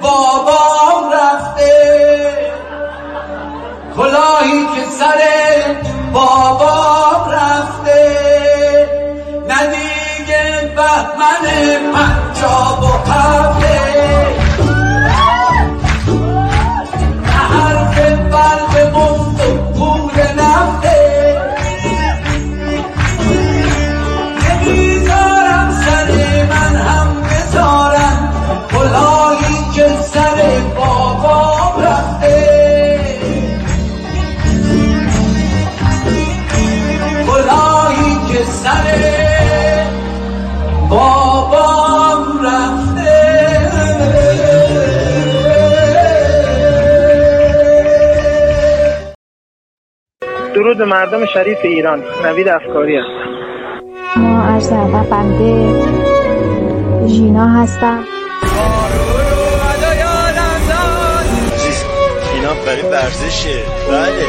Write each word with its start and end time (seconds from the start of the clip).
بابام 0.00 1.12
رفته. 1.12 1.72
کلاهی 3.96 4.66
که 4.66 4.84
سر 4.98 5.20
بابام 6.12 7.30
رفته. 7.30 8.18
ندیگه 9.48 10.74
بهمن 10.76 11.44
پنجاب 11.92 12.82
و 12.82 13.10
هفته 13.10 13.97
درود 50.58 50.78
به 50.78 50.84
مردم 50.84 51.26
شریف 51.26 51.58
ایران. 51.64 52.04
نوید 52.24 52.48
افکاری 52.48 52.96
هستم. 52.96 54.20
ما 54.20 54.42
عرض 54.42 54.72
ادب 54.72 55.10
بنده 55.10 55.84
ژینا 57.06 57.48
هستم. 57.48 58.04
اینا 62.34 62.54
برای 62.66 62.82
ورزشه. 62.82 63.62
بله. 63.88 64.26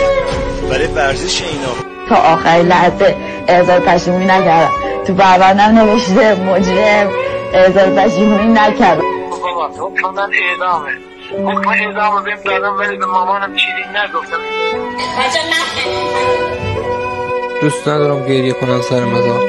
برای 0.69 0.88
ورزش 0.88 1.41
اینا. 1.41 1.73
تا 2.09 2.16
آخرین 2.16 2.67
لحظه 2.67 3.16
اعزار 3.47 3.80
پشیمونی 3.80 4.25
نکردم. 4.25 4.71
تو 5.08 5.14
پروندم 5.14 5.80
نوشته 5.80 6.36
مجرم. 6.36 7.09
اعزار 7.53 7.89
پشیمونی 7.89 8.53
نکردم. 8.53 9.02
بابا 9.30 9.69
تو 9.77 9.89
من 9.89 10.19
اعدامه. 10.19 11.08
حکم 11.31 11.69
اعدام 11.69 12.23
بهم 12.23 12.41
دادم 12.44 12.77
ولی 12.80 12.97
به 12.97 13.05
مامانم 13.05 13.55
چیزی 13.55 13.83
نگفتم. 13.95 14.39
دوست 17.61 17.88
ندارم 17.88 18.27
گریه 18.27 18.53
کنن 18.53 18.81
سر 18.81 19.05
مزار 19.05 19.41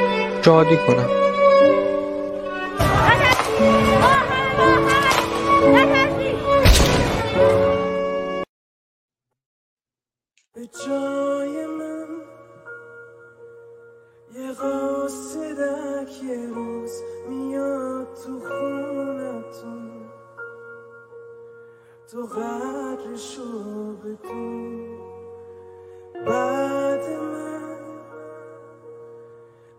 شادی 0.45 0.77
کنم. 0.77 1.09
به 10.55 10.61
جای 10.87 11.67
من 11.67 12.07
یه 14.35 14.53
قاصدک 14.53 16.23
یه 16.23 16.47
روز 16.55 16.91
میاد 17.29 18.07
تو 18.25 18.39
خونتون 18.39 18.90
تو 22.11 22.25
قدرشو 22.25 23.93
بدون 23.97 24.99
بعد 26.27 27.09
من 27.09 27.79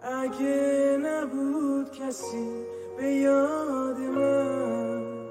اگه 0.03 0.98
نبود 1.03 1.91
کسی 1.98 2.65
به 2.97 3.04
یاد 3.04 3.97
من. 3.97 5.28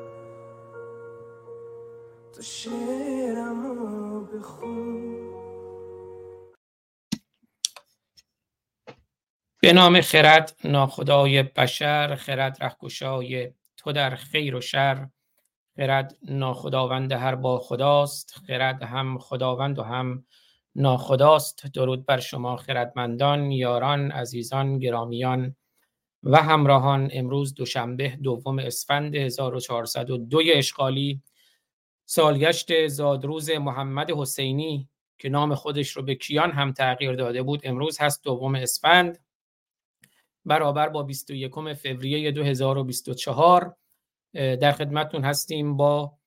تو 2.33 2.41
شعرمو 2.41 4.21
بخون. 4.25 5.31
به 9.61 9.73
نام 9.73 10.01
خرد 10.01 10.55
ناخدای 10.63 11.43
بشر 11.43 12.15
خرد 12.15 12.57
رهگشای 12.63 13.53
تو 13.77 13.91
در 13.91 14.15
خیر 14.15 14.55
و 14.55 14.61
شر. 14.61 15.07
خرد 15.75 16.17
ناخداوند 16.23 17.11
هر 17.11 17.35
با 17.35 17.59
خداست 17.59 18.33
خرد 18.47 18.83
هم 18.83 19.17
خداوند 19.17 19.79
و 19.79 19.83
هم 19.83 20.25
ناخداست. 20.75 21.67
درود 21.73 22.05
بر 22.05 22.19
شما 22.19 22.55
خردمندان 22.55 23.51
یاران 23.51 24.11
عزیزان 24.11 24.79
گرامیان 24.79 25.55
و 26.23 26.37
همراهان. 26.37 27.09
امروز 27.13 27.53
دوشنبه 27.53 28.09
دوم 28.23 28.59
اسفند 28.59 29.15
1402 29.15 30.41
اشغالی. 30.53 31.21
سالگشت 32.05 32.87
زادروز 32.87 33.49
محمد 33.49 34.11
حسینی 34.11 34.89
که 35.19 35.29
نام 35.29 35.55
خودش 35.55 35.89
رو 35.89 36.03
به 36.03 36.15
کیان 36.15 36.51
هم 36.51 36.71
تغییر 36.71 37.13
داده 37.13 37.43
بود 37.43 37.61
امروز 37.63 38.01
هست 38.01 38.23
دوم 38.23 38.55
اسفند. 38.55 39.19
برابر 40.45 40.89
با 40.89 41.03
21 41.03 41.73
فوریه 41.73 42.31
2024 42.31 43.75
در 44.33 44.71
خدمتتون 44.71 45.23
هستیم 45.23 45.77
با 45.77 46.17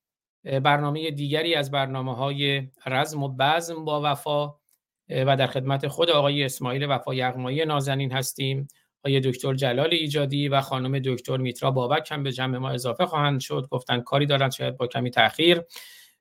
برنامه 0.44 1.10
دیگری 1.10 1.54
از 1.54 1.70
برنامه 1.70 2.14
های 2.14 2.68
رزم 2.86 3.22
و 3.22 3.28
بزم 3.28 3.84
با 3.84 4.00
وفا 4.04 4.54
و 5.08 5.36
در 5.36 5.46
خدمت 5.46 5.88
خود 5.88 6.10
آقای 6.10 6.44
اسماعیل 6.44 6.86
وفا 6.90 7.14
یغمایی 7.14 7.64
نازنین 7.64 8.12
هستیم. 8.12 8.68
آقای 9.04 9.20
دکتر 9.20 9.54
جلال 9.54 9.88
ایجادی 9.92 10.48
و 10.48 10.60
خانم 10.60 10.98
دکتر 10.98 11.36
میترا 11.36 11.70
بابک 11.70 12.12
هم 12.12 12.22
به 12.22 12.32
جمع 12.32 12.58
ما 12.58 12.70
اضافه 12.70 13.06
خواهند 13.06 13.40
شد. 13.40 13.68
گفتن 13.70 14.00
کاری 14.00 14.26
دارند 14.26 14.52
شاید 14.52 14.76
با 14.76 14.86
کمی 14.86 15.10
تاخیر 15.10 15.62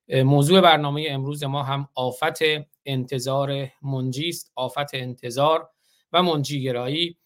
موضوع 0.09 0.61
برنامه 0.61 1.07
امروز 1.09 1.43
ما 1.43 1.63
هم 1.63 1.87
آفت 1.95 2.39
انتظار 2.85 3.67
منجی 3.81 4.29
است. 4.29 4.51
آفت 4.55 4.93
انتظار 4.93 5.69
و 6.13 6.23
منجیگرایی. 6.23 7.17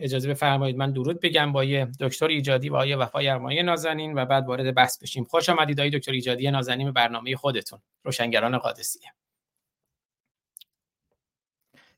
اجازه 0.00 0.28
بفرمایید 0.28 0.76
من 0.76 0.92
درود 0.92 1.20
بگم 1.20 1.52
با 1.52 1.64
یه 1.64 1.88
دکتر 2.00 2.26
ایجادی 2.26 2.68
و 2.68 2.76
آیه 2.76 2.96
وفا 2.96 3.22
یغمایی 3.22 3.62
نازنین 3.62 4.18
و 4.18 4.24
بعد 4.24 4.46
وارد 4.46 4.74
بحث 4.74 5.02
بشیم. 5.02 5.24
خوش 5.24 5.48
آمدید 5.48 5.80
آقای 5.80 5.98
دکتر 5.98 6.12
ایجادی 6.12 6.50
نازنین 6.50 6.92
برنامه 6.92 7.36
خودتون 7.36 7.78
روشنگران 8.04 8.58
قادسیه. 8.58 9.12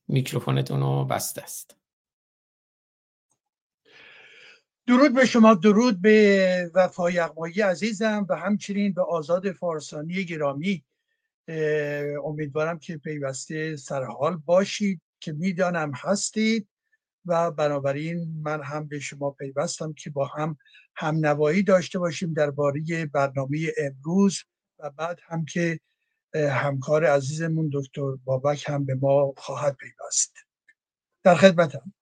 میکروفونتون 0.08 0.80
رو 0.80 1.04
بسته 1.04 1.42
است. 1.42 1.76
درود 4.86 5.14
به 5.14 5.26
شما 5.26 5.54
درود 5.54 6.02
به 6.02 6.70
وفا 6.74 7.10
یغمایی 7.10 7.60
عزیزم 7.60 8.26
و 8.28 8.36
همچنین 8.36 8.92
به 8.92 9.02
آزاد 9.02 9.52
فارسانی 9.52 10.24
گرامی. 10.24 10.84
امیدوارم 12.24 12.78
که 12.78 12.96
پیوسته 12.96 13.76
سرحال 13.76 14.36
باشید 14.36 15.00
که 15.20 15.32
می‌دانم 15.32 15.92
هستید. 15.94 16.68
و 17.26 17.50
بنابراین 17.50 18.42
من 18.42 18.62
هم 18.62 18.88
به 18.88 18.98
شما 18.98 19.30
پیوستم 19.30 19.92
که 19.92 20.10
با 20.10 20.26
هم 20.26 20.56
هم 20.96 21.26
نوایی 21.26 21.62
داشته 21.62 21.98
باشیم 21.98 22.32
درباره 22.32 23.06
برنامه 23.12 23.58
امروز 23.78 24.44
و 24.78 24.90
بعد 24.90 25.18
هم 25.28 25.44
که 25.44 25.80
همکار 26.34 27.04
عزیزمون 27.04 27.70
دکتر 27.72 28.16
بابک 28.24 28.64
هم 28.68 28.84
به 28.84 28.94
ما 28.94 29.34
خواهد 29.36 29.76
پیوست. 29.76 30.34
در 31.24 31.34
خدمتم. 31.34 31.92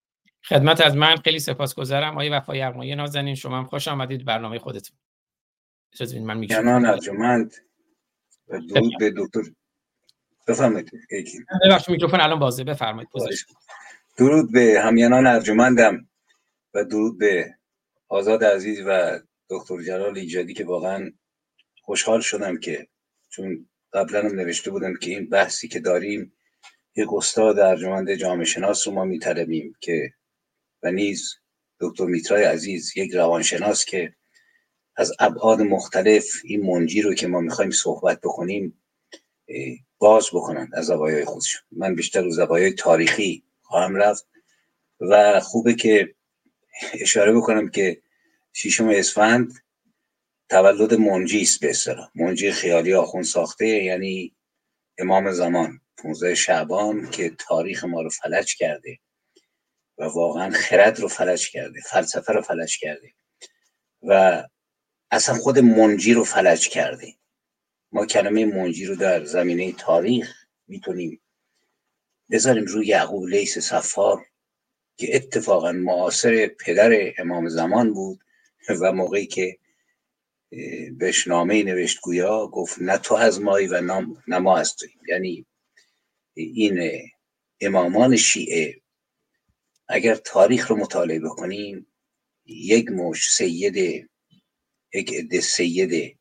خدمت 0.44 0.80
از 0.80 0.96
من. 0.96 1.16
خیلی 1.16 1.38
سپاسگزارم. 1.38 2.12
آقای 2.12 2.28
وفا 2.28 2.56
یغمایی 2.56 2.94
نازنین 2.94 3.34
شما 3.34 3.58
هم 3.58 3.64
خوش 3.64 3.88
آمدید. 3.88 4.24
برنامه 4.24 4.58
خودتون. 4.58 4.96
اجازه 5.92 6.20
من 6.20 6.38
میگم 6.38 6.56
جنان 6.96 7.50
درود 8.48 8.92
به 8.98 9.10
دکتر 9.16 9.40
بفرمایید. 10.48 10.90
ببخشید 11.64 11.90
میکروفون 11.90 12.20
الان 12.20 12.38
بازه. 12.38 12.64
بفرمایید. 12.64 13.08
درود 14.18 14.52
به 14.52 14.80
همینان 14.84 15.26
ارجمندم 15.26 16.08
و 16.74 16.84
درود 16.84 17.18
به 17.18 17.54
آزاد 18.08 18.44
عزیز 18.44 18.82
و 18.86 19.20
دکتر 19.50 19.82
جلال 19.82 20.18
ایجادی 20.18 20.54
که 20.54 20.64
واقعا 20.64 21.12
خوشحال 21.82 22.20
شدم 22.20 22.58
که 22.58 22.88
چون 23.28 23.68
قبلا 23.92 24.22
هم 24.22 24.34
نوشته 24.34 24.70
بودم 24.70 24.94
که 24.96 25.10
این 25.10 25.28
بحثی 25.28 25.68
که 25.68 25.80
داریم 25.80 26.32
یک 26.96 27.08
استاد 27.12 27.58
ارجمند 27.58 28.14
جامعه 28.14 28.44
شناس 28.44 28.88
رو 28.88 28.94
ما 28.94 29.04
میطلبیم 29.04 29.76
که 29.80 30.12
و 30.82 30.90
نیز 30.90 31.34
دکتر 31.80 32.04
میترای 32.04 32.44
عزیز 32.44 32.96
یک 32.96 33.14
روانشناس 33.14 33.84
که 33.84 34.14
از 34.96 35.12
ابعاد 35.18 35.62
مختلف 35.62 36.26
این 36.44 36.66
منجی 36.66 37.02
رو 37.02 37.14
که 37.14 37.26
ما 37.26 37.40
می‌خوایم 37.40 37.70
صحبت 37.70 38.20
بکنیم 38.20 38.82
باز 39.98 40.26
بکنن 40.32 40.70
از 40.72 40.86
زوایای 40.86 41.24
خودشون. 41.24 41.62
من 41.72 41.94
بیشتر 41.94 42.22
رو 42.22 42.30
زوایای 42.30 42.72
تاریخی 42.72 43.47
خواهم 43.68 43.96
رفت 43.96 44.26
و 45.00 45.40
خوبه 45.40 45.74
که 45.74 46.14
اشاره 47.00 47.32
بکنم 47.32 47.70
که 47.70 48.02
شیشم 48.52 48.88
اسفند 48.88 49.52
تولد 50.48 50.94
منجی 50.94 51.42
است 51.42 51.60
به 51.60 51.70
اصطلاح. 51.70 52.10
منجی 52.14 52.52
خیالی 52.52 52.94
آخون 52.94 53.22
ساخته 53.22 53.66
یعنی 53.66 54.36
امام 54.98 55.32
زمان 55.32 55.80
15 55.96 56.34
شعبان 56.34 57.10
که 57.10 57.30
تاریخ 57.38 57.84
ما 57.84 58.02
رو 58.02 58.10
فلج 58.10 58.54
کرده 58.56 58.98
و 59.98 60.04
واقعا 60.04 60.50
خرد 60.50 61.00
رو 61.00 61.08
فلج 61.08 61.50
کرده 61.50 61.80
فلسفه 61.80 62.32
رو 62.32 62.42
فلج 62.42 62.78
کرده 62.78 63.12
و 64.02 64.44
اصلا 65.10 65.34
خود 65.34 65.58
منجی 65.58 66.14
رو 66.14 66.24
فلج 66.24 66.68
کرده. 66.68 67.14
ما 67.92 68.06
کلمه 68.06 68.44
منجی 68.44 68.86
رو 68.86 68.96
در 68.96 69.24
زمینه 69.24 69.72
تاریخ 69.72 70.34
می‌تونیم 70.66 71.20
بذاریم 72.30 72.64
روی 72.64 72.86
یعقوب 72.86 73.26
لیس 73.28 73.58
سفار 73.58 74.26
که 74.96 75.16
اتفاقا 75.16 75.72
معاصر 75.72 76.46
پدر 76.46 77.12
امام 77.18 77.48
زمان 77.48 77.92
بود 77.94 78.24
و 78.82 78.92
موقعی 78.92 79.26
که 79.26 79.58
بهش 80.98 81.28
نامه 81.28 81.62
نوشت 81.62 82.00
گویا 82.00 82.46
گفت 82.46 82.82
نه 82.82 82.98
تو 82.98 83.14
از 83.14 83.40
مایی 83.40 83.66
و 83.66 83.80
نه 84.28 84.38
ما 84.38 84.58
از 84.58 84.76
تویم 84.76 85.00
یعنی 85.08 85.46
این 86.34 87.02
امامان 87.60 88.16
شیعه 88.16 88.80
اگر 89.88 90.14
تاریخ 90.14 90.70
رو 90.70 90.76
مطالعه 90.76 91.20
بکنیم 91.20 91.86
یک 92.46 92.90
مش 92.90 93.30
سید 93.30 93.76
یک 94.94 95.14
عده 95.14 95.40
سید 95.40 96.17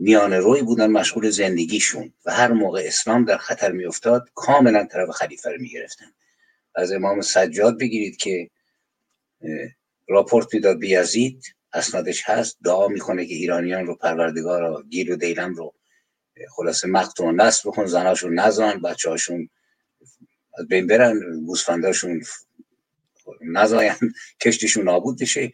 میان 0.00 0.32
روی 0.32 0.62
بودن 0.62 0.86
مشغول 0.86 1.30
زندگیشون 1.30 2.12
و 2.26 2.32
هر 2.32 2.52
موقع 2.52 2.82
اسلام 2.84 3.24
در 3.24 3.36
خطر 3.36 3.72
میافتاد 3.72 4.30
کاملا 4.34 4.84
طرف 4.84 5.10
خلیفه 5.10 5.50
رو 5.50 5.60
می‌گرفتن. 5.60 6.12
از 6.74 6.92
امام 6.92 7.20
سجاد 7.20 7.78
بگیرید 7.78 8.16
که 8.16 8.50
راپورت 10.08 10.54
می‌داد 10.54 10.78
بیازید 10.78 11.54
اسنادش 11.72 12.22
هست 12.24 12.58
دعا 12.64 12.88
می‌کنه 12.88 13.26
که 13.26 13.34
ایرانیان 13.34 13.86
رو 13.86 13.94
پروردگار 13.94 14.84
گیل 14.90 15.12
و 15.12 15.16
دیلم 15.16 15.54
رو 15.54 15.74
خلاصه 16.50 16.88
مقتون 16.88 17.28
و 17.28 17.44
نصب 17.44 17.68
بکن 17.68 17.86
زناشون 17.86 18.38
نزان 18.38 18.82
بچه 18.82 19.10
هاشون 19.10 19.48
از 20.58 20.68
بین 20.68 20.86
برن 20.86 21.40
گوسفنداشون 21.46 22.22
نزاین 23.40 23.92
کشتشون 24.40 24.84
نابود 24.84 25.18
بشه. 25.20 25.52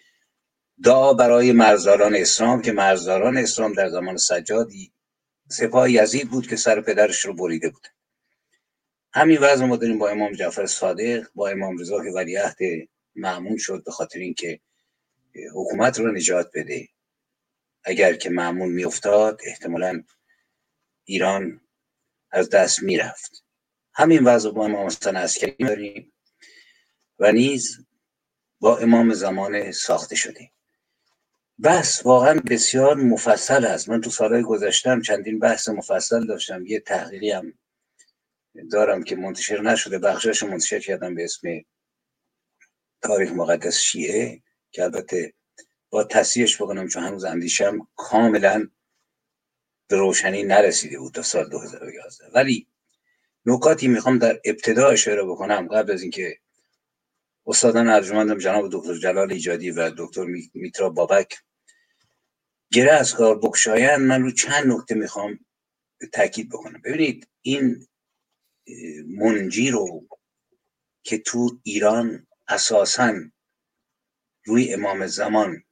دعا 0.85 1.15
برای 1.15 1.53
مرزداران 1.53 2.15
اسلام 2.17 2.63
که 2.63 2.73
مرزداران 2.73 3.37
اسلام 3.37 3.73
در 3.73 3.89
زمان 3.91 4.17
سجادی 4.17 4.93
سپاه 5.51 5.91
یزید 5.93 6.31
بود 6.31 6.49
که 6.49 6.57
سر 6.57 6.81
پدرش 6.81 7.25
رو 7.25 7.35
بریده 7.35 7.71
بود. 7.71 7.87
همین 9.15 9.39
وضع 9.41 9.65
ما 9.65 9.77
داریم 9.77 9.99
با 9.99 10.09
امام 10.09 10.33
جعفر 10.33 10.67
صادق 10.67 11.29
با 11.35 11.49
امام 11.49 11.79
رضا 11.79 12.05
که 12.05 12.11
ولیعهد 12.11 12.57
معمون 13.17 13.57
شد 13.59 13.85
به 13.85 13.91
خاطر 13.91 14.19
اینکه 14.19 14.61
حکومت 15.55 15.99
رو 16.01 16.13
نجات 16.13 16.51
بده. 16.55 16.89
اگر 17.85 18.15
که 18.15 18.31
معمون 18.31 18.69
میافتاد 18.69 19.41
احتمالا 19.45 20.05
ایران 21.05 21.61
از 22.31 22.51
دست 22.51 22.83
می‌رفت. 22.83 23.45
همین 23.95 24.25
وضع 24.25 24.51
با 24.51 24.65
امام 24.65 24.87
حسن 24.87 25.17
عسکری 25.17 25.57
داریم 25.67 26.13
و 27.19 27.33
نیز 27.33 27.87
با 28.61 28.79
امام 28.79 29.15
زمان 29.15 29.73
ساخته 29.73 30.17
شده. 30.17 30.54
بحث 31.59 32.07
واقعا 32.07 32.41
بسیار 32.51 32.97
مفصل 32.97 33.65
است. 33.65 33.89
من 33.89 34.01
تو 34.01 34.11
سالهای 34.11 34.43
گذشتم 34.43 35.01
چندین 35.01 35.39
بحث 35.39 35.69
مفصل 35.69 36.27
داشتم. 36.27 36.67
یه 36.67 36.81
تحقیقی 36.81 37.31
هم 37.31 37.55
دارم 38.73 39.03
که 39.05 39.17
منتشر 39.17 39.61
نشده. 39.61 39.99
بخشش 39.99 40.43
منتشر 40.43 40.79
کردم 40.79 41.15
به 41.15 41.25
اسم 41.25 41.49
تاریخ 43.03 43.33
مقدس 43.33 43.79
شیعه 43.79 44.43
که 44.71 44.83
البته 44.83 45.33
با 45.91 46.05
تصحیحش 46.05 46.63
بکنم 46.63 46.89
چون 46.89 47.03
هنوز 47.03 47.25
اندیشم 47.25 47.89
کاملا 47.97 48.69
به 49.89 49.97
روشنی 49.97 50.43
نرسیده 50.43 50.99
بود 50.99 51.15
تا 51.15 51.23
سال 51.23 51.49
2011 51.49 52.31
ولی 52.35 52.69
نکاتی 53.47 53.89
می‌خوام 53.89 54.19
در 54.19 54.41
ابتدا 54.45 54.89
اشاره 54.89 55.25
بکنم 55.25 55.69
قبل 55.69 55.93
از 55.93 56.03
اینکه 56.03 56.39
استادان 57.47 57.89
ارجمندم 57.89 58.39
جناب 58.39 58.69
دکتر 58.73 58.95
جلال 58.95 59.33
ایجادی 59.33 59.71
و 59.71 59.91
دکتر 59.99 60.25
میترا 60.55 60.91
بابک. 60.91 61.39
گره 62.73 62.93
از 62.93 63.15
کار 63.15 63.39
بکشاین 63.39 63.97
من 63.97 64.23
رو 64.23 64.31
چند 64.31 64.67
نکته 64.67 64.95
می‌خوام 64.95 65.39
تاکید 66.13 66.49
بکنم. 66.49 66.81
ببینید 66.85 67.29
این 67.43 67.87
منجی 69.07 69.71
رو 69.71 70.09
که 71.03 71.19
تو 71.19 71.61
ایران 71.63 72.27
اساسا 72.49 73.15
روی 74.45 74.75
امام 74.75 75.07
زمان 75.07 75.63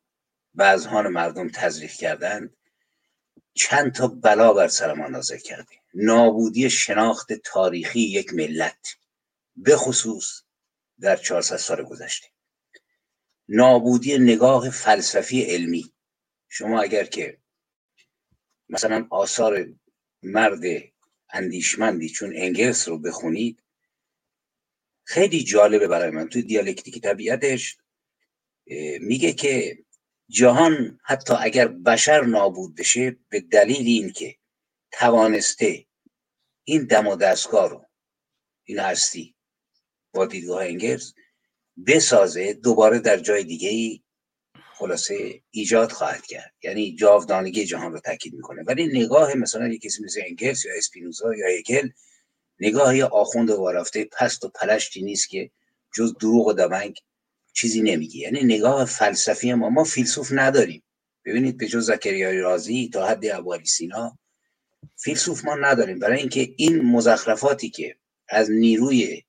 و 0.54 0.78
مردم 1.10 1.48
تزریق 1.48 1.92
کردند 1.92 2.56
چند 3.54 3.92
تا 3.94 4.08
بلا 4.08 4.52
بر 4.52 4.68
سر 4.68 4.94
ما 4.94 5.08
نازل 5.08 5.36
کرده 5.36 5.74
نابودی 5.94 6.70
شناخت 6.70 7.32
تاریخی 7.32 8.00
یک 8.00 8.34
ملت. 8.34 8.96
به 9.56 9.76
خصوص 9.76 10.42
در 11.02 11.16
400 11.16 11.56
سال 11.56 11.82
گذشته. 11.82 12.28
نابودی 13.48 14.18
نگاه 14.18 14.70
فلسفی 14.70 15.42
علمی. 15.42 15.92
شما 16.48 16.82
اگر 16.82 17.04
که 17.04 17.38
مثلا 18.68 19.06
آثار 19.10 19.74
مرد 20.22 20.62
اندیشمندی 21.30 22.08
چون 22.08 22.32
انگلس 22.36 22.88
رو 22.88 22.98
بخونید 22.98 23.62
خیلی 25.04 25.44
جالبه 25.44 25.88
برای 25.88 26.10
من. 26.10 26.28
توی 26.28 26.42
دیالکتیک 26.42 27.02
طبیعتش 27.02 27.78
میگه 29.00 29.32
که 29.32 29.84
جهان 30.28 31.00
حتی 31.04 31.34
اگر 31.38 31.68
بشر 31.68 32.24
نابود 32.24 32.74
بشه 32.74 33.16
به 33.28 33.40
دلیل 33.40 33.86
اینکه 33.86 34.36
توانسته 34.92 35.86
این 36.64 36.84
دم 36.84 37.06
و 37.06 37.16
دستگاه 37.16 37.70
رو 37.70 37.86
این 38.64 38.78
هستی. 38.78 39.36
با 40.12 40.26
دیدگاه 40.26 40.64
انگلس 40.64 41.14
بسازه 41.86 42.52
دوباره 42.52 42.98
در 42.98 43.16
جای 43.16 43.44
دیگه 43.44 43.68
ای 43.68 44.02
خلاصه 44.74 45.42
ایجاد 45.50 45.92
خواهد 45.92 46.26
کرد. 46.26 46.52
یعنی 46.62 46.94
جاودانگی 46.94 47.64
جهان 47.64 47.92
رو 47.92 48.00
تاکید 48.00 48.34
می‌کنه. 48.34 48.62
ولی 48.62 48.86
نگاه 48.86 49.34
مثلا 49.34 49.68
یک 49.68 49.82
کسی 49.82 50.04
مثل 50.04 50.20
انگلس 50.26 50.64
یا 50.64 50.72
اسپینوزا 50.76 51.34
یا 51.34 51.46
هگل 51.58 51.88
نگاهی 52.60 53.02
آخوند 53.02 53.50
و 53.50 53.56
وارفته 53.56 54.04
پست 54.04 54.44
و 54.44 54.48
پلشتی 54.48 55.02
نیست 55.02 55.28
که 55.28 55.50
جز 55.96 56.14
دروغ 56.20 56.46
و 56.46 56.52
دمنگ 56.52 56.96
چیزی 57.52 57.82
نمیگه. 57.82 58.18
یعنی 58.18 58.44
نگاه 58.44 58.84
فلسفی 58.84 59.54
ما 59.54 59.68
ما 59.68 59.84
فیلسوف 59.84 60.28
نداریم. 60.32 60.82
ببینید 61.24 61.56
به 61.56 61.66
جز 61.66 61.86
زکریای 61.86 62.38
رازی 62.38 62.90
تا 62.92 63.06
حد 63.06 63.26
ابوالی 63.26 63.66
سینا 63.66 64.18
فیلسوف 64.96 65.44
ما 65.44 65.54
نداریم. 65.54 65.98
برای 65.98 66.18
اینکه 66.18 66.54
این 66.56 66.80
مزخرفاتی 66.82 67.70
که 67.70 67.96
از 68.28 68.50
نیروی 68.50 69.22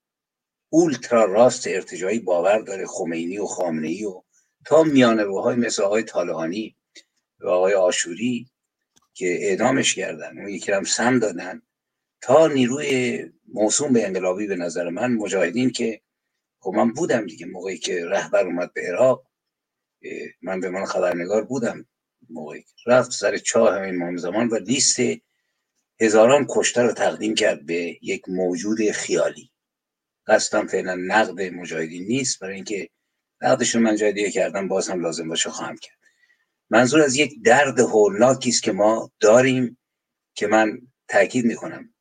اولترا 0.74 1.26
راست 1.26 1.68
ارتجایی 1.68 2.20
باور 2.20 2.60
داره 2.60 2.86
خمینی 2.88 3.38
و 3.38 3.46
خامنه 3.46 3.88
ای 3.88 4.06
و 4.06 4.24
تا 4.66 4.84
میان 4.84 5.20
روهای 5.20 5.56
مثل 5.56 5.84
آقای 5.84 6.04
طالحانی 6.04 6.76
و 7.40 7.48
آقای 7.48 7.74
آشوری 7.74 8.52
که 9.14 9.38
اعدامش 9.42 9.96
کردن 9.96 10.38
اون 10.40 10.50
یکی 10.50 10.72
هم 10.72 10.84
سم 10.84 11.20
دادن. 11.20 11.62
تا 12.22 12.48
نیروی 12.48 13.20
موسوم 13.48 13.94
به 13.94 14.06
انقلابی 14.06 14.48
به 14.48 14.56
نظر 14.56 14.90
من 14.90 15.14
مجاهدین 15.14 15.70
که 15.70 16.02
خب 16.60 16.72
من 16.76 16.94
بودم 16.94 17.26
دیگه 17.26 17.46
موقعی 17.46 17.78
که 17.78 18.06
رهبر 18.06 18.46
اومد 18.46 18.74
به 18.74 18.82
عراق 18.82 19.28
من 20.42 20.60
به 20.60 20.70
من 20.70 20.86
خبرنگار 20.86 21.44
بودم 21.44 21.86
موقعی 22.30 22.66
رفت 22.88 23.12
سر 23.12 23.38
چاه 23.38 23.76
همین 23.76 24.02
امام 24.02 24.18
زمان 24.18 24.48
و 24.48 24.56
لیست 24.56 25.00
هزاران 26.02 26.48
کشته 26.50 26.82
رو 26.82 26.94
تقدیم 26.94 27.36
کرد 27.36 27.66
به 27.66 28.00
یک 28.02 28.30
موجود 28.30 28.92
خیالی. 28.92 29.53
قصدم 30.28 30.68
فعلا 30.68 30.96
نقد 30.96 31.42
مجاهدین 31.42 32.04
نیست. 32.04 32.40
برای 32.40 32.56
اینکه 32.56 32.90
نقدشون 33.42 33.82
من 33.82 33.96
جای 33.96 34.14
دیگه 34.14 34.32
کردم 34.32 34.68
باز 34.68 34.90
هم 34.90 35.02
لازم 35.02 35.30
باشه 35.30 35.50
خواهم 35.50 35.78
کرد. 35.78 35.98
منظور 36.70 37.02
از 37.02 37.16
یک 37.16 37.44
درد 37.44 37.80
هولناکی 37.80 38.50
است 38.50 38.64
که 38.64 38.72
ما 38.72 39.12
داریم 39.20 39.78
که 40.36 40.48
من 40.48 40.82
تاکید 41.08 41.46
می‌کنم. 41.46 41.94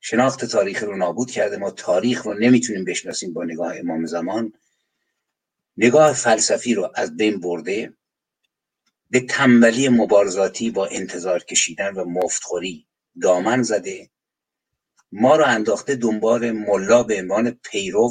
شناخت 0.00 0.44
تاریخ 0.44 0.82
رو 0.82 0.96
نابود 0.96 1.30
کرده 1.30 1.56
ما 1.56 1.70
تاریخ 1.70 2.22
رو 2.22 2.34
نمی‌تونیم 2.34 2.84
بشناسیم 2.84 3.32
با 3.32 3.44
نگاه 3.44 3.76
امام 3.76 4.06
زمان. 4.06 4.52
نگاه 5.76 6.12
فلسفی 6.12 6.74
رو 6.74 6.92
از 6.94 7.16
بین 7.16 7.40
برده 7.40 7.92
به 9.10 9.20
تنبلی 9.20 9.88
مبارزاتی 9.88 10.70
با 10.70 10.86
انتظار 10.86 11.44
کشیدن 11.44 11.94
و 11.94 12.04
مفتخوری 12.04 12.86
دامن 13.22 13.62
زده. 13.62 14.10
ما 15.12 15.36
رو 15.36 15.44
انداخته 15.44 15.96
دنبال 15.96 16.50
ملا 16.50 17.02
به 17.02 17.18
عنوان 17.18 17.50
پیرو 17.50 18.10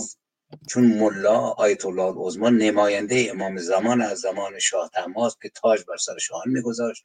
چون 0.70 0.88
ملا 0.88 1.40
آیت 1.40 1.86
الله 1.86 2.04
العظما 2.04 2.50
نماینده 2.50 3.28
امام 3.32 3.58
زمان 3.58 4.02
از 4.02 4.20
زمان 4.20 4.60
شاه 4.60 4.90
تماس 4.94 5.36
که 5.42 5.50
تاج 5.50 5.84
بر 5.88 5.98
سر 5.98 6.18
شاهان 6.18 6.50
میگذاشت. 6.50 7.04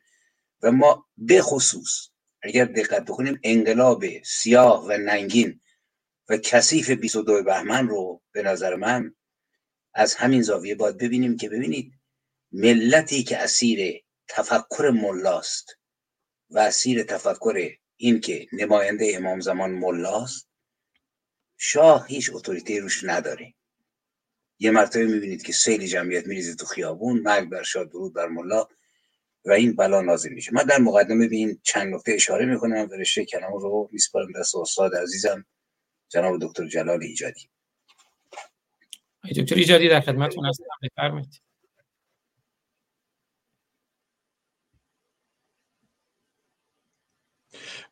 و 0.63 0.73
ما 0.73 1.07
به 1.17 1.43
خصوص 1.43 2.09
اگر 2.43 2.65
دقت 2.65 3.05
بکنیم 3.05 3.41
انقلاب 3.43 4.05
سیاه 4.23 4.87
و 4.87 4.93
ننگین 4.93 5.61
و 6.29 6.37
کثیف 6.37 6.91
22 6.91 7.43
بهمن 7.43 7.89
رو 7.89 8.23
به 8.33 8.43
نظر 8.43 8.75
من 8.77 9.15
از 9.95 10.15
همین 10.15 10.43
زاویه 10.43 10.75
باید 10.75 10.99
ببینیم 10.99 11.37
که 11.37 11.49
ببینید 11.49 11.93
ملتی 12.53 13.23
که 13.23 13.39
اسیر 13.39 14.03
تفکر 14.29 14.91
ملاست 14.95 15.67
و 16.51 16.59
اسیر 16.59 17.03
تفکر 17.03 17.71
این 18.03 18.21
که 18.21 18.47
نماینده 18.53 19.13
امام 19.15 19.41
زمان 19.41 19.71
ملاست 19.71 20.49
شاه 21.57 22.07
هیچ 22.07 22.31
اتوریته 22.33 22.81
روش 22.81 23.05
نداره. 23.05 23.55
یه 24.59 24.71
مرتبه 24.71 25.07
می‌بینید 25.07 25.43
که 25.43 25.53
سیل 25.53 25.87
جمعیت 25.87 26.27
میریزه 26.27 26.55
تو 26.55 26.67
خیابون 26.67 27.21
مرگ 27.21 27.49
بر 27.49 27.63
شاه 27.63 27.85
درود 27.85 28.15
بر 28.15 28.29
ملا 28.29 28.69
و 29.45 29.53
این 29.53 29.77
بلا 29.77 30.01
نازل 30.01 30.33
میشه. 30.33 30.53
من 30.55 30.63
در 30.63 30.79
مقدمه 30.79 31.29
به 31.29 31.37
این 31.37 31.61
چند 31.63 31.95
نکته 31.95 32.13
اشاره 32.13 32.47
می‌کنم 32.47 32.89
و 32.91 32.95
رشته 32.95 33.25
کلام 33.25 33.53
رو 33.53 33.89
میسپارم 33.93 34.33
دست 34.41 34.57
استاد 34.57 34.95
عزیزم 34.95 35.45
جناب 36.09 36.39
دکتر 36.41 36.67
جلال 36.67 37.03
ایجادی. 37.03 37.49
دکتر 39.37 39.55
ایجادی 39.55 39.89
در 39.89 40.01
خدمتتون 40.01 40.47
هستم. 40.47 40.65
بفرمایید. 40.83 41.43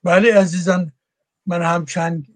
بله 0.04 0.35
عزیزان 0.35 0.92
من 1.47 1.62
هم 1.62 1.85
چند 1.85 2.26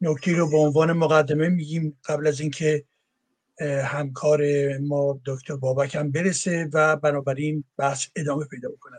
نکته 0.00 0.36
رو 0.36 0.50
به 0.50 0.56
عنوان 0.58 0.92
مقدمه 0.92 1.48
میگیم 1.48 1.98
قبل 2.04 2.26
از 2.26 2.40
اینکه 2.40 2.84
همکار 3.84 4.40
ما 4.78 5.20
دکتر 5.26 5.56
بابک 5.56 5.94
هم 5.94 6.10
برسه 6.10 6.68
و 6.72 6.96
بنابراین 6.96 7.64
بحث 7.76 8.06
ادامه 8.16 8.44
پیدا 8.44 8.68
بکنه. 8.68 8.98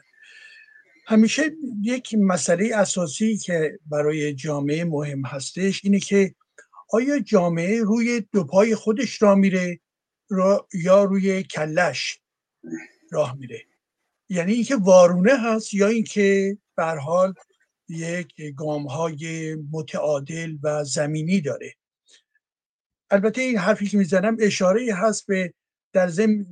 همیشه 1.05 1.51
یک 1.81 2.15
مسئله 2.19 2.75
اساسی 2.75 3.37
که 3.37 3.79
برای 3.85 4.33
جامعه 4.33 4.85
مهم 4.85 5.25
هستش 5.25 5.81
اینه 5.83 5.99
که 5.99 6.35
آیا 6.89 7.19
جامعه 7.19 7.81
روی 7.81 8.21
دو 8.31 8.43
پای 8.43 8.75
خودش 8.75 9.21
را 9.21 9.35
میره 9.35 9.79
یا 10.73 11.03
روی 11.03 11.43
کلش 11.43 12.19
راه 13.11 13.37
میره؟ 13.37 13.61
یعنی 14.29 14.53
اینکه 14.53 14.75
وارونه 14.75 15.33
هست 15.37 15.73
یا 15.73 15.87
اینکه 15.87 16.57
به 16.75 16.83
حال 16.83 17.33
یک 17.89 18.41
گام 18.55 18.87
های 18.87 19.55
متعادل 19.55 20.57
و 20.63 20.83
زمینی 20.83 21.41
داره. 21.41 21.75
البته 23.09 23.41
این 23.41 23.57
حرفی 23.57 23.87
که 23.87 23.97
می‌زنم 23.97 24.37
اشاره 24.39 24.95
هست 24.95 25.27
به 25.27 25.53
در 25.93 26.07
ضمن 26.07 26.45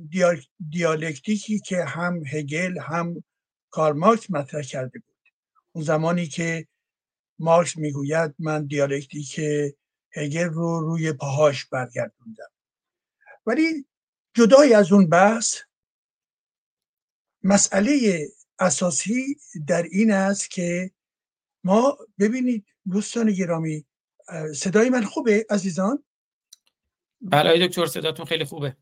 دیالکتیکی 0.70 1.58
که 1.58 1.84
هم 1.84 2.22
هگل 2.26 2.78
هم 2.78 3.24
کارل 3.70 3.98
مارکس 3.98 4.30
مطرح 4.30 4.62
کرده 4.62 4.98
بود. 4.98 5.16
اون 5.72 5.84
زمانی 5.84 6.26
که 6.26 6.66
مارکس 7.38 7.76
می‌گوید 7.76 8.34
من 8.38 8.66
دیالکتیک 8.66 9.40
هگل 10.14 10.44
رو 10.44 10.80
روی 10.80 11.12
پاهاش 11.12 11.64
برگردوندم. 11.64 12.50
ولی 13.46 13.86
جدای 14.34 14.74
از 14.74 14.92
اون 14.92 15.08
بحث 15.08 15.58
مسئله 17.42 18.26
اساسی 18.58 19.36
در 19.66 19.82
این 19.82 20.12
است 20.12 20.50
که 20.50 20.90
ما 21.64 21.98
ببینید 22.18 22.64
دوستان 22.90 23.32
گرامی 23.32 23.84
صدای 24.54 24.90
من 24.90 25.04
خوبه 25.04 25.46
عزیزان؟ 25.50 26.04
بله 27.20 27.66
دکتر 27.66 27.86
صداتون 27.86 28.26
خیلی 28.26 28.44
خوبه. 28.44 28.76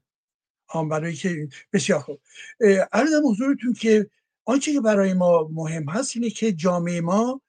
آن 0.69 0.89
برای 0.89 1.15
که 1.15 1.49
بسیار 1.73 2.01
خوب. 2.01 2.21
عرضم 2.93 3.23
حضورتون 3.31 3.73
که 3.73 4.11
آنچه 4.45 4.73
که 4.73 4.81
برای 4.81 5.15
ما 5.15 5.49
مهم 5.53 5.89
هست 5.89 6.17
اینه 6.17 6.31
که 6.31 6.53
جامعه 6.53 7.01
ما 7.01 7.43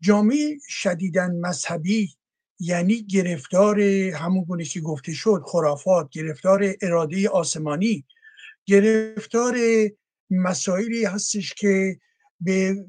جامعه 0.00 0.58
شدیدن 0.68 1.30
مذهبی 1.40 2.16
یعنی 2.60 3.02
گرفتار 3.02 3.80
همون 4.10 4.44
گونه 4.44 4.64
که 4.64 4.80
گفته 4.80 5.12
شد 5.12 5.42
خرافات 5.46 6.08
گرفتار 6.10 6.74
اراده 6.82 7.28
آسمانی 7.28 8.04
گرفتار 8.66 9.56
مسائلی 10.30 11.04
هستش 11.04 11.54
که 11.54 12.00
به 12.40 12.84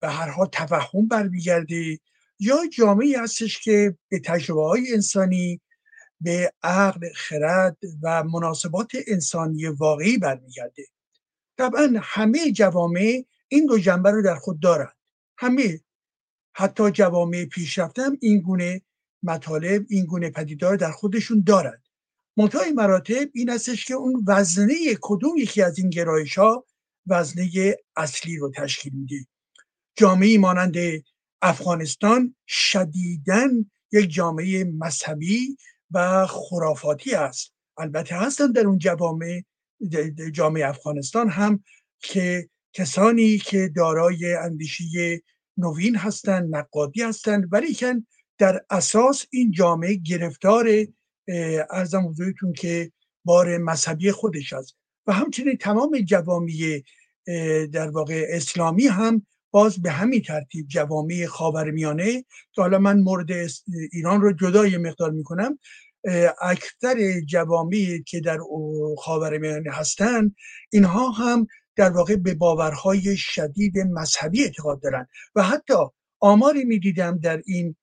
به 0.00 0.08
هر 0.08 0.28
حال 0.28 0.46
توهم 0.46 1.08
برمیگرده 1.08 1.98
یا 2.40 2.56
جامعه 2.72 3.20
هستش 3.20 3.60
که 3.60 3.98
به 4.08 4.18
تجربه 4.18 4.62
های 4.62 4.92
انسانی 4.94 5.60
به 6.20 6.52
عقل 6.62 7.08
خرد 7.14 7.76
و 8.02 8.24
مناسبات 8.24 8.92
انسانی 9.06 9.66
واقعی 9.66 10.18
برمیگرده. 10.18 10.84
طبعا 11.58 11.94
همه 12.02 12.52
جوامع 12.52 13.24
این 13.48 13.66
دو 13.66 13.78
جنبه 13.78 14.10
رو 14.10 14.22
در 14.22 14.36
خود 14.36 14.60
دارند 14.60 14.96
همه. 15.38 15.80
حتی 16.52 16.90
جوامع 16.90 17.44
پیشرفته 17.44 18.02
هم 18.02 18.18
این 18.20 18.40
گونه 18.40 18.82
مطالب 19.22 19.86
این 19.88 20.04
گونه 20.04 20.30
پدیدار 20.30 20.76
در 20.76 20.90
خودشون 20.90 21.42
دارند 21.46 21.82
منتهای 22.36 22.72
مراتب 22.72 23.28
این 23.34 23.50
هستش 23.50 23.84
که 23.84 23.94
اون 23.94 24.24
وزنه 24.26 24.74
کدوم 25.00 25.36
یکی 25.36 25.62
از 25.62 25.78
این 25.78 25.90
گرایش 25.90 26.38
ها 26.38 26.64
وزنه 27.06 27.76
اصلی 27.96 28.36
رو 28.36 28.50
تشکیل 28.56 28.92
میده. 28.92 29.26
جامعه 29.98 30.38
مانند 30.38 30.76
افغانستان 31.42 32.34
شدیدن 32.46 33.70
یک 33.92 34.10
جامعه 34.10 34.64
مذهبی 34.64 35.56
و 35.90 36.26
خرافاتی 36.26 37.14
است. 37.14 37.52
البته 37.78 38.16
هستن 38.16 38.52
در 38.52 38.66
اون 38.66 38.78
جوامع 38.78 39.42
جامعه 40.32 40.68
افغانستان 40.68 41.28
هم 41.28 41.64
که 41.98 42.48
کسانی 42.72 43.38
که 43.38 43.70
دارای 43.76 44.34
اندیشه 44.34 44.84
نوین 45.56 45.96
هستند 45.96 46.56
نقادی 46.56 47.02
هستند 47.02 47.48
ولی 47.52 47.74
که 47.74 48.02
در 48.38 48.64
اساس 48.70 49.26
این 49.30 49.50
جامعه 49.50 49.94
گرفتار 49.94 50.68
ارزم 51.70 52.06
حضورتون 52.08 52.52
که 52.52 52.92
بار 53.24 53.58
مذهبی 53.58 54.12
خودش 54.12 54.52
است. 54.52 54.76
و 55.06 55.12
همچنین 55.12 55.56
تمام 55.56 55.98
جوامع 56.00 56.82
در 57.72 57.90
واقع 57.90 58.26
اسلامی 58.28 58.86
هم 58.86 59.26
باز 59.58 59.82
به 59.82 59.90
همین 59.90 60.22
ترتیب 60.22 60.66
جوامع 60.68 61.26
خاورمیانه 61.26 62.24
که 62.52 62.62
حالا 62.62 62.78
من 62.78 63.00
مورد 63.00 63.30
ایران 63.92 64.20
رو 64.20 64.32
جدای 64.32 64.76
مقدار 64.76 65.10
می‌کنم 65.10 65.58
اکثر 66.40 67.20
جوامعی 67.20 68.02
که 68.02 68.20
در 68.20 68.38
خاورمیانه 68.98 69.70
هستند 69.72 70.36
اینها 70.72 71.10
هم 71.10 71.46
در 71.76 71.90
واقع 71.90 72.16
به 72.16 72.34
باورهای 72.34 73.16
شدید 73.16 73.78
مذهبی 73.78 74.42
اعتقاد 74.42 74.82
دارند 74.82 75.08
و 75.34 75.42
حتی 75.42 75.74
آماری 76.20 76.64
می‌دیدم 76.64 77.18
در 77.18 77.42
این 77.46 77.76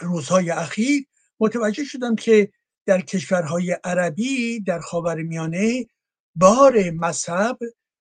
روزهای 0.00 0.50
اخیر 0.50 1.06
متوجه 1.40 1.84
شدم 1.84 2.14
که 2.14 2.52
در 2.86 3.00
کشورهای 3.00 3.76
عربی 3.84 4.60
در 4.60 4.80
خاورمیانه 4.80 5.86
بار 6.34 6.90
مذهب 6.90 7.58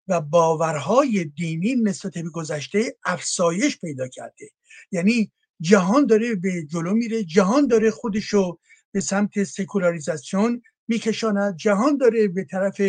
و 0.08 0.22
باورهای 0.22 1.24
دینی 1.26 1.76
نسبت 1.76 2.14
به 2.14 2.30
گذشته 2.30 2.96
افسایش 3.06 3.78
پیدا 3.78 4.08
کرده. 4.08 4.50
یعنی 4.92 5.32
جهان 5.62 6.06
داره 6.06 6.36
به 6.36 6.64
جلو 6.64 6.94
میره 6.94 7.24
جهان 7.24 7.68
داره 7.68 7.92
خودشو 7.92 8.60
به 8.92 9.00
سمت 9.00 9.44
سکولاریزاسیون 9.44 10.62
میکشاند 10.88 11.56
جهان 11.56 11.98
داره 11.98 12.28
به 12.28 12.44
طرف 12.44 12.82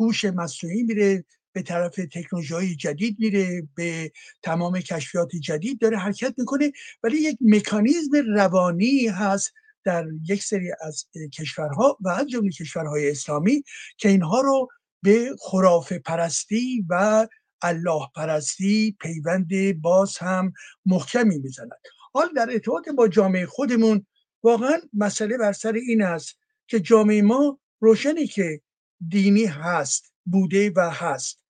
هوش 0.00 0.24
مصنوعی 0.24 0.82
میره 0.82 1.24
به 1.52 1.62
طرف 1.62 1.94
تکنولوژی 1.94 2.76
جدید 2.76 3.16
میره 3.18 3.68
به 3.74 4.12
تمام 4.42 4.80
کشفیات 4.80 5.36
جدید 5.36 5.78
داره 5.80 5.98
حرکت 5.98 6.34
می‌کنه. 6.38 6.72
ولی 7.02 7.18
یک 7.18 7.38
مکانیزم 7.40 8.10
روانی 8.34 9.06
هست 9.06 9.52
در 9.84 10.06
یک 10.28 10.42
سری 10.42 10.70
از 10.80 11.06
کشورها 11.34 11.98
و 12.00 12.08
از 12.08 12.26
جمله 12.28 12.50
کشورهای 12.50 13.10
اسلامی 13.10 13.62
که 13.96 14.08
اینها 14.08 14.40
رو 14.40 14.68
به 15.02 15.36
خرافه 15.40 15.98
پرستی 15.98 16.86
و 16.88 17.26
الله 17.62 18.00
پرستی 18.16 18.96
پیوند 19.00 19.80
باز 19.80 20.18
هم 20.18 20.52
محکمی 20.86 21.38
می‌زند. 21.38 21.70
حال 22.12 22.28
در 22.36 22.50
ارتباط 22.50 22.88
با 22.88 23.08
جامعه 23.08 23.46
خودمون 23.46 24.06
واقعا 24.42 24.80
مسئله 24.92 25.38
بر 25.38 25.52
سر 25.52 25.72
این 25.72 26.02
است 26.02 26.38
که 26.66 26.80
جامعه 26.80 27.22
ما 27.22 27.58
روشنی 27.80 28.26
که 28.26 28.60
دینی 29.08 29.44
هست 29.44 30.12
بوده 30.24 30.72
و 30.76 30.90
هست 30.90 31.40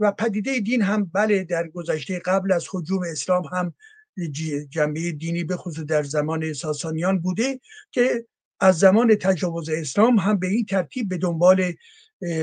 و 0.00 0.12
پدیده 0.12 0.60
دین 0.60 0.82
هم 0.82 1.04
بله 1.04 1.44
در 1.44 1.68
گذشته 1.68 2.18
قبل 2.18 2.52
از 2.52 2.66
حجوم 2.72 3.02
اسلام 3.02 3.44
هم 3.44 3.74
جنبه 4.68 5.12
دینی 5.12 5.44
به 5.44 5.56
خصوص 5.56 5.84
در 5.84 6.02
زمان 6.02 6.52
ساسانیان 6.52 7.18
بوده 7.18 7.60
که 7.90 8.26
از 8.60 8.78
زمان 8.78 9.14
تجاوز 9.14 9.68
اسلام 9.68 10.18
هم 10.18 10.38
به 10.38 10.46
این 10.46 10.64
ترتیب 10.64 11.08
به 11.08 11.18
دنبال 11.18 11.72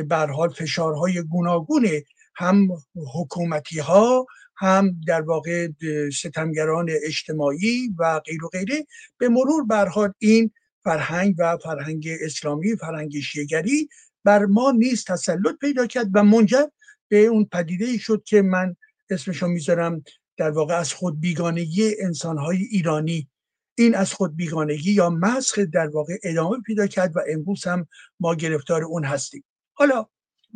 حال 0.10 0.50
فشارهای 0.50 1.22
گوناگون 1.22 1.88
هم 2.36 2.68
حکومتی 3.16 3.80
ها 3.80 4.26
هم 4.56 5.02
در 5.08 5.22
واقع 5.22 5.68
ستمگران 6.14 6.90
اجتماعی 7.04 7.96
و 8.00 8.20
غیر 8.20 8.46
و 8.46 8.48
غیره 8.48 8.86
به 9.18 9.30
مرور 9.30 9.64
برحال 9.64 10.14
این 10.18 10.52
فرهنگ 10.84 11.36
و 11.40 11.58
فرهنگ 11.58 12.08
اسلامی 12.22 12.76
فرهنگ 12.76 13.20
شیگری 13.20 13.90
بر 14.24 14.46
ما 14.46 14.72
نیز 14.72 15.04
تسلط 15.04 15.56
پیدا 15.62 15.88
کرد 15.88 16.08
و 16.14 16.24
منجر 16.24 16.66
به 17.08 17.26
اون 17.26 17.46
پدیده 17.46 17.98
شد 17.98 18.24
که 18.26 18.42
من 18.42 18.76
اسمشو 19.10 19.48
می‌ذارم 19.48 20.04
در 20.38 20.52
واقع 20.52 20.76
از 20.76 20.94
خود 20.94 21.20
بیگانگی 21.20 21.96
انسانهای 22.00 22.58
ایرانی. 22.58 23.30
این 23.78 23.96
از 23.96 24.14
خود 24.14 24.36
بیگانگی 24.36 24.92
یا 24.92 25.10
مسخ 25.10 25.60
در 25.60 25.88
واقع 25.88 26.18
ادامه 26.24 26.58
پیدا 26.66 26.88
کرد 26.88 27.18
و 27.18 27.20
امروز 27.30 27.64
هم 27.64 27.88
ما 28.20 28.36
گرفتار 28.36 28.84
اون 28.84 29.06
هستیم. 29.06 29.44
حالا 29.74 30.06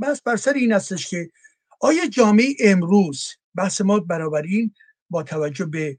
بس 0.01 0.21
بر 0.21 0.35
سر 0.35 0.53
این 0.53 0.71
هستش 0.71 1.07
که 1.09 1.29
آیا 1.79 2.07
جامعه 2.07 2.55
امروز 2.59 3.27
بحث 3.55 3.81
ما 3.81 3.99
بنابراین 3.99 4.73
با 5.09 5.23
توجه 5.23 5.65
به 5.65 5.97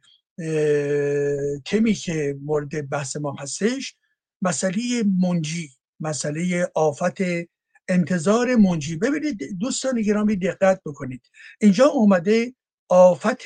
تمی 1.65 1.95
که 1.95 2.39
مورد 2.43 2.89
بحث 2.91 3.17
ما 3.17 3.37
هستش 3.39 3.97
مسئله 4.43 5.05
منجی 5.21 5.71
مسئله 6.01 6.71
آفت 6.75 7.19
انتظار 7.89 8.57
منجی. 8.57 8.97
ببینید 8.97 9.59
دوستان 9.59 10.03
گرامی 10.03 10.37
دقت 10.37 10.81
بکنید. 10.87 11.23
اینجا 11.61 11.87
اومده 11.87 12.55
آفت 12.89 13.43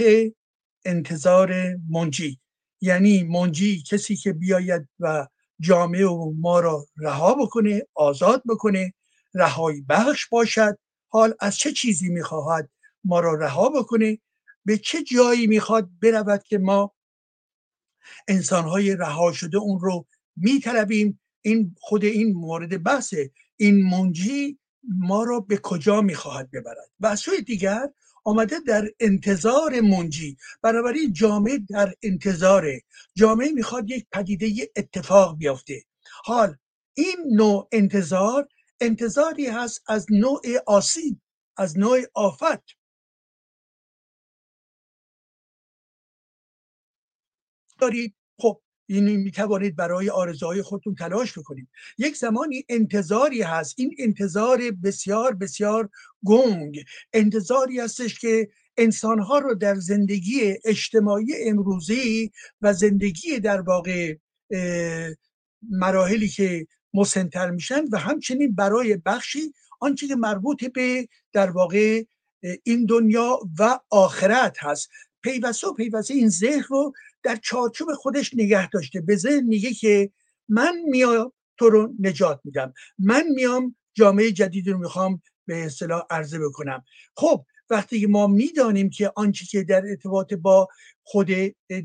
انتظار 0.85 1.77
منجی. 1.91 2.39
یعنی 2.81 3.23
منجی 3.23 3.83
کسی 3.83 4.17
که 4.17 4.33
بیاید 4.33 4.89
و 5.01 5.27
جامعه 5.61 6.07
و 6.07 6.33
ما 6.39 6.61
را 6.61 6.87
رها 6.97 7.35
بکنه 7.35 7.83
آزاد 7.95 8.43
بکنه 8.49 8.95
رهایی 9.35 9.81
بخش 9.89 10.27
باشد. 10.27 10.79
حال 11.09 11.35
از 11.41 11.57
چه 11.57 11.73
چیزی 11.73 12.09
می‌خواهد 12.09 12.71
ما 13.05 13.21
را 13.21 13.35
رها 13.35 13.69
بکنه؟ 13.69 14.19
به 14.65 14.79
چه 14.79 15.03
جایی 15.03 15.47
می‌خواد 15.47 15.91
برود 16.03 16.43
که 16.43 16.59
ما 16.59 16.95
انسانهای 18.29 18.97
رها 18.97 19.33
شده 19.33 19.59
اون 19.59 19.81
رو 19.81 20.07
میطلبیم؟ 20.37 21.21
این 21.43 21.77
خود 21.81 22.05
این 22.05 22.33
مورد 22.33 22.83
بحثه 22.83 23.31
این 23.57 23.91
منجی 23.91 24.59
ما 24.99 25.25
را 25.25 25.41
به 25.41 25.57
کجا 25.63 26.01
می‌خواهد 26.01 26.51
ببرد؟ 26.51 26.91
و 27.01 27.07
از 27.07 27.21
سوی 27.21 27.43
دیگر 27.43 27.89
آمده 28.25 28.57
در 28.67 28.89
انتظار 29.01 29.81
منجی. 29.81 30.37
بنابراین 30.63 31.13
جامعه 31.13 31.59
در 31.59 31.95
انتظاره. 32.03 32.83
جامعه 33.17 33.53
می‌خواد 33.53 33.91
یک 33.91 34.07
پدیده 34.13 34.71
اتفاق 34.77 35.39
بیافته. 35.39 35.85
حال 36.25 36.57
این 36.95 37.17
نوع 37.33 37.69
انتظار 37.73 38.49
انتظاری 38.81 39.47
هست 39.47 39.83
از 39.87 40.07
نوع 40.11 40.41
آسیب 40.67 41.21
از 41.57 41.79
نوع 41.79 42.01
آفت. 42.15 42.65
دارید 47.79 48.15
خب 48.39 48.63
این 48.87 49.17
می 49.17 49.31
توانید 49.31 49.77
برای 49.77 50.11
آرزوهای 50.11 50.63
خودتون 50.63 50.95
تلاش 50.95 51.39
بکنید. 51.39 51.69
یک 51.99 52.17
زمانی 52.17 52.65
انتظاری 52.69 53.43
هست. 53.43 53.75
این 53.79 53.95
انتظار 53.99 54.71
بسیار 54.85 55.35
بسیار 55.35 55.91
گنگ. 56.25 56.85
انتظاری 57.13 57.81
هستش 57.81 58.19
که 58.19 58.49
انسانها 58.77 59.39
رو 59.39 59.55
در 59.55 59.75
زندگی 59.75 60.55
اجتماعی 60.65 61.49
امروزی 61.49 62.31
و 62.61 62.73
زندگی 62.73 63.41
در 63.41 63.61
واقع 63.61 64.17
مراحلی 65.63 66.29
که 66.29 66.67
مسنتر 66.95 67.51
میشن 67.51 67.85
و 67.93 67.99
همچنین 67.99 68.55
برای 68.55 68.97
بخشی 68.97 69.53
آنچه 69.81 70.09
که 70.09 70.17
مربوط 70.17 70.65
به 70.65 71.09
در 71.33 71.51
واقع 71.51 72.03
این 72.65 72.87
دنیا 72.87 73.39
و 73.59 73.79
آخرت 73.91 74.57
هست. 74.61 74.89
پیوسته 75.23 75.67
و 75.69 75.75
پیوسته 75.75 76.15
این 76.15 76.29
ذهن 76.29 76.63
رو 76.69 76.93
در 77.23 77.37
چارچوب 77.37 77.89
خودش 77.95 78.35
نگه 78.35 78.69
داشته. 78.69 79.01
به 79.01 79.17
ذهن 79.17 79.45
میگه 79.45 79.73
که 79.75 80.11
من 80.49 80.79
میام 80.85 81.33
تو 81.57 81.71
رو 81.71 81.95
نجات 81.99 82.41
میدم. 82.45 82.75
من 82.99 83.25
میام 83.35 83.77
جامعه 83.95 84.33
جدید 84.33 84.69
رو 84.69 84.79
می‌خوام 84.79 85.23
به 85.47 85.65
اصطلاح 85.65 86.03
عرضه 86.11 86.39
بکنم. 86.39 86.85
خب 87.17 87.45
وقتی 87.71 88.07
ما 88.07 88.27
می‌دانیم 88.27 88.91
که 88.91 89.13
آنچه 89.17 89.47
که 89.47 89.63
در 89.63 89.83
ارتباط 89.87 90.35
با 90.35 90.69
خود 91.03 91.31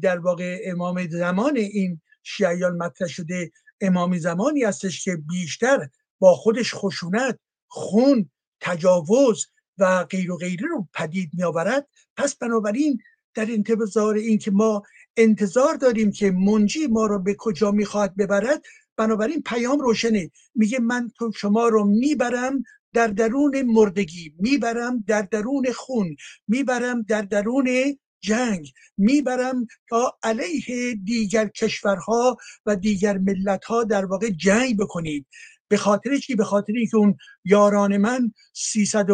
در 0.01 0.19
واقع 0.19 0.61
امام 0.65 1.07
زمان 1.07 1.57
این 1.57 2.01
شیعیان 2.23 2.77
مطرح 2.77 3.07
شده 3.07 3.51
امام 3.81 4.17
زمانی 4.17 4.63
هستش 4.63 5.03
که 5.03 5.15
بیشتر 5.29 5.89
با 6.19 6.35
خودش 6.35 6.73
خشونت 6.73 7.39
خون 7.67 8.29
تجاوز 8.61 9.45
و 9.77 10.03
غیر 10.03 10.31
و 10.31 10.37
غیره 10.37 10.67
رو 10.67 10.87
پدید 10.93 11.29
می 11.33 11.43
آورد 11.43 11.87
پس 12.17 12.35
بنابراین 12.35 12.97
در 13.33 13.51
انتظار 13.51 14.15
این 14.15 14.37
که 14.37 14.51
ما 14.51 14.83
انتظار 15.17 15.75
داریم 15.75 16.11
که 16.11 16.31
منجی 16.31 16.87
ما 16.87 17.05
رو 17.05 17.19
به 17.19 17.35
کجا 17.39 17.71
می‌خواد 17.71 18.15
ببرد 18.15 18.61
بنابراین 18.97 19.41
پیام 19.41 19.79
روشنه. 19.79 20.31
میگه 20.55 20.79
من 20.79 21.09
تو 21.17 21.31
شما 21.31 21.67
رو 21.67 21.83
می‌برم 21.85 22.63
در 22.93 23.07
درون 23.07 23.61
مردگی 23.61 24.33
می‌برم 24.39 25.03
در 25.07 25.21
درون 25.21 25.71
خون 25.71 26.15
می‌برم 26.47 27.01
در 27.01 27.21
درون 27.21 27.97
جنگ 28.25 28.71
می‌برم 28.97 29.67
تا 29.89 30.17
علیه 30.23 30.95
دیگر 31.03 31.47
کشورها 31.47 32.37
و 32.65 32.75
دیگر 32.75 33.17
ملتها 33.17 33.83
در 33.83 34.05
واقع 34.05 34.29
جنگ 34.29 34.77
بکنید. 34.77 35.27
به 35.67 35.77
خاطر 35.77 36.17
چی؟ 36.17 36.35
به 36.35 36.43
خاطر 36.43 36.73
که 36.91 36.97
اون 36.97 37.17
یاران 37.45 37.97
من 37.97 38.31
300 38.53 39.07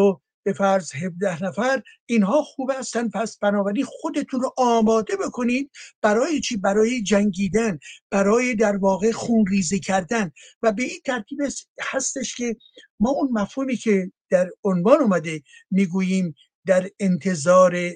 به 0.44 0.54
فرض 0.54 0.96
17 0.96 1.44
نفر 1.44 1.82
اینها 2.06 2.44
خوب 2.44 2.72
هستن 2.72 3.10
پس 3.10 3.38
بنابراین 3.38 3.86
خودتون 3.86 4.42
رو 4.42 4.54
آماده 4.58 5.16
بکنید 5.16 5.72
برای 6.02 6.40
چی؟ 6.40 6.58
برای 6.58 7.04
جنگیدن 7.04 7.80
برای 8.10 8.56
در 8.56 8.78
واقع 8.78 9.12
خون 9.12 9.46
ریزی 9.48 9.80
کردن. 9.80 10.32
و 10.62 10.72
به 10.72 10.84
این 10.84 11.00
ترتیب 11.06 11.40
هستش 11.82 12.36
که 12.36 12.56
ما 13.00 13.10
اون 13.10 13.30
مفهومی 13.32 13.76
که 13.76 14.12
در 14.30 14.50
عنوان 14.64 15.02
اومده 15.02 15.42
می‌گوییم 15.72 16.36
در 16.66 16.90
انتظار 17.00 17.92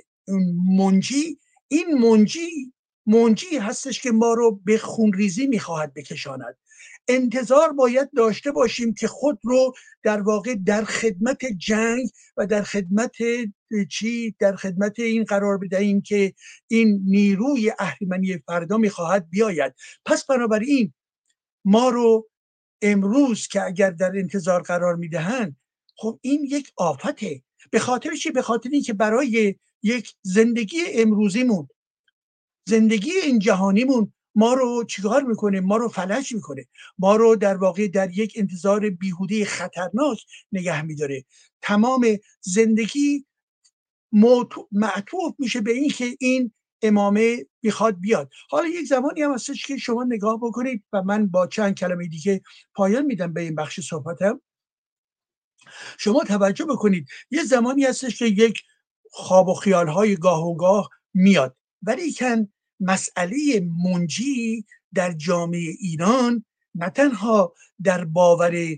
منجی 0.77 1.39
این 1.67 1.97
منجی 1.97 2.73
منجی 3.05 3.57
هستش 3.57 4.01
که 4.01 4.11
ما 4.11 4.33
رو 4.33 4.61
به 4.65 4.77
خونریزی 4.77 5.47
می‌خواهد 5.47 5.93
بکشاند. 5.93 6.57
انتظار 7.07 7.73
باید 7.73 8.09
داشته 8.15 8.51
باشیم 8.51 8.93
که 8.93 9.07
خود 9.07 9.39
رو 9.43 9.73
در 10.03 10.21
واقع 10.21 10.55
در 10.65 10.83
خدمت 10.83 11.45
جنگ 11.45 12.09
و 12.38 12.45
در 12.45 12.63
خدمت 12.63 13.15
چی؟ 13.89 14.35
در 14.39 14.55
خدمت 14.55 14.99
این 14.99 15.23
قرار 15.23 15.57
بدهیم 15.57 16.01
که 16.01 16.33
این 16.67 17.01
نیروی 17.05 17.71
اهریمنی 17.79 18.38
فردا 18.38 18.77
می‌خواهد 18.77 19.29
بیاید. 19.29 19.73
پس 20.05 20.25
بنابراین 20.25 20.93
ما 21.65 21.89
رو 21.89 22.29
امروز 22.81 23.47
که 23.47 23.63
اگر 23.63 23.91
در 23.91 24.11
انتظار 24.15 24.61
قرار 24.61 24.95
می‌دهند 24.95 25.55
خب 25.97 26.19
این 26.21 26.43
یک 26.43 26.71
آفته. 26.75 27.41
به 27.71 27.79
خاطر 27.79 28.15
چی؟ 28.15 28.31
به 28.31 28.41
خاطر 28.41 28.69
اینکه 28.69 28.93
برای 28.93 29.55
یک 29.85 30.13
زندگی 30.21 30.77
امروزیمون 30.93 31.67
زندگی 32.67 33.11
این 33.11 33.39
جهانیمون 33.39 34.13
ما 34.35 34.53
رو 34.53 34.83
چیکار 34.83 35.23
می‌کنه؟ 35.23 35.59
ما 35.59 35.77
رو 35.77 35.89
فلج 35.89 36.35
می‌کنه. 36.35 36.65
ما 36.97 37.15
رو 37.15 37.35
در 37.35 37.57
واقع 37.57 37.87
در 37.87 38.17
یک 38.17 38.33
انتظار 38.35 38.89
بیهوده 38.89 39.45
خطرناک 39.45 40.25
نگه 40.51 40.81
میداره. 40.81 41.25
تمام 41.61 42.05
زندگی 42.41 43.25
معطوف 44.71 45.33
میشه 45.39 45.61
به 45.61 45.71
این 45.71 45.89
که 45.89 46.17
این 46.19 46.53
امامه 46.81 47.45
می‌خواد 47.63 47.99
بیاد. 47.99 48.29
حالا 48.49 48.67
یک 48.67 48.87
زمانی 48.87 49.21
هم 49.21 49.33
هستش 49.33 49.65
که 49.65 49.77
شما 49.77 50.03
نگاه 50.03 50.37
بکنید 50.37 50.83
و 50.93 51.03
من 51.03 51.27
با 51.27 51.47
چند 51.47 51.75
کلمه 51.75 52.07
دیگه 52.07 52.41
پایان 52.73 53.05
میدم 53.05 53.33
به 53.33 53.41
این 53.41 53.55
بخش 53.55 53.79
صحبتم. 53.79 54.41
شما 55.99 56.23
توجه 56.23 56.65
بکنید. 56.65 57.07
یه 57.31 57.43
زمانی 57.43 57.83
هستش 57.83 58.19
که 58.19 58.25
یک 58.25 58.61
خواب 59.17 59.47
و 59.47 59.54
خیال 59.54 59.88
های 59.88 60.15
گاه 60.15 60.45
و 60.47 60.56
گاه 60.56 60.89
میاد. 61.13 61.58
ولی 61.82 62.13
کن 62.13 62.47
مسئله 62.80 63.67
منجی 63.84 64.65
در 64.93 65.12
جامعه 65.12 65.75
ایران 65.80 66.45
نه 66.75 66.89
تنها 66.89 67.54
در 67.84 68.06
باور 68.06 68.78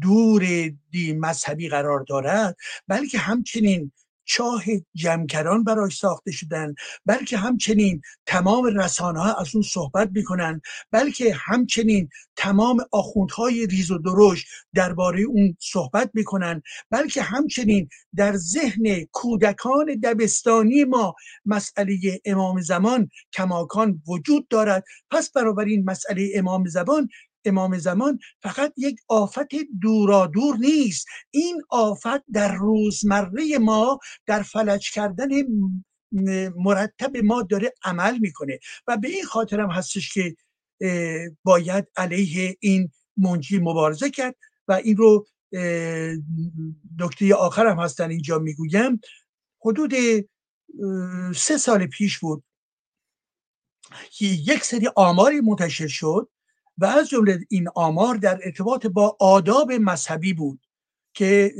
دور 0.00 0.70
دی 0.90 1.12
مذهبی 1.12 1.68
قرار 1.68 2.04
دارد 2.08 2.56
بلکه 2.88 3.18
همچنین 3.18 3.92
چاه 4.26 4.62
جمکران 4.94 5.64
براش 5.64 5.98
ساخته 5.98 6.30
شدن 6.30 6.74
بلکه 7.06 7.36
همچنین 7.36 8.00
تمام 8.26 8.64
رسانه 8.64 9.20
ها 9.20 9.34
از 9.40 9.54
اون 9.54 9.62
صحبت 9.62 10.10
می‌کنن 10.12 10.60
بلکه 10.90 11.34
همچنین 11.34 12.08
تمام 12.36 12.78
آخوندهای 12.92 13.66
ریز 13.66 13.90
و 13.90 13.98
درشت 13.98 14.46
درباره 14.74 15.22
اون 15.22 15.56
صحبت 15.60 16.10
می‌کنن 16.14 16.62
بلکه 16.90 17.22
همچنین 17.22 17.88
در 18.16 18.36
ذهن 18.36 19.04
کودکان 19.12 19.86
دبستانی 20.02 20.84
ما 20.84 21.14
مسئله 21.44 21.98
امام 22.24 22.60
زمان 22.60 23.08
کماکان 23.32 24.02
وجود 24.08 24.48
دارد. 24.48 24.84
پس 25.10 25.30
این 25.66 25.84
مسئله 25.84 26.30
امام 26.34 26.66
زمان 26.66 27.08
امام 27.46 27.78
زمان 27.78 28.18
فقط 28.42 28.72
یک 28.76 29.00
آفت 29.08 29.48
دورادور 29.80 30.56
نیست. 30.56 31.06
این 31.30 31.62
آفت 31.70 32.24
در 32.32 32.54
روزمره 32.54 33.58
ما 33.58 33.98
در 34.26 34.42
فلج 34.42 34.90
کردن 34.90 35.28
مرتب 36.56 37.16
ما 37.16 37.42
داره 37.42 37.72
عمل 37.84 38.18
می‌کنه 38.18 38.58
و 38.86 38.96
به 38.96 39.08
این 39.08 39.24
خاطرم 39.24 39.70
هستش 39.70 40.14
که 40.14 40.36
باید 41.44 41.84
علیه 41.96 42.56
این 42.60 42.90
منجی 43.16 43.58
مبارزه 43.58 44.10
کرد 44.10 44.36
و 44.68 44.72
این 44.72 44.96
رو 44.96 45.26
نکته 47.00 47.34
آخر 47.34 47.66
هم 47.66 47.78
هستن 47.78 48.10
اینجا 48.10 48.38
می‌گویم. 48.38 49.00
حدود 49.64 49.92
سه 51.36 51.58
سال 51.58 51.86
پیش 51.86 52.18
بود 52.18 52.44
که 54.10 54.26
یک 54.26 54.64
سری 54.64 54.88
آماری 54.96 55.40
منتشر 55.40 55.86
شد. 55.86 56.28
و 56.78 56.84
از 56.84 57.08
جمله 57.08 57.38
این 57.48 57.68
آمار 57.74 58.14
در 58.14 58.40
ارتباط 58.44 58.86
با 58.86 59.16
آداب 59.20 59.72
مذهبی 59.72 60.32
بود 60.32 60.60
که 61.16 61.52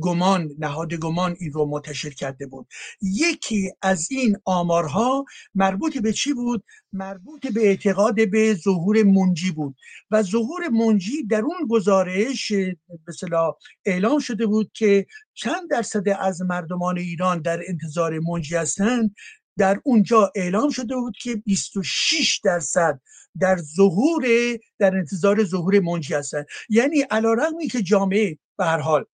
گمان 0.00 0.50
نهاد 0.58 0.94
گمان 0.94 1.36
این 1.40 1.52
رو 1.52 1.66
منتشر 1.66 2.10
کرده 2.10 2.46
بود. 2.46 2.66
یکی 3.02 3.72
از 3.82 4.08
این 4.10 4.36
آمارها 4.44 5.24
مربوط 5.54 5.98
به 5.98 6.12
چی 6.12 6.32
بود؟ 6.32 6.64
مربوط 6.92 7.46
به 7.46 7.60
اعتقاد 7.60 8.30
به 8.30 8.54
ظهور 8.54 9.02
منجی 9.02 9.50
بود 9.50 9.76
و 10.10 10.22
ظهور 10.22 10.68
منجی 10.68 11.26
در 11.26 11.40
اون 11.40 11.66
گزارش 11.70 12.52
مثلا 13.08 13.52
اعلام 13.84 14.18
شده 14.18 14.46
بود 14.46 14.70
که 14.74 15.06
چند 15.34 15.70
درصد 15.70 16.08
از 16.08 16.42
مردمان 16.42 16.98
ایران 16.98 17.42
در 17.42 17.62
انتظار 17.68 18.18
منجی 18.18 18.56
هستند. 18.56 19.14
در 19.58 19.80
اونجا 19.84 20.32
اعلام 20.34 20.70
شده 20.70 20.96
بود 20.96 21.14
که 21.22 21.36
26 21.36 22.40
درصد 22.44 23.00
در 23.40 23.56
ظهور 23.56 24.24
در 24.78 24.96
انتظار 24.96 25.44
ظهور 25.44 25.80
منجی 25.80 26.14
هستن. 26.14 26.44
یعنی 26.68 27.00
علا 27.00 27.52
که 27.70 27.82
جامعه 27.82 28.38
به 28.58 28.64
هر 28.64 28.78
حال 28.78 29.04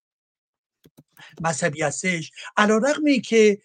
مذهبی 1.40 1.82
هستش 1.82 2.30
علا 2.56 2.76
رقمی 2.76 3.20
که 3.20 3.58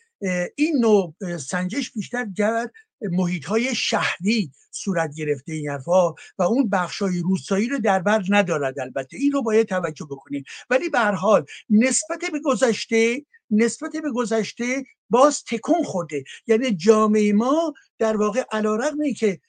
این 0.56 0.78
نوع 0.80 1.15
سنجش 1.38 1.91
بیشتر 1.91 2.28
در 2.38 2.70
محیط 3.02 3.46
های 3.46 3.76
شهری 3.76 4.52
صورت 4.72 5.15
گرفته 5.15 5.54
این 5.54 5.70
حرفا 5.70 6.12
و 6.12 6.44
اون 6.44 6.70
بخش 6.70 7.02
های 7.02 7.20
روستایی 7.20 7.68
رو 7.68 7.80
در 7.80 8.00
بر 8.00 8.24
ندارد 8.30 8.80
البته. 8.80 9.18
این 9.18 9.32
رو 9.32 9.41
باید 9.41 9.68
توجه 9.68 10.06
بکنیم. 10.06 10.44
ولی 10.70 10.89
به 10.89 11.00
هر 11.00 11.12
حال 11.12 11.46
نسبت 11.70 12.20
به 12.32 12.39
گذشته 12.39 13.26
نسبت 13.52 13.91
به 13.91 14.12
گذشته 14.12 14.84
باز 15.10 15.44
تکون 15.44 15.84
خورده. 15.84 16.24
یعنی 16.48 16.72
جامعه 16.72 17.34
ما 17.34 17.74
در 18.00 18.18
واقع 18.18 18.44
علا 18.52 18.91
که 19.18 19.39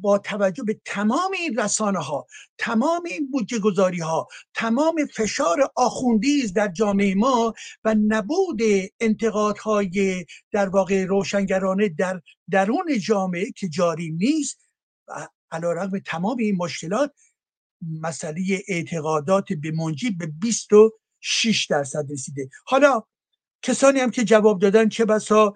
با 0.00 0.18
توجه 0.18 0.62
به 0.62 0.80
تمام 0.84 1.32
این 1.32 1.58
رسانه 1.58 1.98
ها 1.98 2.26
تمام 2.58 3.02
این 3.04 3.30
بودجه 3.30 3.58
گذاری 3.58 4.00
ها 4.00 4.28
تمام 4.54 5.06
فشار 5.14 5.70
آخوندیز 5.76 6.52
در 6.52 6.68
جامعه 6.68 7.14
ما 7.14 7.54
و 7.84 7.94
نبود 7.94 8.60
انتقادهای 9.00 10.26
در 10.52 10.68
واقع 10.68 11.04
روشنگرانه 11.04 11.88
در 11.88 12.20
درون 12.50 12.98
جامعه 12.98 13.52
که 13.56 13.68
جاری 13.68 14.10
نیست 14.10 14.60
و 15.08 15.28
علا 15.50 15.72
رقم 15.72 15.98
تمام 15.98 16.38
این 16.38 16.56
مشکلات 16.56 17.12
مسئله 18.00 18.62
اعتقادات 18.68 19.52
به 19.52 19.70
منجی 19.70 20.10
به 20.10 20.26
26 20.26 21.66
درصد 21.70 22.12
رسیده. 22.12 22.48
حالا 22.66 23.02
کسانی 23.62 24.00
هم 24.00 24.10
که 24.10 24.24
جواب 24.24 24.60
دادن 24.60 24.88
چه 24.88 25.04
بسا 25.04 25.54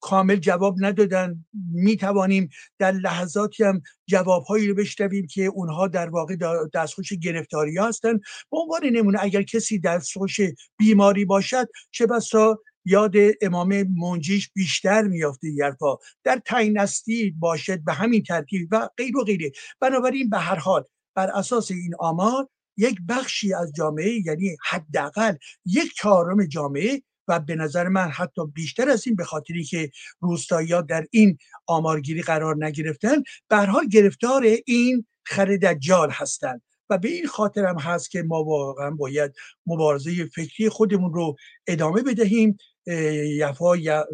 کامل 0.00 0.36
جواب 0.36 0.76
ندادن. 0.78 1.44
می 1.72 1.96
توانیم 1.96 2.48
در 2.78 2.92
لحظاتی 2.92 3.64
هم 3.64 3.82
جوابهایی 4.06 4.68
رو 4.68 4.74
بشنویم 4.74 5.26
که 5.26 5.44
اونها 5.44 5.88
در 5.88 6.10
واقع 6.10 6.36
دستخوش 6.74 7.12
گرفتاری 7.12 7.78
هستن. 7.78 8.18
به 8.50 8.58
عنوان 8.58 8.84
نمونه 8.84 9.18
اگر 9.22 9.42
کسی 9.42 9.78
دستخوش 9.78 10.40
بیماری 10.78 11.24
باشد 11.24 11.68
چه 11.90 12.06
بسا 12.06 12.58
یاد 12.84 13.14
امام 13.42 13.82
منجیش 13.82 14.50
بیشتر 14.54 15.02
میافته 15.02 15.48
یرفا 15.50 15.96
در 16.24 16.42
تینستی 16.46 17.30
باشد 17.30 17.84
به 17.84 17.92
همین 17.92 18.22
ترتیب 18.22 18.68
و 18.72 18.88
غیر 18.96 19.16
و 19.16 19.24
غیره. 19.24 19.50
بنابراین 19.80 20.30
به 20.30 20.38
هر 20.38 20.56
حال 20.56 20.84
بر 21.14 21.30
اساس 21.30 21.70
این 21.70 21.94
آمار 21.98 22.48
یک 22.76 22.98
بخشی 23.08 23.54
از 23.54 23.72
جامعه 23.76 24.26
یعنی 24.26 24.56
حداقل 24.68 25.34
یک 25.64 25.92
چهارم 25.94 26.46
جامعه 26.46 27.02
و 27.30 27.40
به 27.40 27.56
نظر 27.56 27.88
من 27.88 28.08
حتی 28.08 28.46
بیشتر 28.46 28.88
از 28.88 29.06
این 29.06 29.16
به 29.16 29.24
خاطری 29.24 29.64
که 29.64 29.90
روستایی 30.20 30.82
در 30.88 31.06
این 31.10 31.38
آمارگیری 31.66 32.22
قرار 32.22 32.64
نگرفتن 32.64 33.22
به 33.48 33.56
حال 33.56 33.88
گرفتار 33.88 34.42
این 34.66 35.06
خر 35.24 35.56
دجال 35.56 36.10
هستند 36.10 36.62
و 36.90 36.98
به 36.98 37.08
این 37.08 37.26
خاطر 37.26 37.66
هم 37.66 37.78
هست 37.78 38.10
که 38.10 38.22
ما 38.22 38.44
واقعا 38.44 38.90
باید 38.90 39.32
مبارزه 39.66 40.24
فکری 40.24 40.68
خودمون 40.68 41.14
رو 41.14 41.36
ادامه 41.66 42.02
بدهیم. 42.02 42.56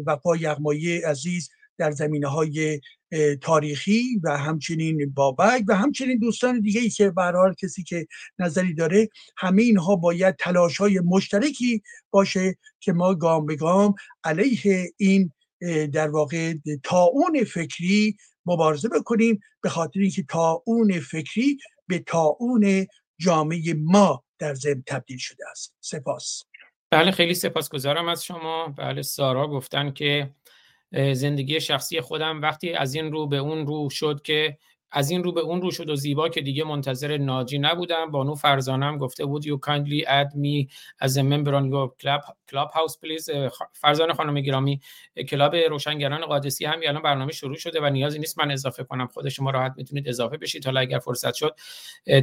وفا 0.05 0.35
یغمایی 0.35 0.97
عزیز 0.97 1.49
در 1.77 1.91
زمینه 1.91 2.27
های 2.27 2.81
تاریخی 3.41 4.19
و 4.23 4.37
همچنین 4.37 5.13
بابک 5.13 5.63
و 5.67 5.75
همچنین 5.75 6.17
دوستان 6.17 6.59
دیگه 6.59 6.81
ای 6.81 6.89
که 6.89 7.11
به 7.11 7.55
کسی 7.61 7.83
که 7.83 8.07
نظری 8.39 8.73
داره 8.73 9.09
همه 9.37 9.61
اینها 9.61 9.95
باید 9.95 10.35
تلاش 10.35 10.77
های 10.77 10.99
مشترکی 10.99 11.81
باشه 12.11 12.57
که 12.79 12.93
ما 12.93 13.13
گام 13.13 13.45
به 13.45 13.55
گام 13.55 13.95
علیه 14.23 14.93
این 14.97 15.33
در 15.93 16.07
واقع 16.09 16.53
تاون 16.83 17.43
فکری 17.43 18.17
مبارزه 18.45 18.89
بکنیم 18.89 19.39
به 19.61 19.69
خاطر 19.69 19.99
اینکه 19.99 20.23
تاون 20.23 20.99
فکری 20.99 21.57
به 21.87 21.99
تاون 21.99 22.87
جامعه 23.19 23.73
ما 23.73 24.23
در 24.39 24.53
ضمن 24.53 24.83
تبدیل 24.87 25.17
شده 25.17 25.43
است. 25.51 25.75
سپاس. 25.81 26.43
بله 26.91 27.11
خیلی 27.11 27.33
سپاسگزارم 27.33 28.07
از 28.07 28.25
شما. 28.25 28.67
بله 28.77 29.01
سارا 29.01 29.47
گفتن 29.47 29.91
که 29.91 30.31
زندگی 30.91 31.61
شخصی 31.61 32.01
خودم. 32.01 32.41
وقتی 32.41 32.73
از 32.73 32.95
این 32.95 33.11
رو 33.11 33.27
به 33.27 33.37
اون 33.37 33.67
رو 33.67 33.89
شد 33.89 34.21
که 34.23 34.57
از 34.91 35.09
این 35.09 35.23
رو 35.23 35.31
به 35.31 35.41
اون 35.41 35.61
رو 35.61 35.71
شد 35.71 35.89
و 35.89 35.95
زیبا 35.95 36.29
که 36.29 36.41
دیگه 36.41 36.63
منتظر 36.63 37.17
ناجی 37.17 37.59
نبودم. 37.59 38.11
بانو 38.11 38.35
فرزانم 38.35 38.97
گفته 38.97 39.25
بود 39.25 39.43
you 39.43 39.59
kindly 39.67 40.05
add 40.05 40.35
me 40.35 40.67
as 41.07 41.11
a 41.11 41.21
member 41.21 41.51
on 41.51 41.65
your 41.71 41.91
club, 42.01 42.21
club 42.51 42.69
house 42.71 42.93
please 42.93 43.51
فرزان 43.73 44.13
خانم 44.13 44.41
گرامی 44.41 44.79
کلاب 45.29 45.55
روشنگران 45.55 46.25
قادسی 46.25 46.65
هم 46.65 46.79
الان 46.83 47.01
برنامه 47.01 47.31
شروع 47.31 47.55
شده 47.55 47.81
و 47.81 47.89
نیازی 47.89 48.19
نیست 48.19 48.39
من 48.39 48.51
اضافه 48.51 48.83
کنم. 48.83 49.07
خود 49.07 49.29
شما 49.29 49.51
راحت 49.51 49.73
می‌تونید 49.77 50.09
اضافه 50.09 50.37
بشید 50.37 50.65
حالا 50.65 50.79
اگر 50.79 50.99
فرصت 50.99 51.33
شد. 51.33 51.55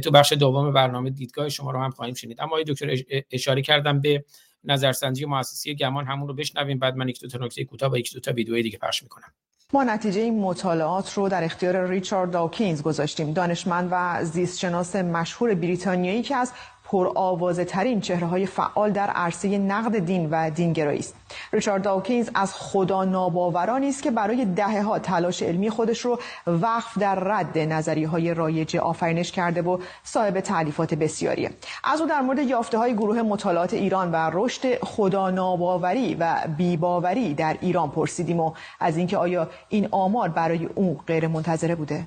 تو 0.03 0.11
بخش 0.11 0.33
دوم 0.33 0.73
برنامه 0.73 1.09
دیدگاه 1.09 1.49
شما 1.49 1.71
رو 1.71 1.79
هم 1.79 1.91
خواهیم 1.91 2.13
شنید. 2.13 2.41
اما 2.41 2.61
دکتر 2.67 2.95
اشاره 3.31 3.61
کردم 3.61 4.01
به 4.01 4.23
نظرسنجی 4.67 5.25
مؤسسه 5.25 5.73
گمان 5.73 6.05
همون 6.05 6.27
رو 6.27 6.33
بشنویم 6.33 6.79
بعد 6.79 6.95
من 6.95 7.09
یک 7.09 7.21
دو 7.21 7.27
تا 7.27 7.37
نکته 7.37 7.65
کوتاه 7.65 7.91
و 7.91 7.97
یک 7.97 8.13
دو 8.13 8.19
تا 8.19 8.31
ویدیو 8.31 8.61
دیگه 8.61 8.77
پخش 8.77 9.03
می‌کنم. 9.03 9.33
ما 9.73 9.83
نتیجه 9.83 10.21
این 10.21 10.39
مطالعات 10.39 11.13
رو 11.13 11.29
در 11.29 11.43
اختیار 11.43 11.87
ریچارد 11.87 12.31
داکینز 12.31 12.81
گذاشتیم. 12.81 13.33
دانشمند 13.33 13.89
و 13.91 14.25
زیستشناس 14.25 14.95
مشهور 14.95 15.55
بریتانیایی 15.55 16.21
که 16.21 16.35
از 16.35 16.51
پرآوازه 16.85 17.65
ترین 17.65 18.01
چهره 18.01 18.27
های 18.27 18.45
فعال 18.45 18.91
در 18.91 19.09
عرصه 19.09 19.57
نقد 19.57 19.99
دین 19.99 20.29
و 20.31 20.49
دینگرایی 20.49 20.99
است. 20.99 21.15
ریچارد 21.53 21.81
داوکینز 21.81 22.29
از 22.35 22.53
خدا 22.53 23.03
ناباورانی 23.03 23.89
است 23.89 24.03
که 24.03 24.11
برای 24.11 24.45
دهه 24.45 24.81
ها 24.81 24.99
تلاش 24.99 25.43
علمی 25.43 25.69
خودش 25.69 25.99
رو 25.99 26.19
وقف 26.47 26.97
در 26.97 27.15
رد 27.15 27.57
نظریه 27.57 28.07
های 28.07 28.33
رایج 28.33 28.77
آفرینش 28.77 29.31
کرده 29.31 29.61
و 29.61 29.77
صاحب 30.03 30.39
تعلیفات 30.39 30.93
بسیاریه. 30.93 31.51
از 31.83 32.01
او 32.01 32.07
در 32.07 32.21
مورد 32.21 32.39
یافته 32.39 32.77
های 32.77 32.93
گروه 32.93 33.21
مطالعات 33.21 33.73
ایران 33.73 34.11
و 34.11 34.29
رشد 34.33 34.83
خدا 34.83 35.29
ناباوری 35.29 36.15
و 36.15 36.35
بیباوری 36.57 37.33
در 37.33 37.57
ایران 37.61 37.89
پرسیدیم 37.89 38.39
و 38.39 38.53
از 38.79 38.97
اینکه 38.97 39.17
آیا 39.17 39.49
این 39.69 39.87
آمار 39.91 40.29
برای 40.29 40.65
او 40.65 40.99
غیر 41.07 41.27
منتظره 41.27 41.75
بوده؟ 41.75 42.05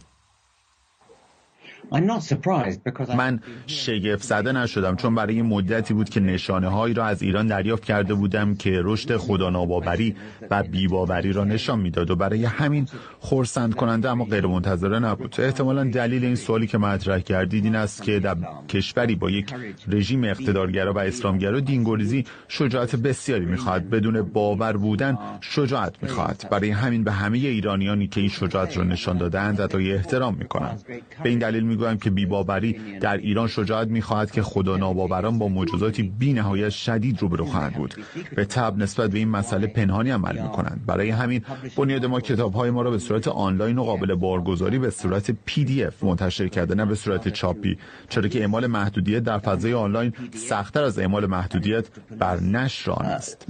من 3.17 3.41
شگفت 3.67 4.23
زده 4.23 4.53
نشدم 4.53 4.97
چون 4.97 5.15
برای 5.15 5.43
مدتی 5.43 5.95
بود 5.95 6.09
که 6.09 6.21
نشانه 6.21 6.69
هایی 6.69 6.95
را 6.95 7.07
از 7.07 7.23
ایران 7.23 7.47
دریافت 7.47 7.85
کرده 7.85 8.15
بودم 8.15 8.55
که 8.55 8.81
رشد 8.85 9.17
خدا 9.17 9.51
ناباوری 9.51 10.17
و 10.51 10.63
بیباوری 10.63 11.33
را 11.33 11.45
نشان 11.45 11.81
می‌داد 11.81 12.11
و 12.11 12.17
برای 12.17 12.45
همین 12.45 12.89
خورسند 13.19 13.75
کننده 13.75 14.11
اما 14.11 14.25
غیر 14.25 14.47
منتظره 14.47 14.99
نبود. 14.99 15.35
احتمالا 15.39 15.85
دلیل 15.85 16.25
این 16.25 16.35
سوالی 16.35 16.67
که 16.67 16.79
مطرح 16.79 17.19
کردید 17.19 17.65
این 17.65 17.77
است 17.77 18.03
که 18.03 18.21
در 18.21 18.37
کشوری 18.69 19.15
با 19.15 19.31
یک 19.31 19.55
رژیم 19.89 20.25
اقتدارگرا 20.25 20.93
و 20.93 20.99
اسلامگرا 20.99 21.61
دینگوریزی 21.61 22.25
شجاعت 22.49 22.97
بسیاری 22.97 23.45
می‌خواهد. 23.45 23.91
بدون 23.91 24.23
باور 24.23 24.77
بودن 24.77 25.19
شجاعت 25.41 25.95
می‌خواهد. 26.03 26.49
برای 26.51 26.71
همین 26.71 27.05
به 27.05 27.13
همه 27.13 27.39
ایرانیانی 27.39 28.07
که 28.07 28.21
این 28.21 28.29
شجاعت 28.29 28.77
را 28.77 28.85
نشان 28.85 29.19
دادند 29.19 29.61
ادای 29.61 29.93
احترام 29.93 30.35
می‌کنم 30.35 30.79
به 31.23 31.29
این 31.29 31.39
دلیل 31.39 31.65
می‌گویم 31.79 31.99
که 31.99 32.11
بیباوری 32.11 32.99
در 33.01 33.17
ایران 33.17 33.49
شجاعت 33.49 33.89
می‌خواهد 33.89 34.31
که 34.31 34.43
خدا 34.43 34.77
ناباوران 34.77 35.39
با 35.39 35.49
مجازاتی 35.49 36.03
بی 36.03 36.33
نهایت 36.33 36.69
شدید 36.69 37.23
روبرو 37.23 37.45
خواهند 37.45 37.75
بود. 37.75 37.95
به 38.37 38.45
تبع 38.45 38.77
نسبت 38.77 39.11
به 39.11 39.19
این 39.19 39.29
مسئله 39.29 39.67
پنهانی 39.67 40.11
عمل 40.11 40.43
می‌کنند. 40.43 40.81
برای 40.87 41.11
همین 41.11 41.43
بنیاد 41.77 42.05
ما 42.05 42.21
کتاب 42.21 42.53
های 42.53 42.71
ما 42.71 42.83
را 42.83 42.91
به 42.91 42.99
صورت 42.99 43.29
آنلاین 43.29 43.79
و 43.79 43.83
قابل 43.85 44.15
بارگذاری 44.15 44.79
به 44.79 44.91
صورت 44.91 45.31
پی 45.45 45.65
دی 45.65 45.85
اف 45.85 46.05
منتشر 46.05 46.49
کرده 46.49 46.75
نه 46.75 46.85
به 46.85 46.95
صورت 46.95 47.29
چاپی. 47.29 47.79
چرا 48.09 48.29
که 48.29 48.41
اعمال 48.41 48.67
محدودیت 48.67 49.23
در 49.23 49.39
فضای 49.39 49.75
آنلاین 49.75 50.13
سختتر 50.35 50.83
از 50.83 50.99
اعمال 50.99 51.27
محدودیت 51.27 51.87
بر 52.19 52.41
نشر 52.41 52.91
آن 52.91 53.07
است. 53.07 53.47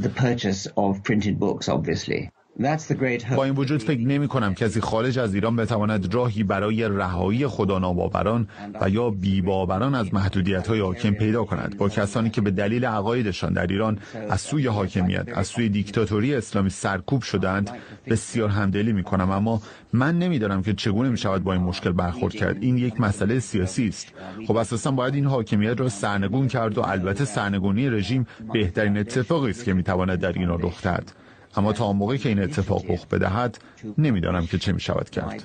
با 3.36 3.44
این 3.44 3.54
وجود 3.54 3.82
فکر 3.82 4.00
نمی 4.00 4.28
کنم 4.28 4.54
کسی 4.54 4.80
خارج 4.80 5.18
از 5.18 5.34
ایران 5.34 5.56
بتواند 5.56 6.14
راهی 6.14 6.42
برای 6.42 6.88
رهایی 6.88 7.46
خدا 7.46 7.78
ناباوران 7.78 8.48
و 8.80 8.90
یا 8.90 9.10
بیباوران 9.10 9.94
از 9.94 10.14
محدودیت 10.14 10.68
های 10.68 10.80
حاکم 10.80 11.10
پیدا 11.10 11.44
کند. 11.44 11.76
با 11.76 11.88
کسانی 11.88 12.30
که 12.30 12.40
به 12.40 12.50
دلیل 12.50 12.84
عقایدشان 12.84 13.52
در 13.52 13.66
ایران 13.66 13.98
از 14.30 14.40
سوی 14.40 14.66
حاکمیت 14.66 15.26
از 15.34 15.46
سوی 15.46 15.68
دیکتاتوری 15.68 16.34
اسلامی 16.34 16.70
سرکوب 16.70 17.22
شدند 17.22 17.70
بسیار 18.06 18.48
همدلی 18.48 18.92
می 18.92 19.02
کنم. 19.02 19.30
اما 19.30 19.62
من 19.92 20.18
نمی‌دانم 20.18 20.62
که 20.62 20.74
چگونه 20.74 21.08
می 21.08 21.18
شود 21.18 21.44
با 21.44 21.52
این 21.52 21.62
مشکل 21.62 21.92
برخورد 21.92 22.34
کرد. 22.34 22.56
این 22.60 22.78
یک 22.78 23.00
مسئله 23.00 23.38
سیاسی 23.40 23.88
است. 23.88 24.12
خب 24.46 24.56
اساسا 24.56 24.90
باید 24.90 25.14
این 25.14 25.26
حاکمیت 25.26 25.80
را 25.80 25.88
سرنگون 25.88 26.48
کرد 26.48 26.78
و 26.78 26.80
البته 26.80 27.24
سرنگونی 27.24 27.90
رژیم 27.90 28.26
بهترین 28.52 28.98
اتفاقی 28.98 29.50
است 29.50 29.64
که 29.64 29.74
می 29.74 29.82
تواند 29.82 30.20
در 30.20 30.32
ایران 30.32 30.62
رخ 30.62 30.82
دهد. 30.82 31.12
اما 31.58 31.72
تا 31.72 31.92
موقعی 31.92 32.18
که 32.18 32.28
این 32.28 32.42
اتفاق 32.42 32.90
رخ 32.90 33.06
بدهد 33.06 33.58
نمی‌دانم 33.98 34.46
که 34.46 34.58
چه 34.58 34.72
می 34.72 34.80
شود 34.80 35.10
کرد. 35.10 35.44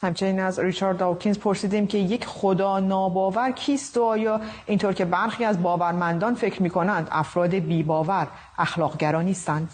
همچنین 0.00 0.40
از 0.40 0.58
ریچارد 0.58 0.96
داوکینز 0.98 1.38
پرسیدیم 1.38 1.86
که 1.86 1.98
یک 1.98 2.24
خدا 2.26 2.80
ناباور 2.80 3.50
کیست 3.50 3.96
و 3.96 4.02
آیا 4.02 4.40
اینطور 4.66 4.92
که 4.92 5.04
برخی 5.04 5.44
از 5.44 5.62
باورمندان 5.62 6.34
فکر 6.34 6.62
می 6.62 6.70
کنند 6.70 7.08
افراد 7.10 7.54
بیباور 7.54 8.28
اخلاقگرا 8.58 9.22
نیستند؟ 9.22 9.70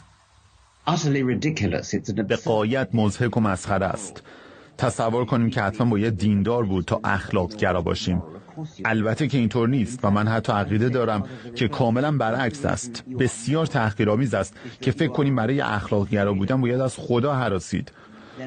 به 2.29 2.37
قایت 2.37 2.89
مزهک 2.95 3.37
و 3.37 3.41
مسخره 3.41 3.87
است. 3.87 4.23
تصور 4.79 5.25
کنیم 5.25 5.51
که 5.51 5.63
حتما 5.63 5.91
باید 5.91 6.19
دیندار 6.19 6.65
بود 6.65 6.85
تا 6.85 7.01
اخلاق 7.05 7.57
گرا 7.57 7.83
باشیم. 7.83 8.23
البته 8.85 9.29
که 9.29 9.39
اینطور 9.39 9.69
نیست 9.69 10.01
و 10.03 10.11
من 10.11 10.29
حتی 10.29 10.53
عقیده 10.53 10.89
دارم 10.89 11.23
که 11.55 11.69
کاملا 11.69 12.13
برعکس 12.13 12.65
است. 12.65 13.05
بسیار 13.19 13.67
تحقیرآمیز 13.67 14.35
است 14.35 14.55
که 14.81 14.91
فکر 14.91 15.13
کنیم 15.13 15.37
برای 15.37 15.61
اخلاق 15.61 16.09
گرا 16.09 16.33
بودن 16.35 16.61
باید 16.61 16.81
از 16.81 16.97
خدا 16.97 17.35
حراسید 17.35 17.93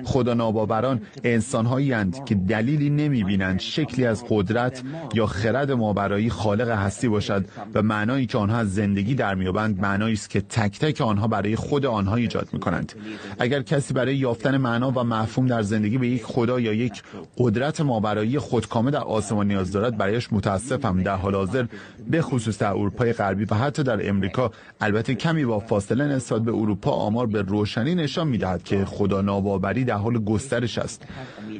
خدا 0.03 0.33
ناباوران 0.33 1.01
انسانهایی 1.23 1.91
هند 1.91 2.25
که 2.25 2.35
دلیلی 2.35 2.89
نمی 2.89 3.23
بینند 3.23 3.59
شکلی 3.59 4.05
از 4.05 4.23
قدرت 4.29 4.83
یا 5.13 5.25
خرد 5.25 5.71
ماورایی 5.71 6.29
خالق 6.29 6.69
هستی 6.69 7.07
باشد 7.07 7.45
و 7.73 7.81
معنایی 7.81 8.25
که 8.25 8.37
آنها 8.37 8.57
از 8.57 8.73
زندگی 8.73 9.15
در 9.15 9.35
میابند 9.35 9.79
معنایی 9.79 10.13
است 10.13 10.29
که 10.29 10.41
تک 10.41 10.79
تک 10.79 11.01
آنها 11.01 11.27
برای 11.27 11.55
خود 11.55 11.85
آنها 11.85 12.15
ایجاد 12.15 12.49
می 12.53 12.59
کنند 12.59 12.93
اگر 13.39 13.61
کسی 13.61 13.93
برای 13.93 14.15
یافتن 14.15 14.57
معنا 14.57 14.91
و 14.91 15.03
مفهوم 15.03 15.47
در 15.47 15.61
زندگی 15.61 15.97
به 15.97 16.07
یک 16.07 16.23
خدا 16.23 16.59
یا 16.59 16.73
یک 16.73 17.03
قدرت 17.37 17.81
ماورایی 17.81 18.39
خودکامه 18.39 18.91
در 18.91 18.99
آسمان 18.99 19.47
نیاز 19.47 19.71
دارد 19.71 19.97
برایش 19.97 20.33
متاسفم. 20.33 21.03
در 21.03 21.15
حال 21.15 21.35
حاضر 21.35 21.65
به 22.09 22.21
خصوص 22.21 22.57
در 22.57 22.69
اروپای 22.69 23.13
غربی 23.13 23.45
و 23.45 23.55
حتی 23.55 23.83
در 23.83 24.09
امریکا 24.09 24.51
البته 24.81 25.15
کمی 25.15 25.45
با 25.45 25.59
فاصله 25.59 26.05
نسبت 26.05 26.41
به 26.41 26.51
اروپا 26.51 26.91
آمار 26.91 27.27
به 27.27 27.41
روشنی 27.41 27.95
نشان 27.95 28.27
می‌دهد 28.27 28.63
که 28.63 28.85
خدا 28.85 29.21
ناباوری 29.21 29.80
در 29.83 29.95
حال 29.95 30.23
گسترش 30.23 30.77
است. 30.77 31.03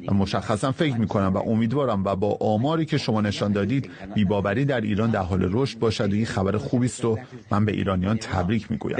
و 0.07 0.13
مشخصا 0.13 0.71
فکر 0.71 0.97
می 0.97 1.07
کنم 1.07 1.34
و 1.34 1.38
امیدوارم 1.38 2.03
و 2.05 2.15
با 2.15 2.38
آماری 2.41 2.86
که 2.86 2.97
شما 2.97 3.21
نشان 3.21 3.51
دادید 3.51 3.89
بیباوری 4.15 4.65
در 4.65 4.81
ایران 4.81 5.12
در 5.12 5.21
حال 5.21 5.49
رشد 5.51 5.79
باشد 5.79 6.12
و 6.12 6.15
این 6.15 6.25
خبر 6.25 6.57
خوبی 6.57 6.86
است 6.86 7.05
و 7.05 7.19
من 7.51 7.65
به 7.65 7.71
ایرانیان 7.71 8.17
تبریک 8.17 8.71
می 8.71 8.77
گویم 8.77 8.95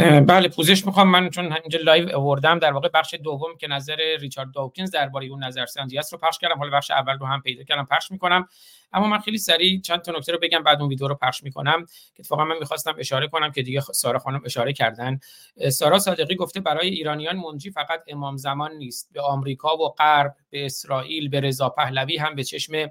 بله 0.00 0.48
پوزش 0.48 0.86
می‌خوام. 0.86 1.08
من 1.10 1.30
چون 1.30 1.52
اینجا 1.52 1.78
live 1.82 2.16
آوردم 2.16 2.58
در 2.58 2.72
واقع 2.72 2.88
بخش 2.94 3.14
دوم 3.14 3.56
که 3.58 3.66
نظر 3.66 3.96
ریچارد 4.20 4.52
داوکینز 4.54 4.90
درباره 4.90 5.26
اون 5.26 5.44
نظرسنجی 5.44 5.98
است 5.98 6.12
رو 6.12 6.18
پخش 6.18 6.38
کردم. 6.38 6.58
حالا 6.58 6.76
بخش 6.76 6.90
اول 6.90 7.18
رو 7.18 7.26
هم 7.26 7.42
پیدا 7.42 7.64
کردم 7.64 7.88
پخش 7.90 8.10
می‌کنم. 8.10 8.48
اما 8.92 9.06
من 9.06 9.18
خیلی 9.18 9.38
سریع 9.38 9.80
چند 9.80 10.00
تا 10.00 10.12
نکته 10.12 10.32
رو 10.32 10.38
بگم 10.42 10.62
بعد 10.62 10.80
اون 10.80 10.88
ویدیو 10.88 11.08
رو 11.08 11.14
پخش 11.14 11.42
می‌کنم 11.42 11.86
که 11.86 12.20
اتفاقا 12.20 12.44
من 12.44 12.56
می‌خواستم 12.60 12.94
اشاره 12.98 13.28
کنم 13.28 13.52
که 13.52 13.62
دیگه 13.62 13.80
سارا 13.80 14.18
خانم 14.18 14.40
اشاره 14.44 14.72
کردن. 14.72 15.20
سارا 15.68 15.98
صادقی 15.98 16.34
گفته 16.34 16.60
برای 16.60 16.88
ایرانیان 16.88 17.36
منجی 17.36 17.70
فقط 17.70 18.02
امام 18.08 18.36
زمان 18.36 18.72
نیست. 18.72 19.10
به 19.12 19.20
آمریکا 19.20 19.76
و 19.76 19.88
غرب 19.88 20.34
به 20.50 20.66
اسرائیل 20.66 21.28
به 21.28 21.40
رضا 21.40 21.68
پهلوی 21.68 22.16
هم 22.16 22.34
به 22.34 22.44
چشم 22.44 22.90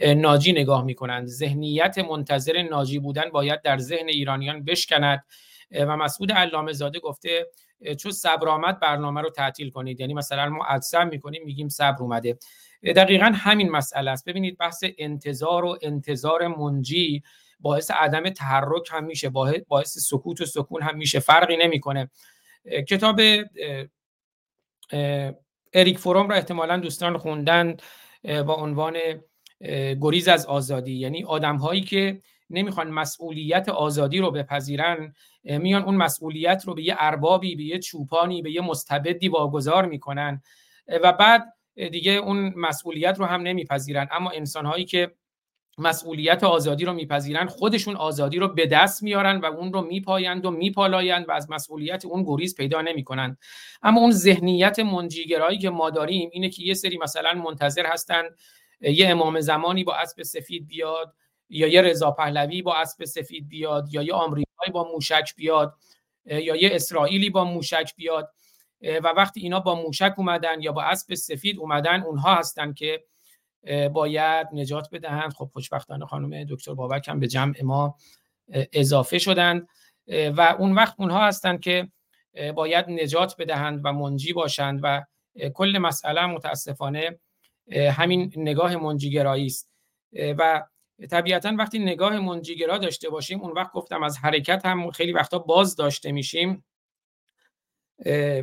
ناجی 0.00 0.52
نگاه 0.52 0.84
می‌کنند. 0.84 1.26
ذهنیت 1.26 1.98
منتظر 1.98 2.62
ناجی 2.62 2.98
بودن 2.98 3.30
باید 3.32 3.62
در 3.62 3.78
ذهن 3.78 4.08
ایرانیان 4.08 4.64
بشکند. 4.64 5.24
و 5.74 5.96
مسعود 5.96 6.32
علامه 6.32 6.72
زاده 6.72 7.00
گفته 7.00 7.46
چون 7.98 8.12
صبر 8.12 8.48
آمد 8.48 8.80
برنامه 8.80 9.20
رو 9.20 9.30
تعطیل 9.30 9.70
کنید. 9.70 10.00
یعنی 10.00 10.14
مثلا 10.14 10.48
ما 10.48 10.64
ادسم 10.64 11.08
می‌کنیم 11.08 11.42
میگیم 11.44 11.68
صبر 11.68 12.02
اومده. 12.02 12.38
دقیقا 12.82 13.32
همین 13.34 13.70
مسئله 13.70 14.10
است. 14.10 14.28
ببینید 14.28 14.58
بحث 14.58 14.84
انتظار 14.98 15.64
و 15.64 15.78
انتظار 15.82 16.46
منجی 16.46 17.22
باعث 17.60 17.90
عدم 17.90 18.30
تحرک 18.30 18.88
هم 18.90 19.04
میشه 19.04 19.28
باعث 19.68 19.98
سکوت 19.98 20.40
و 20.40 20.44
سکون 20.44 20.82
هم 20.82 20.96
میشه 20.96 21.20
فرقی 21.20 21.56
نمی‌کنه. 21.56 22.10
کتاب 22.88 23.20
اریک 25.72 25.98
فروم 25.98 26.28
را 26.28 26.36
احتمالا 26.36 26.76
دوستان 26.76 27.18
خوندن 27.18 27.76
با 28.24 28.54
عنوان 28.54 28.96
گریز 30.00 30.28
از 30.28 30.46
آزادی. 30.46 30.92
یعنی 30.92 31.24
آدم 31.24 31.56
هایی 31.56 31.80
که 31.80 32.22
نمی‌خوان 32.52 32.90
مسئولیت 32.90 33.68
آزادی 33.68 34.18
رو 34.18 34.30
بپذیرن 34.30 35.14
میان 35.44 35.82
اون 35.82 35.94
مسئولیت 35.94 36.64
رو 36.66 36.74
به 36.74 36.82
یه 36.82 36.94
اربابی 36.98 37.56
به 37.56 37.62
یه 37.62 37.78
چوپانی 37.78 38.42
به 38.42 38.50
یه 38.50 38.60
مستبدی 38.60 39.28
واگذار 39.28 39.86
می‌کنن. 39.86 40.42
و 41.02 41.12
بعد 41.12 41.54
دیگه 41.74 42.12
اون 42.12 42.52
مسئولیت 42.56 43.18
رو 43.18 43.24
هم 43.24 43.42
نمیپذیرن. 43.42 44.08
اما 44.10 44.30
انسان 44.30 44.66
هایی 44.66 44.84
که 44.84 45.10
مسئولیت 45.78 46.44
آزادی 46.44 46.84
رو 46.84 46.92
میپذیرن 46.92 47.46
خودشون 47.46 47.96
آزادی 47.96 48.38
رو 48.38 48.48
به 48.48 48.66
دست 48.66 49.02
میارن 49.02 49.40
و 49.40 49.44
اون 49.44 49.72
رو 49.72 49.82
میپایند 49.82 50.46
و 50.46 50.50
میپالایند 50.50 51.28
و 51.28 51.32
از 51.32 51.50
مسئولیت 51.50 52.04
اون 52.04 52.24
گریز 52.24 52.54
پیدا 52.54 52.82
نمی‌کنن. 52.82 53.36
اما 53.82 54.00
اون 54.00 54.10
ذهنیت 54.10 54.78
منجیگرایی 54.78 55.58
که 55.58 55.70
ما 55.70 55.90
داریم 55.90 56.30
اینه 56.32 56.48
که 56.48 56.62
یه 56.62 56.74
سری 56.74 56.98
مثلا 56.98 57.34
منتظر 57.34 57.86
هستن 57.86 58.22
یه 58.80 59.08
امام 59.08 59.40
زمانی 59.40 59.84
با 59.84 59.94
اسب 59.94 60.22
سفید 60.22 60.66
بیاد 60.66 61.14
یا 61.52 61.68
یه 61.68 61.82
رضا 61.82 62.10
پهلوی 62.10 62.62
با 62.62 62.76
اسب 62.76 63.04
سفید 63.04 63.48
بیاد 63.48 63.94
یا 63.94 64.02
یه 64.02 64.14
آمریکایی 64.14 64.72
با 64.72 64.92
موشک 64.92 65.36
بیاد 65.36 65.74
یا 66.24 66.56
یه 66.56 66.70
اسرائیلی 66.72 67.30
با 67.30 67.44
موشک 67.44 67.92
بیاد 67.96 68.32
و 68.82 69.12
وقتی 69.16 69.40
اینا 69.40 69.60
با 69.60 69.74
موشک 69.74 70.14
اومدن 70.16 70.62
یا 70.62 70.72
با 70.72 70.82
اسب 70.82 71.14
سفید 71.14 71.58
اومدن 71.58 72.02
اونها 72.02 72.34
هستن 72.34 72.72
که 72.72 73.04
باید 73.92 74.48
نجات 74.52 74.88
بدهند. 74.92 75.32
خب 75.32 75.50
خوشبختانه 75.52 76.06
خانم 76.06 76.44
دکتر 76.44 76.74
بابک 76.74 77.08
هم 77.08 77.20
به 77.20 77.26
جمع 77.26 77.62
ما 77.62 77.96
اضافه 78.72 79.18
شدند 79.18 79.68
و 80.08 80.56
اون 80.58 80.74
وقت 80.74 80.94
اونها 80.98 81.26
هستند 81.26 81.60
که 81.60 81.88
باید 82.54 82.90
نجات 82.90 83.36
بدهند 83.38 83.80
و 83.84 83.92
منجی 83.92 84.32
باشند 84.32 84.80
و 84.82 85.04
کل 85.54 85.78
مسئله 85.78 86.26
متاسفانه 86.26 87.18
همین 87.72 88.32
نگاه 88.36 88.76
منجیگرایی 88.76 89.46
است. 89.46 89.72
و 90.38 90.62
طبیعتا 91.10 91.54
وقتی 91.58 91.78
نگاه 91.78 92.18
منجیگرا 92.20 92.78
داشته 92.78 93.10
باشیم 93.10 93.40
اون 93.40 93.52
وقت 93.52 93.72
گفتم 93.72 94.02
از 94.02 94.18
حرکت 94.18 94.66
هم 94.66 94.90
خیلی 94.90 95.12
وقتا 95.12 95.38
باز 95.38 95.76
داشته 95.76 96.12
میشیم 96.12 96.64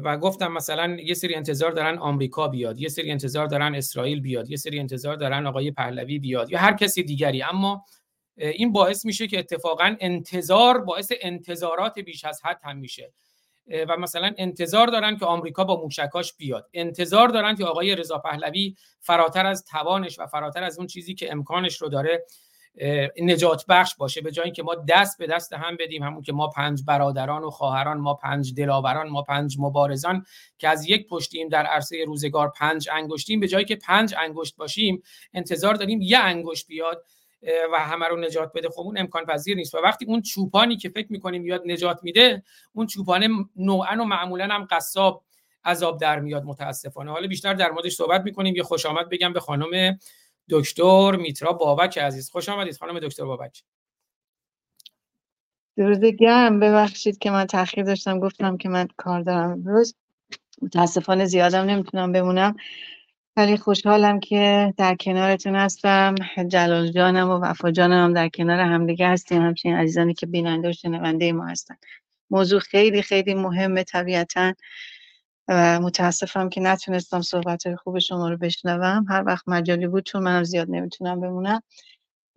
و 0.03 0.17
گفتم 0.17 0.51
مثلا 0.51 0.97
یه 1.03 1.13
سری 1.13 1.35
انتظار 1.35 1.71
دارن 1.71 1.97
آمریکا 1.97 2.47
بیاد 2.47 2.79
یه 2.79 2.89
سری 2.89 3.11
انتظار 3.11 3.47
دارن 3.47 3.75
اسرائیل 3.75 4.21
بیاد 4.21 4.49
یه 4.49 4.57
سری 4.57 4.79
انتظار 4.79 5.15
دارن 5.15 5.47
آقای 5.47 5.71
پهلوی 5.71 6.19
بیاد 6.19 6.51
یا 6.51 6.59
هر 6.59 6.73
کسی 6.73 7.03
دیگری. 7.03 7.43
اما 7.43 7.85
این 8.35 8.71
باعث 8.71 9.05
میشه 9.05 9.27
که 9.27 9.39
اتفاقا 9.39 9.95
انتظار 9.99 10.77
باعث 10.77 11.11
انتظارات 11.21 11.99
بیش 11.99 12.25
از 12.25 12.41
حد 12.43 12.59
هم 12.63 12.77
میشه. 12.77 13.13
و 13.87 13.97
مثلا 13.97 14.33
انتظار 14.37 14.87
دارن 14.87 15.17
که 15.17 15.25
آمریکا 15.25 15.63
با 15.63 15.81
موشکاش 15.81 16.33
بیاد. 16.33 16.69
انتظار 16.73 17.27
دارن 17.27 17.55
که 17.55 17.65
آقای 17.65 17.95
رضا 17.95 18.17
پهلوی 18.17 18.75
فراتر 18.99 19.45
از 19.45 19.65
توانش 19.65 20.19
و 20.19 20.25
فراتر 20.27 20.63
از 20.63 20.77
اون 20.77 20.87
چیزی 20.87 21.15
که 21.15 21.31
امکانش 21.31 21.81
رو 21.81 21.89
داره 21.89 22.25
نجات 23.21 23.65
بخش 23.69 23.95
باشه. 23.95 24.21
به 24.21 24.31
جای 24.31 24.45
اینکه 24.45 24.63
ما 24.63 24.75
دست 24.75 25.17
به 25.17 25.27
دست 25.27 25.53
هم 25.53 25.77
بدیم 25.79 26.03
همون 26.03 26.21
که 26.21 26.33
ما 26.33 26.47
پنج 26.47 26.83
برادران 26.87 27.43
و 27.43 27.49
خواهران 27.49 27.97
ما 27.97 28.13
پنج 28.13 28.53
دلاوران 28.53 29.09
ما 29.09 29.21
پنج 29.21 29.55
مبارزان 29.59 30.25
که 30.57 30.67
از 30.67 30.89
یک 30.89 31.07
پشتیم 31.07 31.49
در 31.49 31.65
عرصه 31.65 32.03
روزگار 32.07 32.49
پنج 32.49 32.89
انگشتیم. 32.91 33.39
به 33.39 33.47
جایی 33.47 33.65
که 33.65 33.75
پنج 33.75 34.15
انگشت 34.17 34.55
باشیم 34.55 35.03
انتظار 35.33 35.73
داریم 35.73 36.01
یه 36.01 36.19
انگشت 36.19 36.67
بیاد 36.67 37.03
و 37.43 37.79
همه 37.79 38.07
رو 38.07 38.17
نجات 38.17 38.51
بده. 38.55 38.69
خب 38.69 38.81
اون 38.81 38.97
امکان 38.97 39.25
پذیر 39.25 39.57
نیست. 39.57 39.75
و 39.75 39.77
وقتی 39.77 40.05
اون 40.05 40.21
چوپانی 40.21 40.77
که 40.77 40.89
فکر 40.89 41.07
می‌کنیم 41.09 41.43
بیاد 41.43 41.61
نجات 41.65 41.99
میده 42.03 42.43
اون 42.73 42.87
چوپانه 42.87 43.29
نوعا 43.55 43.97
و 44.01 44.05
معمولا 44.05 44.47
هم 44.47 44.67
قصاب 44.71 45.23
عذاب 45.65 45.99
در 45.99 46.19
میاد 46.19 46.43
متاسفانه. 46.43 47.11
حالا 47.11 47.27
بیشتر 47.27 47.53
در 47.53 47.71
موردش 47.71 47.95
صحبت 47.95 48.21
می‌کنیم. 48.21 48.55
یه 48.55 48.63
خوش 48.63 48.85
آمد 48.85 49.09
بگم 49.09 49.33
به 49.33 49.39
خانم 49.39 49.99
دکتر 50.49 51.15
میترا 51.15 51.53
بابک 51.53 51.97
عزیز. 51.97 52.29
خوش 52.29 52.49
آمدید 52.49 52.77
خانم 52.77 52.99
دکتر 52.99 53.25
بابک. 53.25 53.63
درود 55.77 56.05
گرم. 56.05 56.59
ببخشید 56.59 57.17
که 57.17 57.31
من 57.31 57.45
تاخیر 57.45 57.83
داشتم. 57.83 58.19
گفتم 58.19 58.57
که 58.57 58.69
من 58.69 58.87
کار 58.97 59.21
دارم. 59.21 59.51
امروز 59.51 59.95
متاسفانه 60.61 61.25
زیادم 61.25 61.65
نمی‌تونم 61.65 62.11
بمونم. 62.11 62.55
خیلی 63.39 63.57
خوشحالم 63.57 64.19
که 64.19 64.73
در 64.77 64.95
کنارتون 64.95 65.55
هستم. 65.55 66.15
جلال 66.47 66.91
جانم 66.91 67.29
و 67.29 67.33
وفا 67.33 67.71
جانم 67.71 68.03
هم 68.03 68.13
در 68.13 68.29
کنار 68.29 68.59
همدیگه 68.59 69.07
هستیم. 69.07 69.41
همچنین 69.41 69.75
عزیزانی 69.75 70.13
که 70.13 70.25
بیننده 70.25 70.69
و 70.69 70.73
شنونده 70.73 71.31
ما 71.31 71.45
هستن. 71.45 71.75
موضوع 72.31 72.59
خیلی 72.59 73.01
خیلی 73.01 73.33
مهمه 73.33 73.83
طبیعتا 73.83 74.53
و 75.47 75.79
متاسفم 75.79 76.49
که 76.49 76.61
نتونستم 76.61 77.21
صحبت 77.21 77.75
خوب 77.75 77.99
شما 77.99 78.29
رو 78.29 78.37
بشنوم. 78.37 79.05
هر 79.09 79.23
وقت 79.25 79.43
مجالی 79.47 79.87
بود 79.87 80.05
چون 80.05 80.23
منم 80.23 80.43
زیاد 80.43 80.67
نمی‌تونم 80.69 81.19
بمونم 81.19 81.61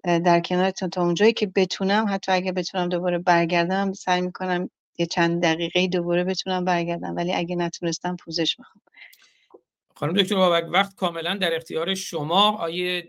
در 0.04 0.40
کنارتون 0.40 0.90
تا 0.90 1.02
اونجایی 1.02 1.32
که 1.32 1.46
بتونم 1.46 2.06
حتی 2.08 2.32
اگه 2.32 2.52
بتونم 2.52 2.88
دوباره 2.88 3.18
برگردم 3.18 3.92
سعی 3.92 4.20
می‌کنم 4.20 4.70
یه 4.98 5.06
چند 5.06 5.42
دقیقه 5.42 5.86
دوباره 5.86 6.24
بتونم 6.24 6.64
برگردم 6.64 7.16
ولی 7.16 7.34
اگه 7.34 7.56
نتونستم 7.56 8.16
پوزش 8.16 8.58
می‌خوام. 8.58 8.82
خانم 10.02 10.12
دکتر 10.12 10.34
بابک 10.34 10.66
وقت 10.68 10.94
کاملا 10.94 11.34
در 11.34 11.56
اختیار 11.56 11.94
شما. 11.94 12.56
آیه 12.56 13.08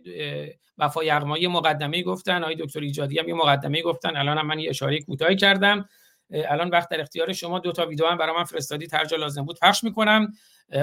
وفا 0.77 1.03
یغمایی 1.03 1.47
مقدمه 1.47 2.03
گفتن 2.03 2.43
آیه 2.43 2.55
دکتر 2.55 2.79
ایجادی 2.79 3.19
هم 3.19 3.27
یه 3.27 3.33
مقدمه 3.33 3.81
گفتن. 3.81 4.17
الان 4.17 4.37
هم 4.37 4.47
من 4.47 4.59
یه 4.59 4.69
اشاره 4.69 5.01
کوتاهی 5.01 5.35
کردم. 5.35 5.89
الان 6.31 6.69
وقت 6.69 6.89
در 6.89 7.01
اختیار 7.01 7.33
شما. 7.33 7.59
دو 7.59 7.71
تا 7.71 7.85
ویدیو 7.85 8.05
هم 8.05 8.17
برای 8.17 8.35
من 8.35 8.43
فرستادی 8.43 8.87
ترجا 8.87 9.17
لازم 9.17 9.45
بود 9.45 9.59
پخش 9.61 9.83
می‌کنم. 9.83 10.33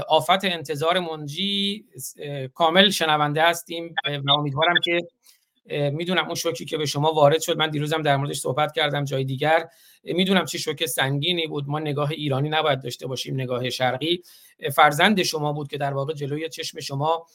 آفت 0.09 0.45
انتظار 0.45 0.99
منجی 0.99 1.85
کامل 2.55 2.91
شنونده 2.91 3.43
هستیم 3.43 3.95
و 4.27 4.31
امیدوارم 4.31 4.75
که 4.85 5.01
می‌دونم 5.91 6.25
اون 6.25 6.35
شوکی 6.35 6.65
که 6.65 6.79
به 6.79 6.87
شما 6.87 7.13
وارد 7.13 7.41
شد. 7.41 7.59
من 7.59 7.71
دیروزم 7.71 8.03
در 8.03 8.17
موردش 8.17 8.39
صحبت 8.39 8.73
کردم 8.73 9.05
جای 9.05 9.25
دیگر. 9.25 9.67
می‌دونم 10.05 10.45
چه 10.45 10.59
شوک 10.59 10.87
سنگینی 10.87 11.47
بود 11.47 11.69
ما 11.69 11.79
نگاه 11.79 12.11
ایرانی 12.11 12.49
نباید 12.49 12.83
داشته 12.83 13.07
باشیم 13.07 13.35
نگاه 13.35 13.71
شرقی. 13.71 14.23
فرزند 14.75 15.23
شما 15.23 15.53
بود 15.53 15.69
که 15.69 15.79
در 15.79 15.95
واقع 15.95 16.15
جلوی 16.15 16.49
چشم 16.49 16.81
شما 16.81 17.27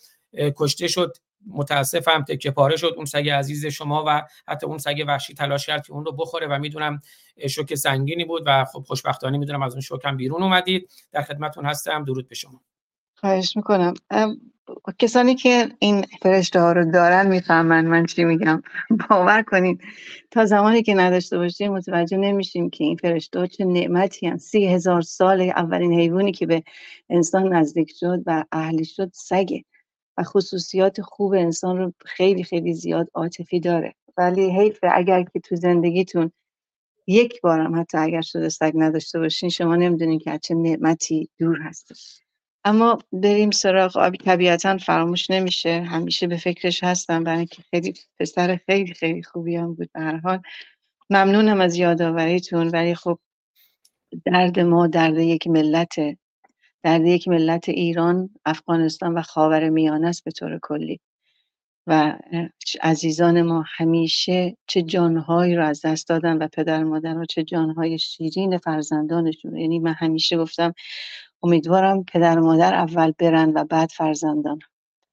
کشته 0.56 0.88
شد 0.88 1.18
متاسفم 1.48 2.24
تکه 2.24 2.52
پاره 2.52 2.78
شد 2.78 2.94
اون 2.96 3.06
سگ 3.06 3.30
عزیز 3.30 3.66
شما 3.66 4.04
و 4.08 4.28
حتی 4.48 4.66
اون 4.66 4.78
سگ 4.78 5.06
وحشی 5.08 5.34
تلاش 5.34 5.66
کرد 5.66 5.88
که 5.88 5.94
اون 5.94 6.06
رو 6.06 6.12
بخوره 6.12 6.48
و 6.48 6.60
می‌دونم 6.60 7.02
شوک 7.50 7.76
سنگینی 7.76 8.26
بود 8.26 8.44
و 8.46 8.66
خب 8.66 8.84
خوشبختانه 8.88 9.38
می‌دونم 9.38 9.62
از 9.62 9.74
اون 9.74 9.82
شوکم 9.82 10.18
بیرون 10.18 10.44
اومدید. 10.44 10.90
در 11.12 11.22
خدمتتون 11.22 11.66
هستم. 11.66 12.04
درود 12.04 12.28
به 12.28 12.36
شما. 12.36 12.62
خواهش 13.16 13.58
می‌کنم. 13.58 13.94
کسانی 15.00 15.36
که 15.36 15.70
این 15.80 16.06
فرشته 16.22 16.62
ها 16.62 16.72
رو 16.72 16.92
دارن 16.92 17.28
می‌فهمن 17.28 17.86
من 17.88 18.06
چی 18.06 18.24
میگم. 18.24 18.62
باور 19.10 19.42
کنید. 19.44 19.82
تا 20.32 20.46
زمانی 20.46 20.84
که 20.84 20.94
نداشته 20.94 21.38
باشیم 21.38 21.74
متوجه 21.74 22.18
نمیشیم 22.18 22.70
که 22.70 22.84
این 22.84 22.96
فرشته 22.98 23.40
ها 23.40 23.48
چه 23.48 23.66
نعمتی 23.66 24.28
هم 24.28 24.38
سی 24.38 24.66
هزار 24.68 25.02
سال 25.02 25.42
اولین 25.42 25.94
حیوانی 25.94 26.32
که 26.32 26.46
به 26.46 26.64
انسان 27.10 27.54
نزدیک 27.54 27.92
شد 28.00 28.24
و 28.26 28.46
اهلی 28.52 28.86
شد 28.86 29.12
سگه 29.14 29.64
و 30.18 30.24
خصوصیات 30.24 31.02
خوب 31.02 31.34
انسان 31.34 31.78
رو 31.78 31.94
خیلی 32.06 32.44
خیلی 32.44 32.74
زیاد 32.74 33.08
عاطفی 33.14 33.60
داره. 33.60 33.94
ولی 34.18 34.52
حیفه 34.62 34.90
اگر 34.94 35.24
که 35.24 35.40
تو 35.40 35.56
زندگیتون 35.56 36.32
یک 37.08 37.42
بارم 37.42 37.80
حتی 37.82 37.98
اگر 37.98 38.22
شده 38.22 38.50
سگ 38.50 38.74
نداشته 38.76 39.20
باشین 39.20 39.50
شما 39.50 39.76
نمی‌دونین 39.76 40.20
که 40.20 40.40
چه 40.44 40.56
نعمتی 40.56 41.30
دور 41.40 41.62
هستش 41.62 42.25
اما 42.66 42.98
بریم 43.12 43.52
سراغ 43.52 43.98
آبی 43.98 44.18
طبیعتا 44.18 44.78
فراموش 44.78 45.30
نمیشه. 45.30 45.82
همیشه 45.82 46.28
به 46.28 46.38
فکرش 46.38 46.84
هستم 46.84 47.24
برای 47.24 47.38
اینکه 47.38 47.64
خیلی 47.72 47.94
پسر 48.20 48.60
خیلی 48.66 48.94
خیلی 48.94 49.24
خوبی 49.24 49.56
هم 49.56 49.76
بود 49.76 49.92
به 49.94 50.00
هر 50.00 50.18
حال. 50.18 50.42
ممنونم 51.10 51.62
از 51.62 51.76
یادآوریتون. 51.76 52.68
ولی 52.70 52.96
خب 52.96 53.20
درد 54.26 54.60
ما 54.60 54.88
درد 54.88 55.18
یک 55.18 55.48
ملت 55.48 55.96
درد 56.84 57.06
یک 57.06 57.28
ملت 57.28 57.70
ایران 57.70 58.30
افغانستان 58.46 59.14
و 59.14 59.22
خاور 59.22 59.70
میانه 59.70 60.08
است 60.08 60.24
به 60.24 60.32
طور 60.32 60.60
کلی. 60.62 61.00
و 61.88 62.18
عزیزان 62.82 63.42
ما 63.42 63.64
همیشه 63.78 64.58
چه 64.68 64.82
جانهایی 64.82 65.56
رو 65.56 65.66
از 65.66 65.82
دست 65.86 66.10
دادن 66.10 66.38
و 66.38 66.48
پدر 66.48 66.84
مادر 66.84 67.26
چه 67.26 67.44
جانهای 67.44 68.00
شیرین 68.00 68.58
فرزندانشون. 68.58 69.58
یعنی 69.58 69.80
من 69.80 69.94
همیشه 69.94 70.38
گفتم 70.38 70.74
امیدوارم 71.46 72.04
پدر 72.04 72.40
مادر 72.40 72.74
اول 72.74 73.14
برن 73.20 73.52
و 73.56 73.64
بعد 73.64 73.90
فرزندان. 73.90 74.60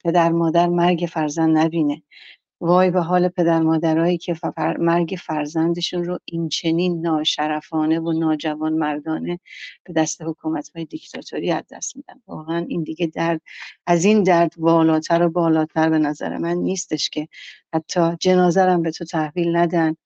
پدر 0.05 0.29
مادر 0.29 0.67
مرگ 0.69 1.09
فرزند 1.13 1.59
نبینه. 1.59 2.03
وای 2.61 2.91
به 2.91 3.01
حال 3.01 3.29
پدر 3.29 3.61
مادرایی 3.61 4.19
که 4.19 4.35
مرگ 4.79 5.19
فرزندشون 5.27 6.05
رو 6.05 6.19
این 6.25 6.49
چنین 6.49 7.01
ناشرفانه 7.01 8.01
و 8.01 8.13
ناجوان 8.13 8.73
مردانه 8.73 9.41
به 9.85 9.93
دست 9.93 10.23
حکومت 10.23 10.71
های 10.75 10.85
دیکتاتوری 10.85 11.51
از 11.51 11.65
دست 11.71 11.97
میدن. 11.97 12.23
واقعا 12.27 12.67
این 12.69 12.83
دیگه 12.83 13.07
درد 13.07 13.41
از 13.87 14.05
این 14.05 14.23
درد 14.23 14.55
بالاتر 14.57 15.23
و 15.23 15.31
بالاتر 15.31 15.91
به 15.91 15.99
نظر 15.99 16.39
من 16.39 16.57
نیستش 16.57 17.11
که 17.11 17.29
حتی 17.75 18.17
جنازه 18.21 18.77
به 18.77 18.91
تو 18.91 19.05
تحویل 19.05 19.57
ندن. 19.57 19.97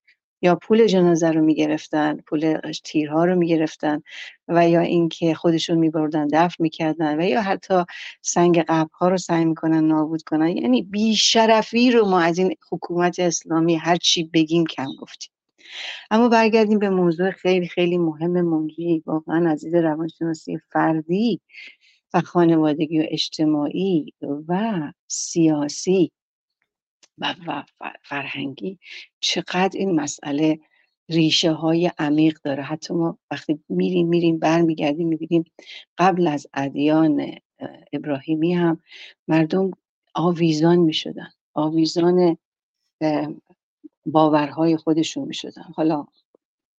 یا 0.43 0.57
پول 0.57 0.87
جنازه 0.87 1.31
رو 1.31 1.41
می‌گرفتن 1.45 2.17
پول 2.17 2.61
تیرها 2.85 3.25
رو 3.25 3.37
می‌گرفتن 3.37 4.03
و 4.49 4.69
یا 4.69 4.81
اینکه 4.81 5.35
خودشون 5.35 5.79
میبردن 5.79 6.27
دفن 6.27 6.57
می‌کردن 6.59 7.21
و 7.21 7.25
یا 7.25 7.43
حتی 7.43 7.85
سنگ 8.23 8.65
قبل 8.69 8.91
ها 8.93 9.09
رو 9.09 9.17
سعی 9.17 9.45
می‌کنن 9.45 9.85
نابود 9.85 10.23
کنن. 10.23 10.57
یعنی 10.57 10.83
بیشرفی 10.83 11.91
رو 11.91 12.07
ما 12.09 12.21
از 12.21 12.39
این 12.39 12.55
حکومت 12.73 13.19
اسلامی 13.19 13.75
هر 13.75 13.97
چی 13.97 14.25
بگیم 14.25 14.67
کم 14.67 14.89
گفتیم. 15.01 15.31
اما 16.11 16.29
برگردیم 16.29 16.79
به 16.79 16.91
موضوع 16.91 17.31
خیلی 17.31 17.69
خیلی 17.69 17.99
مهم 17.99 18.41
منجی 18.41 19.03
واقعا 19.07 19.51
عزیز 19.51 19.75
روانشناسی 19.75 20.59
فردی 20.73 21.41
و 22.15 22.21
خانوادگی 22.21 23.01
و 23.01 23.07
اجتماعی 23.11 24.13
و 24.49 24.93
سیاسی. 25.09 26.13
و 27.19 27.65
فرهنگی 28.03 28.79
چقدر 29.21 29.79
این 29.79 30.01
مسئله 30.01 30.59
ریشه 31.09 31.53
های 31.53 31.91
عمیق 31.99 32.39
داره. 32.45 32.63
حتی 32.63 32.95
ما 32.95 33.19
وقتی 33.31 33.61
میریم 33.69 34.09
میریم 34.09 34.39
برمیگردیم 34.39 35.09
می‌بینیم 35.09 35.45
قبل 35.99 36.27
از 36.27 36.47
ادیان 36.55 37.35
ابراهیمی 37.93 38.55
هم 38.55 38.83
مردم 39.29 39.71
آویزان 40.15 40.79
می‌شدن. 40.79 41.31
آویزان 41.55 42.39
باورهای 44.07 44.77
خودشون 44.77 45.25
می‌شدن. 45.25 45.63
حالا 45.75 46.07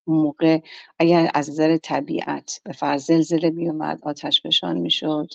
موقع 0.08 0.60
اگر 1.00 1.32
از 1.34 1.50
نظر 1.50 1.78
طبیعت 1.78 2.62
به 2.63 2.73
فرض 2.73 3.06
زلزله 3.06 3.50
میومد 3.50 4.00
آتش 4.04 4.41
بشان 4.41 4.78
می‌شد. 4.78 5.28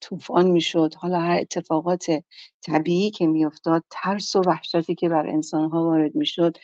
طوفان 0.00 0.50
می‌شد. 0.50 0.94
حالا 0.94 1.20
هر 1.20 1.38
اتفاقات 1.40 2.06
طبیعی 2.62 3.10
که 3.10 3.26
میافتاد 3.26 3.84
ترس 3.90 4.36
و 4.36 4.42
وحشتی 4.46 4.94
که 4.94 5.08
بر 5.08 5.26
انسان 5.26 5.70
ها 5.70 5.84
وارد 5.84 6.14
می‌شد 6.14 6.56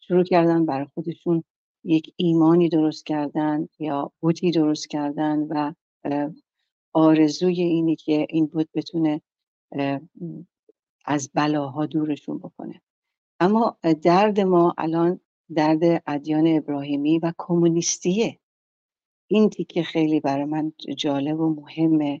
شروع 0.00 0.24
کردن 0.24 0.66
برای 0.66 0.86
خودشون 0.94 1.44
یک 1.84 2.14
ایمانی 2.16 2.68
درست 2.68 3.06
کردن 3.06 3.68
یا 3.78 4.12
بودی 4.20 4.50
درست 4.50 4.90
کردن 4.90 5.38
و 5.38 5.72
آرزوی 6.92 7.62
اینی 7.62 7.96
که 7.96 8.26
این 8.30 8.46
بود 8.46 8.68
بتونه 8.74 9.20
از 11.04 11.30
بلاها 11.34 11.86
دورشون 11.86 12.38
بکنه. 12.38 12.80
اما 13.40 13.78
درد 14.02 14.40
ما 14.40 14.74
الان 14.78 15.20
درد 15.54 16.02
ادیان 16.06 16.46
ابراهیمی 16.46 17.18
و 17.18 17.32
کمونیستیه. 17.38 18.38
این 19.26 19.50
تیکه 19.50 19.82
خیلی 19.82 20.20
برای 20.20 20.44
من 20.44 20.72
جالب 20.96 21.40
و 21.40 21.54
مهمه 21.54 22.20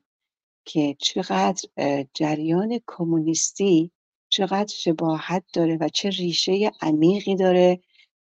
که 0.64 0.96
چقدر 0.98 1.68
جریان 2.14 2.80
کمونیستی 2.86 3.90
چقدر 4.28 4.74
شباهت 4.74 5.44
داره 5.52 5.78
و 5.80 5.88
چه 5.88 6.10
ریشه 6.10 6.70
عمیقی 6.80 7.36
داره 7.36 7.80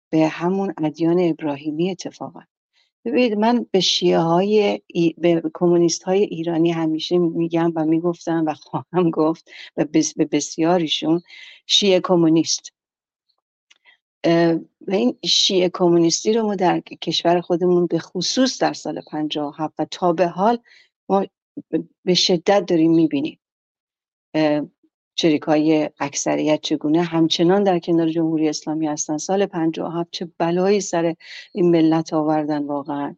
به 0.10 0.28
همون 0.28 0.74
ادیان 0.78 1.20
ابراهیمی 1.20 1.92
اتفاقا. 1.92 2.42
ببینید 3.06 3.34
من 3.34 3.66
به 3.72 3.80
شیعه 3.80 4.20
های 4.20 4.82
به 5.18 5.42
کمونیست 5.54 6.04
های 6.04 6.24
ایرانی 6.24 6.72
همیشه 6.72 7.18
میگم 7.18 7.74
و 7.76 7.86
می‌گفتم 7.86 8.44
و 8.48 8.54
خواهم 8.54 9.10
گفت 9.12 9.52
و 9.78 9.86
به 10.16 10.26
بسیاریشون 10.26 11.22
شیعه 11.68 12.00
کمونیست. 12.00 12.72
و 14.88 14.92
این 14.92 15.18
شیعه 15.26 15.70
کمونیستی 15.74 16.34
رو 16.34 16.44
ما 16.44 16.56
در 16.56 16.80
کشور 16.80 17.42
خودمون 17.42 17.86
به 17.86 18.00
خصوص 18.00 18.62
در 18.62 18.74
سال 18.74 19.02
57 19.02 19.74
و 19.80 19.86
تا 19.92 20.14
به 20.14 20.28
حال 20.28 20.58
ما 21.10 21.26
به 22.06 22.14
شدت 22.14 22.66
داریم 22.66 22.92
می‌بینیم. 22.92 23.40
چریک 25.16 25.42
های 25.42 25.90
اکثریت 26.00 26.62
چگونه 26.62 27.02
همچنان 27.02 27.64
در 27.64 27.80
کنار 27.80 28.10
جمهوری 28.10 28.50
اسلامی 28.50 28.88
هستن. 28.88 29.18
سال 29.18 29.46
57 29.46 30.12
چه 30.12 30.32
بلایی 30.38 30.82
سر 30.82 31.16
این 31.54 31.72
ملت 31.72 32.14
آوردن 32.14 32.64
واقعا. 32.64 33.16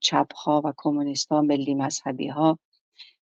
چپ 0.00 0.34
ها 0.34 0.62
و 0.64 0.72
کمونیست 0.76 1.28
ها 1.28 1.42
ملی 1.42 1.74
مذهبی 1.74 2.28
ها 2.28 2.58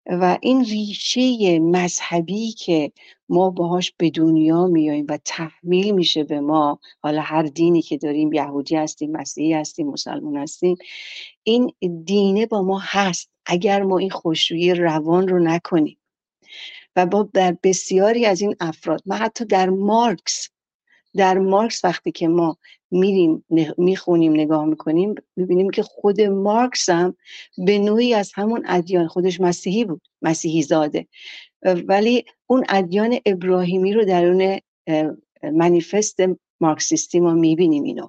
و 0.06 0.38
این 0.42 0.64
ریشه 0.64 1.58
مذهبی 1.58 2.52
که 2.52 2.92
ما 3.28 3.50
باهاش 3.50 3.92
به 3.98 4.10
دنیا 4.10 4.66
میاییم 4.66 5.06
و 5.08 5.18
تحمیل 5.24 5.90
میشه 5.90 6.24
به 6.24 6.40
ما 6.40 6.80
حالا 7.00 7.20
هر 7.20 7.42
دینی 7.42 7.82
که 7.82 7.96
داریم 7.96 8.32
یهودی 8.32 8.76
هستیم 8.76 9.10
مسیحی 9.12 9.52
هستیم 9.52 9.86
مسلمان 9.86 10.36
هستیم 10.36 10.76
این 11.42 11.72
دینه 12.04 12.46
با 12.46 12.62
ما 12.62 12.78
هست 12.82 13.30
اگر 13.46 13.82
ما 13.82 13.98
این 13.98 14.10
خوشرویی 14.10 14.74
روان 14.74 15.28
رو 15.28 15.38
نکنیم. 15.38 15.98
و 16.96 17.06
با 17.06 17.28
در 17.34 17.56
بسیاری 17.62 18.26
از 18.26 18.40
این 18.40 18.56
افراد 18.60 19.02
من 19.06 19.16
حتی 19.16 19.44
در 19.44 19.70
مارکس 19.70 20.48
در 21.16 21.38
مارکس 21.38 21.84
وقتی 21.84 22.12
که 22.12 22.28
ما 22.28 22.58
میریم 22.94 23.44
می‌خونیم 23.78 24.32
نگاه 24.32 24.64
می‌کنیم 24.64 25.14
می‌بینیم 25.36 25.70
که 25.70 25.82
خود 25.82 26.20
مارکس 26.20 26.88
هم 26.88 27.16
به 27.58 27.78
نوعی 27.78 28.14
از 28.14 28.32
همون 28.34 28.62
ادیان 28.66 29.06
خودش 29.06 29.40
مسیحی 29.40 29.84
بود 29.84 30.02
مسیحی 30.22 30.62
زاده. 30.62 31.06
ولی 31.88 32.24
اون 32.46 32.64
ادیان 32.68 33.18
ابراهیمی 33.26 33.92
رو 33.92 34.04
در 34.04 34.26
اون 34.26 34.60
منیفست 35.42 36.16
مارکسیستی 36.60 37.20
ما 37.20 37.32
می‌بینیم 37.32 37.84
اینو. 37.84 38.08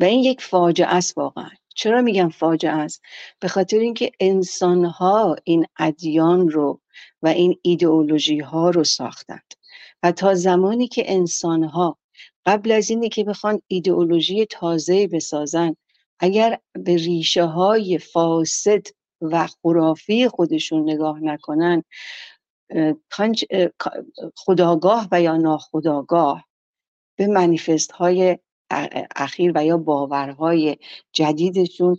و 0.00 0.04
این 0.04 0.24
یک 0.24 0.40
فاجعه 0.40 0.86
است 0.86 1.18
واقعا. 1.18 1.50
چرا 1.74 2.02
میگم 2.02 2.28
فاجعه 2.28 2.72
است؟ 2.72 3.02
به 3.40 3.48
خاطر 3.48 3.78
اینکه 3.78 4.10
انسان 4.20 4.84
ها 4.84 5.36
این 5.44 5.66
ادیان 5.78 6.48
رو 6.48 6.80
و 7.22 7.28
این 7.28 7.58
ایدئولوژی 7.62 8.38
ها 8.38 8.70
رو 8.70 8.84
ساختند. 8.84 9.54
و 10.02 10.12
تا 10.12 10.34
زمانی 10.34 10.88
که 10.88 11.04
انسان 11.06 11.64
ها 11.64 11.98
قبل 12.46 12.72
از 12.72 12.90
اینی 12.90 13.08
که 13.08 13.24
بخوان 13.24 13.62
ایدئولوژی 13.66 14.46
تازه 14.46 15.06
بسازن. 15.06 15.76
اگر 16.18 16.58
به 16.72 16.96
ریشه 16.96 17.44
های 17.44 17.98
فاسد 17.98 18.82
و 19.20 19.46
خرافی 19.46 20.28
خودشون 20.28 20.90
نگاه 20.90 21.20
نکنن 21.20 21.82
خداگاه 24.36 25.08
و 25.12 25.22
یا 25.22 25.36
ناخداگاه 25.36 26.44
به 27.16 27.26
منیفست 27.26 27.92
های 27.92 28.38
اخیر 29.16 29.52
و 29.54 29.64
یا 29.64 29.76
باورهای 29.76 30.76
جدیدشون 31.12 31.96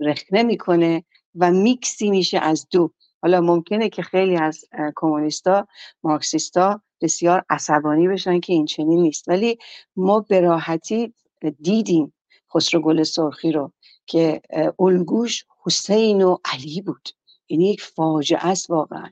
رخنه 0.00 0.42
می‌کنه 0.42 1.04
و 1.34 1.50
میکسی 1.50 2.10
میشه 2.10 2.38
از 2.38 2.66
دو. 2.70 2.92
حالا 3.22 3.40
ممکنه 3.40 3.88
که 3.88 4.02
خیلی 4.02 4.36
از 4.36 4.64
کمونیستا 4.96 5.68
مارکسیستا 6.02 6.82
بسیار 7.02 7.44
عصبانی 7.50 8.08
بشن 8.08 8.40
که 8.40 8.52
این 8.52 8.66
چنین 8.66 9.02
نیست. 9.02 9.28
ولی 9.28 9.58
ما 9.96 10.20
به 10.20 10.40
راحتی 10.40 11.14
دیدیم 11.60 12.14
خسرو 12.54 12.80
گل 12.80 13.02
سرخی 13.02 13.52
رو 13.52 13.72
که 14.06 14.40
الگوش 14.78 15.44
حسین 15.64 16.22
و 16.22 16.36
علی 16.44 16.80
بود. 16.80 17.08
این 17.46 17.60
یعنی 17.60 17.72
یک 17.72 17.82
فاجعه 17.82 18.46
است 18.46 18.70
واقعا. 18.70 19.10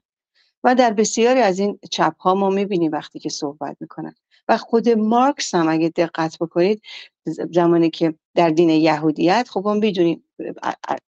و 0.65 0.75
در 0.75 0.93
بسیاری 0.93 1.41
از 1.41 1.59
این 1.59 1.79
چپ 1.91 2.19
ها 2.21 2.35
ما 2.35 2.51
می‌بینیم 2.51 2.93
وقتی 2.93 3.19
که 3.19 3.29
صحبت 3.29 3.77
می‌کنن. 3.81 4.15
و 4.49 4.57
خود 4.57 4.89
مارکس 4.89 5.55
هم 5.55 5.69
اگه 5.69 5.89
دقت 5.89 6.39
بکنید 6.41 6.83
زمانی 7.51 7.91
که 7.91 8.15
در 8.35 8.51
دین 8.51 8.71
یهودیت 8.71 9.49
خب 9.51 9.63
ما 9.65 9.81
بدونیم 9.81 10.25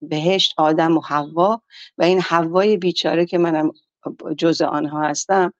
بهشت 0.02 0.54
آدم 0.56 0.96
و 0.96 1.00
حوا 1.00 1.62
و 1.98 2.02
این 2.02 2.20
حوای 2.20 2.76
بیچاره 2.76 3.26
که 3.26 3.38
منم 3.38 3.72
جز 4.38 4.62
آنها 4.62 5.02
هستم 5.02 5.52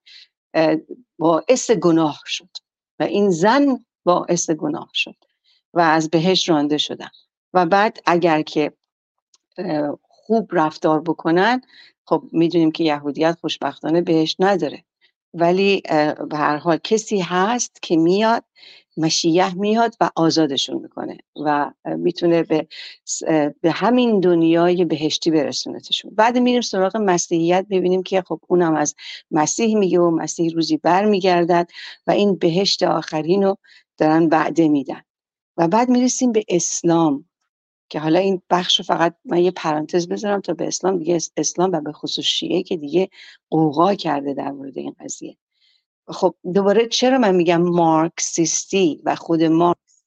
باعث 1.19 1.71
گناه 1.71 2.21
شد. 2.27 2.49
و 2.99 3.03
این 3.03 3.31
زن 3.31 3.85
باعث 4.05 4.51
گناه 4.51 4.91
شد 4.95 5.17
و 5.75 5.81
از 5.81 6.11
بهشت 6.11 6.49
رانده 6.49 6.79
شدن. 6.79 7.11
و 7.55 7.67
بعد 7.67 8.03
اگر 8.07 8.43
که 8.43 8.73
خوب 10.03 10.49
رفتار 10.53 11.01
بکنن 11.01 11.61
خب 12.05 12.25
می‌دونیم 12.33 12.73
که 12.73 12.85
یهودیت 12.85 13.39
خوشبختانه 13.41 14.01
بهش 14.01 14.37
نداره. 14.39 14.85
ولی 15.35 15.83
به 16.31 16.37
هر 16.37 16.57
حال 16.57 16.77
کسی 16.77 17.21
هست 17.21 17.83
که 17.83 17.97
میاد 17.97 18.45
مشیح 19.01 19.55
میاد 19.55 19.95
و 20.01 20.11
آزادشون 20.17 20.83
می‌کنه 20.83 21.19
و 21.45 21.71
می‌تونه 21.85 22.43
به, 22.43 22.67
به 23.61 23.71
همین 23.71 24.21
دنیای 24.21 24.85
بهشتی 24.85 25.31
برسونتشون. 25.31 26.15
بعد 26.15 26.39
میریم 26.39 26.61
سراغ 26.61 26.97
مسیحیت 26.97 27.67
ببینیم 27.71 28.03
که 28.03 28.23
خب 28.23 28.41
اونم 28.49 28.75
از 28.75 28.95
مسیح 29.31 29.77
میگه 29.77 30.01
و 30.01 30.11
مسیح 30.11 30.55
روزی 30.55 30.77
بر 30.77 31.05
میگردد 31.05 31.69
و 32.07 32.11
این 32.11 32.35
بهشت 32.35 32.83
آخرین 32.83 33.43
رو 33.43 33.59
دارن 33.99 34.27
وعده 34.27 34.69
میدن. 34.69 35.03
و 35.57 35.69
بعد 35.69 35.89
می‌رسیم 35.89 36.33
به 36.33 36.45
اسلام 36.49 37.25
که 37.89 38.01
حالا 38.01 38.19
این 38.19 38.43
بخش 38.51 38.81
فقط 38.81 39.17
من 39.25 39.39
یه 39.39 39.51
پرانتز 39.51 40.09
بذارم 40.09 40.41
تا 40.41 40.55
به 40.55 40.67
اسلام 40.67 40.99
دیگه 40.99 41.19
اسلام 41.37 41.73
و 41.73 41.81
به 41.81 41.93
خصوص 41.93 42.25
شیعه 42.25 42.63
که 42.63 42.77
دیگه 42.77 43.09
قوقا 43.51 43.95
کرده 43.95 44.35
در 44.35 44.51
مورد 44.51 44.79
این 44.79 44.95
قضیه. 45.01 45.37
خب 46.11 46.35
دوباره 46.55 46.87
چرا 46.87 47.19
من 47.19 47.35
میگم 47.35 47.63
مارکسیستی 47.63 49.03
و 49.05 49.15
خود 49.15 49.43
مارکس 49.43 50.05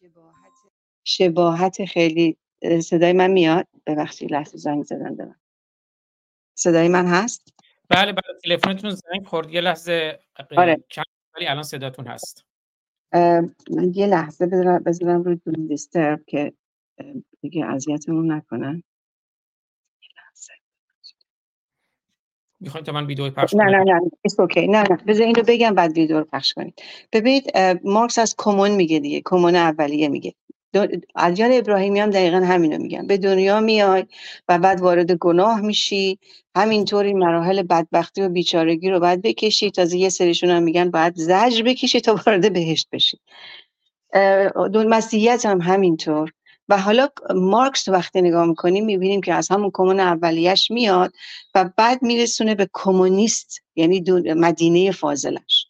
شباهت, 0.00 0.52
شباهت 1.04 1.84
خیلی 1.84 2.38
صدای 2.82 3.12
من 3.12 3.30
میاد؟ 3.30 3.66
ببخشید 3.86 4.32
لحظه 4.32 4.58
زنگ 4.58 4.84
زدن 4.84 5.14
دارم 5.14 5.40
صدای 6.54 6.88
من 6.88 7.06
هست؟ 7.06 7.54
بله 7.88 8.12
بله 8.12 8.38
تلفنتون 8.44 8.90
زنگ 8.90 9.26
خورد 9.26 9.50
یه 9.50 9.60
لحظه 9.60 10.20
آره. 10.56 10.84
ولی 11.36 11.46
الان 11.46 11.62
صداتون 11.62 12.06
هست. 12.06 12.44
من 13.70 13.92
یه 13.94 14.06
لحظه 14.06 14.46
بذارم 14.46 15.22
روی 15.22 15.36
دون 15.36 15.66
دیسترب 15.66 16.24
که 16.26 16.52
دیگه 17.40 17.66
اذیتمون 17.66 18.32
نکنن. 18.32 18.82
می‌خواید 22.60 22.86
تا 22.86 22.92
من 22.92 23.06
ویدیو 23.06 23.30
پخش 23.30 23.54
نه 23.54 23.64
نه 23.64 23.84
نه 23.84 24.00
اوکی 24.38 24.66
نه 24.68 24.82
نه. 24.82 24.96
بذار 25.08 25.26
اینو 25.26 25.42
بگم 25.48 25.74
بعد 25.74 25.98
ویدیو 25.98 26.18
رو 26.18 26.24
پخش 26.32 26.54
کنید 26.54 26.82
ببینید 27.12 27.52
مارکس 27.84 28.18
از 28.18 28.34
کمون 28.38 28.70
میگه 28.70 28.98
دیگه. 29.00 29.22
کمون 29.24 29.56
اولیه 29.56 30.08
میگه. 30.08 30.34
ادیان 31.16 31.52
ابراهیمی 31.52 32.00
هم 32.00 32.10
دقیقا 32.10 32.36
همینو 32.36 32.78
میگن. 32.78 33.06
به 33.06 33.18
دنیا 33.18 33.60
میای 33.60 34.06
و 34.48 34.58
بعد 34.58 34.80
وارد 34.80 35.12
گناه 35.12 35.60
میشی. 35.60 36.18
همینطور 36.56 37.04
این 37.04 37.18
مراحل 37.18 37.62
بدبختی 37.62 38.22
و 38.22 38.28
بیچارگی 38.28 38.90
رو 38.90 39.00
باید 39.00 39.22
بکشی. 39.22 39.70
تازه 39.70 39.98
یه 39.98 40.08
سریشون 40.08 40.50
هم 40.50 40.62
میگن 40.62 40.90
باید 40.90 41.14
زجر 41.16 41.62
بکشی 41.64 42.00
تا 42.00 42.20
وارد 42.26 42.52
بهشت 42.52 42.88
بشی. 42.92 43.18
دون 44.72 44.88
مسیحیت 44.88 45.46
هم 45.46 45.60
همینطور. 45.60 46.32
و 46.68 46.78
حالا 46.78 47.08
مارکس 47.34 47.88
وقتی 47.88 48.22
نگاه 48.22 48.46
می‌کنیم 48.46 48.84
می‌بینیم 48.84 49.20
که 49.20 49.34
از 49.34 49.50
همون 49.50 49.70
کمون 49.74 50.00
اولیش 50.00 50.70
میاد 50.70 51.12
و 51.54 51.70
بعد 51.76 52.02
میرسونه 52.02 52.54
به 52.54 52.68
کمونیست 52.72 53.60
یعنی 53.76 54.04
مدینه 54.36 54.90
فاضلش. 54.90 55.66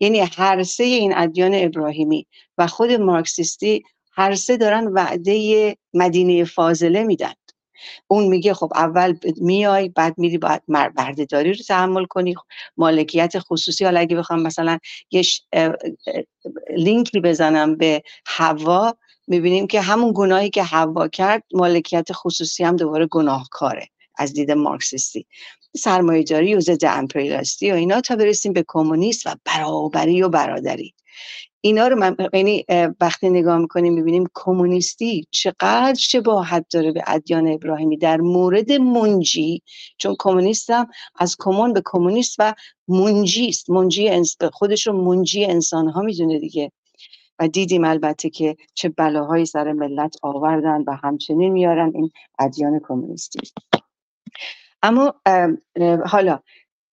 یعنی 0.00 0.18
هر 0.18 0.62
سه 0.62 0.84
این 0.84 1.16
ادیان 1.16 1.54
ابراهیمی 1.54 2.26
و 2.58 2.66
خود 2.66 2.92
مارکسیستی 2.92 3.82
هر 4.12 4.34
سه 4.34 4.56
دارن 4.56 4.86
وعده 4.86 5.76
مدینه 5.94 6.44
فاضله 6.44 7.02
میدن. 7.02 7.32
اون 8.08 8.28
میگه 8.28 8.54
خب 8.54 8.72
اول 8.74 9.18
میای 9.36 9.88
بعد 9.88 10.18
میری 10.18 10.38
باید 10.38 10.62
بردهداری 10.68 11.52
رو 11.52 11.62
تحمل 11.68 12.04
کنی 12.04 12.34
مالکیت 12.76 13.38
خصوصی. 13.38 13.84
حالا 13.84 14.00
اگه 14.00 14.16
بخوام 14.16 14.42
مثلا 14.42 14.78
یه 15.10 15.22
لینکی 16.76 17.20
بزنم 17.20 17.76
به 17.76 18.02
هوا 18.26 18.94
می‌بینیم 19.28 19.66
که 19.66 19.80
همون 19.80 20.12
گناهی 20.16 20.50
که 20.50 20.62
هوا 20.62 21.08
کرد 21.08 21.42
مالکیت 21.54 22.08
خصوصی 22.12 22.64
هم 22.64 22.76
دوباره 22.76 23.06
گناهکاره 23.06 23.88
از 24.18 24.32
دید 24.32 24.50
مارکسیستی. 24.50 25.26
سرمایه 25.76 26.24
جاری 26.24 26.54
و 26.54 26.60
ضد 26.60 26.84
امپریالیستی 26.84 27.72
و 27.72 27.74
اینا 27.74 28.00
تا 28.00 28.16
برسیم 28.16 28.52
به 28.52 28.64
کمونیست 28.68 29.26
و 29.26 29.34
برابری 29.44 30.22
و 30.22 30.28
برادری. 30.28 30.94
اینا 31.60 31.88
رو 31.88 31.96
من 31.96 32.16
یعنی 32.32 32.64
وقتی 33.00 33.30
نگاه 33.30 33.58
می‌کنیم 33.58 33.92
می‌بینیم 33.92 34.26
کمونیستی 34.34 35.26
چقدر 35.30 35.94
شباهت 35.98 36.66
داره 36.70 36.92
به 36.92 37.02
ادیان 37.06 37.48
ابراهیمی. 37.48 37.96
در 37.96 38.16
مورد 38.16 38.72
منجی 38.72 39.62
چون 39.98 40.16
کمونیست 40.18 40.70
از 41.18 41.36
کمون 41.38 41.72
به 41.72 41.82
کمونیست 41.84 42.36
و 42.38 42.54
منجی 42.88 43.48
است. 43.48 43.70
منجی 43.70 44.10
خودش 44.52 44.86
رو 44.86 44.92
منجی 44.92 45.44
انسان 45.44 45.88
ها 45.88 46.02
می‌دونه 46.02 46.38
دیگه. 46.38 46.72
و 47.38 47.48
دیدیم 47.48 47.84
البته 47.84 48.30
که 48.30 48.56
چه 48.74 48.88
بلاهایی 48.88 49.46
سر 49.46 49.72
ملت 49.72 50.16
آوردن 50.22 50.84
و 50.86 50.96
همچنین 51.02 51.52
میارن 51.52 51.92
این 51.94 52.10
ادیان 52.38 52.80
کمونیستی. 52.84 53.40
اما 54.82 55.14
حالا 56.06 56.40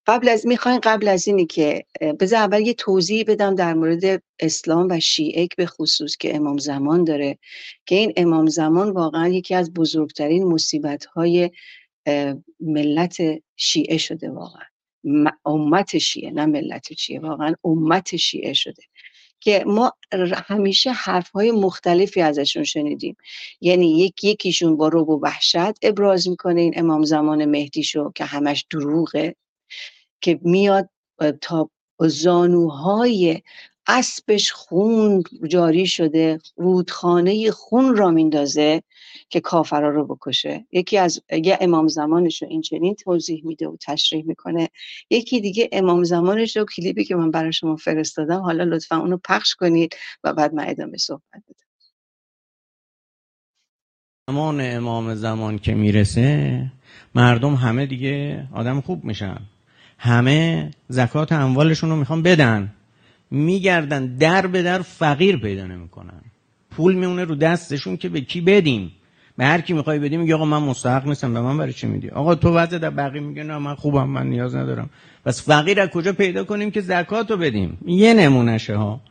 قبل 0.07 0.29
از 0.29 0.47
می‌خواین 0.47 0.79
قبل 0.83 1.07
از 1.07 1.27
اینی 1.27 1.45
که 1.45 1.85
بذار 2.19 2.39
اول 2.39 2.61
یه 2.61 2.73
توضیح 2.73 3.23
بدم 3.27 3.55
در 3.55 3.73
مورد 3.73 4.23
اسلام 4.39 4.87
و 4.89 4.99
شیعه 4.99 5.47
به 5.57 5.65
خصوص 5.65 6.17
که 6.17 6.35
امام 6.35 6.57
زمان 6.57 7.03
داره 7.03 7.37
که 7.85 7.95
این 7.95 8.13
امام 8.15 8.47
زمان 8.47 8.89
واقعا 8.89 9.27
یکی 9.27 9.55
از 9.55 9.73
بزرگترین 9.73 10.43
مصیبت 10.43 11.05
های 11.05 11.51
ملت 12.59 13.17
شیعه 13.55 13.97
شده 13.97 14.29
واقعا. 14.29 14.63
امت 15.45 15.97
شیعه 15.97 16.31
نه 16.31 16.45
ملت 16.45 16.93
شیعه 16.93 17.19
واقعا 17.19 17.53
امت 17.63 18.15
شیعه 18.15 18.53
شده. 18.53 18.83
که 19.45 19.63
ما 19.67 19.93
همیشه 20.47 20.91
حرف 20.91 21.29
های 21.29 21.51
مختلفی 21.51 22.21
ازشون 22.21 22.63
شنیدیم. 22.63 23.17
یعنی 23.61 23.97
یک 23.97 24.23
یکیشون 24.23 24.77
با 24.77 24.87
روب 24.87 25.09
و 25.09 25.19
وحشت 25.23 25.85
ابراز 25.85 26.27
می‌کنه 26.27 26.61
این 26.61 26.73
امام 26.75 27.03
زمان 27.03 27.45
مهدی 27.45 27.83
شو 27.83 28.11
که 28.15 28.25
همش 28.25 28.65
دروغه 28.69 29.35
که 30.21 30.39
میاد 30.41 30.89
تا 31.41 31.69
زانوهای 31.99 33.41
اسبش 33.87 34.51
خون 34.51 35.23
جاری 35.49 35.87
شده 35.87 36.39
رودخانه 36.55 37.51
خون 37.51 37.95
را 37.95 38.11
میندازه 38.11 38.83
که 39.29 39.39
کافرا 39.41 39.89
رو 39.89 40.05
بکشه. 40.07 40.65
یکی 40.71 40.97
از 40.97 41.21
یه 41.43 41.57
امام 41.61 41.87
زمانش 41.87 42.41
رو 42.41 42.47
این 42.47 42.61
چنین 42.61 42.95
توضیح 42.95 43.41
میده 43.45 43.67
و 43.67 43.77
تشریح 43.81 44.25
می‌کنه. 44.27 44.69
یکی 45.09 45.41
دیگه 45.41 45.69
امام 45.71 46.03
زمانش 46.03 46.57
رو 46.57 46.65
کلیپی 46.75 47.03
که 47.03 47.15
من 47.15 47.31
برای 47.31 47.53
شما 47.53 47.75
فرستادم 47.75 48.41
حالا 48.41 48.63
لطفا 48.63 48.97
اونو 48.97 49.17
پخش 49.17 49.55
کنید 49.55 49.95
و 50.23 50.33
بعد 50.33 50.53
من 50.53 50.69
ادامه 50.69 50.97
صحبت 50.97 51.21
بدم. 51.33 51.65
زمان 54.29 54.61
امام 54.61 55.15
زمان 55.15 55.59
که 55.59 55.73
می‌رسه 55.73 56.65
مردم 57.15 57.55
همه 57.55 57.85
دیگه 57.85 58.47
آدم 58.53 58.81
خوب 58.81 59.03
میشن. 59.03 59.37
همه 59.97 60.71
زکات 60.89 61.31
اموالشون 61.31 61.89
رو 61.89 61.95
می‌خوان 61.95 62.23
بدن. 62.23 62.73
میگردن 63.31 64.15
در 64.15 64.47
به 64.47 64.63
در 64.63 64.81
فقیر 64.81 65.37
پیدا 65.37 65.67
نمی‌کنن. 65.67 66.21
پول 66.71 66.95
میونه 66.95 67.23
رو 67.23 67.35
دستشون 67.35 67.97
که 67.97 68.09
به 68.09 68.21
کی 68.21 68.41
بدیم؟ 68.41 68.91
به 69.37 69.45
هر 69.45 69.61
کی 69.61 69.73
می‌خوای 69.73 69.99
بدیم 69.99 70.21
میگه 70.21 70.35
آقا 70.35 70.45
من 70.45 70.57
مستحق 70.57 71.07
نیستم. 71.07 71.33
به 71.33 71.41
من 71.41 71.57
برای 71.57 71.73
چی 71.73 71.87
میدی؟ 71.87 72.09
آقا 72.09 72.35
تو 72.35 72.53
وضع 72.53 72.77
در 72.77 72.89
بقیه 72.89 73.21
میگه 73.21 73.43
نه 73.43 73.57
من 73.57 73.75
خوبم 73.75 74.09
من 74.09 74.29
نیاز 74.29 74.55
ندارم. 74.55 74.89
پس 75.25 75.45
فقیر 75.45 75.81
از 75.81 75.89
کجا 75.89 76.13
پیدا 76.13 76.43
کنیم 76.43 76.71
که 76.71 76.81
زکات 76.81 77.31
رو 77.31 77.37
بدیم؟ 77.37 77.77
یه 77.85 78.13
نمونهشه 78.13 78.75
ها. 78.75 79.01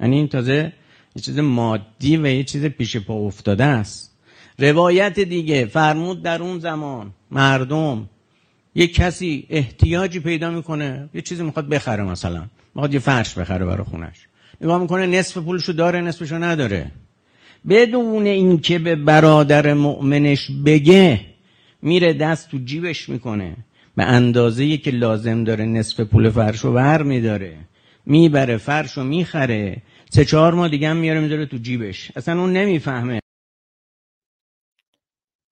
یعنی 0.00 0.16
این 0.16 0.28
تازه 0.28 0.72
یه 1.16 1.22
چیز 1.22 1.38
مادی 1.38 2.16
و 2.16 2.26
یه 2.26 2.44
چیز 2.44 2.64
پیش 2.64 2.96
پا 2.96 3.14
افتاده 3.14 3.64
است. 3.64 4.16
روایت 4.58 5.20
دیگه 5.20 5.66
فرمود 5.66 6.22
در 6.22 6.42
اون 6.42 6.58
زمان 6.58 7.10
مردم 7.30 8.08
یه 8.74 8.86
کسی 8.86 9.46
احتیاجی 9.50 10.20
پیدا 10.20 10.50
می‌کنه 10.50 11.08
یه 11.14 11.20
چیزی 11.20 11.42
می‌خواد 11.42 11.68
بخره 11.68 12.02
مثلا. 12.02 12.44
می‌خواد 12.74 12.94
یه 12.94 13.00
فرش 13.00 13.38
بخره 13.38 13.64
برای 13.64 13.84
خونش. 13.84 14.26
نگاه 14.60 14.80
می‌کنه 14.80 15.06
نصف 15.06 15.38
پولشو 15.38 15.72
داره 15.72 16.00
نصفشو 16.00 16.34
نداره. 16.34 16.90
بدون 17.68 18.26
اینکه 18.26 18.78
به 18.78 18.96
برادر 18.96 19.74
مؤمنش 19.74 20.50
بگه 20.64 21.20
میره 21.82 22.12
دست 22.12 22.50
تو 22.50 22.58
جیبش 22.64 23.08
می‌کنه. 23.08 23.56
به 23.96 24.04
اندازه 24.04 24.76
که 24.76 24.90
لازم 24.90 25.44
داره 25.44 25.64
نصف 25.64 26.00
پول 26.00 26.30
فرشو 26.30 26.68
ور 26.72 27.02
میداره 27.02 27.56
می‌بره 28.06 28.56
فرشو 28.56 29.04
می‌خره. 29.04 29.82
سه 30.10 30.24
چهار 30.24 30.54
ماه 30.54 30.68
دیگه 30.68 30.88
هم 30.88 30.96
میاره 30.96 31.20
می‌ذاره 31.20 31.46
تو 31.46 31.56
جیبش. 31.56 32.10
اصلا 32.16 32.40
اون 32.40 32.52
نمی‌فهمه. 32.52 33.19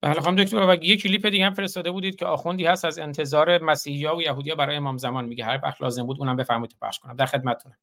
بله 0.01 0.21
خانم 0.21 0.45
دکتر 0.45 0.57
و 0.57 0.85
یه 0.85 0.97
کلیپ 0.97 1.27
دیگه 1.27 1.47
هم 1.47 1.55
فرستاده 1.55 1.91
بودید 1.91 2.17
که 2.17 2.27
آخوندی 2.27 2.67
هست 2.67 2.85
از 2.85 2.99
انتظار 2.99 3.63
مسیحیا 3.63 4.17
و 4.17 4.23
یهودیا 4.23 4.55
برای 4.55 4.77
امام 4.77 4.99
زمان 4.99 5.25
میگه. 5.25 5.45
هر 5.45 5.61
وقت 5.63 5.83
لازم 5.83 6.07
بود 6.07 6.19
اونم 6.19 6.37
بفرمایید 6.37 6.77
پخش 6.83 6.99
کنم. 6.99 7.17
در 7.17 7.27
خدمتتونم. 7.27 7.77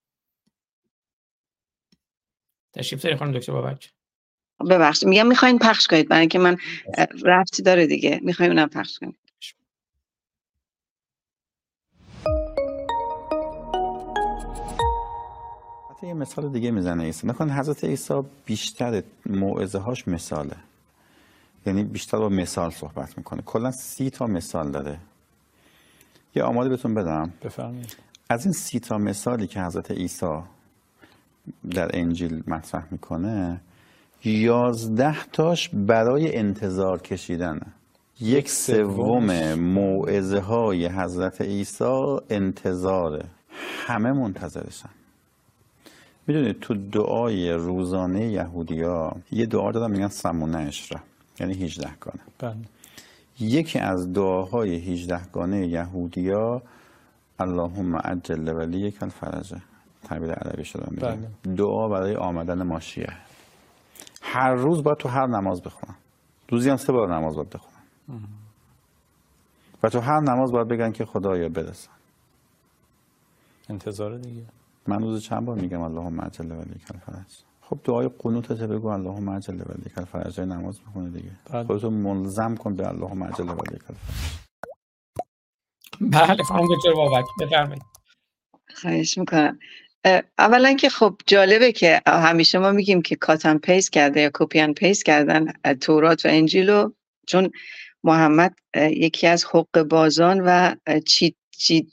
تشریف 2.74 3.02
داری 3.02 3.16
خانم 3.16 3.32
دکتر 3.32 3.52
بابک؟ 3.52 3.94
ببخشید 4.70 5.10
میگم 5.10 5.28
می‌خواین 5.28 5.60
پخش 5.60 5.88
کنید 5.88 6.10
برای 6.10 6.20
اینکه 6.20 6.40
من 6.40 6.58
رفتی 7.24 7.64
داره 7.64 7.88
دیگه. 7.88 8.20
می‌خواین 8.24 8.52
اونم 8.52 8.70
پخش 8.70 9.00
کنید. 9.00 9.16
یه 16.04 16.14
مثال 16.14 16.50
دیگه 16.50 16.72
می‌زنه 16.72 17.04
عیسی 17.04 17.28
نکن 17.28 17.50
حضرت 17.50 17.84
عیسی 17.84 18.22
بیشتر 18.46 19.04
موعظه 19.26 19.80
هاش 19.80 20.08
مثاله. 20.08 20.56
یعنی 21.66 21.84
بیشتر 21.84 22.18
با 22.18 22.30
مثال 22.30 22.70
صحبت 22.72 23.18
می‌کنه. 23.18 23.42
کلا 23.42 23.72
سی 23.72 24.10
تا 24.10 24.28
مثال 24.28 24.72
داره. 24.72 24.98
یه 26.36 26.44
آماده 26.44 26.70
بهتون 26.70 26.94
بدم. 26.94 27.34
بفرمایید. 27.44 27.98
از 28.30 28.46
این 28.46 28.54
سی 28.54 28.80
تا 28.80 28.98
مثالی 28.98 29.48
که 29.48 29.62
حضرت 29.62 29.92
عیسی 29.92 30.40
در 31.70 31.90
انجیل 31.94 32.44
مطرح 32.48 32.84
می‌کنه 32.92 33.62
یازده 34.24 35.26
تاش 35.26 35.70
برای 35.70 36.36
انتظار 36.38 37.02
کشیدنه 37.02 37.68
یک 38.20 38.50
سوم 38.50 39.54
موعظه 39.54 40.40
های 40.40 40.86
حضرت 40.88 41.42
عیسی 41.42 42.18
انتظاره 42.30 43.26
همه 43.88 44.12
منتظرشن. 44.12 44.90
می‌دونید 46.28 46.60
تو 46.60 46.74
دعای 46.74 47.52
روزانه 47.52 48.32
یهودیا 48.32 49.12
یه 49.32 49.46
دعا 49.46 49.72
دادن 49.72 49.92
میگن 49.92 50.08
سمونه 50.08 50.58
اشره 50.58 51.00
یعنی 51.40 51.54
18 51.54 51.90
گانه. 52.00 52.24
بله. 52.40 52.66
یکی 53.40 53.80
از 53.80 54.14
دعاهای 54.14 54.76
18 54.76 55.26
گانه 55.34 55.68
یهودیا 55.68 56.62
اللهم 57.40 57.96
عجل 57.96 58.54
ولی 58.58 58.80
یک 58.80 59.04
الفرجه 59.04 59.62
تعبیر 60.04 60.32
عربی 60.32 60.66
شده 60.66 60.86
میگه 60.90 61.02
بله. 61.02 61.56
دعا 61.56 61.88
برای 61.88 62.16
آمدن 62.16 62.64
ماشیه. 62.64 63.14
هر 64.22 64.54
روز 64.54 64.84
باید 64.84 64.98
تو 64.98 65.10
هر 65.10 65.28
نماز 65.28 65.62
بخونن 65.62 65.96
روزی 66.50 66.70
هم 66.70 66.78
سه 66.78 66.94
بار 66.94 67.16
نماز 67.16 67.36
باید 67.36 67.50
بخونن 67.50 67.76
و 69.84 69.90
تو 69.90 70.00
هر 70.00 70.20
نماز 70.20 70.52
باید 70.52 70.68
بگن 70.68 70.92
که 70.92 71.06
خدایا 71.06 71.50
برسن 71.50 71.92
انتظار 73.70 74.18
دیگه. 74.18 74.42
من 74.88 75.02
روز 75.02 75.24
چند 75.24 75.46
بار 75.46 75.60
میگم 75.60 75.82
اللهم 75.82 76.22
عجل 76.22 76.52
ولی 76.52 76.72
یک 76.76 76.92
الفرج. 76.94 77.44
خب 77.70 77.80
دعای 77.84 78.10
قنوتت 78.20 78.62
بگو 78.64 78.88
اللهم 78.88 79.30
عجل 79.30 79.54
ولی 79.54 79.84
یک 79.86 79.98
الفرج 79.98 80.40
نماز 80.40 80.80
بخونه 80.80 81.10
دیگه. 81.10 81.32
بله. 81.52 81.64
خودتو 81.64 81.90
ملزم 81.90 82.56
کن 82.56 82.76
به 82.76 82.88
اللهم 82.88 83.24
عجل 83.24 83.44
ولی 83.44 83.76
یک 83.76 83.84
الفرج 83.90 84.36
بله 86.02 86.44
خانم 86.44 86.68
دکتر 86.76 86.94
بابک 86.94 87.26
بفرمایید. 87.42 87.84
خواهش 88.76 89.18
می‌کنم. 89.18 89.60
اولا 90.38 90.74
که 90.74 90.90
خب 90.90 91.16
جالبه 91.28 91.72
که 91.72 92.02
همیشه 92.08 92.58
ما 92.58 92.72
میگیم 92.72 93.02
که 93.02 93.16
cut 93.16 93.37
and 93.37 93.58
paste 93.58 93.90
کرده 93.90 94.22
یا 94.22 94.32
copy 94.34 94.57
and 94.57 94.74
paste 94.74 95.04
کردن 95.04 95.54
تورات 95.82 96.26
و 96.26 96.30
انجیلو 96.32 96.92
چون 97.28 97.52
محمد 98.04 98.56
یکی 98.76 99.28
از 99.28 99.46
حقه‌بازان 99.46 100.42
و 100.46 100.76
cheat 101.06 101.36
cheat 101.58 101.86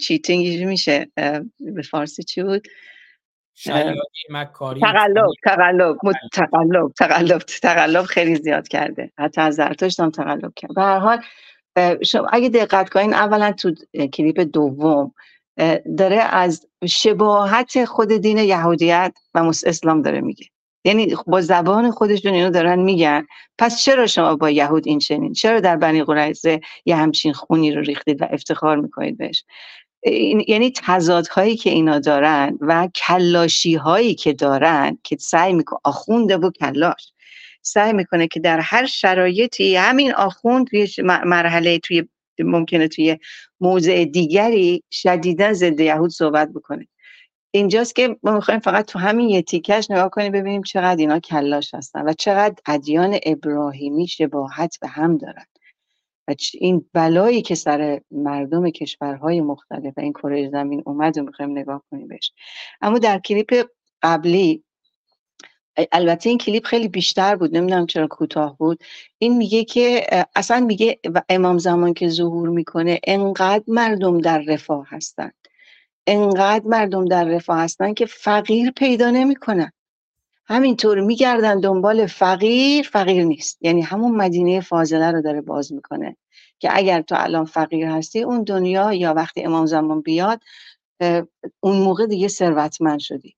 cheating 0.00 0.64
میشه 0.64 1.10
به 1.60 1.82
فارسی 1.90 2.22
چی 2.22 2.42
بود؟ 2.42 2.66
شیادی 3.54 4.00
مکاری 4.30 4.80
تقلب 4.80 5.26
تقلب 5.44 5.96
مت- 6.04 6.16
تقلب 6.32 6.92
تقلب 6.92 7.38
تقلب 7.38 8.04
خیلی 8.04 8.34
زیاد 8.34 8.68
کرده. 8.68 9.12
حتی 9.18 9.40
از 9.40 9.54
زرتشت 9.54 10.00
هم 10.00 10.10
تقلب 10.10 10.52
کرد. 10.56 10.74
به 10.74 10.82
هر 10.82 10.98
حال 10.98 11.22
شما 12.04 12.28
اگه 12.32 12.48
دقت 12.48 12.88
کنین 12.88 13.14
اولا 13.14 13.52
تو 13.52 13.74
کلیپ 14.12 14.40
دوم 14.40 15.14
داره 15.98 16.16
از 16.16 16.66
شباهت 16.88 17.84
خود 17.84 18.12
دین 18.12 18.38
یهودیت 18.38 19.14
و 19.34 19.38
اسلام 19.66 20.02
داره 20.02 20.20
میگه. 20.20 20.46
یعنی 20.86 21.16
با 21.26 21.40
زبان 21.40 21.90
خودشون 21.90 22.34
اینو 22.34 22.50
دارن 22.50 22.78
میگن. 22.78 23.26
پس 23.58 23.82
چرا 23.82 24.06
شما 24.06 24.36
با 24.36 24.50
یهود 24.50 24.86
این 24.86 24.98
چنین 24.98 25.32
چرا 25.32 25.60
در 25.60 25.76
بنی 25.76 26.04
قریظه 26.04 26.60
یه 26.84 26.96
همچین 26.96 27.32
خونی 27.32 27.72
رو 27.72 27.80
ریختید 27.80 28.22
و 28.22 28.26
افتخار 28.30 28.76
می‌کنید 28.76 29.18
بهش؟ 29.18 29.44
یعنی 30.48 30.72
تضادهایی 30.76 31.56
که 31.56 31.70
اینا 31.70 31.98
دارن 31.98 32.58
و 32.60 32.88
کلاشی 32.94 33.74
هایی 33.74 34.14
که 34.14 34.32
دارن 34.32 34.98
که 35.04 35.16
سعی 35.20 35.52
می‌کنه 35.52 35.78
آخونده 35.84 36.36
و 36.36 36.50
کلاش. 36.50 37.12
سعی 37.62 37.92
می‌کنه 37.92 38.28
که 38.28 38.40
در 38.40 38.60
هر 38.60 38.86
شرایطی 38.86 39.76
همین 39.76 40.14
آخوند 40.14 40.66
توی 40.66 40.88
مرحله 41.04 41.78
توی 41.78 42.08
ممکنه 42.38 42.88
توی 42.88 43.18
موضع 43.60 44.04
دیگری 44.04 44.82
شدیدا 44.90 45.52
ضد 45.52 45.80
یهود 45.80 46.10
صحبت 46.10 46.48
بکنه. 46.52 46.86
اینجاست 47.50 47.94
که 47.96 48.16
ما 48.22 48.32
می‌خوایم 48.32 48.60
فقط 48.60 48.86
تو 48.86 48.98
همین 48.98 49.28
یه 49.28 49.42
تیکش 49.42 49.90
نگاه 49.90 50.10
کنیم 50.10 50.32
ببینیم 50.32 50.62
چقدر 50.62 51.00
اینا 51.00 51.18
کلاش 51.18 51.74
هستن 51.74 52.08
و 52.08 52.12
چقدر 52.12 52.54
ادیان 52.66 53.18
ابراهیمی 53.26 54.06
شباهت 54.06 54.78
به 54.80 54.88
هم 54.88 55.18
دارن. 55.18 55.44
و 56.28 56.34
این 56.54 56.84
بلایی 56.92 57.42
که 57.42 57.54
سر 57.54 58.00
مردم 58.10 58.70
کشورهای 58.70 59.40
مختلف 59.40 59.94
و 59.96 60.00
این 60.00 60.12
کره 60.12 60.50
زمین 60.50 60.82
اومد 60.86 61.18
و 61.18 61.22
می‌خوایم 61.22 61.58
نگاه 61.58 61.82
کنیم 61.90 62.08
بهش. 62.08 62.32
اما 62.80 62.98
در 62.98 63.18
کلیپ 63.18 63.66
قبلی 64.02 64.64
البته 65.92 66.28
این 66.28 66.38
کلیپ 66.38 66.64
خیلی 66.66 66.88
بیشتر 66.88 67.36
بود 67.36 67.56
نمی‌دونم 67.56 67.86
چرا 67.86 68.06
کوتاه 68.06 68.56
بود. 68.58 68.84
این 69.18 69.36
میگه 69.36 69.64
که 69.64 70.06
اصلا 70.36 70.60
میگه 70.60 70.98
امام 71.28 71.58
زمان 71.58 71.94
که 71.94 72.08
ظهور 72.08 72.48
می‌کنه 72.48 73.00
انقدر 73.04 73.64
مردم 73.68 74.18
در 74.18 74.38
رفاه 74.38 74.86
هستن. 74.88 75.30
انقدر 76.06 76.64
مردم 76.66 77.04
در 77.04 77.24
رفاه 77.24 77.58
هستن 77.58 77.94
که 77.94 78.06
فقیر 78.06 78.70
پیدا 78.70 79.10
نمی‌کنن. 79.10 79.72
همینطور 80.46 81.00
میگردن 81.00 81.60
دنبال 81.60 82.06
فقیر 82.06 82.88
فقیر 82.92 83.24
نیست. 83.24 83.58
یعنی 83.62 83.82
همون 83.82 84.12
مدینه 84.16 84.60
فاضله 84.60 85.10
رو 85.12 85.22
داره 85.22 85.40
باز 85.40 85.72
می‌کنه 85.72 86.16
که 86.60 86.68
اگر 86.78 87.02
تو 87.02 87.14
الان 87.18 87.44
فقیر 87.44 87.86
هستی 87.86 88.22
اون 88.22 88.44
دنیا 88.44 88.92
یا 88.94 89.14
وقتی 89.14 89.42
امام 89.44 89.66
زمان 89.66 90.00
بیاد 90.02 90.40
اون 91.60 91.76
موقع 91.78 92.06
دیگه 92.06 92.28
ثروتمند 92.28 92.98
شدی. 93.00 93.36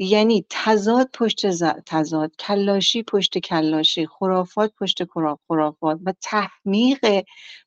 یعنی 0.00 0.46
تضاد 0.50 1.10
پشت 1.14 1.46
تضاد 1.86 2.32
کلاشی 2.40 3.04
پشت 3.04 3.38
کلاشی 3.38 4.06
خرافات 4.08 4.74
پشت 4.80 5.04
خرا- 5.04 5.40
خرافات 5.48 6.00
و 6.06 6.14
تحمیق 6.22 7.24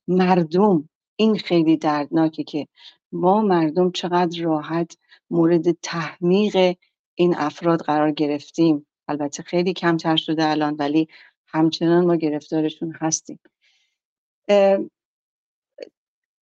مردم. 0.10 0.90
این 1.18 1.40
خیلی 1.40 1.78
دردناکه 1.78 2.46
که 2.46 2.68
ما 3.14 3.42
مردم 3.44 3.92
چقدر 3.92 4.44
راحت 4.44 4.98
مورد 5.32 5.72
تحمیق 5.72 6.78
این 7.16 7.36
افراد 7.38 7.82
قرار 7.82 8.11
گرفتیم. 8.11 8.86
البته 9.07 9.43
خیلی 9.43 9.74
کمتر 9.74 10.16
شده 10.16 10.49
الان 10.49 10.76
ولی 10.76 11.07
همچنان 11.47 12.05
ما 12.05 12.16
گرفتارشون 12.16 12.93
هستیم. 13.01 13.39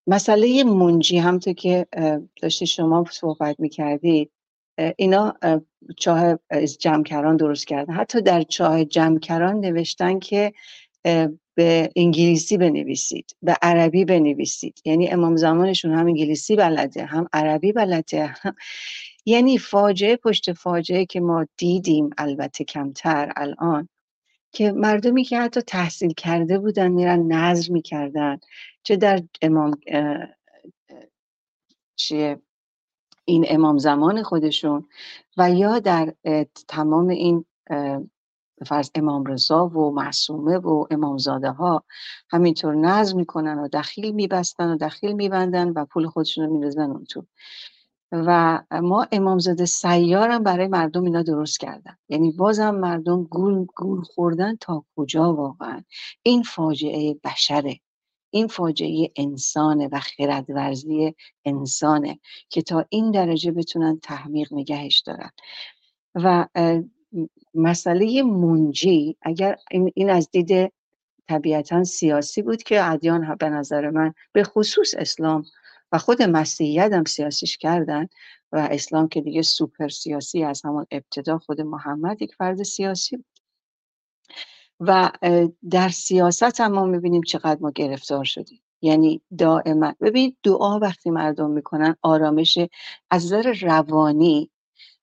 مسئله 0.08 0.64
منجی 0.64 1.18
همطور 1.18 1.54
که 1.54 1.88
داشتی 2.42 2.68
شما 2.68 3.06
صحبت 3.12 3.60
می‌کردید 3.60 4.32
اینا 4.98 5.34
چاه 5.98 6.40
جمکران 6.80 7.38
درست 7.38 7.68
کردن. 7.68 7.94
حتی 7.94 8.22
در 8.22 8.44
چاه 8.44 8.86
جمکران 8.86 9.60
نوشتن 9.60 10.20
که 10.20 10.54
به 11.56 11.90
انگلیسی 11.96 12.58
بنویسید 12.58 13.36
به 13.42 13.58
عربی 13.62 14.06
بنویسید. 14.06 14.82
یعنی 14.86 15.10
امام 15.10 15.36
زمانشون 15.36 15.94
هم 15.94 16.08
انگلیسی 16.08 16.56
بلده 16.56 17.06
هم 17.06 17.28
عربی 17.34 17.72
بلده 17.72 18.26
هم 18.26 18.56
یعنی 19.26 19.58
فاجعه 19.58 20.16
پشت 20.16 20.54
فاجعه 20.54 21.06
که 21.06 21.20
ما 21.20 21.46
دیدیم 21.58 22.10
البته 22.18 22.64
کمتر 22.64 23.34
الان 23.36 23.90
که 24.52 24.72
مردمی 24.72 25.24
که 25.24 25.40
حتی 25.40 25.62
تحصیل 25.62 26.14
کرده 26.14 26.60
بودن 26.60 26.88
میرن 26.88 27.32
نظر 27.32 27.72
می‌کردن 27.72 28.40
چه 28.84 28.96
در 28.96 29.24
امام 29.42 29.72
چیه 31.96 32.42
این 33.26 33.46
امام 33.50 33.78
زمان 33.78 34.24
خودشون 34.24 34.88
و 35.38 35.52
یا 35.52 35.80
در 35.80 36.14
تمام 36.68 37.08
این 37.08 37.46
فرض 38.66 38.90
امام 38.96 39.26
رضا 39.26 39.68
و 39.68 39.92
معصومه 39.92 40.58
و 40.58 40.88
امامزاده 40.92 41.50
ها 41.50 41.84
همینطور 42.30 42.76
نظر 42.76 43.16
می‌کنن 43.16 43.60
و 43.60 43.68
دخیل 43.68 44.12
میبستن 44.12 44.72
و 44.72 44.78
دخیل 44.78 45.14
میبندن 45.14 45.70
و 45.70 45.86
پول 45.86 46.08
خودشون 46.08 46.46
رو 46.46 46.58
میرزن 46.58 46.92
اون 46.92 47.06
تو 47.06 47.26
و 48.14 48.62
ما 48.72 49.08
امامزاده 49.12 49.66
سیارم 49.66 50.44
برای 50.44 50.68
مردم 50.68 51.04
اینا 51.04 51.24
درست 51.24 51.60
کردن. 51.60 51.98
یعنی 52.10 52.32
بازم 52.32 52.76
مردم 52.76 53.24
گول, 53.24 53.66
گول 53.76 54.02
خوردن 54.02 54.56
تا 54.56 54.86
کجا 54.96 55.34
واقعا؟ 55.34 55.84
این 56.24 56.44
فاجعه 56.44 57.14
بشره. 57.24 57.80
این 58.30 58.48
فاجعه 58.48 59.12
انسانه 59.16 59.90
و 59.92 60.00
خردورزی 60.00 61.16
انسانه 61.46 62.20
که 62.50 62.62
تا 62.62 62.86
این 62.90 63.12
درجه 63.12 63.52
بتونن 63.52 64.00
تحمیق 64.00 64.54
نگهش 64.54 65.00
دارن. 65.00 65.30
و 66.16 66.48
مسئله 67.54 68.24
منجی 68.24 69.18
اگر 69.22 69.58
این 69.96 70.10
از 70.10 70.30
دید 70.32 70.74
طبیعتا 71.28 71.84
سیاسی 71.84 72.42
بود 72.42 72.64
که 72.64 72.92
ادیان 72.92 73.36
به 73.36 73.50
نظر 73.50 73.90
من 73.90 74.14
به 74.32 74.44
خصوص 74.44 74.94
اسلام 74.98 75.46
و 75.94 75.98
خود 75.98 76.22
مسیحیت 76.22 76.94
هم 76.94 77.04
سیاسیش 77.04 77.58
کردن 77.58 78.08
و 78.52 78.68
اسلام 78.72 79.08
که 79.08 79.22
دیگه 79.22 79.42
سوپر 79.42 79.88
سیاسی 79.88 80.44
از 80.44 80.62
همون 80.66 80.86
ابتدا 80.92 81.38
خود 81.38 81.62
محمد 81.62 82.22
یک 82.22 82.36
فرد 82.36 82.64
سیاسی 82.64 83.18
بود. 83.18 83.26
و 84.80 85.12
در 85.70 85.90
سیاست 85.90 86.62
هم 86.62 86.72
ما 86.72 86.86
می‌بینیم 86.86 87.22
چقدر 87.22 87.58
ما 87.62 87.72
گرفتار 87.72 88.24
شدیم. 88.24 88.62
یعنی 88.82 89.22
دائما 89.38 89.96
ببین 90.02 90.36
دعا 90.44 90.80
وقتی 90.80 91.10
مردم 91.10 91.50
می‌کنن 91.50 91.96
آرامش 92.02 92.58
از 93.12 93.26
نظر 93.26 93.54
روانی 93.62 94.52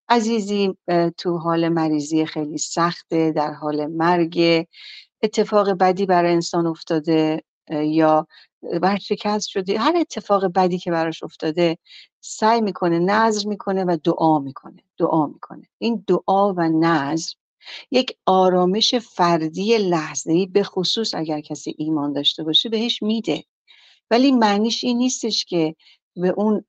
عزیزی 0.09 0.77
تو 1.19 1.39
حال 1.39 1.69
مریضی 1.69 2.27
خیلی 2.27 2.59
سخته 2.59 3.33
در 3.33 3.53
حال 3.53 3.87
مرگ 3.87 4.67
اتفاق 5.23 5.71
بدی 5.71 6.07
برای 6.07 6.33
انسان 6.33 6.67
افتاده 6.67 7.43
یا 7.71 8.27
شکست 9.01 9.49
شده 9.49 9.79
هر 9.79 9.97
اتفاق 9.97 10.47
بدی 10.47 10.79
که 10.79 10.91
براش 10.91 11.23
افتاده 11.23 11.79
سعی 12.21 12.61
می‌کنه 12.61 12.99
نظر 12.99 13.49
می‌کنه 13.49 13.85
و 13.85 13.97
دعا 14.05 14.39
می‌کنه. 14.39 14.83
دعا 14.99 15.27
می‌کنه. 15.27 15.63
این 15.79 16.05
دعا 16.07 16.53
و 16.53 16.61
نظر 16.61 17.33
یک 17.91 18.17
آرامش 18.27 18.95
فردی 18.95 19.79
لحظه‌ای 19.79 20.47
به 20.47 20.63
خصوص 20.63 21.15
اگر 21.15 21.41
کسی 21.41 21.75
ایمان 21.79 22.13
داشته 22.13 22.45
باشه 22.45 22.69
بهش 22.69 23.03
میده. 23.03 23.45
ولی 24.11 24.33
معنیش 24.33 24.85
این 24.85 24.99
نیستش 24.99 25.45
که 25.45 25.77
به 26.17 26.29
اون 26.29 26.65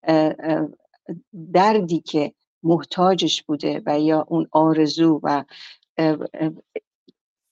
دردی 1.53 1.99
که 1.99 2.33
محتاجش 2.63 3.43
بوده 3.43 3.81
و 3.85 3.99
یا 3.99 4.25
اون 4.29 4.47
آرزو 4.51 5.19
و 5.23 5.43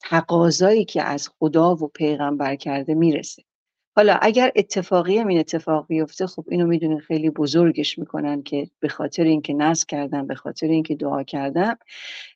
تقاضایی 0.01 0.85
که 0.85 1.03
از 1.03 1.29
خدا 1.39 1.75
و 1.75 1.87
پیغمبر 1.87 2.55
کرده 2.55 2.93
می‌رسه. 2.95 3.43
حالا 3.95 4.17
اگر 4.21 4.51
اتفاقی 4.55 5.17
هم 5.17 5.27
این 5.27 5.39
اتفاق 5.39 5.87
بیفته 5.87 6.27
خب 6.27 6.45
اینو 6.49 6.67
می‌دونین 6.67 6.99
خیلی 6.99 7.29
بزرگش 7.29 7.99
می‌کنن 7.99 8.43
که 8.43 8.69
به 8.79 8.87
خاطر 8.89 9.23
اینکه 9.23 9.53
نصب 9.53 9.87
کردم 9.87 10.27
به 10.27 10.35
خاطر 10.35 10.67
اینکه 10.67 10.95
دعا 10.95 11.23
کردم 11.23 11.77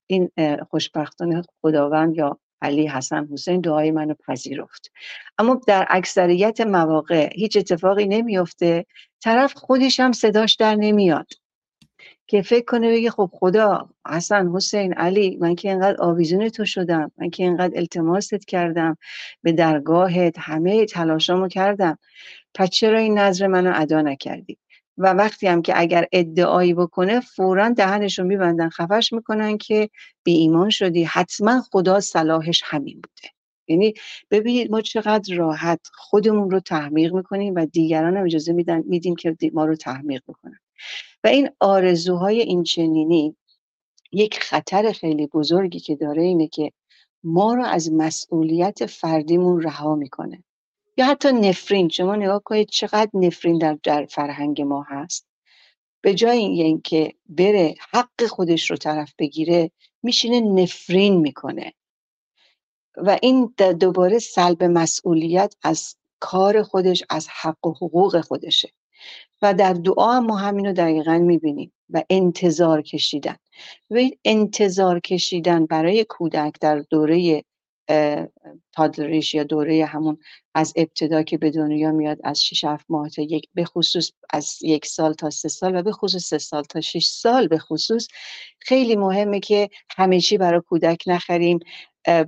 این 0.08 0.32
خوشبختان 0.70 1.44
خداوند 1.62 2.18
یا 2.18 2.40
علی 2.62 2.88
حسن 2.88 3.28
حسین 3.34 3.62
دعای 3.62 3.92
منو 3.92 4.14
پذیرفت. 4.14 4.92
اما 5.38 5.62
در 5.68 5.86
اکثریت 5.90 6.62
مواقع 6.62 7.30
هیچ 7.36 7.58
اتفاقی 7.58 8.06
نمیفته 8.06 8.86
طرف 9.24 9.54
خودش 9.54 10.00
هم 10.00 10.12
صداش 10.12 10.56
در 10.56 10.76
نمیاد. 10.76 11.28
که 12.28 12.42
فکر 12.42 12.66
کنه 12.66 12.92
بگه 12.92 13.12
خب 13.12 13.30
خدا 13.34 13.90
حسن 14.08 14.48
حسین 14.48 14.94
علی 14.94 15.38
من 15.42 15.56
که 15.56 15.70
اینقدر 15.70 16.02
آویزون 16.02 16.50
تو 16.50 16.66
شدم 16.66 17.12
من 17.18 17.30
که 17.30 17.44
اینقدر 17.44 17.78
التماست 17.78 18.48
کردم 18.48 18.98
به 19.42 19.52
درگاهت 19.52 20.36
همه 20.40 20.86
تلاشامو 20.86 21.48
کردم. 21.48 21.98
پس 22.54 22.70
چرا 22.70 23.00
این 23.00 23.18
نظر 23.18 23.48
منو 23.48 23.72
ادا 23.76 24.02
نکردی؟ 24.02 24.58
و 24.98 25.14
وقتی 25.14 25.48
هم 25.48 25.62
که 25.62 25.74
اگر 25.80 26.08
ادعایی 26.12 26.74
بکنه 26.74 27.20
فورا 27.20 27.70
دهنش 27.70 28.20
رو 28.20 28.26
میبندن 28.26 28.70
خفش 28.70 29.14
می‌کنن 29.14 29.58
که 29.58 29.90
بی 30.24 30.34
ایمان 30.34 30.70
شدی. 30.70 31.04
حتما 31.04 31.62
خدا 31.62 32.00
صلاحش 32.00 32.62
همین 32.66 32.96
بوده. 32.96 33.34
یعنی 33.68 33.94
ببینید 34.32 34.72
ما 34.72 34.82
چقدر 34.82 35.36
راحت 35.36 35.80
خودمون 35.94 36.52
رو 36.52 36.60
تحمیق 36.60 37.14
می‌کنیم 37.14 37.56
و 37.56 37.66
دیگران 37.66 38.18
هم 38.18 38.26
اجازه 38.26 38.54
میدن 38.54 38.84
میدیم 38.86 39.16
که 39.16 39.36
ما 39.54 39.66
رو 39.66 39.76
تحمیق 39.76 40.22
بکنن. 40.28 40.60
و 41.24 41.28
این 41.28 41.50
آرزوهای 41.60 42.42
این 42.42 42.64
چنینی 42.64 43.36
یک 44.12 44.40
خطر 44.40 44.92
خیلی 44.92 45.28
بزرگی 45.28 45.80
که 45.80 45.96
داره 45.96 46.24
اینه 46.24 46.48
که 46.48 46.72
ما 47.24 47.54
رو 47.54 47.66
از 47.66 47.92
مسئولیت 47.92 48.86
فردیمون 48.86 49.62
رها 49.62 49.96
می‌کنه. 49.96 50.44
یا 50.98 51.06
حتی 51.06 51.32
نفرین 51.32 51.90
شما 51.90 52.16
نگاه 52.16 52.42
کنید 52.46 52.70
چقدر 52.70 53.10
نفرین 53.14 53.58
در, 53.58 53.78
در 53.84 54.06
فرهنگ 54.06 54.62
ما 54.62 54.86
هست. 54.90 55.28
به 56.02 56.14
جای 56.14 56.38
اینکه 56.38 57.14
بره 57.30 57.76
حق 57.92 58.26
خودش 58.26 58.72
رو 58.72 58.78
طرف 58.78 59.14
بگیره 59.20 59.72
میشینه 60.04 60.42
نفرین 60.42 61.18
می‌کنه. 61.18 61.74
و 62.98 63.20
این 63.22 63.54
دوباره 63.80 64.20
سلب 64.20 64.64
مسئولیت 64.64 65.56
از 65.64 65.96
کار 66.20 66.64
خودش 66.64 67.04
از 67.10 67.28
حق 67.42 67.68
و 67.68 67.72
حقوق 67.72 68.22
خودشه. 68.22 68.70
و 69.42 69.54
در 69.54 69.74
دعا 69.74 70.12
هم 70.12 70.26
ما 70.26 70.38
همین 70.38 70.66
رو 70.66 70.74
دقیقا 70.74 71.18
می‌بینیم 71.18 71.74
و 71.90 72.04
انتظار 72.10 72.82
کشیدن. 72.82 73.36
و 73.90 74.00
انتظار 74.26 75.00
کشیدن 75.00 75.66
برای 75.66 76.06
کودک 76.10 76.54
در 76.62 76.80
دوره 76.80 77.44
تادلریش 78.72 79.34
یا 79.34 79.44
دوره 79.44 79.86
همون 79.86 80.18
از 80.56 80.74
ابتدا 80.76 81.24
که 81.24 81.38
به 81.38 81.52
دنیا 81.52 81.92
میاد 81.92 82.20
از 82.24 82.44
6 82.44 82.64
7 82.64 82.86
ماه 82.90 83.10
تا 83.10 83.22
یک 83.22 83.50
به 83.54 83.66
خصوص 83.66 84.12
از 84.30 84.58
یک 84.62 84.86
سال 84.86 85.14
تا 85.14 85.30
سه 85.30 85.50
سال 85.50 85.76
و 85.76 85.82
به 85.82 85.92
خصوص 85.92 86.24
سه 86.24 86.38
سال 86.38 86.64
تا 86.64 86.82
6 86.82 87.06
سال 87.06 87.48
به 87.48 87.58
خصوص 87.58 88.08
خیلی 88.60 88.96
مهمه 88.96 89.40
که 89.40 89.70
همه 89.98 90.20
چی 90.20 90.38
برای 90.38 90.62
کودک 90.62 91.04
نخریم. 91.08 91.60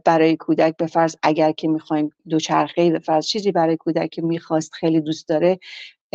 برای 0.06 0.38
کودک 0.38 0.78
به 0.78 0.88
فرض 0.88 1.16
اگر 1.24 1.52
که 1.52 1.68
می‌خوایم 1.68 2.10
دوچرخه 2.30 2.92
به 2.92 3.00
فرض 3.00 3.28
چیزی 3.28 3.52
برای 3.52 3.78
کودک 3.78 4.10
که 4.10 4.22
می‌خواست 4.22 4.74
خیلی 4.74 5.02
دوست 5.02 5.28
داره 5.28 5.60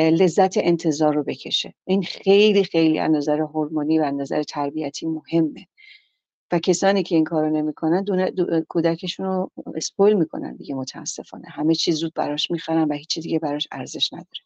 لذت 0.01 0.57
انتظار 0.57 1.15
رو 1.15 1.23
بکشه. 1.23 1.75
این 1.85 2.03
خیلی 2.03 2.65
خیلی 2.65 2.99
از 2.99 3.11
نظر 3.11 3.41
هورمونی 3.41 3.99
و 3.99 4.03
از 4.03 4.15
نظر 4.15 4.43
تربیتی 4.43 5.07
مهمه. 5.07 5.67
و 6.53 6.59
کسانی 6.59 7.03
که 7.03 7.15
این 7.15 7.25
کارو 7.25 7.51
نمی‌کنن 7.51 8.05
کودکشون 8.69 9.27
رو 9.27 9.51
اسپویل 9.75 10.15
می‌کنن 10.15 10.57
دیگه 10.57 10.75
متاسفانه. 10.75 11.49
همه 11.49 11.75
چیز 11.75 11.95
زود 11.95 12.15
براش 12.15 12.51
می‌خرن 12.51 12.89
و 12.89 12.95
هیچی 12.95 13.21
دیگه 13.21 13.39
براش 13.39 13.69
ارزش 13.73 14.13
نداره. 14.13 14.45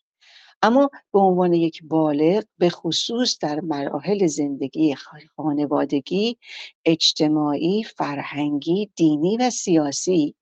اما 0.62 0.90
به 1.12 1.18
عنوان 1.18 1.52
یک 1.52 1.82
بالغ 1.82 2.44
به 2.59 2.70
خصوص 2.70 3.38
در 3.40 3.61
مراحل 3.61 4.26
زندگی 4.26 4.94
خانوادگی 5.36 6.36
اجتماعی 6.84 7.84
فرهنگی 7.84 8.90
دینی 8.96 9.36
و 9.36 9.50
سیاسی 9.50 10.34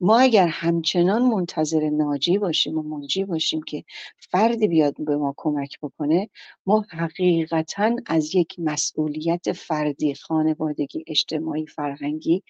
ما 0.00 0.18
اگر 0.18 0.46
همچنان 0.48 1.22
منتظر 1.22 1.90
ناجی 1.90 2.38
باشیم 2.38 2.78
و 2.78 2.82
منجی 2.82 3.24
باشیم 3.24 3.62
که 3.62 3.84
فردی 4.18 4.68
بیاد 4.68 4.94
به 5.04 5.16
ما 5.16 5.34
کمک 5.36 5.78
بکنه 5.82 6.30
ما 6.66 6.84
حقیقتا 6.90 7.96
از 8.06 8.34
یک 8.34 8.54
مسئولیت 8.58 9.52
فردی 9.52 10.14
خانوادگی 10.14 11.04
اجتماعی 11.06 11.66
فرهنگی 11.66 12.42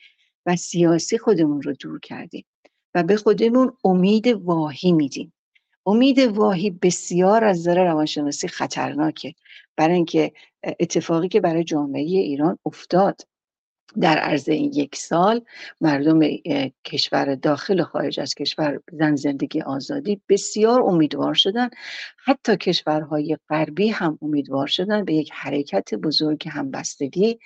و 0.47 0.57
سیاسی 0.57 1.19
خودمون 1.19 1.63
رو 1.63 1.73
دور 1.73 2.01
کردیم 2.01 2.45
و 2.95 3.03
به 3.03 3.17
خودمون 3.17 3.73
امید 3.85 4.27
واهی 4.27 4.93
میدیم. 4.93 5.33
امید 5.87 6.19
واهی 6.19 6.71
بسیار 6.71 7.45
از 7.45 7.59
نظر 7.59 7.85
روانشناسی 7.85 8.49
خطرناکه. 8.49 9.35
برای 9.77 9.95
اینکه 9.95 10.33
اتفاقی 10.81 11.29
که 11.29 11.41
برای 11.41 11.65
جامعه 11.65 12.03
ایران 12.03 12.59
افتاد 12.67 13.21
در 14.01 14.19
عرض 14.19 14.49
این 14.49 14.73
یک 14.75 14.97
سال 14.97 15.41
مردم 15.81 16.21
کشور 16.85 17.35
داخل 17.35 17.81
و 17.81 17.85
خارج 17.85 18.21
از 18.21 18.35
کشور 18.35 18.81
زن 18.93 19.17
زندگی 19.17 19.61
آزادی 19.61 20.21
بسیار 20.29 20.83
امیدوار 20.83 21.35
شدن. 21.35 21.69
حتی 22.25 22.57
کشورهای 22.57 23.39
غربی 23.49 23.89
هم 23.89 24.19
امیدوار 24.23 24.67
شدن 24.67 25.05
به 25.05 25.15
یک 25.15 25.31
حرکت 25.33 25.95
بزرگ 25.95 26.49
همبستگی. 26.49 27.39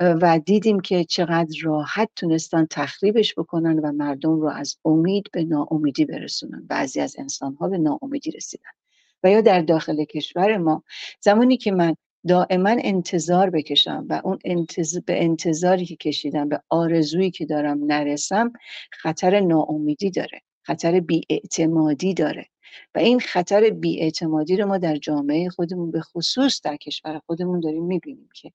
و 0.00 0.38
دیدیم 0.38 0.80
که 0.80 1.04
چقدر 1.04 1.54
راحت 1.62 2.08
تونستن 2.16 2.66
تخریبش 2.70 3.34
بکنن 3.34 3.78
و 3.78 3.92
مردم 3.92 4.40
رو 4.40 4.48
از 4.48 4.76
امید 4.84 5.28
به 5.32 5.44
ناامیدی 5.44 6.04
برسونن. 6.04 6.66
بعضی 6.66 7.00
از 7.00 7.16
انسان 7.18 7.54
ها 7.54 7.68
به 7.68 7.78
ناامیدی 7.78 8.30
رسیدن. 8.30 8.70
و 9.22 9.30
یا 9.30 9.40
در 9.40 9.60
داخل 9.60 10.04
کشور 10.04 10.56
ما 10.56 10.82
زمانی 11.20 11.56
که 11.56 11.72
من 11.72 11.94
دائما 12.28 12.76
انتظار 12.84 13.50
بکشم 13.50 14.06
و 14.08 14.20
اون 14.24 14.38
انتظ... 14.44 14.98
به 14.98 15.24
انتظاری 15.24 15.86
که 15.86 15.96
کشیدم 15.96 16.48
به 16.48 16.60
آرزویی 16.68 17.30
که 17.30 17.46
دارم 17.46 17.84
نرسم 17.84 18.52
خطر 18.92 19.40
ناامیدی 19.40 20.10
داره 20.10 20.42
خطر 20.62 21.00
بیاعتمادی 21.00 22.14
داره 22.14 22.46
و 22.94 22.98
این 22.98 23.20
خطر 23.20 23.70
بیاعتمادی 23.70 24.56
رو 24.56 24.66
ما 24.66 24.78
در 24.78 24.96
جامعه 24.96 25.48
خودمون 25.48 25.90
به 25.90 26.00
خصوص 26.00 26.60
در 26.64 26.76
کشور 26.76 27.20
خودمون 27.26 27.60
داریم 27.60 27.84
می‌بینیم 27.84 28.28
که 28.34 28.52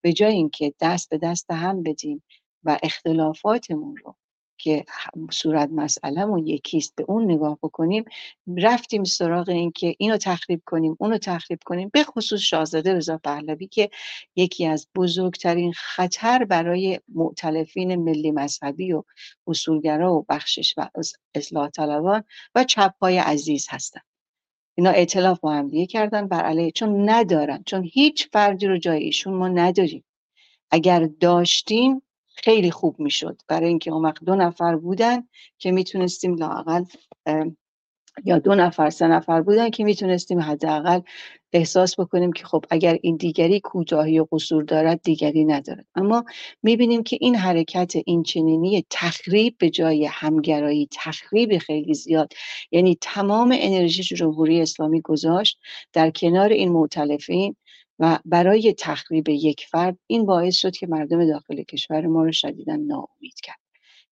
به 0.00 0.12
جای 0.12 0.32
اینکه 0.32 0.74
دست 0.80 1.10
به 1.10 1.18
دست 1.18 1.50
هم 1.50 1.82
بدیم 1.82 2.22
و 2.64 2.78
اختلافاتمون 2.82 3.96
رو 4.04 4.16
که 4.58 4.84
صورت 5.30 5.70
مسئلهمون 5.70 6.46
یکیست 6.46 6.94
به 6.96 7.04
اون 7.08 7.30
نگاه 7.30 7.58
بکنیم 7.62 8.04
رفتیم 8.56 9.04
سراغ 9.04 9.48
این 9.48 9.72
که 9.72 9.94
اینو 9.98 10.16
تخریب 10.16 10.62
کنیم 10.66 10.96
اونو 10.98 11.18
تخریب 11.18 11.58
کنیم 11.64 11.90
به 11.92 12.04
خصوص 12.04 12.40
شاهزاده 12.40 12.94
رضا 12.94 13.18
پهلوی 13.18 13.66
که 13.66 13.90
یکی 14.36 14.66
از 14.66 14.88
بزرگترین 14.94 15.72
خطر 15.72 16.44
برای 16.44 17.00
معتلفین 17.08 17.94
ملی 17.94 18.30
مذهبی 18.30 18.92
و 18.92 19.02
اصولگرا 19.46 20.14
و 20.14 20.26
بخشش 20.28 20.74
و 20.76 20.88
اصلاح 21.34 21.70
طلبان 21.70 22.24
و 22.54 22.64
چپهای 22.64 23.18
عزیز 23.18 23.66
هستن. 23.70 24.00
اینا 24.74 24.90
اعتلاف 24.90 25.40
با 25.40 25.52
هم 25.52 25.68
دیگه 25.68 25.86
کردن 25.86 26.28
بر 26.28 26.42
علیه 26.42 26.70
چون 26.70 27.10
ندارن 27.10 27.62
چون 27.66 27.84
هیچ 27.92 28.28
فردی 28.32 28.66
رو 28.66 28.78
جای 28.78 29.02
ایشون 29.02 29.34
ما 29.34 29.48
نداریم. 29.48 30.04
اگر 30.70 31.08
داشتیم 31.20 32.02
خیلی 32.36 32.70
خوب 32.70 33.00
می‌شد. 33.00 33.42
برای 33.48 33.68
اینکه 33.68 33.90
اون 33.90 34.04
وقت 34.04 34.24
دو 34.24 34.34
نفر 34.34 34.76
بودن 34.76 35.28
که 35.58 35.72
می‌تونستیم 35.72 36.34
لاقل 36.34 36.84
یا 38.24 38.38
دو 38.38 38.54
نفر 38.54 38.90
سه 38.90 39.06
نفر 39.06 39.42
بودن 39.42 39.70
که 39.70 39.84
می‌تونستیم 39.84 40.40
حداقل 40.40 41.00
احساس 41.52 42.00
بکنیم 42.00 42.32
که 42.32 42.44
خب 42.44 42.64
اگر 42.70 42.98
این 43.02 43.16
دیگری 43.16 43.60
کوتاهی 43.60 44.18
و 44.20 44.26
قصور 44.32 44.62
دارد 44.64 45.00
دیگری 45.02 45.44
ندارد. 45.44 45.86
اما 45.94 46.24
می‌بینیم 46.62 47.02
که 47.02 47.18
این 47.20 47.34
حرکت 47.34 47.92
این 48.06 48.22
چنینی 48.22 48.84
تخریب 48.90 49.56
به 49.58 49.70
جای 49.70 50.04
همگرایی 50.04 50.88
تخریب 50.92 51.58
خیلی 51.58 51.94
زیاد 51.94 52.32
یعنی 52.70 52.98
تمام 53.00 53.54
انرژی 53.58 54.02
جمهوری 54.02 54.60
اسلامی 54.60 55.00
گذاشت 55.00 55.58
در 55.92 56.10
کنار 56.10 56.48
این 56.48 56.72
معتلفین 56.72 57.56
و 57.98 58.18
برای 58.24 58.74
تخریب 58.78 59.28
یک 59.28 59.66
فرد 59.70 59.98
این 60.06 60.26
باعث 60.26 60.56
شد 60.56 60.76
که 60.76 60.86
مردم 60.86 61.26
داخل 61.26 61.62
کشور 61.62 62.06
ما 62.06 62.24
رو 62.24 62.32
شدیدا 62.32 62.76
ناامید 62.76 63.40
کرد. 63.42 63.58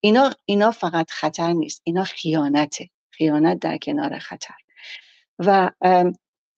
اینا 0.01 0.31
اینا 0.45 0.71
فقط 0.71 1.11
خطر 1.11 1.53
نیست 1.53 1.83
اینا 1.85 2.05
خیانته. 2.05 2.91
خیانت 3.11 3.59
در 3.59 3.79
کنار 3.79 4.19
خطر. 4.19 4.55
و 5.39 5.71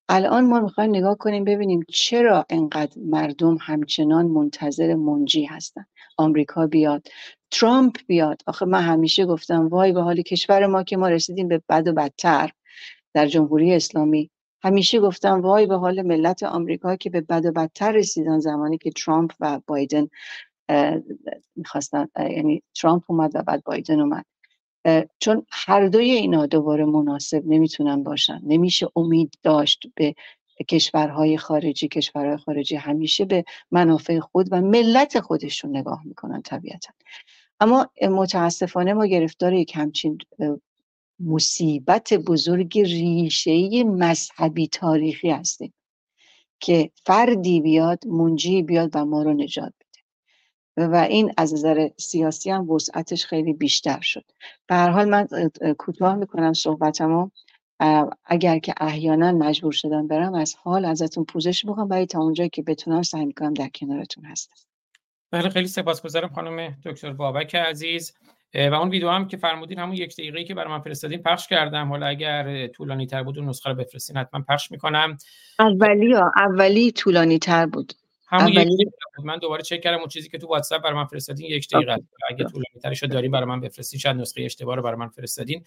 الان 0.09 0.45
ما 0.45 0.59
می‌خوایم 0.59 0.89
نگاه 0.95 1.17
کنیم 1.17 1.43
ببینیم 1.43 1.83
چرا 1.89 2.45
انقدر 2.49 3.01
مردم 3.01 3.57
همچنان 3.61 4.25
منتظر 4.25 4.95
منجی 4.95 5.45
هستن. 5.45 5.85
آمریکا 6.17 6.67
بیاد 6.67 7.07
ترامپ 7.51 7.97
بیاد. 8.07 8.41
آخه 8.47 8.65
من 8.65 8.81
همیشه 8.81 9.25
گفتم 9.25 9.67
وای 9.67 9.91
به 9.91 10.01
حال 10.01 10.21
کشور 10.21 10.67
ما 10.67 10.83
که 10.83 10.97
ما 10.97 11.09
رسیدیم 11.09 11.47
به 11.47 11.61
بد 11.69 11.87
و 11.87 11.93
بدتر. 11.93 12.51
در 13.13 13.27
جمهوری 13.27 13.73
اسلامی 13.73 14.31
همیشه 14.63 14.99
گفتم 14.99 15.41
وای 15.41 15.65
به 15.65 15.75
حال 15.77 16.01
ملت 16.01 16.43
آمریکا 16.43 16.95
که 16.95 17.09
به 17.09 17.21
بد 17.21 17.45
و 17.45 17.51
بدتر 17.51 17.91
رسیدن 17.91 18.39
زمانی 18.39 18.77
که 18.77 18.91
ترامپ 18.91 19.33
و 19.39 19.59
بایدن 19.67 20.07
می‌خواستن 21.55 22.07
یعنی 22.19 22.63
ترامپ 22.75 23.03
اومد 23.07 23.31
و 23.35 23.43
بعد 23.43 23.63
بایدن 23.63 23.99
اومد. 23.99 24.25
چون 25.19 25.45
هر 25.51 25.87
دوی 25.87 26.11
اینا 26.11 26.45
دوباره 26.45 26.85
مناسب 26.85 27.43
نمی‌تونن 27.45 28.03
باشن. 28.03 28.41
نمیشه 28.43 28.87
امید 28.95 29.33
داشت 29.43 29.87
به 29.95 30.15
کشورهای 30.69 31.37
خارجی 31.37 31.87
کشورهای 31.87 32.37
خارجی 32.37 32.75
همیشه 32.75 33.25
به 33.25 33.43
منافع 33.71 34.19
خود 34.19 34.47
و 34.51 34.61
ملت 34.61 35.19
خودشون 35.19 35.77
نگاه 35.77 36.01
می‌کنن 36.05 36.41
طبیعتا. 36.41 36.93
اما 37.59 37.89
متاسفانه 38.01 38.93
ما 38.93 39.05
گرفتار 39.05 39.53
یک 39.53 39.75
همچین 39.75 40.17
مصیبت 41.19 42.13
بزرگ 42.13 42.79
ریشه 42.79 43.83
مذهبی 43.83 44.67
تاریخی 44.67 45.29
هستیم 45.29 45.73
که 46.59 46.91
فردی 47.05 47.61
بیاد 47.61 48.07
منجی 48.07 48.63
بیاد 48.63 48.89
و 48.93 49.05
ما 49.05 49.23
رو 49.23 49.33
نجات 49.33 49.73
بده. 49.79 50.89
و 50.91 50.95
این 50.95 51.33
از 51.37 51.53
نظر 51.53 51.89
سیاسی 51.97 52.49
هم 52.49 52.69
وسعتش 52.69 53.25
خیلی 53.25 53.53
بیشتر 53.53 53.99
شد. 54.01 54.23
به 54.67 54.75
هر 54.75 54.89
حال 54.89 55.09
من 55.09 55.27
کوتاه 55.77 56.15
می‌کنم 56.15 56.53
صحبتمو. 56.53 57.29
اگر 58.25 58.59
که 58.59 58.73
احیانا 58.77 59.31
مجبور 59.31 59.71
شدم 59.71 60.07
برم 60.07 60.33
از 60.33 60.55
حال 60.55 60.85
ازتون 60.85 61.25
پوزش 61.25 61.65
می‌خوام 61.65 61.87
برای 61.87 62.05
تا 62.05 62.19
اونجایی 62.19 62.49
که 62.49 62.61
بتونم 62.61 63.01
سعی 63.01 63.25
می‌کنم 63.25 63.53
در 63.53 63.69
کنارتون 63.69 64.25
هستم. 64.25 64.55
بله 65.31 65.49
خیلی 65.49 65.67
سپاسگزارم 65.67 66.29
خانم 66.29 66.77
دکتر 66.85 67.13
بابک 67.13 67.55
عزیز. 67.55 68.13
و 68.53 68.73
اون 68.73 68.89
ویدیو 68.89 69.09
هم 69.09 69.27
که 69.27 69.37
فرمودین 69.37 69.79
همون 69.79 69.95
یک 69.95 70.13
دقیقه‌ای 70.13 70.45
که 70.45 70.53
برای 70.53 70.69
من 70.69 70.81
فرستادین 70.81 71.23
پخش 71.23 71.47
کردم. 71.47 71.89
حالا 71.89 72.05
اگر 72.05 72.67
طولانی 72.67 73.05
تر 73.07 73.23
بود 73.23 73.39
اون 73.39 73.49
نسخه 73.49 73.69
رو 73.69 73.75
بفرستین 73.75 74.17
حتما 74.17 74.43
پخش 74.49 74.71
می‌کنم. 74.71 75.17
اولی 75.59 76.13
ها 76.13 76.31
اولی 76.35 76.91
طولانی 76.91 77.39
تر 77.39 77.65
بود. 77.65 77.93
همون 78.27 78.53
یک 78.53 78.67
من 79.23 79.37
دوباره 79.37 79.63
چک 79.63 79.81
کردم 79.81 79.99
اون 79.99 80.07
چیزی 80.07 80.29
که 80.29 80.37
تو 80.37 80.47
واتساپ 80.47 80.83
برای 80.83 80.95
من 80.95 81.05
فرستادین 81.05 81.45
یک 81.45 81.69
دقیقه 81.69 81.97
اگه 82.29 82.43
طولانی 82.43 82.79
ترش 82.83 83.03
رو 83.03 83.09
دارین 83.09 83.31
برای 83.31 83.45
من 83.45 83.59
بفرستین. 83.59 83.99
شاید 83.99 84.17
نسخه 84.17 84.43
اشتباه 84.43 84.75
رو 84.75 84.81
برای 84.81 84.97
من 84.97 85.07
فرستادین. 85.07 85.63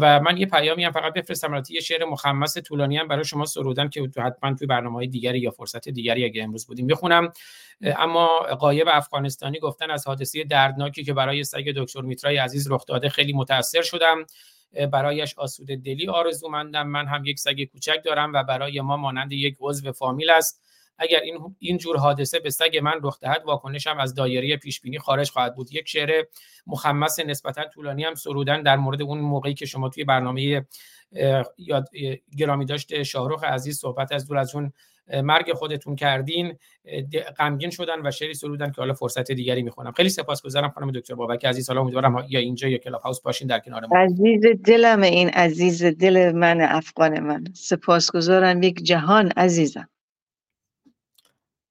و 0.00 0.20
من 0.20 0.36
یه 0.36 0.46
پیامی 0.46 0.84
هم 0.84 0.92
فقط 0.92 1.12
بفرستم 1.12 1.54
البته 1.54 1.74
یه 1.74 1.80
شعر 1.80 2.04
مخمس 2.04 2.58
طولانی 2.58 2.96
هم 2.96 3.08
برای 3.08 3.24
شما 3.24 3.46
سرودم 3.46 3.88
که 3.88 4.08
تو 4.08 4.22
حتما 4.22 4.54
توی 4.54 4.66
برنامه‌های 4.66 5.06
دیگری 5.06 5.38
یا 5.40 5.50
فرصت 5.50 5.88
دیگری 5.88 6.24
اگه 6.24 6.42
امروز 6.42 6.66
بودیم 6.66 6.86
بخونم. 6.86 7.32
اما 7.82 8.28
قایب 8.38 8.86
افغانستانی 8.90 9.58
گفتن 9.58 9.90
از 9.90 10.06
حادثه 10.06 10.44
دردناکی 10.44 11.04
که 11.04 11.12
برای 11.12 11.44
سگ 11.44 11.72
دکتر 11.76 12.00
میترای 12.00 12.36
عزیز 12.36 12.70
رخ 12.70 12.86
داده 12.86 13.08
خیلی 13.08 13.32
متاثر 13.32 13.82
شدم. 13.82 14.26
برایش 14.92 15.34
آسوده 15.38 15.76
دلی 15.76 16.08
آرزومندم 16.08 16.86
من 16.86 17.06
هم 17.06 17.24
یک 17.24 17.38
سگ 17.38 17.64
کوچک 17.64 18.00
دارم 18.04 18.32
و 18.32 18.42
برای 18.42 18.80
ما 18.80 18.96
مانند 18.96 19.32
یک 19.32 19.56
عضو 19.60 19.92
فامیل 19.92 20.30
است. 20.30 20.60
اگر 20.98 21.20
این 21.20 21.38
این 21.58 21.78
جور 21.78 21.96
حادثه 21.96 22.38
به 22.38 22.50
سگ 22.50 22.78
من 22.82 22.94
رخ 23.02 23.20
دهد 23.20 23.42
واکنشم 23.44 23.98
از 23.98 24.14
دایره 24.14 24.56
پیش 24.56 24.80
بینی 24.80 24.98
خارج 24.98 25.30
خواهد 25.30 25.54
بود. 25.54 25.74
یک 25.74 25.88
شعر 25.88 26.24
مخمس 26.66 27.18
نسبتا 27.20 27.64
طولانی 27.64 28.04
هم 28.04 28.14
سرودن 28.14 28.62
در 28.62 28.76
مورد 28.76 29.02
اون 29.02 29.18
موقعی 29.18 29.54
که 29.54 29.66
شما 29.66 29.88
توی 29.88 30.04
برنامه 30.04 30.66
یاد 31.58 31.88
گرامی 32.38 32.64
داشت 32.64 33.02
شاهرخ 33.02 33.44
عزیز 33.44 33.78
صحبت 33.78 34.12
از 34.12 34.28
دور 34.28 34.38
از 34.38 34.54
اون 34.54 34.72
مرگ 35.22 35.52
خودتون 35.52 35.96
کردین 35.96 36.58
غمگین 37.38 37.70
شدن 37.70 38.06
و 38.06 38.10
شعری 38.10 38.34
سرودن 38.34 38.70
که 38.70 38.80
حالا 38.80 38.94
فرصت 38.94 39.32
دیگری 39.32 39.62
می‌خونم. 39.62 39.92
خیلی 39.92 40.08
سپاسگزارم 40.08 40.70
خانم 40.70 40.92
دکتر 40.92 41.14
بابک 41.14 41.44
عزیز 41.44 41.68
حالا 41.68 41.80
امیدوارم 41.80 42.26
یا 42.28 42.40
اینجا 42.40 42.68
یا 42.68 42.78
کلاب 42.78 43.00
هاوس 43.00 43.20
باشین 43.20 43.48
در 43.48 43.58
کنار 43.58 43.86
ما. 43.86 43.98
عزیز 43.98 44.42
دلم 44.64 45.02
این 45.02 45.28
عزیز 45.28 45.84
دل 45.84 46.32
من 46.32 46.60
افغان 46.60 47.20
من. 47.20 47.44
سپاسگزارم 47.54 48.62
یک 48.62 48.82
جهان 48.82 49.32
عزیزم. 49.36 49.88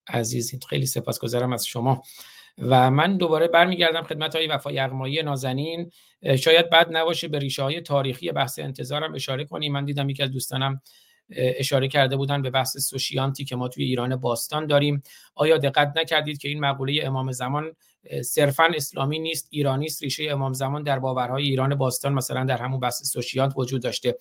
عزیزین 0.07 0.59
خیلی 0.69 0.85
سپاسگزارم 0.85 1.53
از 1.53 1.65
شما. 1.65 2.03
و 2.57 2.91
من 2.91 3.17
دوباره 3.17 3.47
برمیگردم 3.47 4.03
خدمت 4.03 4.35
های 4.35 4.47
وفای 4.47 4.73
یغمایی 4.73 5.23
نازنین 5.23 5.91
شاید 6.39 6.69
بد 6.69 6.87
نباشه 6.91 7.27
به 7.27 7.39
ریشه 7.39 7.63
های 7.63 7.81
تاریخی 7.81 8.31
بحث 8.31 8.59
انتظارم 8.59 9.13
اشاره 9.13 9.45
کنیم. 9.45 9.73
من 9.73 9.85
دیدم 9.85 10.09
یکی 10.09 10.23
از 10.23 10.31
دوستانم 10.31 10.81
اشاره 11.29 11.87
کرده 11.87 12.17
بودن 12.17 12.41
به 12.41 12.49
بحث 12.49 12.77
سوشیانتی 12.77 13.45
که 13.45 13.55
ما 13.55 13.67
توی 13.67 13.83
ایران 13.83 14.15
باستان 14.15 14.67
داریم. 14.67 15.03
آیا 15.35 15.57
دقت 15.57 15.93
نکردید 15.95 16.37
که 16.37 16.49
این 16.49 16.59
مقوله 16.59 17.01
امام 17.05 17.31
زمان 17.31 17.75
صرفا 18.23 18.71
اسلامی 18.75 19.19
نیست 19.19 19.47
ایرانی 19.51 19.85
است؟ 19.85 20.03
ریشه 20.03 20.27
امام 20.31 20.53
زمان 20.53 20.83
در 20.83 20.99
باورهای 20.99 21.43
ایران 21.43 21.75
باستان 21.75 22.13
مثلا 22.13 22.43
در 22.43 22.57
همون 22.57 22.79
بحث 22.79 23.03
سوشیانت 23.03 23.53
وجود 23.57 23.83
داشته. 23.83 24.17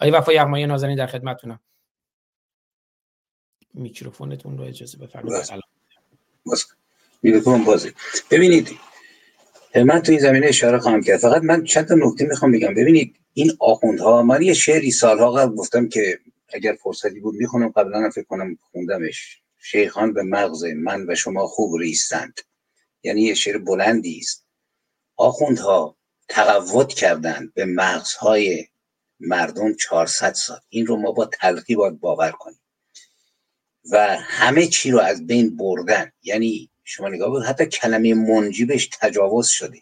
آیا 0.00 0.18
وفای 0.18 0.34
یغمایی 0.36 0.66
نازنین 0.66 0.96
در 0.96 1.06
خدمتتونم. 1.06 1.60
میکروفونتون 3.74 4.58
رو 4.58 4.64
اجازه 4.64 4.98
بفرمایید. 4.98 5.44
میکروفون 7.22 7.64
بازه 7.64 7.92
ببینید 8.30 8.68
من 9.74 10.02
تو 10.02 10.12
این 10.12 10.20
زمینه 10.20 10.46
اشاره 10.46 10.78
خواهم 10.78 11.02
کرد. 11.02 11.16
فقط 11.16 11.42
من 11.42 11.64
چند 11.64 11.88
تا 11.88 11.94
نکته 11.94 12.24
می‌خوام 12.24 12.52
بگم. 12.52 12.74
ببینید 12.74 13.16
این 13.34 13.52
آخوندها 13.58 14.22
من 14.22 14.42
یه 14.42 14.54
شعری 14.54 14.90
سالها 14.90 15.32
قبل 15.32 15.54
گفتم 15.54 15.88
که 15.88 16.18
اگر 16.48 16.76
فرصتی 16.82 17.20
بود 17.20 17.34
می‌خونم 17.34 17.68
قبلا 17.68 17.98
هم 17.98 18.10
فکر 18.10 18.24
کنم 18.24 18.58
خوندمش. 18.72 19.40
شیخان 19.58 20.12
به 20.12 20.22
مغز 20.22 20.64
من 20.64 21.06
و 21.08 21.14
شما 21.14 21.46
خوب 21.46 21.80
ریستند. 21.80 22.40
یعنی 23.02 23.22
یه 23.22 23.34
شعر 23.34 23.58
بلندی 23.58 24.18
است. 24.18 24.46
آخوندها 25.16 25.96
تقوت 26.28 26.88
کردند 26.88 27.54
به 27.54 27.64
مغزهای 27.64 28.66
مردم 29.20 29.74
400 29.74 30.32
سال. 30.32 30.58
این 30.68 30.86
رو 30.86 30.96
ما 30.96 31.12
با 31.12 31.26
تلقی 31.26 31.74
باید 31.74 32.00
باور 32.00 32.30
کنیم. 32.30 32.59
و 33.90 34.16
همه 34.20 34.66
چی 34.66 34.90
رو 34.90 34.98
از 34.98 35.26
بین 35.26 35.56
بردن. 35.56 36.12
یعنی 36.22 36.70
شما 36.84 37.08
نگاه 37.08 37.30
بود 37.30 37.44
حتی 37.44 37.66
کلمه 37.66 38.14
منجی 38.14 38.64
بهش 38.64 38.88
تجاوز 39.00 39.48
شده. 39.48 39.78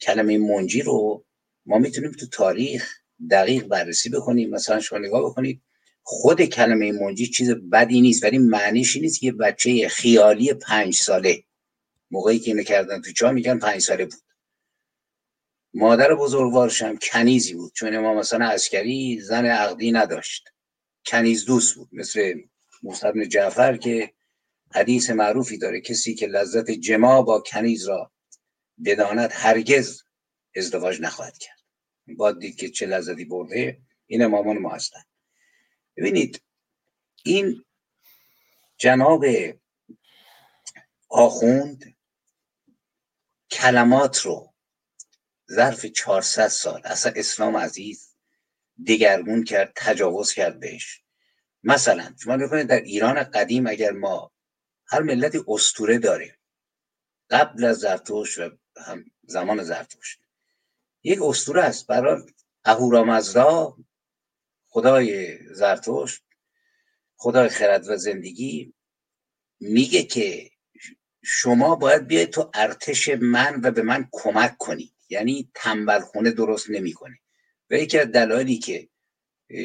کلمه 0.00 0.38
منجی 0.38 0.82
رو 0.82 1.24
ما 1.66 1.78
می‌تونیم 1.78 2.12
تو 2.12 2.26
تاریخ 2.26 2.98
دقیق 3.30 3.64
بررسی 3.66 4.10
بکنیم. 4.10 4.50
مثلا 4.50 4.80
شما 4.80 4.98
نگاه 4.98 5.30
بکنید 5.30 5.62
خود 6.02 6.42
کلمه 6.42 6.92
منجی 6.92 7.26
چیز 7.26 7.50
بدی 7.50 8.00
نیست 8.00 8.24
ولی 8.24 8.38
معنیش 8.38 8.96
نیست 8.96 9.20
که 9.20 9.32
بچه 9.32 9.88
خیالی 9.88 10.54
پنج 10.54 10.94
ساله 10.94 11.44
موقعی 12.10 12.38
که 12.38 12.50
اینو 12.50 12.62
کردن 12.62 13.00
تو 13.00 13.12
چا 13.12 13.32
میگن 13.32 13.58
پنج 13.58 13.80
ساله 13.80 14.04
بود. 14.04 14.20
مادر 15.74 16.14
بزرگوارش 16.14 16.82
هم 16.82 16.98
کنیزی 16.98 17.54
بود 17.54 17.72
چون 17.72 17.98
ما 17.98 18.14
مثلا 18.14 18.46
عسکری 18.46 19.20
زن 19.20 19.46
عقدی 19.46 19.92
نداشت. 19.92 20.48
کنیز 21.06 21.44
دوست 21.44 21.74
بود 21.74 21.88
مثل 21.92 22.34
موسی 22.84 23.26
جعفر 23.26 23.76
که 23.76 24.14
حدیث 24.74 25.10
معروفی 25.10 25.58
داره 25.58 25.80
کسی 25.80 26.14
که 26.14 26.26
لذت 26.26 26.70
جما 26.70 27.22
با 27.22 27.40
کنیز 27.40 27.88
را 27.88 28.12
بداند 28.84 29.30
هرگز 29.32 30.02
ازدواج 30.56 31.00
نخواهد 31.00 31.38
کرد. 31.38 31.58
باید 32.06 32.38
دید 32.38 32.56
که 32.56 32.68
چه 32.68 32.86
لذتی 32.86 33.24
برده 33.24 33.82
این 34.06 34.26
مامان 34.26 34.58
ما 34.58 34.74
هستن. 34.74 35.00
ببینید 35.96 36.42
این 37.24 37.64
جناب 38.76 39.24
آخوند 41.08 41.96
کلمات 43.50 44.20
رو 44.20 44.54
ظرف 45.52 45.86
400 45.86 46.48
سال 46.48 46.80
اصلا 46.84 47.12
اسلام 47.16 47.56
عزیز 47.56 48.14
دگرگون 48.88 49.44
کرد 49.44 49.72
تجاوز 49.76 50.32
کرد 50.32 50.60
بهش. 50.60 51.03
مثلا 51.64 52.14
شما 52.24 52.36
بکنید 52.36 52.66
در 52.66 52.80
ایران 52.80 53.22
قدیم 53.22 53.66
اگر 53.66 53.90
ما 53.90 54.32
هر 54.86 55.02
ملتی 55.02 55.40
استوره 55.48 55.98
داره 55.98 56.38
قبل 57.30 57.64
از 57.64 57.78
زرتوش 57.78 58.38
و 58.38 58.50
هم 58.76 59.04
زمان 59.22 59.62
زرتوش 59.62 60.18
یک 61.02 61.18
استوره 61.22 61.62
است. 61.62 61.86
برای 61.86 62.22
اهورامزدا 62.64 63.76
خدای 64.66 65.38
زرتوش 65.54 66.20
خدای 67.16 67.48
خرد 67.48 67.88
و 67.88 67.96
زندگی 67.96 68.74
میگه 69.60 70.02
که 70.02 70.50
شما 71.22 71.74
باید 71.74 72.06
بیاید 72.06 72.30
تو 72.30 72.50
ارتش 72.54 73.08
من 73.08 73.60
و 73.62 73.70
به 73.70 73.82
من 73.82 74.08
کمک 74.12 74.56
کنید. 74.58 74.94
یعنی 75.08 75.50
تنبل 75.54 76.00
خونه 76.00 76.30
درست 76.30 76.70
نمی‌کنه 76.70 77.18
و 77.70 77.74
یکی 77.74 77.98
از 77.98 78.06
دلایلی 78.06 78.58
که 78.58 78.88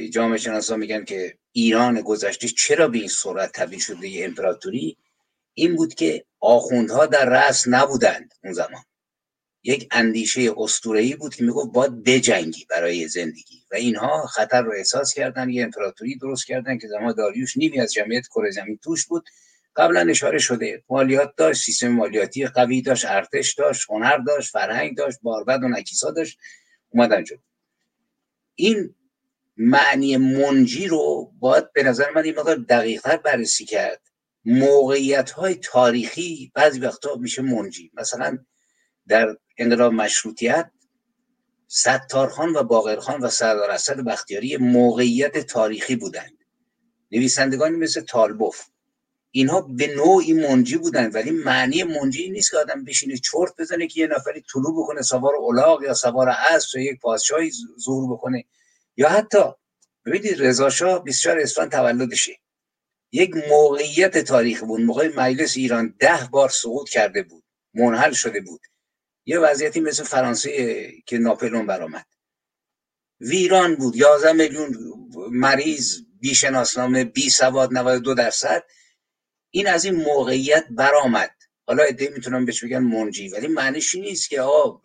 جامعه 0.10 0.38
شناسا 0.38 0.76
میگن 0.76 1.06
که 1.06 1.39
ایران 1.52 2.02
گذشته 2.02 2.48
چرا 2.48 2.88
به 2.88 2.98
این 2.98 3.08
صورت 3.08 3.52
تبدیل 3.52 3.80
شده 3.80 4.08
یه 4.08 4.26
امپراتوری؟ 4.26 4.98
این 5.54 5.76
بود 5.76 5.94
که 5.94 6.26
آخوندها 6.40 7.06
در 7.06 7.26
رأس 7.26 7.68
نبودند 7.68 8.34
اون 8.44 8.54
زمان. 8.54 8.84
یک 9.64 9.88
اندیشه 9.92 10.54
اسطوره‌ای 10.58 11.16
بود 11.16 11.36
که 11.36 11.44
می‌گفت 11.44 11.72
باید 11.72 12.04
بجنگی 12.04 12.66
برای 12.70 13.08
زندگی 13.08 13.64
و 13.72 13.76
اینها 13.76 14.28
خطر 14.28 14.62
رو 14.62 14.74
احساس 14.74 15.14
کردن 15.14 15.50
یه 15.50 15.64
امپراتوری 15.64 16.18
درست 16.18 16.48
کردن 16.48 16.78
که 16.78 16.88
زمان 16.88 17.14
داریوش 17.14 17.58
نیمی 17.58 17.80
از 17.80 17.94
جمعیت 17.94 18.28
کره 18.28 18.52
زمین 18.52 18.80
توش 18.84 19.08
بود. 19.08 19.26
قبلا 19.76 20.10
اشاره 20.10 20.40
شده 20.40 20.84
مالیات 20.90 21.34
داشت 21.38 21.64
سیستم 21.64 21.88
مالیاتی 21.88 22.46
قوی 22.46 22.82
داشت 22.82 23.06
ارتش 23.06 23.54
داشت 23.54 23.86
هنر 23.90 24.18
داشت 24.18 24.52
فرهنگ 24.52 24.98
داشت 24.98 25.18
باربد 25.22 25.64
و 25.64 25.68
نکیسا 25.68 26.12
داشت 26.12 26.40
اومدن 26.90 27.24
جلو. 27.24 27.38
این 28.56 28.96
معنی 29.60 30.18
منجی 30.18 30.88
رو 30.88 31.32
باید 31.40 31.74
به 31.74 31.84
نظر 31.84 32.12
من 32.16 32.24
این 32.24 32.40
مقدار 32.40 32.56
دقیقتر 32.56 33.18
بررسی 33.18 33.66
کرد. 33.66 34.02
موقعیت 34.46 35.32
های 35.32 35.56
تاریخی 35.56 36.52
بعضی 36.56 36.80
وقتا 36.80 37.16
میشه 37.16 37.42
منجی. 37.42 37.92
مثلا 37.94 38.38
در 39.08 39.38
انقلاب 39.58 39.94
مشروطیت 39.94 40.72
ستارخان 41.68 42.56
و 42.56 42.64
باقرخان 42.64 43.22
و 43.22 43.30
سردار 43.30 43.72
اسد 43.72 44.00
بختیاری 44.00 44.58
موقعیت 44.58 45.38
تاریخی 45.38 45.96
بودند. 45.96 46.38
نویسندگانی 47.12 47.78
مثل 47.78 48.02
تالبوف. 48.02 48.66
اینها 49.32 49.62
به 49.62 49.96
نوعی 49.96 50.34
منجی 50.34 50.78
بودن 50.78 51.12
ولی 51.12 51.32
معنی 51.32 51.84
منجی 51.84 52.30
نیست 52.30 52.52
که 52.52 52.58
آدم 52.58 52.84
بشینه 52.84 53.18
چرت 53.18 53.54
بزنه 53.60 53.88
که 53.88 54.02
یه 54.02 54.08
نفری 54.08 54.44
طلوع 54.54 54.84
بکنه 54.84 55.02
سوار 55.02 55.36
اولاغ 55.36 55.84
یا 55.84 55.94
سوار 55.94 56.30
اسب 56.30 56.78
یا 56.78 56.92
یک 56.92 57.00
پادشاهی 57.00 57.52
ظهور 57.80 58.14
بکنه. 58.14 58.46
یا 59.00 59.10
حتی 59.10 59.40
ببینید 60.06 60.42
رضا 60.42 60.70
شاه 60.70 61.04
24 61.04 61.40
اسفند 61.40 61.72
تولدشه. 61.72 62.40
یک 63.12 63.32
موقعیت 63.50 64.18
تاریخی 64.18 64.66
بود. 64.66 64.82
موقع 64.82 65.12
مجلس 65.16 65.58
ایران 65.58 65.96
ده 66.00 66.30
بار 66.32 66.50
سقوط 66.50 66.90
کرده 66.90 67.24
بود. 67.24 67.44
منحل 67.74 68.12
شده 68.12 68.42
بود. 68.42 68.62
یه 69.26 69.40
وضعیتی 69.40 69.80
مثل 69.80 70.04
فرانسه 70.04 70.92
که 71.06 71.18
ناپلون 71.18 71.66
برآمد. 71.66 72.06
ویران 73.20 73.76
بود. 73.76 73.96
11 73.96 74.32
میلیون 74.34 74.78
مریض 75.32 76.02
بی 76.20 76.36
شناسنامه 76.36 77.04
بی 77.04 77.30
سواد 77.30 77.74
92 77.74 78.14
درصد. 78.14 78.64
این 79.52 79.68
از 79.68 79.86
این 79.86 79.96
موقعیت 79.96 80.66
برآمد. 80.70 81.39
حالا 81.70 81.84
ایده 81.84 82.10
می‌تونم 82.10 82.46
بهش 82.46 82.64
بگن 82.64 82.80
منجی 82.80 83.30
ولی 83.30 83.48
معنیش 83.48 83.96
نیست 83.96 84.30
که 84.30 84.42
آ 84.42 84.78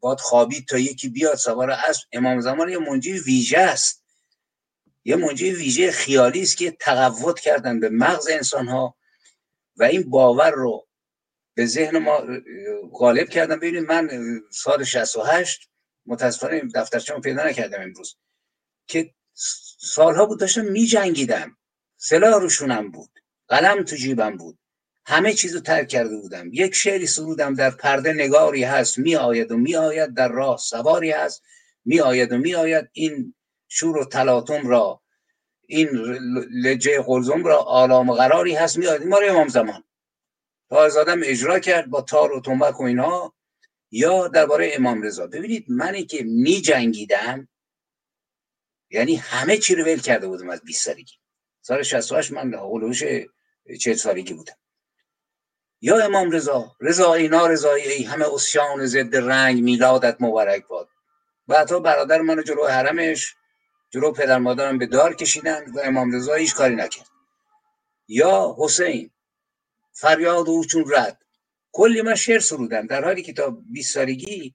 باد 0.00 0.20
خوابید 0.20 0.68
تا 0.68 0.78
یکی 0.78 1.08
بیاد 1.08 1.34
سوار 1.34 1.70
اسب. 1.70 2.08
امام 2.12 2.40
زمان 2.40 2.68
یه 2.68 2.78
منجی 2.78 3.12
ویژه 3.12 3.58
است. 3.58 4.04
یه 5.04 5.16
منجی 5.16 5.50
ویژه 5.50 5.90
خیالی 5.90 6.42
است 6.42 6.56
که 6.56 6.70
تقوت 6.70 7.40
کردن 7.40 7.80
به 7.80 7.88
مغز 7.88 8.28
انسان 8.30 8.68
ها 8.68 8.96
و 9.76 9.82
این 9.82 10.10
باور 10.10 10.50
رو 10.50 10.88
به 11.54 11.66
ذهن 11.66 11.98
ما 11.98 12.22
غالب 12.92 13.28
کردن. 13.28 13.56
ببینید 13.56 13.84
من 13.84 14.10
سال 14.50 14.84
68 14.84 15.70
متاسفانه 16.06 16.62
دفترچه‌مو 16.74 17.20
پیدا 17.20 17.46
نکردم 17.46 17.82
امروز 17.82 18.16
که 18.86 19.14
سالها 19.78 20.26
بود 20.26 20.40
داشتم 20.40 20.64
می 20.64 20.86
جنگیدم 20.86 21.56
سلاح 21.96 22.40
روشونم 22.40 22.90
بود. 22.90 23.10
قلم 23.48 23.82
تو 23.82 23.96
جیبم 23.96 24.36
بود. 24.36 24.58
همه 25.06 25.32
چیز 25.32 25.54
رو 25.54 25.60
ترک 25.60 25.88
کرده 25.88 26.16
بودم. 26.16 26.50
یک 26.52 26.74
شعری 26.74 27.06
سرودم 27.06 27.54
در 27.54 27.70
پرده 27.70 28.12
نگاری 28.12 28.64
هست 28.64 28.98
می 28.98 29.16
آید 29.16 29.52
و 29.52 29.56
می 29.56 29.76
آید 29.76 30.14
در 30.14 30.28
راه 30.28 30.56
سواری 30.56 31.10
هست. 31.10 31.42
می 31.84 32.00
آید 32.00 32.32
و 32.32 32.38
می 32.38 32.54
آید 32.54 32.88
این 32.92 33.34
شور 33.68 33.98
و 33.98 34.04
تلاطم 34.04 34.68
را 34.68 35.02
این 35.66 35.88
لجه 36.52 37.02
قلزم 37.06 37.44
را 37.44 37.58
آلام 37.58 38.08
و 38.08 38.14
قراری 38.14 38.54
هست. 38.54 38.78
می 38.78 38.86
آید 38.86 39.02
ما 39.02 39.18
رو 39.18 39.26
امام 39.30 39.48
زمان. 39.48 39.84
آزادم 40.70 41.20
اجرا 41.24 41.58
کرد 41.58 41.86
با 41.90 42.02
تار 42.02 42.32
و 42.32 42.40
تنبک 42.40 42.80
و 42.80 42.84
اینها. 42.84 43.34
یا 43.90 44.28
درباره 44.28 44.70
امام 44.74 45.02
رضا. 45.02 45.26
ببینید 45.26 45.64
منی 45.68 46.04
که 46.04 46.24
می 46.24 46.60
جنگیدم 46.60 47.48
یعنی 48.90 49.16
همه 49.16 49.56
چی 49.56 49.74
رو 49.74 49.84
ول 49.84 50.00
کرده 50.00 50.26
بودم 50.28 50.50
از 50.50 50.62
20 50.62 50.84
سالگی. 50.84 51.14
سال 51.60 51.82
68 51.82 52.32
من 52.32 52.54
اولوش 52.54 53.04
40 53.80 53.94
سالگی 53.94 54.34
بودم. 54.34 54.56
یا 55.80 56.04
امام 56.04 56.30
رضا 56.30 56.76
رضایی 56.80 57.28
نارضایی 57.28 57.84
ای 57.84 58.04
همه 58.04 58.34
اسیان 58.34 58.86
ضد 58.86 59.16
رنگ 59.16 59.62
میلادت 59.62 60.16
مبارک 60.20 60.66
باد. 60.66 60.88
بعدها 61.46 61.80
برادر 61.80 62.20
منو 62.20 62.42
جلو 62.42 62.66
حرمش 62.66 63.34
جلو 63.90 64.12
پدر 64.12 64.38
مادرم 64.38 64.78
به 64.78 64.86
دار 64.86 65.14
کشیدن 65.14 65.70
و 65.72 65.80
امام 65.84 66.12
رضا 66.12 66.34
هیچ 66.34 66.54
کاری 66.54 66.76
نکرد. 66.76 67.08
یا 68.08 68.56
حسین 68.58 69.10
فریاد 69.92 70.48
او 70.48 70.64
چون 70.64 70.84
رد. 70.92 71.22
کلی 71.72 72.02
من 72.02 72.14
شعر 72.14 72.38
سرودم. 72.38 72.86
در 72.86 73.04
حالی 73.04 73.22
که 73.22 73.32
تا 73.32 73.50
20 73.50 73.94
سالگی 73.94 74.54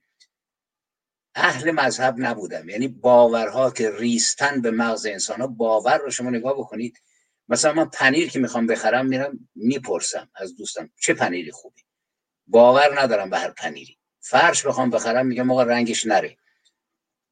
اهل 1.36 1.72
مذهب 1.72 2.16
نبودم. 2.18 2.70
یعنی 2.70 2.88
باورها 2.88 3.72
که 3.72 3.92
ریستن 3.92 4.62
به 4.62 4.72
مغز 4.72 5.06
انسان 5.06 5.42
ها 5.42 5.48
باور 5.48 5.98
رو 5.98 6.12
شما 6.12 6.30
نگاه 6.30 6.54
بکنید. 6.54 7.02
مثلا 7.50 7.74
من 7.74 7.90
پنیر 7.90 8.30
که 8.30 8.40
می‌خوام 8.40 8.68
بخرم 8.68 9.06
میرم 9.06 9.50
می‌پرسم 9.56 10.30
از 10.36 10.56
دوستم 10.56 10.90
چه 11.02 11.14
پنیری 11.14 11.52
خوبی؟ 11.52 11.82
باور 12.48 13.02
ندارم 13.02 13.30
به 13.30 13.38
هر 13.38 13.52
پنیری. 13.52 13.98
فرش 14.20 14.66
بخوام 14.66 14.90
بخرم 14.90 15.26
میگم 15.26 15.52
آقا 15.52 15.64
رنگش 15.64 16.06
نره. 16.06 16.38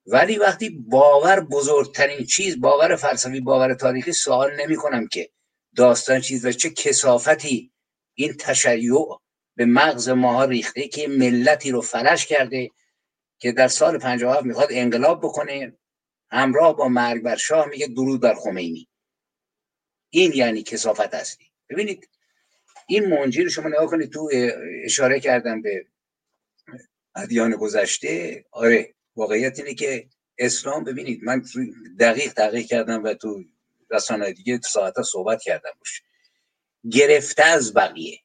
ولی 0.05 0.37
وقتی 0.37 0.69
باور 0.69 1.39
بزرگترین 1.39 2.25
چیز 2.25 2.61
باور 2.61 2.95
فلسفی 2.95 3.39
باور 3.39 3.73
تاریخی 3.73 4.11
سوال 4.11 4.61
نمی 4.61 4.75
کنم 4.75 5.07
که 5.07 5.29
داستان 5.75 6.21
چیز 6.21 6.45
و 6.45 6.51
چه 6.51 6.69
کسافتی 6.69 7.71
این 8.13 8.33
تشیع 8.33 8.93
به 9.55 9.65
مغز 9.65 10.09
ماها 10.09 10.45
ریخته 10.45 10.87
که 10.87 11.07
ملتی 11.07 11.71
رو 11.71 11.81
فلش 11.81 12.25
کرده 12.25 12.69
که 13.39 13.51
در 13.51 13.67
سال 13.67 13.99
57 13.99 14.45
می‌خواد 14.45 14.67
انقلاب 14.71 15.19
بکنه 15.19 15.77
همراه 16.31 16.75
با 16.75 16.87
مرگ 16.87 17.23
بر 17.23 17.35
شاه 17.35 17.65
میگه 17.65 17.87
درود 17.87 18.21
بر 18.21 18.33
خمینی. 18.33 18.87
این 20.15 20.31
یعنی 20.35 20.63
کسافت 20.63 21.13
اصلی. 21.13 21.45
ببینید 21.69 22.09
این 22.87 23.05
منجی 23.05 23.43
رو 23.43 23.49
شما 23.49 23.69
نگاه 23.69 23.85
کنید 23.85 24.11
تو 24.11 24.29
اشاره 24.85 25.19
کردم 25.19 25.61
به 25.61 25.85
ادیان 27.15 27.51
گذشته. 27.51 28.45
آره 28.51 28.93
واقعیت 29.15 29.59
اینه 29.59 29.73
که 29.73 30.07
اسلام 30.37 30.83
ببینید 30.83 31.23
من 31.23 31.43
دقیق 31.99 32.33
دقیق 32.33 32.65
کردم 32.65 33.03
و 33.03 33.13
تو 33.13 33.43
رسانه 33.91 34.33
دیگه 34.33 34.59
ساعت 34.63 35.01
صحبت 35.01 35.41
کردم 35.41 35.71
باشه 35.79 36.03
گرفته 36.91 37.45
از 37.45 37.73
بقیه. 37.73 38.19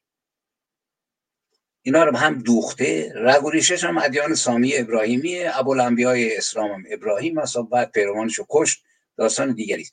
اینا 1.82 2.04
رو 2.04 2.16
هم 2.16 2.38
دوخته. 2.42 3.12
رگ 3.14 3.44
و 3.44 3.50
ریشش 3.50 3.84
هم 3.84 3.98
ادیان 3.98 4.34
سامی 4.34 4.76
ابراهیمی 4.76 5.44
ابوالانبیای 5.44 6.36
اسلام 6.36 6.70
هم 6.70 6.84
ابراهیم 6.90 7.38
هست 7.38 7.56
و 7.56 7.62
بعد 7.62 7.92
پیروانش 7.92 8.38
رو 8.38 8.46
کشت 8.50 8.82
داستان 9.16 9.54
دیگری 9.54 9.82
است. 9.82 9.92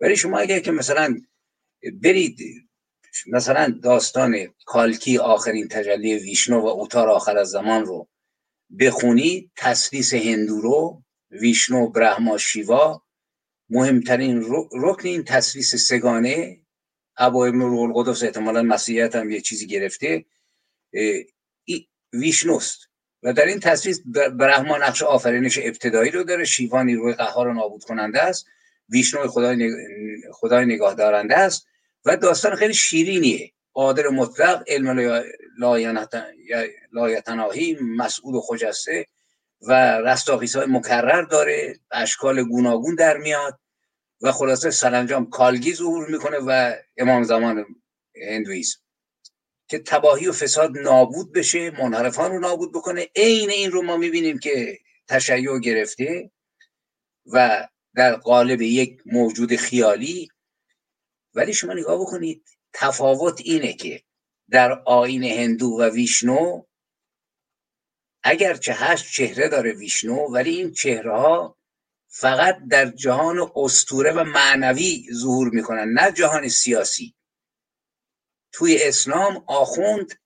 ولی 0.00 0.16
شما 0.16 0.38
اگر 0.38 0.60
که 0.60 0.70
مثلا 0.70 1.16
برید. 2.02 2.38
مثلا 3.26 3.78
داستان 3.82 4.36
کالکی 4.66 5.18
آخرین 5.18 5.68
تجلی 5.68 6.14
ویشنو 6.14 6.60
و 6.60 6.66
اوتار 6.66 7.08
آخر 7.08 7.38
از 7.38 7.48
زمان 7.48 7.86
رو 7.86 8.08
بخونید 8.78 9.50
تسلیس 9.56 10.14
هندو 10.14 10.60
رو 10.60 11.02
ویشنو 11.30 11.88
برهما 11.88 12.38
شیوا 12.38 13.02
مهمترین 13.70 14.44
رکن 14.72 15.08
این 15.08 15.24
تسلیس 15.24 15.74
سگانه 15.74 16.58
ابن 17.16 17.60
روح 17.60 17.80
القدس 17.80 18.22
احتمالا 18.22 18.62
مسیحیت 18.62 19.16
هم 19.16 19.30
یه 19.30 19.40
چیزی 19.40 19.66
گرفته 19.66 20.24
ویشنوست. 22.12 22.88
و 23.22 23.32
در 23.32 23.46
این 23.46 23.60
تصویر 23.60 23.96
برهما 24.28 24.78
نقش 24.78 25.02
آفرینش 25.02 25.58
ابتدایی 25.62 26.10
رو 26.10 26.24
داره 26.24 26.44
شیوا 26.44 26.82
نیروی 26.82 27.12
قهار 27.12 27.48
و 27.48 27.52
نابود 27.52 27.84
کننده 27.84 28.22
است 28.22 28.46
ویشنو 28.88 29.28
خدای, 29.28 29.56
نگ... 29.56 29.72
خدای 30.32 30.66
نگاه 30.66 30.94
دارنده 30.94 31.38
است. 31.38 31.66
و 32.04 32.16
داستان 32.16 32.54
خیلی 32.54 32.74
شیرینیه. 32.74 33.52
قادر 33.72 34.08
مطلق 34.08 34.64
علم 34.66 35.22
لایتناهی 36.92 37.78
مسئول 37.80 38.34
و 38.34 38.40
خجسته 38.40 39.06
و 39.60 39.72
رستاخیص 40.00 40.56
های 40.56 40.66
مکرر 40.66 41.22
داره. 41.22 41.78
اشکال 41.90 42.42
گوناگون 42.42 42.94
در 42.94 43.16
میاد 43.16 43.60
و 44.20 44.32
خلاصه 44.32 44.70
سرانجام 44.70 45.30
کالگی 45.30 45.74
ظهور 45.74 46.10
می‌کنه 46.10 46.36
و 46.46 46.74
امام 46.96 47.22
زمان 47.22 47.64
هندویزم 48.28 48.78
که 49.68 49.78
تباهی 49.78 50.28
و 50.28 50.32
فساد 50.32 50.78
نابود 50.78 51.32
بشه 51.32 51.70
منحرفان 51.70 52.30
رو 52.30 52.38
نابود 52.38 52.72
بکنه. 52.72 53.08
عین 53.16 53.50
این 53.50 53.70
رو 53.70 53.82
ما 53.82 53.96
می‌بینیم 53.96 54.38
که 54.38 54.78
تشیع 55.08 55.58
گرفته 55.58 56.30
و 57.32 57.68
در 57.94 58.16
قالب 58.16 58.62
یک 58.62 59.02
موجود 59.06 59.56
خیالی 59.56 60.28
ولی 61.34 61.54
شما 61.54 61.72
نگاه 61.72 62.00
بکنید 62.00 62.48
تفاوت 62.72 63.40
اینه 63.44 63.72
که 63.72 64.02
در 64.50 64.72
آین 64.86 65.24
هندو 65.24 65.66
و 65.66 65.82
ویشنو 65.82 66.62
اگرچه 68.22 68.72
هشت 68.72 69.12
چهره 69.12 69.48
داره 69.48 69.72
ویشنو 69.72 70.16
ولی 70.16 70.56
این 70.56 70.72
چهره 70.72 71.12
ها 71.12 71.58
فقط 72.08 72.58
در 72.70 72.86
جهان 72.90 73.52
استوره 73.56 74.12
و 74.12 74.24
معنوی 74.24 75.06
ظهور 75.12 75.48
می‌کنن 75.48 75.88
نه 75.88 76.12
جهان 76.12 76.48
سیاسی. 76.48 77.14
توی 78.52 78.78
اسلام 78.82 79.44
آخوند 79.46 80.20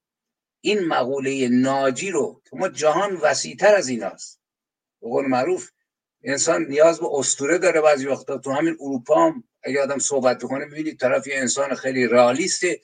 این 0.61 0.85
مقوله 0.85 1.47
ناجی 1.51 2.11
رو 2.11 2.41
که 2.49 2.55
ما 2.55 2.69
جهان 2.69 3.15
وسیعتر 3.15 3.75
از 3.75 3.87
ایناست. 3.87 4.41
به 5.01 5.07
قول 5.07 5.25
معروف 5.25 5.69
انسان 6.23 6.65
نیاز 6.65 6.99
به 6.99 7.07
استوره 7.11 7.57
داره 7.57 7.81
بعضی 7.81 8.07
وقتا. 8.07 8.37
تو 8.37 8.51
همین 8.51 8.77
اروپا 8.79 9.27
هم 9.27 9.43
اگه 9.63 9.81
آدم 9.81 9.99
صحبت 9.99 10.37
بکنه 10.37 10.65
می‌بینید 10.65 10.99
طرف 10.99 11.27
یه 11.27 11.35
انسان 11.37 11.75
خیلی 11.75 12.07
رئالیسته 12.07 12.81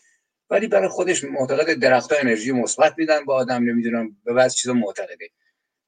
ولی 0.49 0.67
برای 0.67 0.87
خودش 0.87 1.23
معتقد 1.23 1.73
درختها 1.73 2.19
انرژی 2.19 2.51
مثبت 2.51 2.93
میدن 2.97 3.25
با 3.25 3.35
آدم 3.35 3.63
نمی‌دونم 3.63 4.17
به 4.25 4.33
بعض 4.33 4.55
چیزا 4.55 4.73
معتقده. 4.73 5.29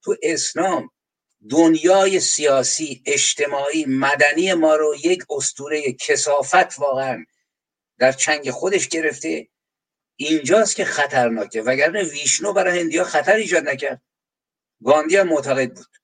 تو 0.03 0.15
اسلام 0.23 0.91
دنیای 1.49 2.19
سیاسی 2.19 3.03
اجتماعی 3.05 3.86
مدنی 3.86 4.53
ما 4.53 4.75
رو 4.75 4.95
یک 5.03 5.23
استوره 5.29 5.93
کسافت 5.93 6.79
واقعا 6.79 7.25
در 7.99 8.11
چنگ 8.11 8.51
خودش 8.51 8.88
گرفته. 8.88 9.47
اینجاست 10.15 10.75
که 10.75 10.86
خطرناکه 10.86 11.61
وگرنه 11.61 12.03
ویشنو 12.03 12.53
برای 12.53 12.79
هندیا 12.79 13.03
خطر 13.03 13.36
ایجاد 13.36 13.69
نکرد. 13.69 14.01
گاندی 14.86 15.17
هم 15.17 15.27
معتقد 15.27 15.73
بود. 15.73 15.97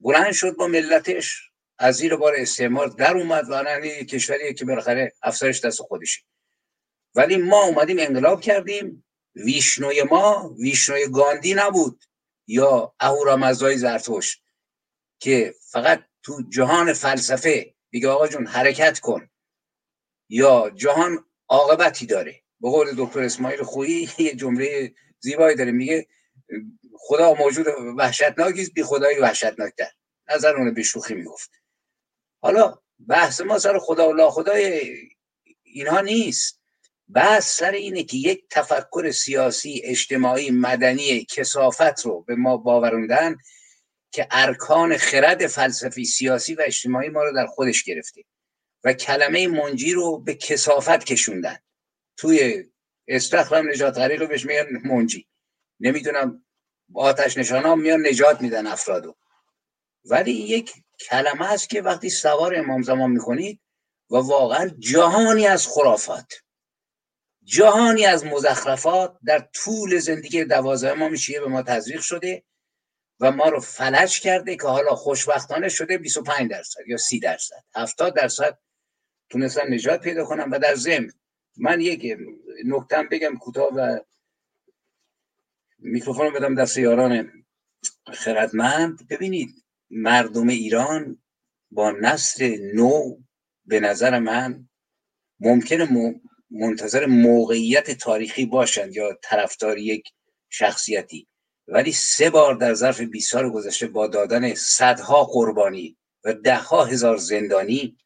بلند 0.00 0.32
شد 0.32 0.56
با 0.56 0.66
ملتش. 0.66 1.51
از 1.78 1.96
زیر 1.96 2.16
بار 2.16 2.34
استعمار 2.36 2.88
در 2.88 3.16
اومد 3.16 3.44
و 3.50 3.80
کشوریه 4.04 4.52
که 4.52 4.64
بالاخره 4.64 5.12
افسرش 5.22 5.60
دست 5.60 5.82
خودشه. 5.82 6.20
ولی 7.14 7.36
ما 7.36 7.62
اومدیم 7.62 7.96
انقلاب 7.98 8.40
کردیم. 8.40 9.04
ویشنوی 9.34 10.02
ما 10.02 10.54
ویشنوی 10.58 11.08
گاندی 11.08 11.54
نبود 11.54 12.04
یا 12.46 12.94
اهورامزدای 13.00 13.76
زرتوش 13.76 14.40
که 15.18 15.54
فقط 15.70 16.04
تو 16.22 16.42
جهان 16.48 16.92
فلسفه 16.92 17.74
دیگه 17.90 18.08
آقا 18.08 18.28
جون 18.28 18.46
حرکت 18.46 18.98
کن 18.98 19.28
یا 20.28 20.70
جهان 20.74 21.24
عاقبتی 21.48 22.06
داره. 22.06 22.42
به 22.60 22.70
قول 22.70 22.94
دکتر 22.96 23.20
اسماعیل 23.20 23.62
خویی 23.62 24.08
یه 24.18 24.34
جمله 24.34 24.94
زیبایی 25.18 25.56
داره. 25.56 25.72
میگه 25.72 26.06
خدا 26.94 27.34
موجود 27.34 27.66
وحشتناکی 27.98 28.70
بی 28.74 28.82
خدای 28.82 29.18
وحشتناکتر. 29.18 29.90
نظر 30.30 30.56
اون 30.56 30.74
به 30.74 30.82
شوخی 30.82 31.14
می‌گفت. 31.14 31.50
حالا 32.42 32.78
بحث 33.08 33.40
ما 33.40 33.58
سر 33.58 33.78
خدا 33.78 34.08
و 34.08 34.12
لا 34.12 34.30
خدای 34.30 34.96
اینها 35.62 36.00
نیست. 36.00 36.60
بحث 37.08 37.56
سر 37.56 37.70
اینه 37.70 38.02
که 38.02 38.16
یک 38.16 38.44
تفکر 38.50 39.10
سیاسی 39.10 39.80
اجتماعی 39.84 40.50
مدنی 40.50 41.24
کسافت 41.24 42.00
رو 42.00 42.22
به 42.22 42.34
ما 42.34 42.56
باوروندن 42.56 43.36
که 44.10 44.28
ارکان 44.30 44.96
خرد 44.96 45.46
فلسفی 45.46 46.04
سیاسی 46.04 46.54
و 46.54 46.62
اجتماعی 46.66 47.08
ما 47.08 47.24
رو 47.24 47.32
در 47.32 47.46
خودش 47.46 47.82
گرفته 47.82 48.24
و 48.84 48.92
کلمه 48.92 49.48
منجی 49.48 49.92
رو 49.92 50.18
به 50.18 50.34
کسافت 50.34 51.04
کشوندن. 51.04 51.58
توی 52.16 52.64
استخرم 53.08 53.70
نجات 53.70 53.98
غریق 53.98 54.20
رو 54.20 54.26
بهش 54.26 54.46
میگن 54.46 54.66
منجی. 54.84 55.26
نمی‌دونم 55.80 56.44
آتش 56.94 57.36
نشان 57.36 57.62
ها 57.62 57.74
میان 57.74 58.06
نجات 58.06 58.40
میدن 58.40 58.66
افرادو. 58.66 59.16
ولی 60.04 60.32
یک 60.32 60.72
کلمه 61.10 61.52
است 61.52 61.70
که 61.70 61.82
وقتی 61.82 62.10
سوار 62.10 62.54
امام 62.54 62.82
زمان 62.82 63.10
می‌کنید 63.10 63.60
و 64.10 64.16
واقعا 64.16 64.68
جهانی 64.78 65.46
از 65.46 65.66
خرافات 65.66 66.32
جهانی 67.44 68.04
از 68.06 68.24
مزخرفات 68.24 69.18
در 69.24 69.48
طول 69.54 69.98
زندگی 69.98 70.44
دوازده 70.44 70.90
امام 70.90 71.16
شیعه 71.16 71.40
به 71.40 71.46
ما 71.46 71.62
تزریق 71.62 72.00
شده 72.00 72.44
و 73.20 73.32
ما 73.32 73.48
رو 73.48 73.60
فلج 73.60 74.20
کرده 74.20 74.56
که 74.56 74.66
حالا 74.66 74.94
خوشبختانه 74.94 75.68
شده 75.68 75.98
25 75.98 76.50
درصد 76.50 76.80
یا 76.86 76.96
30 76.96 77.20
درصد 77.20 77.64
70 77.74 78.16
درصد 78.16 78.58
تونستن 79.30 79.74
نجات 79.74 80.00
پیدا 80.00 80.24
کنم 80.24 80.50
و 80.50 80.58
در 80.58 80.74
ضمن 80.74 81.12
من 81.56 81.80
یک 81.80 82.18
نکتم 82.64 83.08
بگم 83.08 83.36
کوتاه 83.36 83.74
و 83.74 83.98
میکروفون 85.78 86.32
بدم 86.32 86.54
دست 86.54 86.78
یاران 86.78 87.44
خردمند. 88.12 89.08
ببینید 89.08 89.61
مردم 89.92 90.48
ایران 90.48 91.22
با 91.70 91.90
نسل 91.90 92.56
نو 92.74 93.16
به 93.64 93.80
نظر 93.80 94.18
من 94.18 94.68
ممکنه 95.40 95.88
منتظر 96.50 97.06
موقعیت 97.06 97.90
تاریخی 97.90 98.46
باشند 98.46 98.96
یا 98.96 99.18
طرفدار 99.22 99.78
یک 99.78 100.08
شخصیتی. 100.50 101.28
ولی 101.68 101.92
سه 101.92 102.30
بار 102.30 102.54
در 102.54 102.74
ظرف 102.74 103.00
20 103.00 103.30
سال 103.30 103.50
گذشته 103.50 103.86
با 103.86 104.06
دادن 104.06 104.54
صدها 104.54 105.24
قربانی 105.24 105.96
و 106.24 106.34
دهها 106.34 106.84
هزار 106.84 107.16
زندانی 107.16 107.96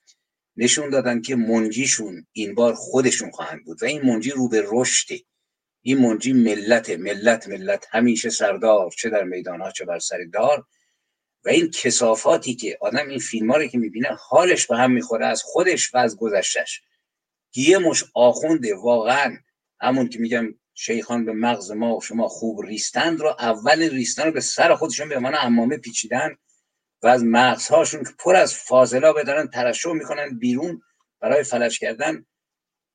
نشون 0.56 0.90
دادن 0.90 1.22
که 1.22 1.36
منجیشون 1.36 2.26
این 2.32 2.54
بار 2.54 2.74
خودشون 2.74 3.30
خواهند 3.30 3.64
بود. 3.64 3.82
و 3.82 3.86
این 3.86 4.02
منجی 4.02 4.30
رو 4.30 4.48
به 4.48 4.64
رشده 4.66 5.20
این 5.82 5.98
منجی 5.98 6.32
ملت 6.32 6.90
ملت 6.90 7.48
ملت. 7.48 7.86
همیشه 7.90 8.30
سردار 8.30 8.90
چه 8.90 9.10
در 9.10 9.24
میدان 9.24 9.60
ها 9.60 9.70
چه 9.70 9.84
بر 9.84 9.98
سر 9.98 10.18
دار. 10.32 10.66
و 11.46 11.48
این 11.48 11.70
کسافاتی 11.70 12.54
که 12.54 12.78
آدم 12.80 13.08
این 13.08 13.18
فیلم 13.18 13.50
ها 13.50 13.56
رو 13.56 13.66
که 13.66 13.78
می‌بینه 13.78 14.08
حالش 14.20 14.66
به 14.66 14.76
هم 14.76 14.92
می‌خوره 14.92 15.26
از 15.26 15.42
خودش 15.42 15.94
و 15.94 15.98
از 15.98 16.16
گذشتش 16.16 16.82
یه 17.54 17.78
مش 17.78 18.04
آخونده 18.14 18.74
واقعا. 18.74 19.36
همون 19.80 20.08
که 20.08 20.18
میگم 20.18 20.54
شیخان 20.74 21.24
به 21.24 21.32
مغز 21.32 21.70
ما 21.70 21.96
و 21.96 22.00
شما 22.00 22.28
خوب 22.28 22.66
ریستند 22.66 23.20
رو 23.20 23.28
اول 23.38 23.90
ریستن 23.90 24.24
رو 24.24 24.32
به 24.32 24.40
سر 24.40 24.74
خودشون 24.74 25.08
به 25.08 25.18
معنی 25.18 25.36
امامه 25.40 25.76
پیچیدن 25.76 26.36
و 27.02 27.06
از 27.06 27.24
مغزهاشون 27.24 28.04
که 28.04 28.10
پر 28.18 28.36
از 28.36 28.54
فاضلا 28.54 29.12
بدارن 29.12 29.46
ترشح 29.46 29.92
می‌کنن 29.92 30.38
بیرون 30.38 30.82
برای 31.20 31.42
فلج 31.42 31.78
کردن. 31.78 32.26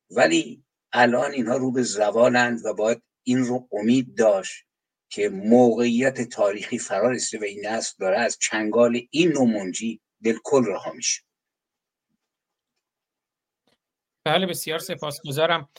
ولی 0.10 0.64
الان 0.94 1.32
اینها 1.32 1.58
رو 1.58 1.72
به 1.72 1.84
زوالند 1.84 2.66
و 2.66 2.74
باید 2.74 3.02
این 3.24 3.38
رو 3.38 3.68
امید 3.72 4.18
داشت. 4.18 4.66
که 5.12 5.30
موقعیت 5.30 6.22
تاریخی 6.22 6.80
فرا 6.80 7.12
رسیده 7.12 7.44
و 7.44 7.46
این 7.46 7.66
نسل 7.66 7.96
داره 8.00 8.20
از 8.20 8.38
چنگال 8.42 9.02
این 9.10 9.38
منجی 9.38 10.02
بالکل 10.22 10.66
رها 10.66 10.92
میشه. 10.92 11.22
بله 14.26 14.46
بسیار 14.46 14.80
سپاسگزارم. 14.80 15.70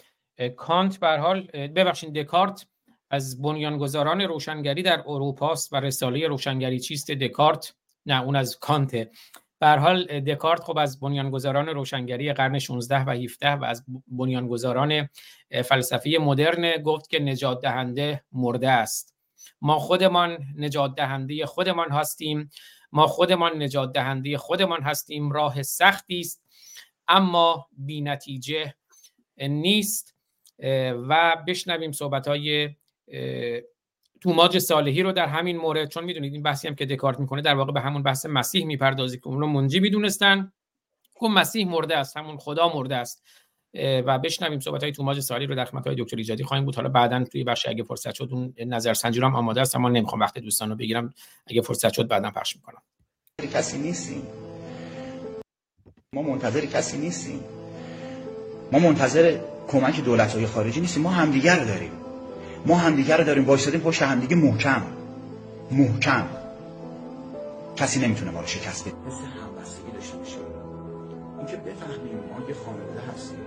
کانت 0.56 1.00
به 1.00 1.08
حال 1.08 1.40
ببخشید 1.46 2.12
دکارت 2.12 2.66
از 3.10 3.42
بنیانگذاران 3.42 4.20
روشنگری 4.20 4.82
در 4.82 5.04
اروپا 5.06 5.52
است 5.52 5.72
و 5.72 5.76
رساله 5.76 6.28
روشنگری 6.28 6.80
چیست؟ 6.80 7.10
دکارت؟ 7.10 7.74
نه 8.06 8.22
اون 8.22 8.36
از 8.36 8.58
کانته. 8.58 9.10
به 9.58 9.68
حال 9.68 10.20
دکارت 10.20 10.60
خب 10.60 10.78
از 10.78 11.00
بنیانگذاران 11.00 11.68
روشنگری 11.68 12.32
قرن 12.32 12.58
16 12.58 13.04
و 13.04 13.10
17 13.10 13.52
و 13.52 13.64
از 13.64 13.84
بنیانگذاران 14.06 15.08
فلسفی 15.64 16.18
مدرن 16.18 16.82
گفت 16.82 17.10
که 17.10 17.18
نجات 17.18 17.60
دهنده 17.60 18.24
مرده 18.32 18.70
است. 18.70 19.11
ما 19.60 19.78
خودمان 19.78 20.38
نجات 20.56 20.94
دهنده 20.94 21.46
خودمان 21.46 21.90
هستیم. 21.90 22.50
ما 22.92 23.06
خودمان 23.06 23.62
نجات 23.62 23.92
دهنده 23.92 24.38
خودمان 24.38 24.82
هستیم. 24.82 25.32
راه 25.32 25.62
سختی 25.62 26.20
است. 26.20 26.44
اما 27.08 27.68
بی 27.72 28.00
نتیجه 28.00 28.74
نیست. 29.38 30.14
و 31.08 31.36
بشنویم 31.46 31.92
صحبت 31.92 32.28
های 32.28 32.70
توماج 34.20 34.58
صالحی 34.58 35.02
رو 35.02 35.12
در 35.12 35.26
همین 35.26 35.56
مورد 35.56 35.88
چون 35.88 36.04
می‌دونید 36.04 36.32
این 36.32 36.42
بحثی 36.42 36.68
هم 36.68 36.74
که 36.74 36.86
دکارت 36.86 37.20
می‌کنه 37.20 37.42
در 37.42 37.54
واقع 37.54 37.72
به 37.72 37.80
همون 37.80 38.02
بحث 38.02 38.26
مسیح 38.26 38.66
می‌پردازی 38.66 39.18
که 39.18 39.28
اون 39.28 39.40
رو 39.40 39.46
منجی 39.46 39.80
می‌دونستن. 39.80 40.52
که 41.20 41.28
مسیح 41.28 41.68
مرده 41.68 41.96
است 41.96 42.16
همون 42.16 42.38
خدا 42.38 42.74
مرده 42.74 42.96
است. 42.96 43.22
و 43.74 44.18
بشنویم 44.18 44.60
صحبت 44.60 44.82
های 44.82 44.92
توماج 44.92 45.20
صالحی 45.20 45.46
رو 45.46 45.54
در 45.54 45.64
خدمت 45.64 45.86
های 45.86 45.96
دکتر 45.98 46.16
ایجادی 46.16 46.44
خواهیم 46.44 46.64
بود. 46.64 46.76
حالا 46.76 46.88
بعدا 46.88 47.24
توی 47.24 47.44
بخش 47.44 47.66
اگه 47.68 47.84
فرصت 47.84 48.14
شد 48.14 48.28
اون 48.32 48.54
نظرسنجی 48.66 49.20
رو 49.20 49.26
هم 49.26 49.34
آماده 49.34 49.60
است 49.60 49.76
اما 49.76 49.88
نمی‌خوام 49.88 50.20
وقت 50.20 50.38
دوستان 50.38 50.70
رو 50.70 50.76
بگیرم. 50.76 51.14
اگه 51.46 51.62
فرصت 51.62 51.92
شد 51.92 52.08
بعدا 52.08 52.30
پخش 52.30 52.56
می‌کنم. 52.56 52.82
کسی 53.52 53.78
نیستیم. 53.78 54.22
ما 56.14 56.22
منتظر 56.22 56.60
کسی 56.60 56.98
نیستیم. 56.98 57.40
ما 58.72 58.78
منتظر 58.78 59.38
کمک 59.68 60.04
دولت 60.04 60.34
های 60.34 60.46
خارجی 60.46 60.80
نیستیم. 60.80 61.02
ما 61.02 61.10
همدیگر 61.10 61.58
رو 61.58 61.64
داریم. 61.64 61.92
ما 62.66 62.76
همدیگر 62.76 63.16
رو 63.16 63.24
داریم. 63.24 63.46
وایسادیم 63.46 63.80
پشت 63.80 64.02
همدیگه 64.02 64.36
محکم. 64.36 64.82
محکم. 65.70 66.26
کسی 67.76 68.00
نمی‌تونه 68.00 68.30
ما 68.30 68.40
رو 68.40 68.46
شکست 68.46 68.88
بده. 68.88 68.94
مثل 69.06 69.24
همبستگی 69.24 69.90
داشته 69.92 70.16
باشه 70.16 70.36
اینکه 71.38 71.56
بفهمیم 71.56 72.16
ما 72.16 72.48
یه 72.48 72.54
خانواده 72.54 73.00
هستیم. 73.14 73.38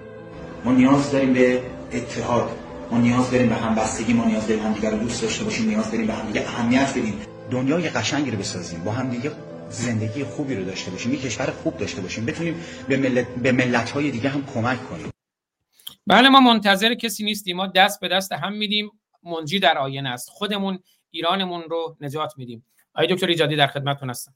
ما 0.65 0.71
نیاز 0.71 1.11
داریم 1.11 1.33
به 1.33 1.61
اتحاد 1.93 2.49
ما 2.91 2.97
نیاز 2.97 3.31
داریم 3.31 3.49
به 3.49 3.55
همبستگی 3.55 4.13
ما 4.13 4.25
نیاز 4.25 4.47
داریم 4.47 4.63
همدیگر 4.63 4.91
رو 4.91 4.97
دوست 4.97 5.21
داشته 5.21 5.43
باشیم 5.43 5.69
نیاز 5.69 5.91
داریم 5.91 6.07
به 6.07 6.13
همدیگه 6.13 6.41
اهمیت 6.41 6.89
بدیم. 6.89 7.21
دنیای 7.51 7.89
قشنگی 7.89 8.31
رو 8.31 8.37
بسازیم 8.37 8.83
با 8.83 8.91
همدیگه 8.91 9.31
زندگی 9.69 10.23
خوبی 10.23 10.55
رو 10.55 10.65
داشته 10.65 10.91
باشیم 10.91 11.13
یه 11.13 11.19
کشور 11.19 11.45
خوب 11.45 11.77
داشته 11.77 12.01
باشیم 12.01 12.25
بتونیم 12.25 12.63
به 12.87 12.97
ملت 12.97 13.27
به 13.35 13.51
ملت 13.51 13.89
های 13.89 14.11
دیگه 14.11 14.29
هم 14.29 14.45
کمک 14.53 14.89
کنیم. 14.89 15.11
بله 16.07 16.29
ما 16.29 16.39
منتظر 16.39 16.93
کسی 16.93 17.23
نیستیم 17.23 17.57
ما 17.57 17.67
دست 17.67 17.99
به 17.99 18.07
دست 18.07 18.31
هم 18.31 18.53
میدیم. 18.53 18.91
منجی 19.23 19.59
در 19.59 19.77
آینه 19.77 20.09
است. 20.09 20.29
خودمون 20.29 20.79
ایرانمون 21.11 21.63
رو 21.69 21.97
نجات 22.01 22.33
میدیم. 22.37 22.65
آقای 22.95 23.15
دکتر 23.15 23.27
ایجادی 23.27 23.55
در 23.55 23.67
خدمتتون 23.67 24.09
هستم. 24.09 24.33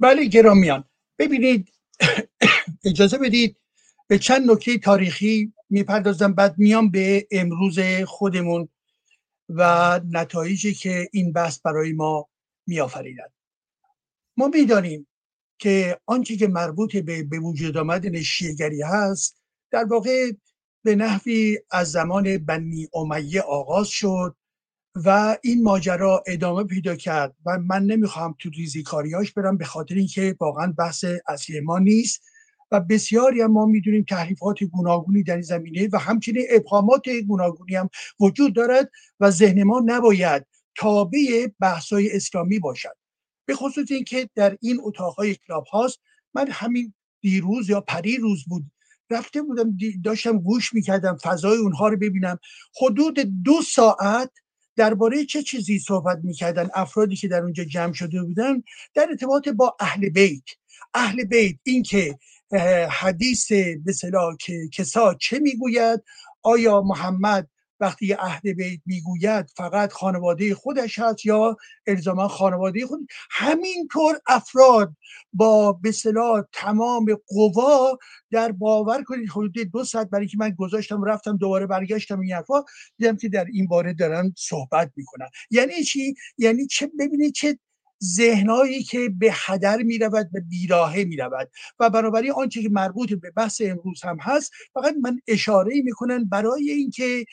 بله 0.00 0.24
گرامیان 0.24 0.84
ببینید 1.18 1.68
اجازه 2.90 3.18
بدید 3.18 3.56
به 4.06 4.18
چند 4.18 4.50
نکته 4.50 4.78
تاریخی 4.78 5.52
می‌پردازم 5.70 6.32
بعد 6.32 6.58
میام 6.58 6.90
به 6.90 7.28
امروز 7.30 7.78
خودمون 8.06 8.68
و 9.48 10.00
نتایجی 10.10 10.74
که 10.74 11.08
این 11.12 11.32
بحث 11.32 11.60
برای 11.60 11.92
ما 11.92 12.28
میآفریند. 12.66 13.32
ما 14.36 14.48
می‌دانیم 14.48 15.06
که 15.58 16.00
آنچه 16.06 16.36
که 16.36 16.48
مربوط 16.48 16.96
به 16.96 17.22
به 17.22 17.38
وجود 17.38 17.76
آمدن 17.76 18.22
شیعگری 18.22 18.82
هست 18.82 19.42
در 19.70 19.84
واقع 19.84 20.32
به 20.84 20.94
نحوی 20.94 21.58
از 21.70 21.92
زمان 21.92 22.38
بنی 22.38 22.88
امیه 22.94 23.40
آغاز 23.40 23.88
شد 23.88 24.36
و 24.94 25.36
این 25.42 25.62
ماجرا 25.62 26.22
ادامه 26.26 26.64
پیدا 26.64 26.96
کرد 26.96 27.34
و 27.46 27.58
من 27.58 27.82
نمی‌خوام 27.82 28.34
تو 28.38 28.50
ریزیکاریاش 28.50 29.32
برم 29.32 29.56
به 29.56 29.64
خاطر 29.64 29.94
اینکه 29.94 30.36
واقعا 30.40 30.74
بحث 30.78 31.04
اصلی 31.28 31.60
ما 31.60 31.78
نیست 31.78 32.22
و 32.70 32.80
بسیاری 32.80 33.40
هم 33.40 33.52
ما 33.52 33.66
می‌دونیم 33.66 34.04
تحریفات 34.08 34.64
گوناگونی 34.64 35.22
در 35.22 35.34
این 35.34 35.42
زمینه 35.42 35.88
و 35.92 35.98
همچنین 35.98 36.46
ابهامات 36.50 37.08
گوناگونی 37.08 37.74
هم 37.74 37.88
وجود 38.20 38.54
دارد 38.54 38.90
و 39.20 39.30
ذهن 39.30 39.62
ما 39.62 39.82
نباید 39.84 40.46
تابع 40.76 41.48
بحث‌های 41.60 42.16
اسلامی 42.16 42.58
باشد. 42.58 42.96
به 43.46 43.54
خصوص 43.54 43.90
اینکه 43.90 44.28
در 44.34 44.56
این 44.60 44.80
اتاقهای 44.82 45.34
کلاب 45.34 45.64
هاست 45.64 45.98
من 46.34 46.46
همین 46.50 46.94
دیروز 47.20 47.70
یا 47.70 47.80
پری 47.80 48.16
روز 48.16 48.44
بود 48.44 48.64
رفته 49.10 49.42
بودم 49.42 49.76
داشتم 50.04 50.38
گوش 50.38 50.74
می‌کردم 50.74 51.16
فضای 51.16 51.58
اونها 51.58 51.88
رو 51.88 51.96
ببینم. 51.96 52.38
حدود 52.82 53.18
دو 53.44 53.62
ساعت 53.62 54.30
درباره 54.80 55.24
چه 55.24 55.42
چیزی 55.42 55.78
صحبت 55.78 56.18
می‌کردن 56.22 56.68
افرادی 56.74 57.16
که 57.16 57.28
در 57.28 57.42
اونجا 57.42 57.64
جمع 57.64 57.92
شده 57.92 58.22
بودن؟ 58.22 58.62
در 58.94 59.06
ارتباط 59.10 59.48
با 59.48 59.76
اهل 59.80 60.08
بیت. 60.08 60.42
اهل 60.94 61.24
بیت 61.24 61.56
اینکه 61.62 62.18
حدیث 62.90 63.52
به 63.52 63.92
که 64.40 64.68
کسا 64.72 65.14
چه 65.14 65.38
می‌گوید؟ 65.38 66.00
آیا 66.42 66.80
محمد 66.80 67.48
وقتی 67.80 68.12
اهل 68.12 68.52
بیت 68.52 68.80
می‌گوید 68.86 69.50
فقط 69.56 69.92
خانواده 69.92 70.54
خودش 70.54 70.98
هست 70.98 71.26
یا 71.26 71.56
الزاما 71.86 72.28
خانواده 72.28 72.86
خود؟ 72.86 73.00
همینطور 73.30 74.20
افراد 74.26 74.96
با 75.32 75.72
به 75.72 75.92
تمام 76.52 77.06
قوا 77.26 77.98
در 78.30 78.52
باور 78.52 79.02
کنید 79.02 79.30
حدود 79.30 79.58
دو 79.58 79.84
ساعت 79.84 80.10
برای 80.10 80.26
که 80.26 80.36
من 80.38 80.50
گذاشتم 80.50 81.04
رفتم 81.04 81.36
دوباره 81.36 81.66
برگشتم 81.66 82.20
این 82.20 82.32
حرفا 82.32 82.64
دیدم 82.98 83.16
که 83.16 83.28
در 83.28 83.44
این 83.44 83.66
باره 83.66 83.92
دارن 83.92 84.34
صحبت 84.36 84.90
می‌کنن. 84.96 85.28
یعنی 85.50 85.84
چی؟ 85.84 86.14
یعنی 86.38 86.66
چه 86.66 86.90
ببینید 86.98 87.32
چه 87.32 87.58
ذهنهایی 88.04 88.82
که 88.82 89.08
به 89.18 89.30
هدر 89.32 89.76
می 89.76 89.98
رود 89.98 90.32
به 90.32 90.40
بیراهه 90.40 91.04
می 91.04 91.16
رود 91.16 91.50
و 91.78 91.90
بنابراین 91.90 92.32
آنچه 92.32 92.62
که 92.62 92.68
مربوط 92.68 93.12
به 93.12 93.30
بحث 93.30 93.60
امروز 93.64 94.02
هم 94.02 94.18
هست 94.20 94.52
فقط 94.74 94.94
من 95.02 95.20
اشاره 95.28 95.82
می‌کنن 95.82 96.24
برای 96.24 96.70
اینکه 96.70 97.24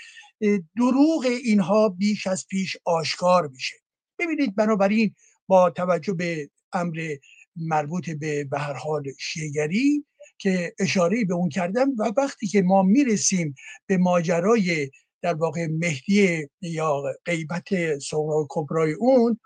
دروغ 0.78 1.26
اینها 1.44 1.90
بیش 1.90 2.28
از 2.28 2.48
پیش 2.50 2.78
آشکار 2.86 3.48
میشه. 3.48 3.76
ببینید 4.20 4.56
بنابراین 4.56 5.16
با 5.48 5.70
توجه 5.70 6.14
به 6.14 6.50
امر 6.74 7.16
مربوط 7.56 8.10
به 8.10 8.44
به 8.44 8.60
هر 8.60 8.74
حال 8.74 9.04
شیگری 9.20 10.06
که 10.38 10.74
اشاره 10.80 11.26
به 11.26 11.34
اون 11.34 11.50
کردم 11.50 11.90
و 11.98 12.12
وقتی 12.18 12.48
که 12.48 12.62
ما 12.62 12.84
می‌رسیم 12.84 13.56
به 13.86 13.98
ماجرای 13.98 14.92
در 15.22 15.34
واقع 15.34 15.68
مهدی 15.68 16.48
یا 16.62 17.04
غیبت 17.26 18.00
صغرا 18.00 18.48
کبرای 18.50 18.94
اون 18.94 19.40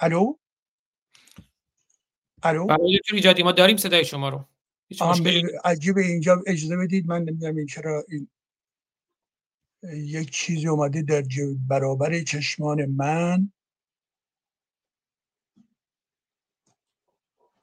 الو؟ 0.00 0.34
الو؟ 2.42 2.66
ایجادی 3.12 3.42
ما 3.42 3.52
داریم 3.52 3.76
صدای 3.76 4.04
شما 4.04 4.28
رو. 4.28 4.44
عجیب 5.64 5.98
اینجا 5.98 6.42
اجازه 6.46 6.76
بدید 6.76 7.06
من 7.06 7.22
نمی‌دونم 7.22 7.56
این 7.56 7.66
چرا 7.66 8.04
این 8.08 8.28
یک 9.82 10.30
چیزی 10.30 10.68
اومده 10.68 11.02
در 11.02 11.22
برابر 11.68 12.20
چشمان 12.20 12.86
من. 12.86 13.52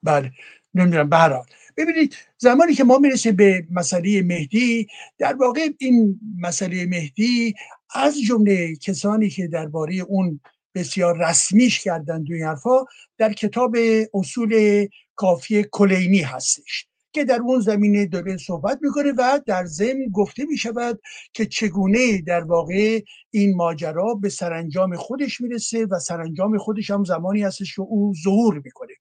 بله 0.02 0.32
نمی‌دونم. 0.74 1.08
به 1.08 1.46
ببینید 1.76 2.16
زمانی 2.38 2.74
که 2.74 2.84
ما 2.84 2.98
می‌رسیم 2.98 3.36
به 3.36 3.66
مسئله 3.70 4.22
مهدی 4.22 4.86
در 5.18 5.36
واقع 5.36 5.68
این 5.78 6.20
مسئله 6.38 6.86
مهدی 6.86 7.54
از 7.94 8.20
جمله 8.28 8.76
کسانی 8.76 9.30
که 9.30 9.46
درباره 9.48 9.94
اون 9.94 10.40
بسیار 10.74 11.28
رسمیش 11.28 11.80
کردن 11.80 12.22
دوی 12.22 12.42
حرفا 12.42 12.84
در 13.18 13.32
کتاب 13.32 13.76
اصول 14.14 14.86
کافی 15.14 15.64
کلینی 15.70 16.20
هستش. 16.20 16.86
که 17.16 17.24
در 17.24 17.40
اون 17.40 17.60
زمینه 17.60 18.06
داره 18.06 18.36
صحبت 18.36 18.78
می‌کنه 18.82 19.12
و 19.18 19.40
در 19.46 19.64
ضمن 19.64 20.08
گفته 20.12 20.44
می‌شود 20.44 21.00
که 21.32 21.46
چگونه 21.46 22.22
در 22.22 22.44
واقع 22.44 23.00
این 23.30 23.56
ماجرا 23.56 24.14
به 24.14 24.28
سرانجام 24.28 24.96
خودش 24.96 25.40
می‌رسه 25.40 25.86
و 25.86 25.98
سرانجام 25.98 26.58
خودش 26.58 26.90
هم 26.90 27.04
زمانی 27.04 27.42
هستش 27.42 27.74
که 27.74 27.82
او 27.82 28.12
ظهور 28.24 28.62
می‌کنه. 28.64 28.92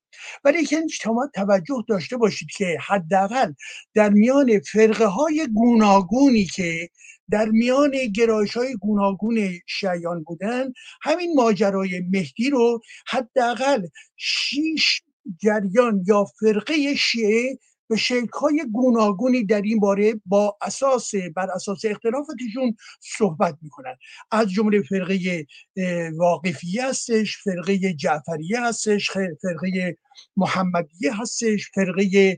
ولی 0.43 0.65
که 0.65 0.81
شما 0.91 1.29
توجه 1.33 1.83
داشته 1.87 2.17
باشید 2.17 2.47
که 2.57 2.77
حداقل 2.87 3.53
در 3.93 4.09
میان 4.09 4.59
فرقه 4.59 5.05
های 5.05 5.47
گوناگونی 5.53 6.45
که 6.45 6.89
در 7.31 7.45
میان 7.49 7.91
گرایش 8.15 8.57
های 8.57 8.75
گوناگون 8.75 9.37
شیعان 9.67 10.23
بودن 10.23 10.73
همین 11.01 11.33
ماجرای 11.35 11.99
مهدی 12.11 12.49
رو 12.49 12.79
حداقل 13.07 13.87
شیش 14.17 15.01
جریان 15.41 16.03
یا 16.07 16.25
فرقه 16.39 16.95
شیعه 16.95 17.59
به 17.87 17.95
شکل‌های 17.95 18.65
گوناگونی 18.73 19.43
در 19.43 19.61
این 19.61 19.79
باره 19.79 20.13
با 20.25 20.57
اساس 20.61 21.11
بر 21.35 21.47
اساس 21.55 21.85
اختلافاتشون 21.85 22.75
صحبت 23.17 23.57
می‌کنن. 23.61 23.95
از 24.31 24.49
جمله 24.49 24.81
فرقه 24.81 25.45
واقفیه 26.17 26.87
هستش 26.87 27.37
فرقه 27.37 27.93
جعفریه 27.93 28.61
هستش 28.61 29.11
فرقه 29.11 29.97
محمدیه 30.37 31.21
هستش 31.21 31.71
فرقه 31.75 32.37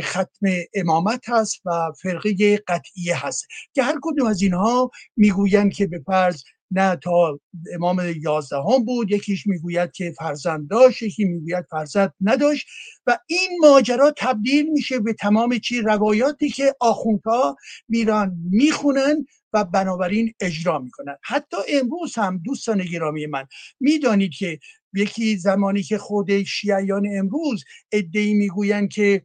ختم 0.00 0.46
امامت 0.74 1.28
هست 1.28 1.60
و 1.64 1.92
فرقه 2.02 2.56
قطعیه 2.56 3.26
هست. 3.26 3.46
که 3.74 3.82
هر 3.82 3.98
کدوم 4.02 4.26
از 4.26 4.42
اینها 4.42 4.90
می‌گویند 5.16 5.72
که 5.72 5.86
به 5.86 6.02
فرض 6.06 6.42
نه 6.70 6.96
تا 6.96 7.40
امام 7.74 8.02
یازدهم 8.22 8.84
بود. 8.84 9.10
یکیش 9.10 9.46
می‌گوید 9.46 9.92
که 9.92 10.14
فرزند 10.18 10.68
داشت 10.68 11.02
یکی 11.02 11.24
می‌گوید 11.24 11.64
فرزند 11.70 12.12
نداشت. 12.20 12.66
و 13.06 13.18
این 13.26 13.50
ماجرا 13.60 14.12
تبدیل 14.16 14.70
میشه 14.70 14.98
به 14.98 15.12
تمام 15.12 15.58
چی؟ 15.58 15.80
روایاتی 15.80 16.50
که 16.50 16.74
آخوندها 16.80 17.56
میران 17.88 18.36
می‌خونن 18.50 19.26
و 19.52 19.64
بنابراین 19.64 20.32
اجرا 20.40 20.78
می‌کنن. 20.78 21.16
حتی 21.24 21.56
امروز 21.68 22.14
هم 22.14 22.38
دوستان 22.44 22.78
گرامی 22.92 23.26
من 23.26 23.44
می‌دانید 23.80 24.32
که 24.32 24.58
یکی 24.94 25.36
زمانی 25.36 25.82
که 25.82 25.98
خود 25.98 26.42
شیعیان 26.42 27.06
امروز 27.18 27.64
ادعی 27.92 28.34
می‌گویند 28.34 28.88
که 28.88 29.22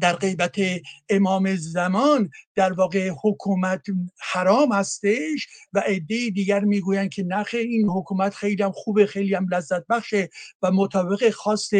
در 0.00 0.16
غیبت 0.16 0.56
امام 1.08 1.56
زمان 1.56 2.30
در 2.54 2.72
واقع 2.72 3.10
حکومت 3.22 3.82
حرام 4.32 4.72
هستش 4.72 5.48
و 5.72 5.82
عده 5.86 6.30
دیگر 6.30 6.60
می‌گویند 6.60 7.10
که 7.10 7.22
نخ 7.22 7.50
این 7.52 7.88
حکومت 7.88 8.34
خیلی 8.34 8.62
هم 8.62 8.72
خوبه 8.72 9.06
خیلی 9.06 9.34
هم 9.34 9.48
لذت 9.48 9.86
بخشه 9.86 10.28
و 10.62 10.70
مطابق 10.70 11.30
خواست 11.30 11.70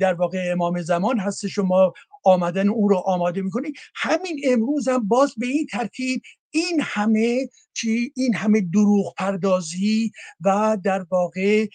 در 0.00 0.14
واقع 0.14 0.48
امام 0.52 0.82
زمان 0.82 1.18
هست 1.18 1.46
شما 1.46 1.92
آمدن 2.24 2.68
او 2.68 2.88
رو 2.88 2.96
آماده 2.96 3.42
می‌کنید 3.42 3.76
همین 3.94 4.40
امروز 4.44 4.88
هم 4.88 5.08
باز 5.08 5.34
به 5.36 5.46
این 5.46 5.66
ترتیب 5.66 6.22
این 6.50 6.80
همه 6.82 7.48
چی 7.74 8.12
این 8.16 8.34
همه 8.34 8.60
دروغ 8.60 9.14
پردازی 9.16 10.12
و 10.40 10.78
در 10.84 11.06
واقع 11.10 11.66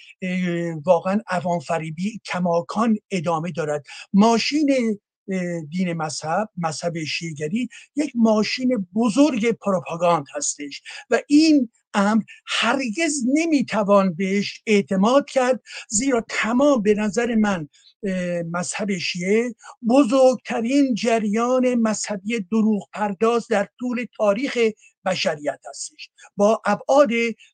واقعا 0.85 1.19
عوام 1.29 1.59
فریبی 1.59 2.21
کماکان 2.25 2.97
ادامه 3.11 3.51
دارد. 3.51 3.83
ماشین 4.13 4.99
دین 5.69 5.93
مذهب 5.93 6.49
مذهب 6.57 7.03
شیعگری 7.03 7.69
یک 7.95 8.11
ماشین 8.15 8.87
بزرگ 8.95 9.51
پروپاگاند 9.51 10.25
هستش 10.35 10.81
و 11.09 11.21
این 11.27 11.69
امر 11.93 12.23
هرگز 12.47 13.23
نمی‌توان 13.33 14.13
بهش 14.13 14.61
اعتماد 14.67 15.25
کرد 15.29 15.61
زیرا 15.89 16.25
تمام 16.29 16.81
به 16.81 16.93
نظر 16.93 17.35
من 17.35 17.69
مذهب 18.51 18.97
شیعه 18.97 19.55
بزرگترین 19.89 20.93
جریان 20.93 21.75
مذهبی 21.75 22.39
دروغ 22.39 22.89
پرداز 22.93 23.47
در 23.47 23.67
طول 23.79 24.05
تاریخ 24.17 24.57
بشریت 25.05 25.59
هستش 25.69 26.09
با 26.35 26.61
ابعاد 26.65 27.09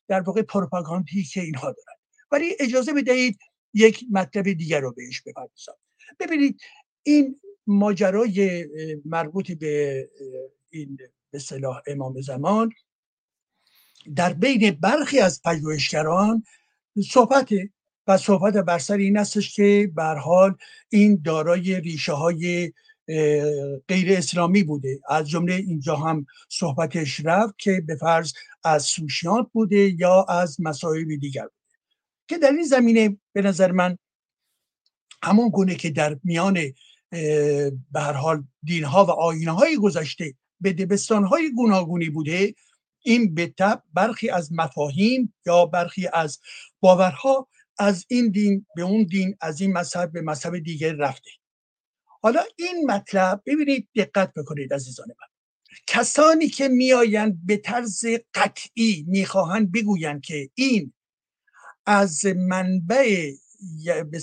در 0.08 0.20
واقع 0.20 0.42
پروپاگاندی 0.42 1.24
که 1.24 1.40
اینها 1.40 1.66
دارد 1.66 2.00
ولی 2.32 2.56
اجازه 2.60 2.92
بدهید 2.92 3.38
یک 3.74 4.04
مطلب 4.10 4.52
دیگر 4.52 4.80
رو 4.80 4.92
بهش 4.92 5.22
بپردازم. 5.22 5.72
ببینید 6.20 6.60
این 7.02 7.40
ماجرای 7.66 8.66
مربوط 9.04 9.52
به 9.52 10.08
این 10.70 10.98
به 11.30 11.38
صلاح 11.38 11.82
امام 11.86 12.20
زمان. 12.20 12.72
در 14.16 14.32
بین 14.32 14.70
برخی 14.70 15.18
از 15.18 15.42
پژوهشگران 15.42 16.44
صحبت 17.10 17.48
و 18.06 18.16
صحبت 18.16 18.54
بر 18.54 18.78
سر 18.78 18.96
این 18.96 19.18
استش 19.18 19.54
که 19.54 19.90
بر 19.94 20.16
حال 20.16 20.54
این 20.88 21.22
دارای 21.24 21.80
ریشه 21.80 22.12
های 22.12 22.72
غیر 23.88 24.18
اسلامی 24.18 24.62
بوده. 24.62 25.00
از 25.08 25.28
جمله 25.28 25.54
اینجا 25.54 25.96
هم 25.96 26.26
صحبتش 26.48 27.20
رفت 27.24 27.58
که 27.58 27.82
به 27.86 27.96
فرض 27.96 28.32
از 28.64 28.82
سوشیانت 28.82 29.46
بوده 29.52 30.00
یا 30.00 30.22
از 30.28 30.56
مسائل 30.60 31.16
دیگر 31.16 31.42
بوده. 31.42 31.54
که 32.28 32.38
در 32.38 32.50
این 32.50 32.64
زمینه 32.64 33.18
به 33.32 33.42
نظر 33.42 33.72
من 33.72 33.98
همون 35.22 35.48
گونه 35.48 35.74
که 35.74 35.90
در 35.90 36.18
میان 36.24 36.58
به 37.10 38.00
هر 38.00 38.12
حال 38.12 38.44
دینها 38.62 39.04
و 39.04 39.10
آینه 39.10 39.50
های 39.50 39.76
گذشته 39.76 40.34
به 40.60 40.72
دبستان 40.72 41.24
های 41.24 41.52
گوناگونی 41.52 42.10
بوده 42.10 42.54
این 43.02 43.34
به 43.34 43.46
تب 43.46 43.82
برخی 43.94 44.30
از 44.30 44.52
مفاهیم 44.52 45.34
یا 45.46 45.66
برخی 45.66 46.08
از 46.12 46.38
باورها 46.80 47.48
از 47.78 48.04
این 48.08 48.30
دین 48.30 48.66
به 48.76 48.82
اون 48.82 49.04
دین 49.04 49.36
از 49.40 49.60
این 49.60 49.72
مذهب 49.72 50.12
به 50.12 50.22
مذهب 50.22 50.58
دیگر 50.58 50.92
رفته. 50.92 51.30
حالا 52.22 52.42
این 52.56 52.90
مطلب 52.90 53.42
ببینید 53.46 53.88
دقت 53.96 54.34
بکنید 54.34 54.74
عزیزان 54.74 55.06
من. 55.08 55.26
کسانی 55.86 56.48
که 56.48 56.68
میآیند 56.68 57.46
به 57.46 57.56
طرز 57.56 58.04
قطعی 58.34 59.04
می‌خواهند 59.08 59.72
بگویند 59.72 60.22
که 60.22 60.50
این 60.54 60.92
از 61.86 62.26
منبع 62.26 63.32
به 64.10 64.18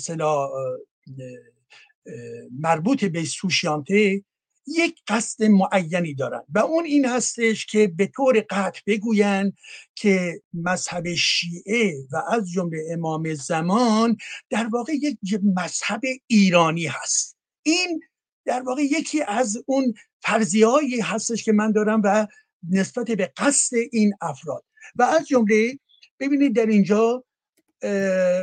مربوط 2.60 3.04
به 3.04 3.24
سوشیانته 3.24 4.24
یک 4.68 5.02
قصد 5.08 5.44
معینی 5.44 6.14
دارن 6.14 6.42
و 6.54 6.58
اون 6.58 6.84
این 6.84 7.04
هستش 7.04 7.66
که 7.66 7.86
به 7.86 8.06
طور 8.06 8.46
قطع 8.50 8.80
بگویند 8.86 9.56
که 9.94 10.42
مذهب 10.52 11.14
شیعه 11.14 11.94
و 12.12 12.22
از 12.30 12.50
جمله 12.50 12.78
امام 12.92 13.34
زمان 13.34 14.16
در 14.50 14.66
واقع 14.66 14.92
یک 14.92 15.18
مذهب 15.56 16.00
ایرانی 16.26 16.86
هست. 16.86 17.36
این 17.62 18.00
در 18.44 18.62
واقع 18.62 18.82
یکی 18.82 19.22
از 19.22 19.62
اون 19.66 19.94
فرضیهایی 20.20 21.00
هستش 21.00 21.44
که 21.44 21.52
من 21.52 21.72
دارم 21.72 22.00
و 22.04 22.26
نسبت 22.70 23.10
به 23.10 23.32
قصد 23.36 23.76
این 23.92 24.14
افراد. 24.20 24.64
و 24.96 25.02
از 25.02 25.28
جمله 25.28 25.78
ببینید 26.20 26.56
در 26.56 26.66
اینجا 26.66 27.24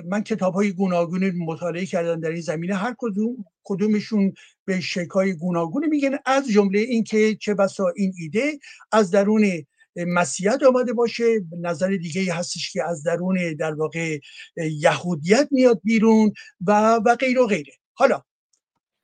من 0.05 0.23
کتاب 0.25 0.53
های 0.53 0.71
گوناگونی 0.71 1.31
مطالعه 1.31 1.85
کردم 1.85 2.21
در 2.21 2.29
این 2.29 2.41
زمینه 2.41 2.75
هر 2.75 2.95
کدوم 2.97 3.45
کدومشون 3.63 4.33
به 4.65 4.79
شکای 4.79 5.33
گوناگونی 5.33 5.87
میگن 5.87 6.17
از 6.25 6.47
جمله 6.49 6.79
اینکه 6.79 7.35
چه 7.35 7.53
بسا 7.53 7.93
این 7.95 8.13
ایده 8.19 8.59
از 8.91 9.11
درون 9.11 9.65
مسیحیت 9.95 10.63
آمده 10.63 10.93
باشه 10.93 11.23
نظر 11.61 11.87
دیگه 11.87 12.33
هستش 12.33 12.71
که 12.71 12.83
از 12.83 13.03
درون 13.03 13.55
در 13.59 13.73
واقع 13.73 14.19
یهودیت 14.57 15.47
میاد 15.51 15.81
بیرون 15.83 16.33
و 16.67 16.95
و 17.05 17.15
غیر 17.15 17.39
و 17.39 17.47
غیره. 17.47 17.73
حالا 17.93 18.21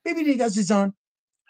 ببینید 0.05 0.43
عزیزان 0.43 0.93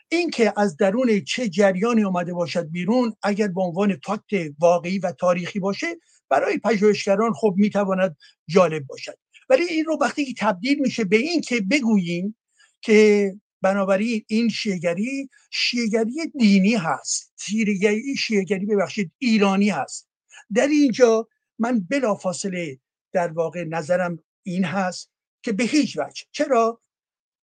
این 0.10 0.30
که 0.30 0.54
از 0.58 0.78
درون 0.78 1.22
چه 1.28 1.50
جریانی 1.50 2.04
آمده 2.04 2.34
باشد 2.34 2.70
بیرون 2.70 3.16
اگر 3.24 3.48
به 3.48 3.62
عنوان 3.62 3.96
فکت 3.96 4.54
واقعی 4.60 5.00
و 5.00 5.12
تاریخی 5.12 5.60
باشه 5.60 5.88
برای 6.32 6.58
پژوهشگران 6.58 7.34
خب 7.34 7.54
می‌تواند 7.58 8.18
جالب 8.48 8.88
باشد. 8.88 9.18
ولی 9.50 9.64
این 9.64 9.86
رو 9.86 9.98
وقتی 10.02 10.36
تبدیل 10.38 10.80
میشه 10.80 11.04
به 11.04 11.18
این 11.18 11.42
که 11.42 11.62
بگوییم 11.62 12.38
که 12.82 13.34
بنابراین 13.62 14.26
این 14.28 14.50
شیگری 14.50 15.30
شیگری 15.50 16.32
دینی 16.40 16.76
هست. 16.76 17.34
شیگری 17.40 18.16
شیگری 18.16 18.66
ببخشید 18.66 19.12
ایرانی 19.18 19.70
هست. 19.70 20.10
در 20.54 20.68
اینجا 20.68 21.28
من 21.60 21.80
بلافاصله 21.80 22.80
در 23.12 23.32
واقع 23.32 23.64
نظرم 23.64 24.24
این 24.44 24.64
هست 24.64 25.12
که 25.44 25.52
به 25.52 25.64
هیچ 25.64 25.98
وجه. 25.98 26.26
چرا؟ 26.32 26.82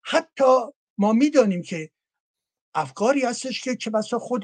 حتی 0.03 0.55
ما 0.99 1.13
می‌دانیم 1.13 1.63
که 1.63 1.91
افکاری 2.75 3.25
هستش 3.25 3.61
که 3.61 3.77
چه 3.77 3.91
بسا 3.91 4.19
خود 4.19 4.43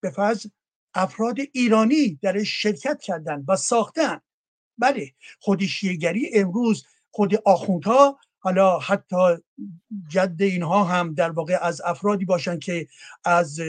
به 0.00 0.10
فرض 0.10 0.46
افراد 0.94 1.36
ایرانی 1.52 2.18
درش 2.22 2.62
شرکت 2.62 3.00
کردن 3.02 3.44
و 3.48 3.56
ساختن. 3.56 4.20
بله 4.78 5.12
خود 5.40 5.66
شیگری 5.66 6.30
امروز 6.34 6.84
خود 7.10 7.34
آخوندها 7.34 8.18
حالا 8.38 8.78
حتی 8.78 9.16
جد 10.08 10.36
اینها 10.40 10.84
هم 10.84 11.14
در 11.14 11.30
واقع 11.30 11.58
از 11.62 11.82
افرادی 11.84 12.24
باشن 12.24 12.58
که 12.58 12.88
از 13.24 13.60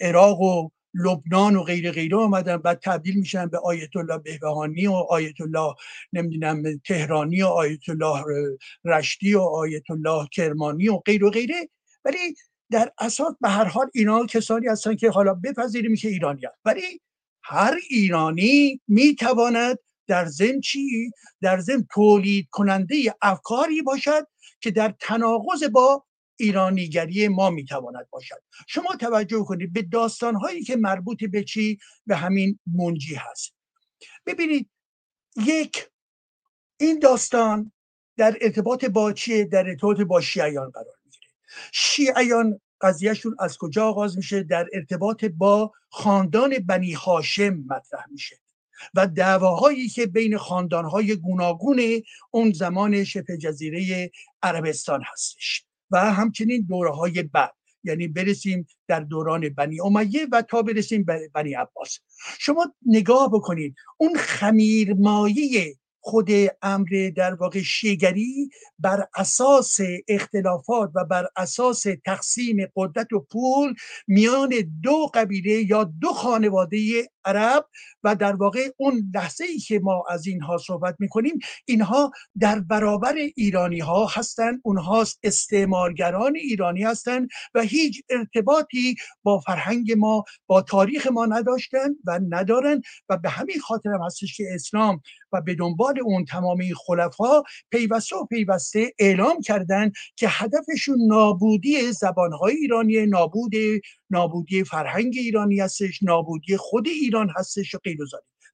عراق 0.00 0.40
و 0.40 0.68
لبنان 0.94 1.56
و 1.56 1.62
غیر 1.62 1.90
غیره 1.90 2.16
آمدن 2.16 2.56
بعد 2.56 2.80
تبدیل 2.82 3.18
میشن 3.18 3.46
به 3.46 3.58
آیت 3.58 3.96
الله 3.96 4.18
بهبهانی 4.18 4.86
و 4.86 4.92
آیت 4.92 5.40
الله 5.40 5.74
نمی‌دونم 6.12 6.78
تهرانی 6.78 7.42
و 7.42 7.46
آیت 7.46 7.88
الله 7.88 8.24
رشتی 8.84 9.34
و 9.34 9.40
آیت 9.40 9.90
الله 9.90 10.28
کرمانی 10.32 10.88
و 10.88 10.96
غیر 10.96 11.24
و 11.24 11.30
غیره. 11.30 11.68
ولی 12.04 12.34
در 12.70 12.92
اساس 12.98 13.34
به 13.40 13.48
هر 13.48 13.64
حال 13.64 13.90
اینا 13.94 14.26
کسانی 14.26 14.66
هستن 14.66 14.96
که 14.96 15.10
حالا 15.10 15.34
بپذیریم 15.34 15.96
که 15.96 16.08
ایرانی 16.08 16.44
هست 16.44 16.58
ولی 16.64 17.00
هر 17.42 17.78
ایرانی 17.90 18.80
می‌تواند 18.88 19.78
در 20.06 20.26
ضمن 20.26 20.60
چی؟ 20.60 21.10
در 21.40 21.60
ضمن 21.60 21.86
تولید 21.90 22.48
کننده 22.50 23.14
افکاری 23.22 23.82
باشد 23.82 24.26
که 24.60 24.70
در 24.70 24.94
تناقض 25.00 25.64
با 25.64 26.04
ایرانیگری 26.36 27.28
ما 27.28 27.50
می‌تواند 27.50 28.06
باشد. 28.10 28.42
شما 28.68 28.96
توجه 29.00 29.44
کنید 29.44 29.72
به 29.72 29.82
داستان 29.82 30.34
هایی 30.34 30.64
که 30.64 30.76
مربوط 30.76 31.24
به 31.24 31.44
چی؟ 31.44 31.78
به 32.06 32.16
همین 32.16 32.58
منجی 32.66 33.14
هست. 33.14 33.54
ببینید 34.26 34.70
یک 35.46 35.90
این 36.80 36.98
داستان 36.98 37.72
در 38.16 38.36
ارتباط 38.40 38.84
با 38.84 39.12
چیه؟ 39.12 39.44
در 39.44 39.66
ارتباط 39.68 40.00
با 40.00 40.20
شیعیان 40.20 40.70
قرار 40.70 40.97
شیعیان 41.72 42.60
قضیهشون 42.80 43.36
از 43.40 43.58
کجا 43.58 43.88
آغاز 43.88 44.16
میشه؟ 44.16 44.42
در 44.42 44.68
ارتباط 44.72 45.24
با 45.24 45.72
خاندان 45.90 46.58
بنی 46.58 46.92
هاشم 46.92 47.64
مطرح 47.66 48.04
میشه. 48.10 48.38
و 48.94 49.06
دعواهایی 49.06 49.88
که 49.88 50.06
بین 50.06 50.36
خاندانهای 50.36 51.16
گوناگون 51.16 51.80
اون 52.30 52.52
زمان 52.52 53.04
شبه 53.04 53.38
جزیره 53.38 54.10
عربستان 54.42 55.02
هستش. 55.12 55.64
و 55.90 56.12
همچنین 56.12 56.66
دوره 56.68 56.90
های 56.90 57.22
بعد 57.22 57.54
یعنی 57.84 58.08
برسیم 58.08 58.66
در 58.88 59.00
دوران 59.00 59.48
بنی 59.48 59.80
امیه 59.80 60.26
و 60.32 60.42
تا 60.42 60.62
برسیم 60.62 61.04
به 61.04 61.30
بنی 61.34 61.54
عباس. 61.54 61.98
شما 62.38 62.74
نگاه 62.86 63.30
بکنید 63.32 63.74
اون 63.96 64.16
خمیرمایه 64.16 65.74
خود 66.00 66.30
امر 66.62 67.10
در 67.16 67.34
واقع 67.34 67.62
شیگری 67.62 68.50
بر 68.78 69.06
اساس 69.16 69.76
اختلافات 70.08 70.90
و 70.94 71.04
بر 71.04 71.28
اساس 71.36 71.84
تقسیم 72.04 72.56
قدرت 72.76 73.12
و 73.12 73.20
پول 73.20 73.74
میان 74.06 74.48
دو 74.82 75.10
قبیله 75.14 75.70
یا 75.70 75.84
دو 75.84 76.08
خانواده 76.08 77.08
عرب 77.24 77.66
و 78.04 78.14
در 78.14 78.36
واقع 78.36 78.68
اون 78.76 79.10
لحظه 79.14 79.44
ای 79.44 79.58
که 79.58 79.78
ما 79.78 80.04
از 80.08 80.26
اینها 80.26 80.58
صحبت 80.58 80.96
می‌کنیم 80.98 81.38
اینها 81.64 82.12
در 82.40 82.60
برابر 82.60 83.14
ایرانی 83.36 83.78
ها 83.78 84.06
هستند 84.06 84.60
اونها 84.64 85.04
استعمارگران 85.22 86.36
ایرانی 86.36 86.82
هستند 86.82 87.28
و 87.54 87.60
هیچ 87.60 88.02
ارتباطی 88.10 88.96
با 89.22 89.38
فرهنگ 89.38 89.92
ما 89.92 90.24
با 90.46 90.62
تاریخ 90.62 91.06
ما 91.06 91.26
نداشتن 91.26 91.88
و 92.04 92.20
ندارن 92.28 92.82
و 93.08 93.16
به 93.16 93.28
همین 93.30 93.60
خاطر 93.60 93.90
هم 93.90 94.02
هستش 94.02 94.36
که 94.36 94.44
اسلام 94.54 95.00
و 95.32 95.40
به 95.40 95.54
دنبال 95.54 96.00
اون 96.04 96.24
تمامی 96.24 96.74
خلفا 96.74 97.42
پیوسته 97.70 98.16
و 98.16 98.26
پیوسته 98.26 98.92
اعلام 98.98 99.40
کردند 99.40 99.92
که 100.16 100.26
هدفشون 100.28 100.98
نابودی 101.06 101.92
زبانهای 101.92 102.54
ایرانی 102.54 103.06
نابود 103.06 103.52
نابودی 104.10 104.64
فرهنگ 104.64 105.14
ایرانی 105.16 105.60
هستش 105.60 106.02
نابودی 106.02 106.56
خود 106.56 106.88
ایران 106.88 107.32
هستش 107.36 107.74
و 107.74 107.78
غیر 107.84 107.98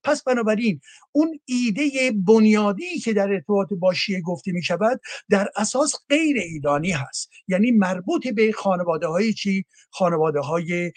پس 0.04 0.22
بنابراین 0.22 0.80
اون 1.12 1.40
ایده 1.44 2.12
بنیادی 2.26 2.98
که 2.98 3.12
در 3.12 3.32
ارتباط 3.32 3.72
با 3.72 3.94
شیعه 3.94 4.20
گفته 4.20 4.52
می 4.52 4.62
شود 4.62 5.00
در 5.30 5.48
اساس 5.56 5.94
غیر 6.08 6.36
ایرانی 6.36 6.90
هست. 6.90 7.30
یعنی 7.48 7.70
مربوط 7.70 8.28
به 8.28 8.52
خانواده 8.52 9.06
های 9.06 9.32
چی؟ 9.32 9.64
خانواده 9.90 10.40
های 10.40 10.92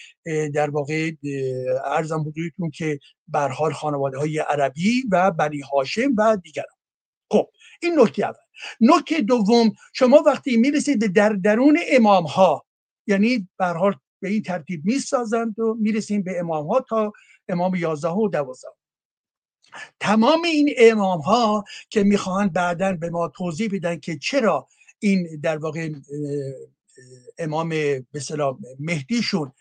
در 0.54 0.70
واقع 0.70 1.12
ارزم 1.86 2.20
حضورتون 2.20 2.70
که 2.70 3.00
بر 3.28 3.50
حال 3.50 3.74
خانواده 3.74 4.18
های 4.18 4.40
عربی 4.40 5.04
و 5.12 5.32
بنی 5.32 5.62
هاشم 5.74 6.16
و 6.18 6.38
دیگران. 6.44 6.78
خب 7.32 7.50
این 7.82 8.00
نکته 8.00 8.26
اول. 8.26 8.36
نکته 8.82 9.22
دوم 9.22 9.72
شما 9.94 10.24
وقتی 10.26 10.58
می‌رسید 10.58 11.14
در 11.14 11.30
درون 11.30 11.80
امام 11.92 12.24
ها 12.24 12.66
یعنی 13.08 13.50
به 13.58 13.66
حال 13.66 13.96
به 14.22 14.30
این 14.30 14.42
ترتیب 14.42 14.86
می‌سازند 14.86 15.60
و 15.60 15.74
می‌رسیم 15.80 16.24
به 16.24 16.40
امام 16.40 16.68
ها 16.68 16.86
تا 16.90 17.14
امام 17.50 17.76
11 17.76 18.10
و 18.10 18.30
12 18.30 18.54
تمام 20.00 20.44
این 20.44 20.74
امام 20.78 21.20
ها 21.20 21.64
که 21.90 22.04
می‌خواهند 22.04 22.54
بعدا 22.54 22.94
به 22.94 23.10
ما 23.10 23.28
توضیح 23.28 23.70
بدن 23.74 24.00
که 24.00 24.18
چرا 24.18 24.68
این 25.00 25.40
در 25.44 25.58
واقع 25.58 25.90
امام 27.38 27.70
به 27.70 28.06
مهدیشون 28.80 29.52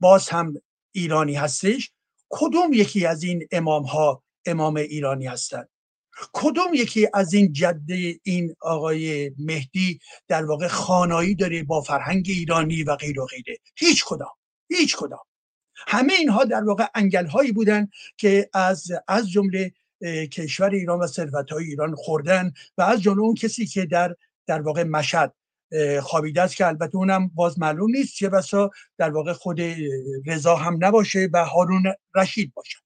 باز 0.00 0.28
هم 0.28 0.54
ایرانی 0.92 1.34
هستش 1.34 1.92
کدوم 2.28 2.72
یکی 2.72 3.06
از 3.06 3.22
این 3.22 3.48
امام 3.52 3.82
ها 3.82 4.22
امام 4.46 4.76
ایرانی 4.76 5.26
هستند؟ 5.26 5.68
کدوم 6.32 6.74
یکی 6.74 7.08
از 7.14 7.34
این 7.34 7.52
جده 7.52 8.20
این 8.22 8.54
آقای 8.60 9.32
مهدی 9.38 10.00
در 10.28 10.44
واقع 10.44 10.68
خانایی 10.68 11.34
داره 11.34 11.62
با 11.62 11.80
فرهنگ 11.80 12.26
ایرانی 12.28 12.82
و 12.82 12.96
غیر 12.96 13.20
و 13.20 13.26
غیره؟ 13.26 13.58
هیچ 13.76 14.04
کدام 14.04 14.32
هیچ 14.68 14.96
کدام. 14.96 15.24
همه 15.76 16.12
اینها 16.12 16.44
در 16.44 16.64
واقع 16.64 16.86
انگل 16.94 17.26
هایی 17.26 17.52
بودن 17.52 17.88
که 18.16 18.50
از 18.54 18.92
از 19.08 19.30
جمله 19.30 19.72
کشور 20.32 20.70
ایران 20.70 20.98
و 20.98 21.06
ثروت 21.06 21.52
های 21.52 21.64
ایران 21.64 21.94
خوردن 21.94 22.52
و 22.78 22.82
از 22.82 23.02
جمله 23.02 23.20
اون 23.20 23.34
کسی 23.34 23.66
که 23.66 23.86
در 23.86 24.16
در 24.46 24.60
واقع 24.60 24.82
مشهد 24.82 25.34
خوابیده 26.02 26.42
است 26.42 26.56
که 26.56 26.66
البته 26.66 26.96
اونم 26.96 27.28
باز 27.28 27.58
معلوم 27.58 27.90
نیست 27.90 28.14
چه 28.14 28.28
بسا 28.28 28.70
در 28.98 29.10
واقع 29.10 29.32
خود 29.32 29.60
رضا 30.26 30.56
هم 30.56 30.78
نباشه 30.80 31.28
و 31.32 31.44
هارون 31.44 31.82
رشید 32.14 32.54
باشه. 32.54 32.78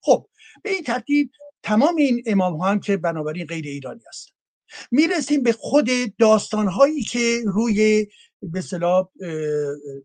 خب 0.00 0.28
به 0.62 0.70
این 0.70 0.82
ترتیب 0.82 1.30
تمام 1.62 1.96
این 1.96 2.22
امام 2.26 2.56
ها 2.56 2.70
هم 2.70 2.80
که 2.80 2.96
بنابراین 2.96 3.46
غیر 3.46 3.64
ایرانی 3.64 4.00
هستن. 4.08 4.32
می‌رسیم 4.90 5.42
به 5.42 5.52
خود 5.52 5.90
داستان 6.18 6.68
هایی 6.68 7.02
که 7.02 7.42
روی 7.46 8.06
به 8.42 8.62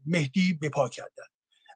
مهدی 0.06 0.54
بپا 0.62 0.90
کردن. 0.90 1.31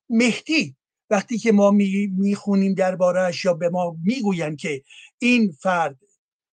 مهدی 0.10 0.76
وقتی 1.10 1.38
که 1.38 1.52
ما 1.52 1.72
می‌خونیم 1.72 2.74
دربارهش 2.74 3.46
یا 3.46 3.54
به 3.54 3.70
ما 3.70 3.98
می‌گویند 4.04 4.58
که 4.58 4.84
این 5.20 5.52
فرد 5.52 6.00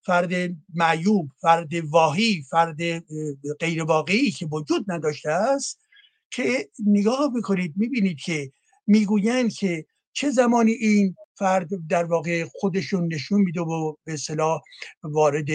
فرد 0.05 0.31
معیوب 0.75 1.31
فرد 1.41 1.75
واهی 1.75 2.43
فرد 2.51 3.05
غیر 3.61 3.83
واقعی 3.83 4.31
که 4.31 4.47
وجود 4.47 4.85
نداشته 4.89 5.31
است 5.31 5.81
که 6.31 6.71
نگاه 6.87 7.33
بکنید 7.37 7.75
می‌بینید 7.77 8.19
که 8.21 8.53
می‌گویند 8.87 9.53
که 9.53 9.87
چه 10.13 10.31
زمانی 10.31 10.73
این 10.73 11.17
فرد 11.35 11.69
در 11.89 12.05
واقع 12.05 12.45
خودشون 12.45 13.15
نشون 13.15 13.41
میده 13.41 13.61
و 13.61 13.95
به 14.05 14.17
صلاح 14.17 14.63
وارد 15.03 15.49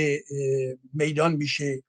میدان 0.94 1.36
میشه. 1.36 1.84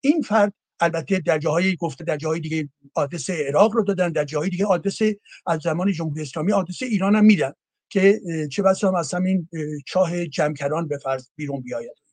این 0.00 0.22
فرد 0.22 0.54
البته 0.80 1.18
در 1.18 1.38
جاهای 1.38 1.76
گفته 1.76 2.04
در 2.04 2.16
جاهای 2.16 2.40
دیگه 2.40 2.68
آدرس 2.94 3.30
عراق 3.30 3.72
رو 3.72 3.84
دادن 3.84 4.12
در 4.12 4.24
جاهای 4.24 4.50
دیگه 4.50 4.66
آدرس 4.66 4.98
از 5.46 5.60
زمان 5.60 5.92
جمهوری 5.92 6.22
اسلامی 6.22 6.52
آدرس 6.52 6.82
ایران 6.82 7.14
هم 7.14 7.24
میدن 7.24 7.52
که 7.88 8.20
چه 8.52 8.62
بسا 8.62 8.88
هم 8.88 8.94
از 8.94 9.14
همین 9.14 9.48
چاه 9.86 10.26
جمکران 10.26 10.88
به 10.88 10.98
فرض 10.98 11.28
بیرون 11.36 11.60
بیاید 11.60 12.04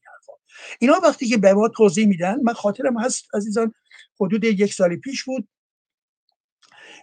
اینا 0.79 0.93
وقتی 1.03 1.27
که 1.27 1.37
به 1.37 1.53
ما 1.53 1.67
توضیح 1.67 2.07
میدن 2.07 2.41
من 2.43 2.53
خاطرم 2.53 2.99
هست 2.99 3.25
عزیزان 3.33 3.73
حدود 4.21 4.43
یک 4.43 4.73
سال 4.73 4.95
پیش 4.95 5.23
بود. 5.23 5.47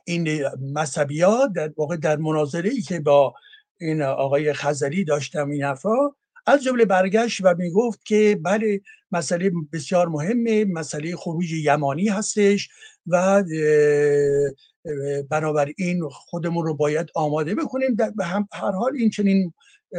این 0.05 0.49
مذهبی 0.61 1.21
ها 1.21 1.47
در 1.47 1.73
واقع 1.77 1.97
در 1.97 2.17
مناظره 2.17 2.71
ای 2.71 2.81
که 2.81 3.01
با 3.01 3.35
این 3.81 4.03
آقای 4.03 4.53
خزری 4.53 5.05
داشتم 5.05 5.51
این 5.51 5.63
حرفا 5.63 6.15
از 6.47 6.63
جمله 6.63 6.85
برگشت 6.85 7.41
و 7.45 7.55
می‌گفت 7.59 8.05
که 8.05 8.41
بله 8.43 8.81
مسئله 9.13 9.53
بسیار 9.73 10.09
مهمه 10.09 10.65
مسئله 10.65 11.17
خروج 11.17 11.53
یمانی 11.53 12.09
هستش 12.09 12.69
و 13.07 13.45
بنابراین 15.31 16.09
خودمون 16.11 16.65
رو 16.65 16.75
باید 16.75 17.09
آماده 17.15 17.55
بکنیم. 17.55 17.95
در 17.95 18.13
هر 18.53 18.71
حال 18.71 18.97
این 18.97 19.11
چنین 19.11 19.53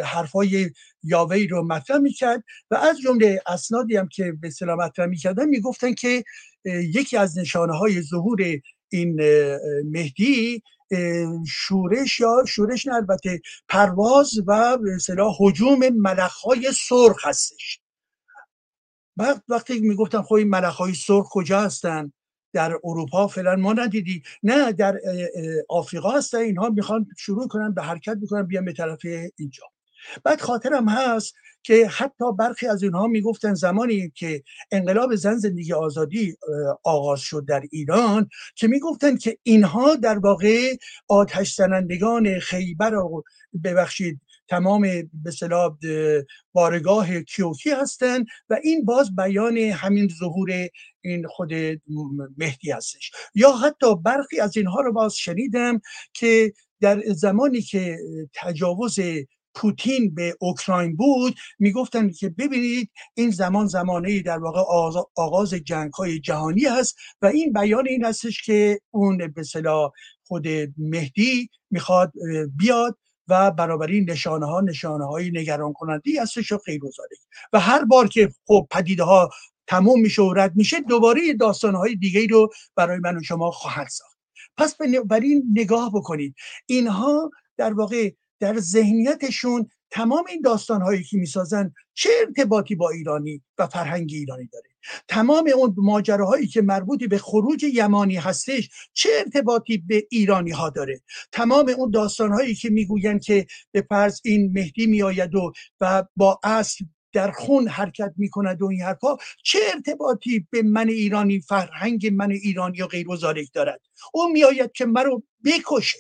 حرفای 0.04 0.72
یاوهی 1.04 1.48
رو 1.48 1.64
مطرح 1.64 1.98
می‌کرد 1.98 2.44
و 2.72 2.76
از 2.76 3.00
جمله 3.00 3.42
اسنادی 3.48 3.96
هم 3.96 4.08
که 4.08 4.32
به 4.32 4.48
اصطلاح 4.48 4.78
مطرح 4.78 5.06
می‌کردن 5.06 5.46
می‌گفتن 5.46 5.94
که 5.94 6.24
یکی 6.66 7.18
از 7.18 7.38
نشانه 7.38 7.78
های 7.78 8.02
ظهور 8.02 8.42
این 8.90 9.22
مهدی 9.86 10.64
شورش 11.48 12.20
یا 12.20 12.44
شورش 12.48 12.88
نه 12.88 12.94
البته 12.94 13.42
پرواز 13.70 14.32
و 14.48 14.78
مثلا 14.96 15.32
حجوم 15.40 15.90
ملخهای 15.90 16.72
سرخ 16.90 17.26
هستش. 17.28 17.80
بعد 19.18 19.44
وقتی 19.48 19.80
می‌گفتن 19.80 20.22
خب 20.22 20.34
این 20.34 20.50
ملخهای 20.50 20.94
سرخ 20.94 21.30
کجا 21.32 21.62
هستن؟ 21.62 22.14
در 22.54 22.80
اروپا 22.84 23.28
فعلا 23.28 23.56
ما 23.56 23.74
ندیدی. 23.74 24.24
نه 24.44 24.72
در 24.72 25.00
آفریقا 25.70 26.10
هستن 26.12 26.38
اینها 26.38 26.70
می‌خوان 26.70 27.08
شروع 27.18 27.48
کنن 27.48 27.74
به 27.74 27.82
حرکت 27.82 28.18
می‌کنن 28.22 28.44
بیان 28.44 28.66
به 28.66 28.74
طرف 28.74 29.00
اینجا. 29.36 29.64
بعد 30.24 30.42
خاطرم 30.42 30.90
هست 30.90 31.34
که 31.64 31.88
حتی 31.88 32.26
برخی 32.40 32.68
از 32.68 32.84
اینها 32.84 33.08
می‌گفتن 33.08 33.54
زمانی 33.54 34.12
که 34.16 34.44
انقلاب 34.72 35.16
زن 35.16 35.38
زندگی 35.38 35.74
آزادی 35.74 36.36
آغاز 36.84 37.20
شد 37.20 37.46
در 37.48 37.64
ایران 37.72 38.30
که 38.56 38.68
می‌گفتن 38.68 39.18
که 39.18 39.38
اینها 39.44 39.96
در 39.96 40.18
واقع 40.18 40.76
آتش 41.08 41.56
زنندگان 41.56 42.40
خیبر 42.40 42.96
و 42.96 43.24
ببخشید 43.64 44.22
تمام 44.50 44.82
به 45.82 46.26
بارگاه 46.54 47.22
کیوکی 47.22 47.70
هستند 47.70 48.26
و 48.50 48.60
این 48.64 48.86
باز 48.86 49.16
بیان 49.16 49.58
همین 49.58 50.10
ظهور 50.20 50.50
این 51.02 51.28
خود 51.28 51.54
مهدی 52.38 52.72
هستش. 52.72 53.12
یا 53.36 53.52
حتی 53.52 53.96
برخی 53.96 54.40
از 54.40 54.58
اینها 54.58 54.82
رو 54.82 54.94
باز 54.94 55.16
شنیدم 55.16 55.82
که 56.14 56.54
در 56.82 57.02
زمانی 57.08 57.62
که 57.62 57.98
تجاوز 58.36 59.00
پوتین 59.56 60.16
به 60.16 60.36
اوکراین 60.40 60.96
بود 60.96 61.36
می‌گفتن 61.60 62.10
که 62.10 62.30
ببینید 62.30 62.92
این 63.14 63.32
زمان 63.32 63.68
زمانه 63.68 64.22
در 64.22 64.38
واقع 64.38 64.60
آغاز 65.16 65.54
جنگ 65.54 65.94
های 65.94 66.20
جهانی 66.20 66.66
هست 66.66 66.96
و 67.22 67.26
این 67.26 67.54
بیان 67.54 67.88
این 67.88 68.06
هستش 68.06 68.44
که 68.44 68.80
اون 68.92 69.18
به 69.18 69.44
خود 70.24 70.48
مهدی 70.78 71.50
می‌خواد 71.72 72.14
بیاد 72.58 72.98
و 73.28 73.52
بنابراین 73.52 74.10
نشانه 74.10 74.46
ها 74.46 74.62
نشانه 74.62 75.06
های 75.06 75.32
نگران 75.32 75.74
کننده 75.74 76.22
هستش 76.22 76.52
و 76.52 76.58
غیر 76.58 76.82
و 77.54 77.60
هر 77.60 77.86
بار 77.86 78.08
که 78.08 78.30
خب 78.48 78.68
پدیده 78.72 79.04
ها 79.04 79.30
تموم 79.68 80.02
میشه 80.02 80.22
و 80.22 80.34
رد 80.34 80.56
میشه 80.56 80.80
دوباره 80.80 81.34
داستان 81.34 81.76
های 81.76 81.96
دیگه 81.96 82.28
رو 82.28 82.50
برای 82.76 83.00
من 83.00 83.18
و 83.18 83.24
شما 83.24 83.52
خواهد 83.52 83.88
ساخت. 83.88 84.18
پس 84.58 84.76
بر 85.06 85.20
این 85.20 85.44
نگاه 85.54 85.92
بکنید. 85.94 86.36
اینها 86.66 87.32
در 87.58 87.74
واقع 87.74 88.12
در 88.40 88.60
ذهنیتشون 88.60 89.70
تمام 89.92 90.26
این 90.30 90.42
داستان 90.42 90.82
هایی 90.82 91.04
که 91.04 91.18
می‌سازن 91.18 91.74
چه 91.94 92.10
ارتباطی 92.20 92.76
با 92.76 92.90
ایرانی 92.90 93.44
و 93.58 93.68
فرهنگ 93.68 94.10
ایرانی 94.14 94.50
داره؟ 94.54 94.70
تمام 95.08 95.52
اون 95.56 95.76
ماجراهایی 95.78 96.48
که 96.48 96.62
مربوطی 96.62 97.08
به 97.08 97.18
خروج 97.18 97.64
یمانی 97.64 98.16
هستش 98.16 98.70
چه 98.94 99.10
ارتباطی 99.20 99.78
به 99.78 100.08
ایرانی 100.10 100.52
ها 100.52 100.70
داره؟ 100.70 101.02
تمام 101.32 101.70
اون 101.78 101.92
داستان 101.92 102.32
هایی 102.32 102.56
که 102.56 102.70
می‌گوین 102.70 103.20
که 103.20 103.48
به 103.72 103.82
فرض 103.82 104.22
این 104.24 104.52
مهدی 104.52 104.88
میآید 104.88 105.36
و 105.36 105.54
و 105.82 106.04
با 106.16 106.40
اصل 106.44 106.86
در 107.14 107.32
خون 107.32 107.68
حرکت 107.68 108.14
می‌کند 108.18 108.62
و 108.62 108.66
این 108.66 108.82
حرفا 108.82 109.18
چه 109.44 109.60
ارتباطی 109.74 110.48
به 110.52 110.64
من 110.64 110.90
ایرانی 110.90 111.40
فرهنگ 111.40 112.08
من 112.08 112.32
ایرانی 112.32 112.78
یا 112.78 112.88
غیر 112.88 113.08
دارد؟ 113.54 113.82
او 114.14 114.32
میآید 114.32 114.72
که 114.72 114.86
مرا 114.86 115.24
بکشه. 115.46 116.00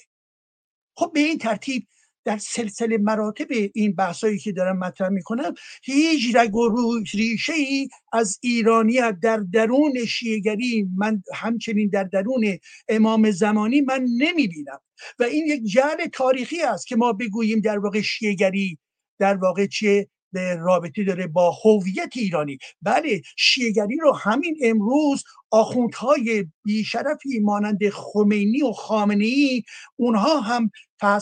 خب 0.95 1.11
به 1.13 1.19
این 1.19 1.37
ترتیب 1.37 1.87
در 2.30 2.38
سلسله 2.38 2.97
مراتب 2.97 3.47
این 3.73 3.95
بحثایی 3.95 4.38
که 4.38 4.51
دارم 4.51 4.77
مطرح 4.77 5.10
می‌کنم 5.10 5.53
هیچ 5.84 6.35
رگ 6.35 6.56
و 6.56 6.99
ریشه 7.14 7.53
ای 7.53 7.89
از 8.14 8.39
ایرانیت 8.41 9.18
در 9.22 9.38
درون 9.38 10.06
شیعگری 10.06 10.88
من 10.97 11.23
همچنین 11.34 11.89
در 11.89 12.03
درون 12.03 12.57
امام 12.89 13.31
زمانی 13.31 13.81
من 13.81 14.06
نمی‌بینم. 14.18 14.80
و 15.19 15.23
این 15.23 15.45
یک 15.47 15.64
جعل 15.64 16.07
تاریخی 16.14 16.61
است 16.61 16.88
که 16.88 16.95
ما 16.95 17.14
بگوییم 17.14 17.60
در 17.60 17.80
واقع 17.80 18.01
شیعگری 18.01 18.77
در 19.19 19.35
واقع 19.35 19.65
چیه 19.65 20.07
به 20.34 20.56
رابطه 20.56 21.03
داره 21.03 21.27
با 21.27 21.51
هویت 21.51 22.14
ایرانی. 22.15 22.57
بله 22.81 23.22
شیعگری 23.38 23.97
رو 24.01 24.15
همین 24.15 24.57
امروز 24.64 25.23
آخوندهای 25.51 26.45
بیشرفی 26.63 27.39
مانند 27.39 27.89
خمینی 27.89 28.61
و 28.61 28.71
خامنه 28.71 29.26
ای 29.26 29.63
اونها 29.95 30.39
هم 30.39 30.71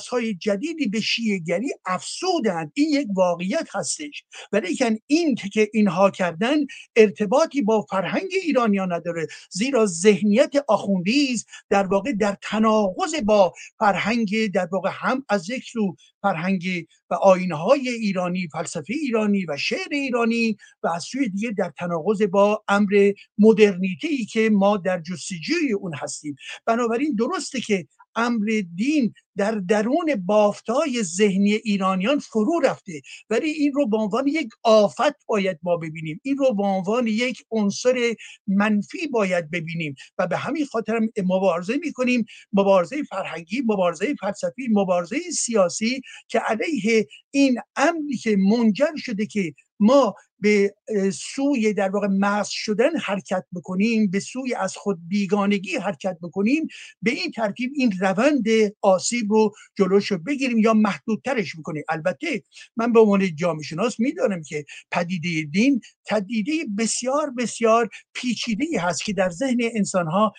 های 0.10 0.34
جدیدی 0.34 0.88
به 0.88 1.02
شیعگری 1.02 1.74
افسودند 1.86 2.72
این 2.76 2.90
یک 2.90 3.08
واقعیت 3.16 3.68
هستش. 3.74 4.24
ولیکن 4.52 4.96
این 5.08 5.36
که 5.36 5.70
اینها 5.74 6.10
کردن 6.10 6.58
ارتباطی 6.96 7.62
با 7.62 7.82
فرهنگ 7.82 8.30
ایرانیان 8.44 8.94
نداره. 8.94 9.28
زیرا 9.50 9.86
ذهنیت 9.86 10.54
آخوندی 10.68 11.44
در 11.70 11.88
واقع 11.88 12.12
در 12.12 12.38
تناقض 12.42 13.16
با 13.26 13.54
فرهنگ 13.80 14.52
در 14.52 14.68
واقع 14.72 14.90
هم 14.94 15.26
از 15.30 15.50
یک 15.50 15.64
سو 15.64 15.96
فرهنگ 16.22 16.86
و 17.10 17.14
آینهای 17.14 17.90
ایرانی 17.90 18.48
فلسفه 18.48 18.94
ایرانی 18.94 19.46
و 19.46 19.58
شعر 19.58 19.88
ایرانی 19.92 20.58
و 20.84 20.88
از 20.88 21.04
سوی 21.04 21.30
دیگه 21.30 21.52
در 21.52 21.74
تناقض 21.80 22.22
با 22.22 22.64
امر 22.68 23.12
مدرنیته 23.38 24.08
ای 24.18 24.26
که 24.26 24.50
ما 24.50 24.78
در 24.78 25.02
جستجوی 25.02 25.74
اون 25.74 25.94
هستیم. 25.94 26.36
بنابراین 26.66 27.16
درسته 27.16 27.62
که 27.62 27.88
امر 28.18 28.62
دین 28.76 29.14
در 29.38 29.52
درون 29.52 30.24
بافتای 30.26 31.04
ذهنی 31.04 31.54
ایرانیان 31.54 32.20
فرو 32.20 32.60
رفته 32.64 33.02
ولی 33.30 33.50
این 33.50 33.74
رو 33.74 33.88
به 33.88 33.98
عنوان 33.98 34.28
یک 34.28 34.50
آفت 34.64 35.26
باید 35.26 35.60
ما 35.64 35.78
ببینیم. 35.78 36.20
این 36.24 36.38
رو 36.38 36.54
به 36.54 36.64
عنوان 36.64 37.08
یک 37.08 37.44
عنصر 37.52 38.16
منفی 38.48 39.08
باید 39.08 39.52
ببینیم 39.52 39.96
و 40.18 40.28
به 40.28 40.38
همین 40.38 40.66
خاطر 40.66 41.00
مبارزه 41.26 41.78
می‌کنیم. 41.78 42.26
مبارزه 42.54 43.04
فرهنگی 43.04 43.62
مبارزه 43.66 44.16
فلسفی 44.20 44.68
مبارزه 44.72 45.20
سیاسی 45.20 46.02
که 46.28 46.40
علیه 46.40 47.08
این 47.32 47.60
امری 47.76 48.18
که 48.18 48.38
منجر 48.38 48.96
شده 48.96 49.26
که 49.26 49.54
ما 49.80 50.16
به 50.40 50.76
سوی 51.14 51.74
در 51.74 51.90
واقع 51.90 52.08
مغز 52.08 52.48
شدن 52.50 52.98
حرکت 52.98 53.46
بکنیم 53.56 54.12
به 54.12 54.20
سوی 54.20 54.54
از 54.54 54.76
خود 54.78 55.00
بیگانگی 55.08 55.76
حرکت 55.76 56.18
بکنیم 56.22 56.68
به 57.02 57.12
این 57.12 57.32
ترتیب 57.32 57.72
این 57.76 57.94
روند 58.02 58.46
آسیب 58.82 59.32
رو 59.32 59.54
جلوش 59.78 60.12
رو 60.12 60.18
بگیریم 60.18 60.58
یا 60.58 60.74
محدودترش 60.74 61.56
بکنیم. 61.56 61.84
البته 61.90 62.44
من 62.78 62.94
به 62.94 63.00
عنوان 63.00 63.36
جامعه 63.36 63.64
شناس 63.64 64.00
می‌دانم 64.00 64.44
که 64.44 64.66
پدیده 64.92 65.42
دین 65.52 65.82
تدیده 66.06 66.52
بسیار 66.78 67.32
بسیار 67.38 67.90
پیچیده 68.14 68.66
هست 68.80 69.04
که 69.04 69.14
در 69.14 69.30
ذهن 69.30 69.58
انسان 69.62 70.08
ها 70.08 70.34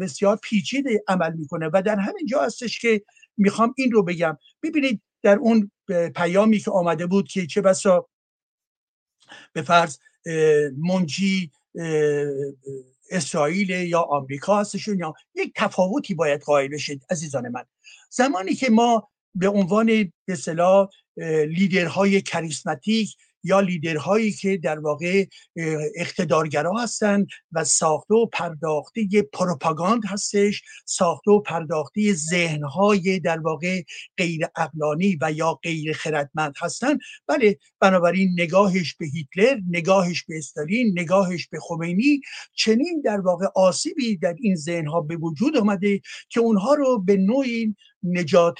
بسیار 0.00 0.38
پیچیده 0.42 1.02
عمل 1.08 1.32
می‌کنه. 1.32 1.70
و 1.72 1.82
در 1.82 1.98
همین 1.98 2.26
جا 2.26 2.42
هستش 2.42 2.78
که 2.80 3.02
می‌خوام 3.36 3.74
این 3.76 3.90
رو 3.90 4.02
بگم. 4.02 4.38
ببینید 4.62 5.02
در 5.22 5.36
اون 5.36 5.70
پیامی 6.16 6.58
که 6.58 6.70
آمده 6.70 7.06
بود 7.06 7.28
که 7.28 7.46
چه 7.46 7.60
بسا 7.60 8.08
به 9.52 9.62
فرض 9.62 9.98
منجی 10.76 11.50
اسرائیل 13.10 13.70
یا 13.70 14.00
آمریکا 14.00 14.60
هستشون 14.60 14.98
یا 14.98 15.14
یک 15.34 15.52
تفاوتی 15.56 16.14
باید 16.14 16.42
قائل 16.42 16.68
بشید 16.68 17.02
عزیزان 17.10 17.48
من. 17.48 17.64
زمانی 18.10 18.54
که 18.54 18.70
ما 18.70 19.08
به 19.34 19.48
عنوان 19.48 20.12
به 20.26 20.36
لیدرهای 21.46 22.22
کریسماتیک 22.22 23.16
یا 23.48 23.60
لیدرهایی 23.60 24.32
که 24.32 24.56
در 24.56 24.78
واقع 24.78 25.24
اقتدارگرا 25.96 26.72
هستند 26.78 27.26
و 27.52 27.64
ساخته 27.64 28.14
و 28.14 28.26
پرداخته 28.26 29.22
پروپاگاند 29.32 30.02
هستش 30.06 30.62
ساخته 30.84 31.30
و 31.30 31.40
پرداخته 31.40 32.12
ذهنهای 32.12 33.20
در 33.20 33.38
واقع 33.40 33.82
غیر 34.16 34.46
اقلانی 34.56 35.18
و 35.20 35.32
یا 35.32 35.52
غیر 35.52 35.92
خردمند 35.92 36.54
هستند. 36.60 36.98
بله 37.26 37.58
بنابراین 37.80 38.34
نگاهش 38.38 38.94
به 38.94 39.06
هیتلر 39.06 39.60
نگاهش 39.70 40.24
به 40.24 40.38
استالین 40.38 40.98
نگاهش 40.98 41.48
به 41.48 41.58
خمینی 41.60 42.20
چنین 42.54 43.02
در 43.04 43.20
واقع 43.20 43.46
آسیبی 43.54 44.16
در 44.16 44.34
این 44.38 44.56
ذهنها 44.56 45.00
به 45.00 45.16
وجود 45.16 45.56
آمده 45.56 46.00
که 46.28 46.40
اونها 46.40 46.74
رو 46.74 46.98
به 46.98 47.16
نوعی 47.16 47.74
نجات 48.02 48.54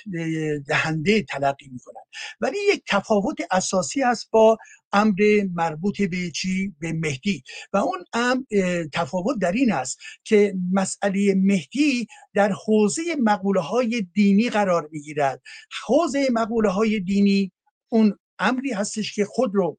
دهنده 0.69 1.23
تلقی 1.23 1.69
می‌کنن. 1.73 2.03
ولی 2.41 2.57
یک 2.73 2.83
تفاوت 2.89 3.37
اساسی 3.51 4.03
است 4.03 4.31
با 4.31 4.59
امر 4.93 5.15
مربوط 5.55 6.03
به 6.03 6.31
چی؟ 6.31 6.75
به 6.81 6.93
مهدی. 6.93 7.43
و 7.73 7.77
اون 7.77 8.05
امر 8.13 8.45
تفاوت 8.93 9.39
در 9.41 9.53
این 9.53 9.73
است 9.73 9.99
که 10.25 10.55
مسئله 10.73 11.35
مهدی 11.35 12.07
در 12.35 12.53
حوزه 12.67 13.03
مقوله 13.23 13.61
های 13.61 14.07
دینی 14.15 14.51
قرار 14.51 14.89
می‌گیرد. 14.93 15.43
حوزه 15.87 16.29
مقوله 16.33 16.69
های 16.69 17.01
دینی 17.01 17.53
اون 17.89 18.19
امری 18.39 18.73
هستش 18.73 19.15
که 19.15 19.25
خود 19.25 19.55
رو 19.55 19.79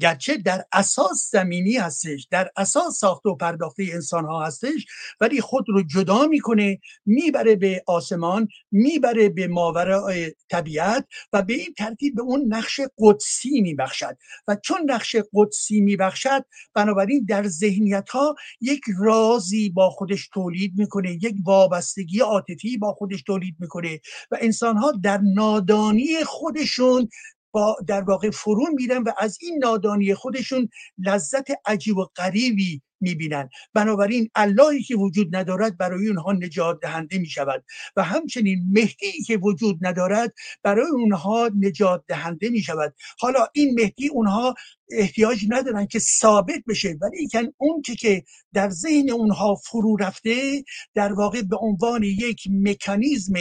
گرچه 0.00 0.36
در 0.36 0.64
اساس 0.72 1.30
زمینی 1.32 1.76
هستش 1.76 2.28
در 2.30 2.50
اساس 2.56 2.98
ساخته 2.98 3.28
و 3.28 3.34
پرداخته 3.34 3.88
انسان 3.92 4.24
ها 4.24 4.46
هستش 4.46 4.86
ولی 5.20 5.40
خود 5.40 5.64
رو 5.68 5.82
جدا 5.82 6.26
می‌کنه 6.26 6.78
می‌بره 7.06 7.56
به 7.56 7.82
آسمان 7.86 8.48
می‌بره 8.70 9.28
به 9.28 9.48
ماورای 9.48 10.34
طبیعت 10.50 11.06
و 11.32 11.42
به 11.42 11.54
این 11.54 11.74
ترتیب 11.78 12.14
به 12.14 12.22
اون 12.22 12.44
نقش 12.48 12.80
قدسی 12.98 13.60
میبخشد. 13.60 14.16
و 14.48 14.56
چون 14.62 14.90
نقش 14.90 15.16
قدسی 15.32 15.80
میبخشد 15.80 16.44
بنابراین 16.74 17.24
در 17.28 17.46
ذهنیت 17.48 18.08
ها 18.08 18.34
یک 18.60 18.82
رازی 18.98 19.70
با 19.70 19.90
خودش 19.90 20.28
تولید 20.28 20.72
می‌کنه 20.76 21.12
یک 21.12 21.36
وابستگی 21.44 22.20
عاطفی 22.20 22.78
با 22.78 22.92
خودش 22.92 23.22
تولید 23.22 23.56
می‌کنه 23.58 24.00
و 24.30 24.38
انسان 24.40 24.76
ها 24.76 24.92
در 25.02 25.20
نادانی 25.34 26.24
خودشون 26.24 27.08
با 27.52 27.76
در 27.86 28.02
واقع 28.02 28.30
فرو 28.30 28.66
میرن 28.74 29.02
و 29.02 29.12
از 29.18 29.38
این 29.40 29.58
نادانی 29.64 30.14
خودشون 30.14 30.68
لذت 30.98 31.46
عجیب 31.66 31.96
و 31.96 32.06
غریبی 32.16 32.82
می‌بینن. 33.00 33.48
بنابراین 33.74 34.28
اللهی 34.34 34.82
که 34.82 34.96
وجود 34.96 35.36
ندارد 35.36 35.78
برای 35.78 36.08
اونها 36.08 36.32
نجات 36.32 36.80
دهنده 36.80 37.18
می‌شود 37.18 37.64
و 37.96 38.02
همچنین 38.02 38.64
مهدی 38.72 39.22
که 39.26 39.36
وجود 39.36 39.78
ندارد 39.80 40.34
برای 40.62 40.86
اونها 40.86 41.50
نجات 41.60 42.04
دهنده 42.08 42.50
می‌شود. 42.50 42.94
حالا 43.18 43.46
این 43.52 43.74
مهدی 43.74 44.08
اونها 44.08 44.54
احتیاج 44.90 45.46
ندارن 45.48 45.86
که 45.86 45.98
ثابت 45.98 46.62
بشه. 46.68 46.96
ولی 47.00 47.28
اون 47.58 47.82
که 47.82 47.94
که 47.94 48.22
در 48.52 48.70
ذهن 48.70 49.10
اونها 49.10 49.54
فرو 49.54 49.96
رفته 49.96 50.64
در 50.94 51.12
واقع 51.12 51.42
به 51.42 51.56
عنوان 51.56 52.02
یک 52.02 52.42
مکانیزم 52.50 53.34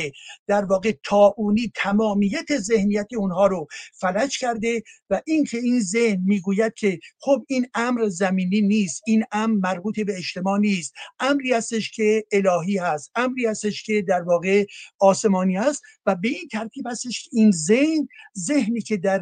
در 0.47 0.65
واقع 0.65 0.91
تاونی 1.03 1.71
تمامیت 1.75 2.57
ذهنیت 2.57 3.07
اونها 3.17 3.47
رو 3.47 3.67
فلج 3.93 4.37
کرده 4.37 4.83
و 5.09 5.21
این 5.25 5.43
که 5.43 5.57
این 5.57 5.79
ذهن 5.79 6.21
می‌گوید 6.25 6.73
که 6.73 6.99
خب 7.19 7.45
این 7.47 7.67
امر 7.73 8.07
زمینی 8.07 8.61
نیست 8.61 9.01
این 9.05 9.23
امر 9.31 9.53
مربوط 9.53 9.99
به 9.99 10.17
اجتماع 10.17 10.59
نیست. 10.59 10.93
امری 11.19 11.53
هستش 11.53 11.91
که 11.91 12.25
الهی 12.31 12.77
هست. 12.77 13.11
امری 13.15 13.45
هستش 13.45 13.83
که 13.83 14.01
در 14.01 14.21
واقع 14.21 14.65
آسمانی 14.99 15.55
هست 15.55 15.81
و 16.05 16.15
به 16.15 16.27
این 16.27 16.47
ترتیب 16.51 16.87
هستش 16.87 17.29
این 17.31 17.51
ذهن 17.51 18.07
ذهنی 18.37 18.81
که 18.81 18.97
در 18.97 19.21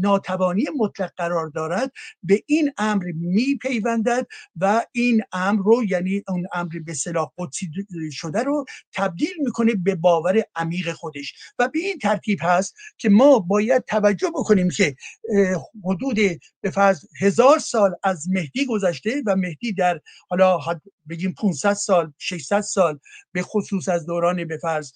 ناتوانی 0.00 0.64
مطلق 0.76 1.10
قرار 1.16 1.41
قرار 1.42 1.48
دارد 1.48 1.92
به 2.22 2.42
این 2.46 2.72
امر 2.78 3.04
میپیوندد 3.14 4.26
و 4.56 4.86
این 4.92 5.22
امر 5.32 5.62
رو 5.64 5.84
یعنی 5.84 6.22
اون 6.28 6.46
امر 6.52 6.78
به 6.86 6.94
صلاح 6.94 7.32
قدسی 7.38 7.70
شده 8.12 8.42
رو 8.42 8.64
تبدیل 8.92 9.34
می‌کنه 9.38 9.74
به 9.74 9.94
باور 9.94 10.44
عمیق 10.56 10.92
خودش. 10.92 11.34
و 11.58 11.68
به 11.68 11.78
این 11.78 11.98
ترتیب 11.98 12.38
هست 12.42 12.74
که 12.98 13.08
ما 13.08 13.38
باید 13.38 13.84
توجه 13.84 14.30
بکنیم 14.34 14.70
که 14.70 14.96
حدود 15.84 16.16
به 16.60 16.70
فرض 16.70 17.04
هزار 17.20 17.58
سال 17.58 17.94
از 18.02 18.28
مهدی 18.30 18.66
گذشته 18.66 19.22
و 19.26 19.36
مهدی 19.36 19.72
در 19.72 20.00
حالا 20.28 20.58
بگیم 21.08 21.34
500 21.34 21.72
سال 21.72 22.12
600 22.18 22.60
سال 22.60 22.98
به 23.32 23.42
خصوص 23.42 23.88
از 23.88 24.06
دوران 24.06 24.44
به 24.44 24.58
فرض 24.58 24.92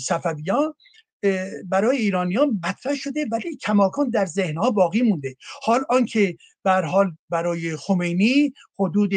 صفویان 0.00 0.74
برای 1.68 1.96
ایرانیان 1.96 2.60
مطرح 2.64 2.94
شده 2.94 3.26
ولی 3.32 3.56
کماکان 3.56 4.10
در 4.10 4.26
ذهنها 4.26 4.70
باقی 4.70 5.02
مونده. 5.02 5.36
حال 5.62 5.80
آنکه 5.88 6.36
بر 6.64 6.82
حال 6.82 7.16
برای 7.30 7.76
خمینی 7.76 8.52
حدود 8.78 9.12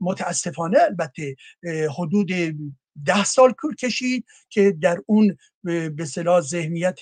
متاسفانه 0.00 0.78
البته 0.82 1.36
حدود 1.98 2.30
ده 3.04 3.24
سال 3.24 3.52
کور 3.52 3.74
کشید 3.74 4.24
که 4.50 4.76
در 4.80 4.98
اون 5.06 5.36
به 5.96 6.04
صلاح 6.04 6.40
ذهنیت 6.40 6.98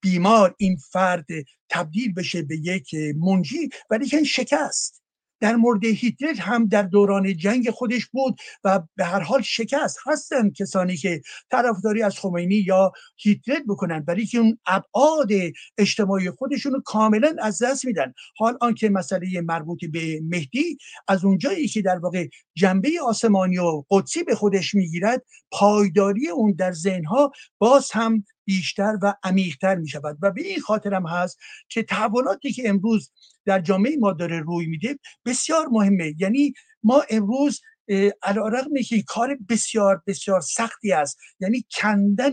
بیمار 0.00 0.54
این 0.58 0.76
فرد 0.76 1.26
تبدیل 1.68 2.14
بشه 2.14 2.42
به 2.42 2.56
یک 2.56 2.94
منجی 3.16 3.68
ولی 3.90 4.06
که 4.06 4.24
شکست. 4.24 5.02
در 5.40 5.56
مورد 5.56 5.84
هیتلر 5.84 6.34
هم 6.34 6.66
در 6.66 6.82
دوران 6.82 7.36
جنگ 7.36 7.70
خودش 7.70 8.06
بود 8.06 8.40
و 8.64 8.80
به 8.96 9.04
هر 9.04 9.20
حال 9.20 9.42
شکست. 9.42 9.98
هستن 10.06 10.50
کسانی 10.50 10.96
که 10.96 11.22
طرفداری 11.50 12.02
از 12.02 12.18
خمینی 12.18 12.54
یا 12.54 12.92
هیتلر 13.16 13.60
بکنن 13.68 14.00
برای 14.00 14.26
که 14.26 14.38
اون 14.38 14.58
ابعاد 14.66 15.28
اجتماعی 15.78 16.30
خودشون 16.30 16.72
رو 16.72 16.80
کاملا 16.80 17.36
از 17.42 17.62
دست 17.62 17.84
میدن. 17.84 18.14
حال 18.36 18.58
آنکه 18.60 18.90
مسئله 18.90 19.40
مربوط 19.40 19.84
به 19.92 20.20
مهدی 20.24 20.78
از 21.08 21.24
اونجایی 21.24 21.68
که 21.68 21.82
در 21.82 21.98
واقع 21.98 22.28
جنبه 22.54 22.90
آسمانی 23.06 23.58
و 23.58 23.84
قدسی 23.90 24.22
به 24.22 24.34
خودش 24.34 24.74
می‌گیرد 24.74 25.22
پایداری 25.50 26.28
اون 26.28 26.52
در 26.52 26.72
ذهنها 26.72 27.32
باز 27.58 27.90
هم 27.92 28.24
بیشتر 28.48 28.98
و 29.02 29.14
عمیقتر 29.22 29.74
می 29.74 29.88
شود 29.88 30.18
و 30.22 30.30
به 30.30 30.42
این 30.42 30.60
خاطرم 30.60 31.06
هست 31.06 31.38
که 31.68 31.82
تحولاتی 31.82 32.52
که 32.52 32.68
امروز 32.68 33.12
در 33.44 33.60
جامعه 33.60 33.96
ما 33.96 34.12
داره 34.12 34.40
روی 34.40 34.66
میده 34.66 34.98
بسیار 35.26 35.68
مهمه. 35.68 36.14
یعنی 36.18 36.52
ما 36.82 37.02
امروز 37.10 37.60
علیرغم 38.22 38.82
که 38.88 39.02
کار 39.02 39.38
بسیار 39.48 40.02
بسیار 40.06 40.40
سختی 40.40 40.92
است 40.92 41.18
یعنی 41.40 41.64
کندن 41.70 42.32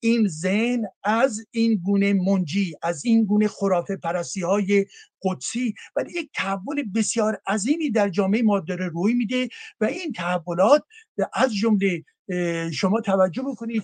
این 0.00 0.28
ذهن 0.28 0.84
از 1.04 1.46
این 1.50 1.76
گونه 1.76 2.12
منجی 2.12 2.74
از 2.82 3.04
این 3.04 3.24
گونه 3.24 3.48
خرافه 3.48 3.96
پرستی 3.96 4.40
های 4.40 4.86
قدسی. 5.22 5.74
و 5.96 6.04
یک 6.14 6.30
تحول 6.34 6.82
بسیار 6.94 7.40
عظیمی 7.46 7.90
در 7.90 8.08
جامعه 8.08 8.42
ما 8.42 8.60
داره 8.60 8.88
روی 8.88 9.14
میده 9.14 9.48
و 9.80 9.84
این 9.84 10.12
تحولات 10.12 10.82
از 11.34 11.54
جمله 11.54 12.04
شما 12.72 13.00
توجه 13.00 13.42
بکنید 13.42 13.82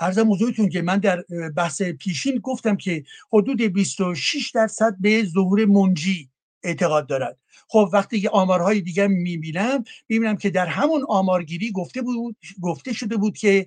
ارزم 0.00 0.32
حضورتون 0.32 0.68
که 0.68 0.82
من 0.82 0.98
در 0.98 1.24
بحث 1.56 1.82
پیشین 1.82 2.38
گفتم 2.38 2.76
که 2.76 3.04
حدود 3.32 3.62
26 3.62 4.50
درصد 4.50 4.96
به 5.00 5.24
ظهور 5.24 5.64
منجی 5.64 6.28
اعتقاد 6.64 7.06
دارد. 7.06 7.38
خب 7.68 7.90
وقتی 7.92 8.20
که 8.20 8.30
آمارهای 8.30 8.80
دیگر 8.80 9.06
می‌بینم 9.06 9.84
می‌بینم 10.08 10.36
که 10.36 10.50
در 10.50 10.66
همون 10.66 11.04
آمارگیری 11.08 11.72
گفته 11.72 12.02
بود 12.02 12.36
گفته 12.60 12.92
شده 12.92 13.16
بود 13.16 13.38
که 13.38 13.66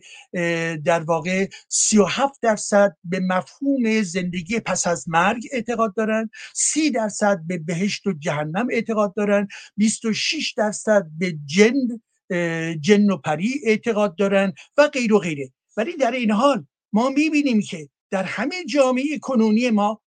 در 0.83 0.99
واقع 0.99 1.47
37 1.69 2.41
درصد 2.41 2.95
به 3.03 3.19
مفهوم 3.19 4.01
زندگی 4.01 4.59
پس 4.59 4.87
از 4.87 5.09
مرگ 5.09 5.43
اعتقاد 5.51 5.95
دارن 5.95 6.29
30 6.53 6.91
درصد 6.91 7.39
به 7.47 7.57
بهشت 7.57 8.07
و 8.07 8.13
جهنم 8.13 8.67
اعتقاد 8.71 9.13
دارن 9.13 9.47
26 9.77 10.53
درصد 10.57 11.07
به 11.17 11.37
جن 11.45 11.73
جن 12.79 13.09
و 13.09 13.17
پری 13.17 13.61
اعتقاد 13.65 14.15
دارن 14.15 14.53
و 14.77 14.87
غیر 14.87 15.13
و 15.13 15.19
غیره. 15.19 15.51
ولی 15.77 15.97
در 15.97 16.11
این 16.11 16.31
حال 16.31 16.65
ما 16.93 17.09
می‌بینیم 17.09 17.61
که 17.61 17.89
در 18.11 18.23
همه 18.23 18.63
جامعه 18.65 19.19
کنونی 19.19 19.69
ما 19.69 20.01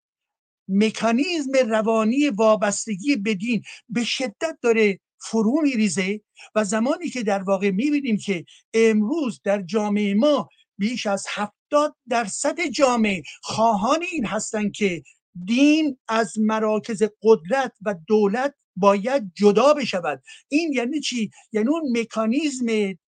مکانیزم 0.68 1.52
روانی 1.70 2.30
وابستگی 2.30 3.16
به 3.16 3.36
دین 3.36 3.64
به 3.90 4.04
شدت 4.04 4.58
داره 4.62 5.00
فرو 5.20 5.62
میریزه 5.62 6.22
و 6.56 6.64
زمانی 6.64 7.10
که 7.10 7.24
در 7.24 7.44
واقع 7.44 7.72
می‌بینیم 7.72 8.18
که 8.18 8.46
امروز 8.74 9.42
در 9.44 9.62
جامعه 9.62 10.14
ما 10.14 10.50
بیش 10.78 11.06
از 11.08 11.26
هفتاد 11.30 11.96
درصد 12.10 12.62
جامعه 12.62 13.24
خواهان 13.42 14.04
این 14.12 14.26
هستند 14.26 14.72
که 14.72 15.04
دین 15.46 15.98
از 16.08 16.34
مراکز 16.40 17.04
قدرت 17.22 17.74
و 17.82 17.96
دولت 18.08 18.54
باید 18.76 19.32
جدا 19.36 19.74
بشود. 19.74 20.24
این 20.48 20.74
یعنی 20.74 21.00
چی؟ 21.00 21.32
یعنی 21.52 21.68
اون 21.68 22.00
مکانیزم 22.00 22.66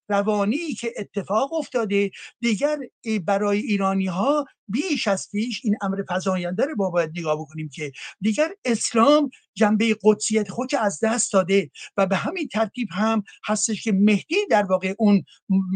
روانی 0.10 0.74
که 0.74 0.94
اتفاق 0.98 1.54
افتاده 1.54 2.12
دیگر 2.40 2.78
برای 3.26 3.60
ایرانی 3.60 4.06
ها 4.06 4.46
بیش 4.68 5.08
از 5.08 5.28
پیش 5.32 5.62
این 5.64 5.76
امر 5.82 6.04
فضاینده 6.10 6.66
رو 6.66 6.76
با 6.76 6.90
باید 6.90 7.12
نگاه 7.16 7.40
بکنیم 7.40 7.70
که 7.70 7.92
دیگر 8.22 8.52
اسلام 8.66 9.30
جنبه 9.54 9.98
قدسیت 10.04 10.50
خود 10.50 10.76
از 10.76 11.00
دست 11.04 11.34
داده 11.34 11.72
و 11.98 12.06
به 12.06 12.16
همین 12.16 12.48
ترتیب 12.48 12.88
هم 12.92 13.24
هستش 13.46 13.84
که 13.84 13.92
مهدی 13.92 14.36
در 14.50 14.64
واقع 14.64 14.94
اون 14.98 15.24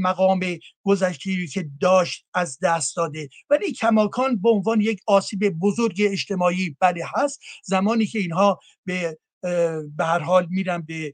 مقام 0.04 0.40
گذشتی 0.84 1.48
که 1.48 1.70
داشت 1.82 2.26
از 2.34 2.58
دست 2.62 2.96
داده. 2.96 3.30
ولی 3.50 3.74
کماکان 3.74 4.42
به 4.42 4.50
عنوان 4.50 4.82
یک 4.82 5.00
آسیب 5.08 5.50
بزرگ 5.50 6.02
اجتماعی 6.06 6.78
بله 6.80 7.06
هست. 7.16 7.40
زمانی 7.64 8.06
که 8.06 8.20
اینها 8.20 8.60
به 8.86 9.18
به 9.42 10.06
هر 10.06 10.20
حال 10.20 10.48
میرن 10.50 10.82
به 10.82 11.14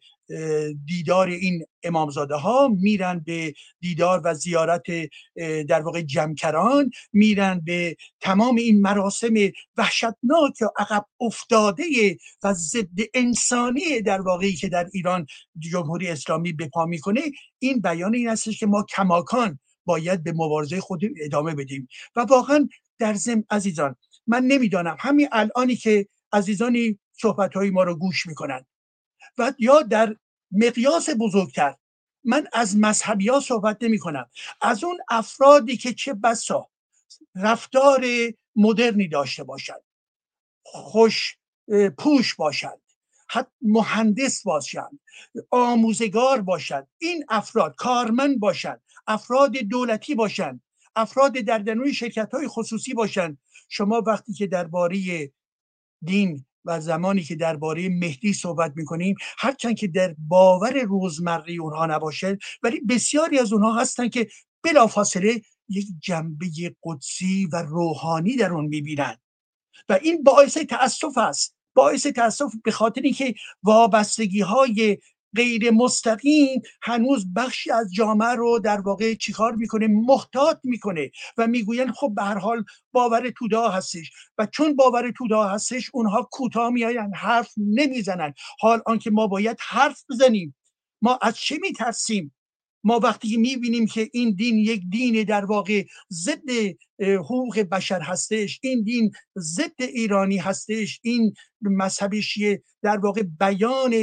دیدار 0.86 1.28
این 1.28 1.66
امامزاده 1.84 2.36
ها 2.36 2.68
میرن 2.68 3.20
به 3.20 3.54
دیدار 3.80 4.22
و 4.24 4.34
زیارت 4.34 4.84
در 5.68 5.82
واقع 5.82 6.02
جمکران 6.02 6.90
میرن 7.14 7.62
به 7.66 7.96
تمام 8.22 8.56
این 8.56 8.82
مراسم 8.82 9.34
وحشتناک 9.78 10.54
و 10.62 10.66
عقب 10.78 11.06
افتاده 11.20 11.84
و 12.44 12.54
ضد 12.54 13.00
انسانی 13.14 14.02
در 14.02 14.22
واقعی 14.22 14.54
که 14.54 14.70
در 14.70 14.88
ایران 14.94 15.26
جمهوری 15.60 16.08
اسلامی 16.10 16.54
به 16.54 16.68
پا 16.68 16.86
می‌کنه. 16.86 17.22
این 17.60 17.82
بیان 17.82 18.16
این 18.16 18.30
هستش 18.30 18.60
که 18.60 18.66
ما 18.66 18.86
کماکان 18.96 19.60
باید 19.86 20.24
به 20.24 20.34
مبارزه 20.34 20.82
خود 20.82 21.02
ادامه 21.22 21.56
بدیم. 21.56 21.88
و 22.16 22.22
واقعا 22.22 22.70
در 23.00 23.14
ضمن 23.14 23.44
عزیزان 23.50 23.96
من 24.28 24.44
نمی‌دانم 24.44 24.98
همین 25.00 25.28
الانی 25.32 25.76
که 25.76 26.08
عزیزانی 26.34 27.00
صحبت 27.22 27.54
های 27.54 27.70
ما 27.70 27.84
رو 27.84 27.96
گوش 27.96 28.26
می‌کنن. 28.26 28.66
و 29.38 29.54
یا 29.60 29.82
در 29.82 30.16
مقیاس 30.52 31.10
بزرگتر 31.20 31.76
من 32.24 32.48
از 32.54 32.78
مذهبی 32.78 33.30
ها 33.30 33.40
صحبت 33.40 33.78
نمی 33.82 34.00
کنم 34.00 34.30
از 34.62 34.84
اون 34.84 34.98
افرادی 35.10 35.78
که 35.78 35.94
چه 35.94 36.14
بسا 36.14 36.70
رفتار 37.36 38.06
مدرنی 38.56 39.08
داشته 39.08 39.44
باشند 39.44 39.82
خوش 40.64 41.38
پوش 41.98 42.36
باشند 42.36 42.82
حتی 43.28 43.52
مهندس 43.62 44.44
باشند 44.44 45.00
آموزگار 45.52 46.42
باشند 46.42 46.88
این 46.98 47.26
افراد 47.30 47.76
کارمند 47.76 48.40
باشند 48.40 48.82
افراد 49.08 49.58
دولتی 49.58 50.16
باشند 50.16 50.62
افراد 50.96 51.34
در 51.34 51.58
درون 51.58 51.92
شرکت 51.92 52.34
های 52.34 52.48
خصوصی 52.48 52.94
باشند. 52.94 53.38
شما 53.70 54.02
وقتی 54.08 54.34
که 54.34 54.48
درباره 54.48 55.32
دین 56.02 56.46
و 56.66 56.80
زمانی 56.80 57.24
که 57.24 57.36
درباره 57.36 57.90
مهدی 57.90 58.34
صحبت 58.34 58.74
می‌کنیم 58.76 59.16
هرچند 59.38 59.76
که 59.76 59.88
در 59.88 60.16
باور 60.18 60.82
روزمره 60.82 61.54
اونها 61.54 61.86
نباشه 61.86 62.38
ولی 62.64 62.80
بسیاری 62.80 63.40
از 63.40 63.54
اونها 63.54 63.82
هستن 63.82 64.10
که 64.10 64.28
بلافاصله 64.64 65.42
یک 65.70 65.88
جنبه 66.00 66.48
قدسی 66.84 67.50
و 67.54 67.62
روحانی 67.62 68.36
در 68.36 68.54
اون 68.54 68.66
می‌بینن. 68.66 69.18
و 69.90 70.00
این 70.02 70.24
باعث 70.24 70.58
تاسف 70.58 71.18
است. 71.18 71.56
باعث 71.76 72.08
تاسف 72.08 72.54
به 72.64 72.72
خاطر 72.72 73.02
اینکه 73.02 73.36
وابستگی 73.64 74.42
های 74.42 74.98
غیر 75.36 75.72
مستقیم 75.72 76.62
هنوز 76.82 77.34
بخشی 77.34 77.72
از 77.72 77.94
جامعه 77.94 78.30
رو 78.30 78.60
در 78.60 78.82
واقع 78.82 79.14
چیکار 79.14 79.56
می‌کنه؟ 79.56 79.88
محتاط 79.88 80.60
می‌کنه 80.64 81.12
و 81.38 81.48
می‌گوین 81.48 81.92
خب 81.92 82.12
به 82.16 82.24
هر 82.24 82.38
حال 82.38 82.64
باور 82.92 83.30
تودا 83.30 83.70
هستش 83.70 84.12
و 84.38 84.46
چون 84.46 84.76
باور 84.76 85.12
تودا 85.12 85.44
هستش 85.44 85.90
اونها 85.94 86.30
کوتاه 86.32 86.70
میآیند 86.70 87.12
حرف 87.16 87.54
نمی‌زنن 87.58 88.34
حال 88.60 88.82
آنکه 88.86 89.12
ما 89.12 89.28
باید 89.28 89.58
حرف 89.60 90.04
بزنیم. 90.10 90.56
ما 91.02 91.20
از 91.22 91.38
چه 91.38 91.58
میترسیم؟ 91.62 92.36
ما 92.84 93.00
وقتی 93.00 93.38
می‌بینیم 93.38 93.86
که 93.86 94.10
این 94.14 94.36
دین 94.36 94.58
یک 94.58 94.82
دین 94.90 95.24
در 95.24 95.46
واقع 95.46 95.86
ضد 96.12 96.50
حقوق 97.02 97.60
بشر 97.60 98.02
هستش 98.02 98.60
این 98.64 98.84
دین 98.84 99.12
ضد 99.38 99.82
ایرانی 99.82 100.38
هستش 100.38 101.00
این 101.04 101.34
مذهب 101.62 102.20
شیعه 102.20 102.62
در 102.82 102.98
واقع 102.98 103.24
بیان 103.40 103.94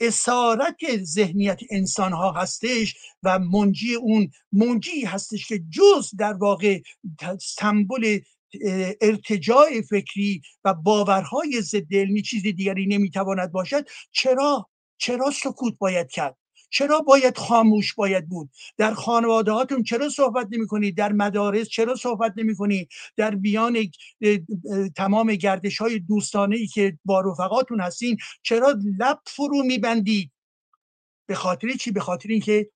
اسارت 0.00 0.96
ذهنیت 1.02 1.60
انسان 1.70 2.12
ها 2.12 2.32
هستش 2.32 2.96
و 3.22 3.38
منجی 3.38 3.94
اون 3.94 4.30
منجی 4.52 5.04
هستش 5.04 5.48
که 5.48 5.58
جز 5.58 6.10
در 6.18 6.32
واقع 6.32 6.80
سمبل 7.40 8.18
ارتجاع 9.00 9.80
فکری 9.90 10.42
و 10.64 10.74
باورهای 10.74 11.60
ضد 11.60 11.94
علمی 11.94 12.22
چیز 12.22 12.42
دیگری 12.42 12.86
نمی‌تواند 12.86 13.52
باشد 13.52 13.84
چرا 14.12 14.68
چرا 14.98 15.30
سکوت 15.30 15.78
باید 15.78 16.08
کرد؟ 16.10 16.36
چرا 16.70 17.00
باید 17.00 17.38
خاموش 17.38 17.94
باید 17.94 18.28
بود؟ 18.28 18.50
در 18.76 18.94
خانواده 18.94 19.52
هاتون 19.52 19.82
چرا 19.82 20.08
صحبت 20.08 20.48
نمی 20.50 20.66
کنید 20.66 20.96
در 20.96 21.12
مدارس 21.12 21.68
چرا 21.68 21.94
صحبت 21.94 22.32
نمی 22.36 22.56
کنید 22.56 22.88
در 23.16 23.34
بیان 23.34 23.90
تمام 24.96 25.34
گردش 25.34 25.78
های 25.78 25.98
دوستانه 25.98 26.56
ای 26.56 26.66
که 26.66 26.98
با 27.04 27.20
رفقاتون 27.20 27.80
هستین 27.80 28.16
چرا 28.42 28.74
لب 28.98 29.20
فرو 29.26 29.62
میبندید؟ 29.62 30.32
به 31.26 31.34
خاطر 31.34 31.68
چی؟ 31.72 31.90
به 31.90 32.00
خاطر 32.00 32.28
اینکه 32.28 32.70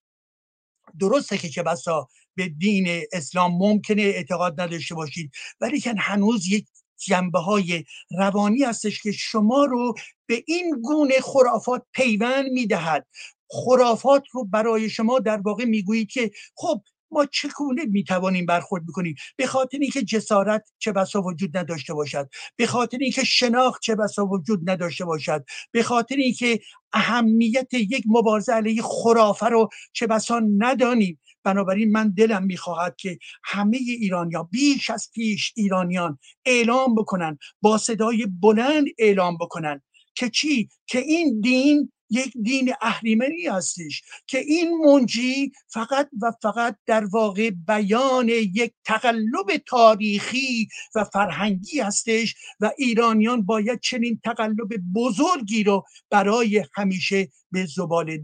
درسته 1.01 1.39
که 1.39 1.49
چه 1.49 1.63
بسا 1.63 2.09
به 2.35 2.49
دین 2.49 3.03
اسلام 3.13 3.53
ممکنه 3.59 4.03
اعتقاد 4.03 4.61
نداشته 4.61 4.95
باشید 4.95 5.33
ولی 5.61 5.81
که 5.81 5.95
هنوز 5.99 6.47
یک 6.47 6.67
جنبه 6.97 7.39
های 7.39 7.85
روانی 8.11 8.63
هستش 8.63 9.03
که 9.03 9.13
شما 9.13 9.65
رو 9.65 9.95
به 10.27 10.45
این 10.47 10.81
گونه 10.83 11.21
خرافات 11.21 11.87
پیوند 11.93 12.47
می‌دهد. 12.51 13.07
خرافات 13.51 14.23
رو 14.33 14.45
برای 14.45 14.91
شما 14.91 15.19
در 15.19 15.37
واقع 15.37 15.65
می‌گویید 15.65 16.11
که 16.11 16.31
خب 16.55 16.83
ما 17.11 17.27
چگونه 17.27 17.85
می‌توانیم 17.85 18.47
برخورد 18.47 18.87
بکنیم؟ 18.87 19.15
به 19.37 19.47
خاطر 19.47 19.79
اینکه 19.81 20.03
جسارت 20.03 20.71
چه 20.79 20.93
بسا 20.93 21.23
وجود 21.23 21.57
نداشته 21.57 21.95
باشد. 21.95 22.29
به 22.57 22.67
خاطر 22.67 22.99
اینکه 23.01 23.25
شناخت 23.25 23.83
چه 23.83 23.95
بسا 23.95 24.27
وجود 24.27 24.71
نداشته 24.71 25.05
باشد. 25.05 25.45
به 25.73 25.83
خاطر 25.83 26.17
اینکه 26.17 26.61
اهمیت 26.93 27.75
یک 27.75 28.05
مبارزه 28.07 28.53
علیه 28.53 28.83
خرافه 28.83 29.47
رو 29.47 29.69
چه 29.93 30.07
بسا 30.07 30.41
ندانیم. 30.59 31.21
بنابراین 31.45 31.93
من 31.93 32.11
دلم 32.11 32.43
می‌خواهد 32.43 32.97
که 32.97 33.19
همه 33.45 33.77
ایرانیان 33.77 34.49
بیش 34.51 34.91
از 34.91 35.11
پیش 35.15 35.53
ایرانیان 35.57 36.19
اعلام 36.45 36.95
بکنن 36.95 37.39
با 37.63 37.79
صدای 37.79 38.27
بلند 38.41 38.87
اعلام 38.99 39.39
بکنن 39.41 39.83
که 40.15 40.31
چی؟ 40.31 40.69
که 40.87 40.99
این 40.99 41.41
دین 41.41 41.93
یک 42.11 42.33
دین 42.43 42.75
اهریمنی 42.81 43.47
هستش 43.47 44.03
که 44.27 44.39
این 44.39 44.79
منجی 44.85 45.53
فقط 45.69 46.09
و 46.23 46.33
فقط 46.43 46.77
در 46.87 47.05
واقع 47.05 47.51
بیان 47.51 48.29
یک 48.29 48.73
تقلب 48.85 49.57
تاریخی 49.67 50.69
و 50.95 51.05
فرهنگی 51.05 51.81
هستش 51.81 52.35
و 52.61 52.71
ایرانیان 52.79 53.43
باید 53.43 53.81
چنین 53.81 54.21
تقلب 54.25 54.69
بزرگی 54.95 55.65
رو 55.65 55.85
برای 56.11 56.65
همیشه 56.75 57.29
به 57.53 57.67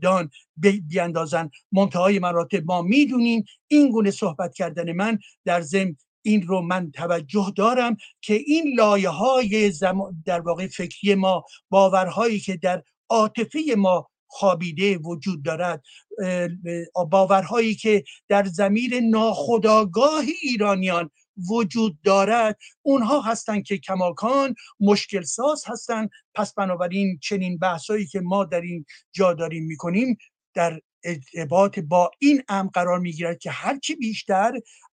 دان 0.03 0.31
بیاندازن. 0.89 1.51
منتهای 1.73 2.19
مراتب 2.19 2.65
ما 2.65 2.83
می‌دونیم 2.83 3.45
این 3.69 3.91
گونه 3.91 4.11
صحبت 4.11 4.55
کردن 4.55 4.93
من 4.93 5.19
در 5.45 5.61
ضمن 5.61 5.97
این 6.23 6.43
رو 6.47 6.61
من 6.61 6.91
توجه 6.91 7.53
دارم 7.57 7.97
که 8.21 8.35
این 8.35 8.75
لایه 8.77 9.09
های 9.09 9.73
در 10.25 10.41
واقع 10.41 10.67
فکری 10.67 11.15
ما 11.15 11.45
باورهایی 11.71 12.41
که 12.41 12.57
در 12.57 12.83
عاطفه 13.11 13.61
ما 13.77 14.11
خوابیده 14.27 14.99
وجود 14.99 15.45
دارد. 15.45 15.83
باورهایی 17.11 17.75
که 17.75 18.05
در 18.29 18.45
زمیر 18.45 19.01
ناخداگاه 19.01 20.25
ایرانیان 20.43 21.11
وجود 21.51 21.99
دارد 22.03 22.59
اونها 22.83 23.21
هستند 23.21 23.63
که 23.65 23.79
کماکان 23.79 24.55
مشکل 24.81 25.23
ساز 25.23 25.65
هستند. 25.67 26.11
پس 26.35 26.55
بنابراین 26.55 27.19
چنین 27.23 27.59
بحثایی 27.59 28.07
که 28.07 28.21
ما 28.21 28.45
در 28.45 28.61
این 28.61 28.85
جا 29.13 29.35
داریم 29.35 29.65
می‌کنیم 29.65 30.17
در 30.55 30.81
ارتباط 31.05 31.79
با 31.79 32.11
این 32.19 32.43
امر 32.49 32.71
قرار 32.71 32.99
می‌گیرد 32.99 33.39
که 33.39 33.51
هرچی 33.51 33.95
بیشتر 33.95 34.53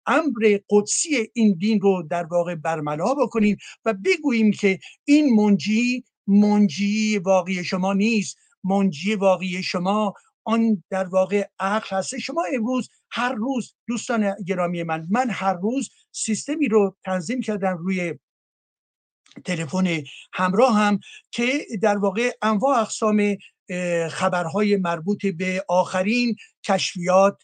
امر 0.07 0.59
قدسی 0.71 1.31
این 1.35 1.53
دین 1.53 1.81
رو 1.81 2.03
در 2.11 2.25
واقع 2.25 2.55
برملا 2.55 3.15
بکنیم 3.15 3.57
و 3.85 3.95
بگوییم 4.05 4.53
که 4.53 4.79
این 5.05 5.35
منجی 5.35 6.05
منجی 6.27 7.19
واقعی 7.19 7.65
شما 7.65 7.93
نیست. 7.93 8.39
منجی 8.65 9.15
واقعی 9.15 9.63
شما 9.63 10.15
آن 10.45 10.85
در 10.91 11.05
واقع 11.05 11.47
عقل 11.59 11.97
هست. 11.97 12.19
شما 12.19 12.45
امروز 12.55 12.89
هر 13.11 13.33
روز 13.33 13.75
دوستان 13.89 14.35
گرامی 14.47 14.83
من 14.83 15.07
من 15.11 15.31
هر 15.31 15.55
روز 15.55 15.91
سیستمی 16.13 16.69
رو 16.69 16.97
تنظیم 17.05 17.41
کردم 17.41 17.77
روی 17.77 18.15
تلفن 19.45 20.03
همراه 20.33 20.77
هم 20.77 21.01
که 21.31 21.67
در 21.83 21.99
واقع 21.99 22.31
انواع 22.43 22.81
اقسام 22.81 23.37
خبرهای 24.11 24.77
مربوط 24.77 25.27
به 25.27 25.65
آخرین 25.69 26.37
کشفیات 26.65 27.43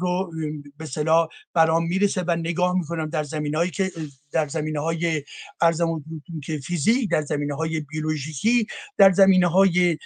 رو 0.00 0.30
به 0.76 0.86
صلاح 0.86 1.28
برام 1.54 1.86
می‌رسه 1.86 2.24
و 2.26 2.36
نگاه 2.36 2.78
می‌کنم 2.78 3.10
در 3.10 3.22
زمینه 3.22 3.70
که 3.70 3.92
در 4.32 4.48
زمینه 4.48 4.80
های 4.80 5.22
ارزم 5.60 6.04
که 6.44 6.58
فیزیک 6.58 7.10
در 7.10 7.22
زمینه 7.22 7.54
های 7.54 7.80
بیولوژیکی 7.80 8.66
در 8.98 9.12
زمینه 9.12 9.46
های 9.46 9.98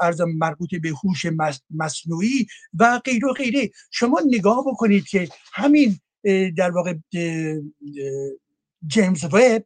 ارزم 0.00 0.28
مربوط 0.28 0.74
به 0.74 0.88
هوش 1.04 1.26
مصنوعی 1.70 2.46
و 2.78 3.00
غیره 3.04 3.28
و 3.28 3.32
غیره. 3.32 3.70
شما 3.90 4.20
نگاه 4.26 4.64
بکنید 4.66 5.04
که 5.04 5.28
همین 5.52 6.00
در 6.56 6.70
واقع 6.70 6.94
جیمز 8.86 9.24
وب 9.24 9.64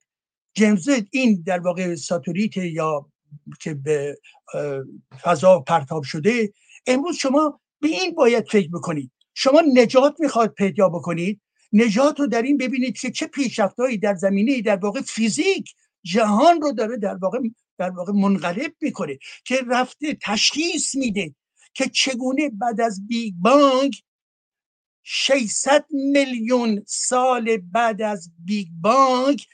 جیمز 0.54 0.88
این 1.10 1.42
در 1.46 1.60
واقع 1.60 1.94
satellite 1.94 2.56
یا 2.56 3.10
که 3.60 3.74
به 3.74 4.18
فضا 5.22 5.60
پرتاب 5.60 6.02
شده. 6.02 6.52
امروز 6.86 7.16
شما 7.16 7.60
به 7.80 7.88
این 7.88 8.14
باید 8.14 8.48
فکر 8.48 8.68
بکنید. 8.68 9.10
شما 9.34 9.62
نجات 9.74 10.14
می‌خواد 10.18 10.52
پیدا 10.54 10.88
بکنید. 10.88 11.40
نجات 11.72 12.20
رو 12.20 12.26
در 12.26 12.42
این 12.42 12.56
ببینید 12.56 12.98
که 12.98 13.10
چه 13.10 13.26
پیشرفتهایی 13.26 13.98
در 13.98 14.14
زمینه 14.14 14.62
در 14.62 14.76
واقع 14.76 15.00
فیزیک 15.00 15.74
جهان 16.02 16.60
رو 16.60 16.72
داره 16.72 16.96
در 16.96 17.14
واقع 17.14 17.38
در 17.78 17.90
واقع 17.90 18.12
منقلب 18.12 18.72
می‌کنه 18.80 19.18
که 19.44 19.60
رفته 19.68 20.18
تشخیص 20.22 20.94
میده 20.94 21.34
که 21.74 21.88
چگونه 21.88 22.50
بعد 22.50 22.80
از 22.80 23.06
بیگ 23.06 23.34
بانگ 23.40 24.02
600 25.02 25.84
میلیون 25.90 26.84
سال 26.86 27.56
بعد 27.56 28.02
از 28.02 28.30
بیگ 28.38 28.68
بانگ 28.80 29.46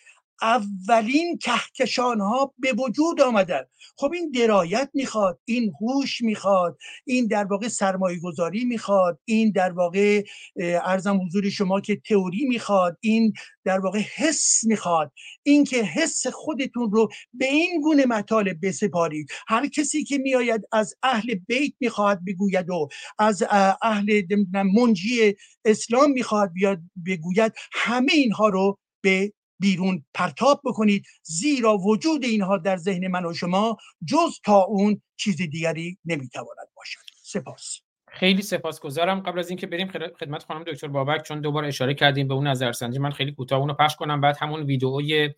اولین 0.43 1.39
کهکشان 1.39 2.21
ها 2.21 2.55
به 2.59 2.73
وجود 2.73 3.21
آمدن. 3.21 3.63
خب 3.97 4.13
این 4.13 4.31
درایت 4.31 4.91
می‌خواد 4.95 5.41
این 5.45 5.73
هوش 5.81 6.21
می‌خواد 6.21 6.79
این 7.05 7.27
در 7.27 7.45
واقع 7.45 7.69
سرمایه 7.69 8.21
گذاری 8.21 8.65
می‌خواد 8.65 9.21
این 9.25 9.51
در 9.51 9.73
واقع 9.73 10.25
عرضم 10.61 11.21
حضور 11.27 11.51
شما 11.51 11.81
که 11.81 11.97
تئوری 11.97 12.45
می‌خواد 12.45 12.99
این 13.01 13.33
در 13.65 13.79
واقع 13.79 13.99
حس 14.17 14.65
می‌خواد. 14.65 15.13
این 15.43 15.65
که 15.65 15.77
حس 15.77 16.27
خودتون 16.27 16.91
رو 16.93 17.09
به 17.35 17.47
این 17.47 17.81
گونه 17.81 18.07
مطالب 18.07 18.67
بسپارید. 18.67 19.29
هر 19.49 19.67
کسی 19.69 20.05
که 20.05 20.19
میآید 20.19 20.63
از 20.73 20.95
اهل 21.03 21.35
بیت 21.35 21.73
می‌خواد 21.81 22.21
بگوید 22.27 22.71
و 22.71 22.89
از 23.19 23.43
اهل 23.83 24.23
منجی 24.53 25.37
اسلام 25.65 26.11
می‌خواد 26.11 26.53
بیاد 26.53 26.81
بگوید 27.07 27.53
همه 27.73 28.13
اینها 28.13 28.49
رو 28.49 28.79
به 29.01 29.33
بیرون 29.63 30.05
پرتاب 30.15 30.61
بکنید 30.65 31.05
زیرا 31.23 31.77
وجود 31.79 32.25
اینها 32.25 32.59
در 32.59 32.77
ذهن 32.77 33.09
من 33.09 33.25
و 33.25 33.35
شما 33.35 33.77
جز 34.05 34.41
تا 34.45 34.61
اون 34.61 35.03
چیز 35.17 35.37
دیگری 35.37 35.99
نمی‌تواند 36.05 36.69
باشد. 36.77 37.01
سپاس. 37.23 37.81
خیلی 38.09 38.43
سپاسگزارم. 38.43 39.21
قبل 39.21 39.39
از 39.39 39.49
اینکه 39.51 39.67
بریم 39.67 39.89
خدمت 40.21 40.45
خانم 40.45 40.65
دکتر 40.65 40.89
بابک 40.89 41.23
چون 41.23 41.41
دوباره 41.41 41.69
اشاره 41.69 41.95
کردیم 41.95 42.29
به 42.29 42.35
اون 42.35 42.47
نظرسنجی 42.47 42.99
من 42.99 43.11
خیلی 43.11 43.33
کوتاه 43.33 43.61
اونو 43.61 43.75
پخش 43.75 43.97
کنم. 43.97 44.21
بعد 44.21 44.37
همون 44.41 44.63
ویدئوی 44.63 45.31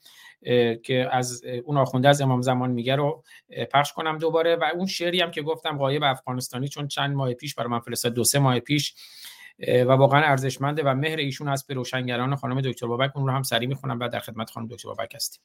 که 0.82 1.08
از 1.12 1.44
اون 1.64 1.76
آخونده 1.76 2.08
از 2.08 2.20
امام 2.20 2.42
زمان 2.42 2.70
میگه 2.70 2.96
رو 2.96 3.24
پخش 3.72 3.92
کنم 3.92 4.18
دوباره. 4.18 4.56
و 4.56 4.64
اون 4.74 4.86
شعری 4.86 5.20
هم 5.20 5.30
که 5.30 5.42
گفتم 5.42 5.78
قایب 5.78 6.02
افغانستانی 6.02 6.68
چون 6.68 6.88
چند 6.88 7.14
ماه 7.16 7.34
پیش 7.34 7.54
برای 7.54 7.70
من 7.70 7.80
فرستاد 7.80 8.14
دو 8.14 8.24
سه 8.24 8.38
ماه 8.38 8.60
پیش. 8.60 8.94
و 9.60 9.92
واقعا 9.92 10.20
ارزشمنده 10.24 10.82
و 10.82 10.94
مهر 10.94 11.18
ایشون 11.18 11.48
هست 11.48 11.66
به 11.66 11.74
روشنگران 11.74 12.36
خانم 12.36 12.60
دکتر 12.60 12.86
بابک. 12.86 13.16
اون 13.16 13.26
رو 13.26 13.32
هم 13.32 13.42
سری 13.42 13.66
می‌خونم 13.66 14.00
و 14.00 14.08
در 14.08 14.20
خدمت 14.20 14.50
خانم 14.50 14.66
دکتر 14.66 14.88
بابک 14.88 15.14
هستیم. 15.14 15.42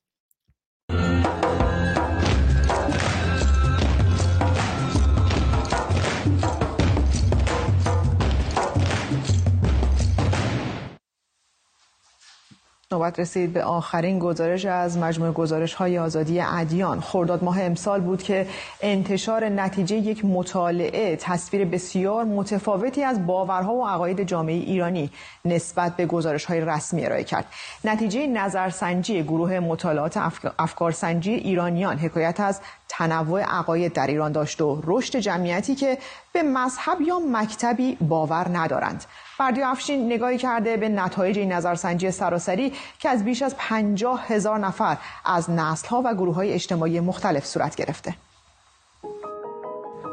نوبت 12.91 13.19
رسید 13.19 13.53
به 13.53 13.63
آخرین 13.63 14.19
گزارش 14.19 14.65
از 14.65 14.97
مجموع 14.97 15.31
گزارش 15.31 15.73
های 15.73 15.99
آزادی 15.99 16.41
ادیان. 16.41 17.01
خرداد 17.01 17.43
ماه 17.43 17.61
امسال 17.61 18.01
بود 18.01 18.23
که 18.23 18.47
انتشار 18.81 19.49
نتیجه 19.49 19.95
یک 19.95 20.25
مطالعه 20.25 21.15
تصویر 21.15 21.65
بسیار 21.65 22.23
متفاوتی 22.23 23.03
از 23.03 23.27
باورها 23.27 23.73
و 23.73 23.87
عقاید 23.87 24.23
جامعه 24.23 24.55
ایرانی 24.55 25.11
نسبت 25.45 25.95
به 25.95 26.05
گزارش 26.05 26.45
های 26.45 26.61
رسمی 26.61 27.05
ارائه 27.05 27.23
کرد. 27.23 27.45
نتیجه 27.83 28.27
نظرسنجی 28.27 29.23
گروه 29.23 29.59
مطالعات 29.59 30.17
افکارسنجی 30.59 31.33
ایرانیان 31.33 31.97
حکایت 31.97 32.39
از 32.39 32.61
تنوع 32.87 33.41
عقاید 33.41 33.93
در 33.93 34.07
ایران 34.07 34.31
داشت 34.31 34.61
و 34.61 34.81
رشد 34.83 35.19
جمعیتی 35.19 35.75
که 35.75 35.97
به 36.33 36.43
مذهب 36.43 37.01
یا 37.01 37.19
مکتبی 37.31 37.97
باور 38.01 38.47
ندارند. 38.53 39.05
بردیا 39.39 39.69
افشین 39.69 40.13
نگاهی 40.13 40.37
کرده 40.37 40.77
به 40.77 40.89
نتایج 40.89 41.39
این 41.39 41.51
نظرسنجی 41.51 42.11
سراسری 42.11 42.73
که 42.99 43.09
از 43.09 43.25
بیش 43.25 43.41
از 43.41 43.55
پنجاه 43.57 44.25
هزار 44.27 44.59
نفر 44.59 44.97
از 45.25 45.49
نسلها 45.49 46.01
و 46.05 46.13
گروه 46.13 46.35
های 46.35 46.51
اجتماعی 46.53 46.99
مختلف 46.99 47.45
صورت 47.45 47.75
گرفته. 47.75 48.15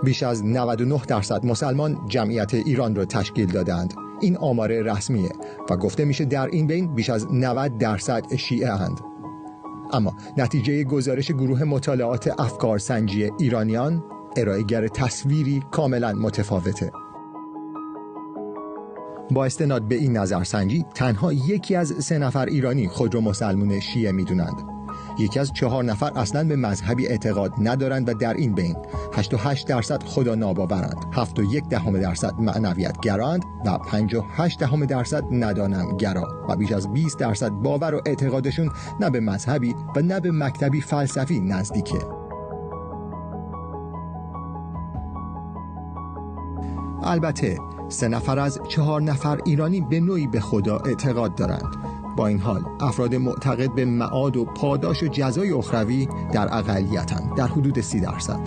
بیش 0.04 0.22
از 0.22 0.44
99 0.44 1.00
درصد 1.08 1.46
مسلمان 1.46 1.98
جمعیت 2.08 2.54
ایران 2.54 2.94
را 2.94 3.04
تشکیل 3.04 3.46
دادند. 3.46 3.94
این 4.20 4.36
آمار 4.36 4.68
رسمیه 4.68 5.30
و 5.70 5.76
گفته 5.76 6.04
میشه 6.04 6.24
در 6.24 6.46
این 6.46 6.66
بین 6.66 6.94
بیش 6.94 7.10
از 7.10 7.26
90 7.32 7.78
درصد 7.78 8.36
شیعه 8.36 8.70
اند. 8.70 9.00
اما 9.92 10.14
نتیجه 10.36 10.84
گزارش 10.84 11.30
گروه 11.30 11.64
مطالعات 11.64 12.40
افکار 12.40 12.78
سنجی 12.78 13.30
ایرانیان 13.38 14.04
ارائهگر 14.36 14.88
تصویری 14.88 15.62
کاملا 15.70 16.12
متفاوته. 16.12 16.92
با 19.30 19.44
استناد 19.44 19.82
به 19.82 19.94
این 19.94 20.16
نظرسنجی 20.16 20.84
تنها 20.94 21.32
یکی 21.32 21.76
از 21.76 21.94
سه 21.98 22.18
نفر 22.18 22.46
ایرانی 22.46 22.88
خود 22.88 23.14
را 23.14 23.20
مسلمون 23.20 23.80
شیعه 23.80 24.12
می‌دونند. 24.12 24.76
یکی 25.18 25.40
از 25.40 25.52
چهار 25.52 25.84
نفر 25.84 26.18
اصلا 26.18 26.44
به 26.44 26.56
مذهبی 26.56 27.08
اعتقاد 27.08 27.52
ندارند 27.60 28.08
و 28.08 28.14
در 28.14 28.34
این 28.34 28.54
بین 28.54 28.76
88 29.12 29.68
درصد 29.68 30.02
خدا 30.02 30.34
ناباورند 30.34 30.96
71 31.12 31.68
دهم 31.68 32.00
درصد 32.00 32.34
معنویت 32.38 33.00
گراند 33.00 33.42
و 33.66 33.78
58 33.78 34.58
دهم 34.58 34.84
درصد 34.84 35.24
ندانم 35.30 35.96
گرا 35.96 36.46
و 36.48 36.56
بیش 36.56 36.72
از 36.72 36.92
20 36.92 37.18
درصد 37.18 37.50
باور 37.50 37.94
و 37.94 38.00
اعتقادشون 38.06 38.70
نه 39.00 39.10
به 39.10 39.20
مذهبی 39.20 39.74
و 39.96 40.00
نه 40.00 40.20
به 40.20 40.30
مکتبی 40.30 40.80
فلسفی 40.80 41.40
نزدیکه. 41.40 41.98
البته 47.02 47.58
سه 47.88 48.08
نفر 48.08 48.38
از 48.38 48.60
چهار 48.68 49.02
نفر 49.02 49.40
ایرانی 49.44 49.80
به 49.80 50.00
نوعی 50.00 50.26
به 50.26 50.40
خدا 50.40 50.76
اعتقاد 50.76 51.34
دارند. 51.34 51.76
با 52.16 52.26
این 52.26 52.38
حال 52.38 52.64
افراد 52.80 53.14
معتقد 53.14 53.74
به 53.74 53.84
معاد 53.84 54.36
و 54.36 54.44
پاداش 54.44 55.02
و 55.02 55.06
جزای 55.06 55.52
اخروی 55.52 56.08
در 56.32 56.48
اقلیتند 56.58 57.34
در 57.36 57.46
حدود 57.46 57.80
سی 57.80 58.00
درصد. 58.00 58.40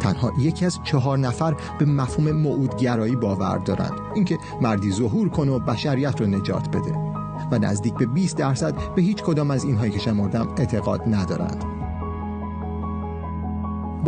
تنها 0.00 0.32
یکی 0.38 0.66
از 0.66 0.78
چهار 0.84 1.18
نفر 1.18 1.56
به 1.78 1.84
مفهوم 1.84 2.32
معودگرایی 2.32 3.16
باور 3.16 3.58
دارند. 3.58 4.00
اینکه 4.14 4.38
مردی 4.60 4.92
ظهور 4.92 5.28
کنه 5.28 5.52
و 5.52 5.58
بشریت 5.58 6.20
رو 6.20 6.26
نجات 6.26 6.68
بده. 6.68 6.94
و 7.50 7.58
نزدیک 7.58 7.94
به 7.94 8.06
20 8.06 8.36
درصد 8.36 8.94
به 8.94 9.02
هیچ 9.02 9.22
کدام 9.22 9.50
از 9.50 9.64
اینهایی 9.64 9.92
که 9.92 9.98
شمردم 9.98 10.48
اعتقاد 10.56 11.02
ندارند. 11.14 11.77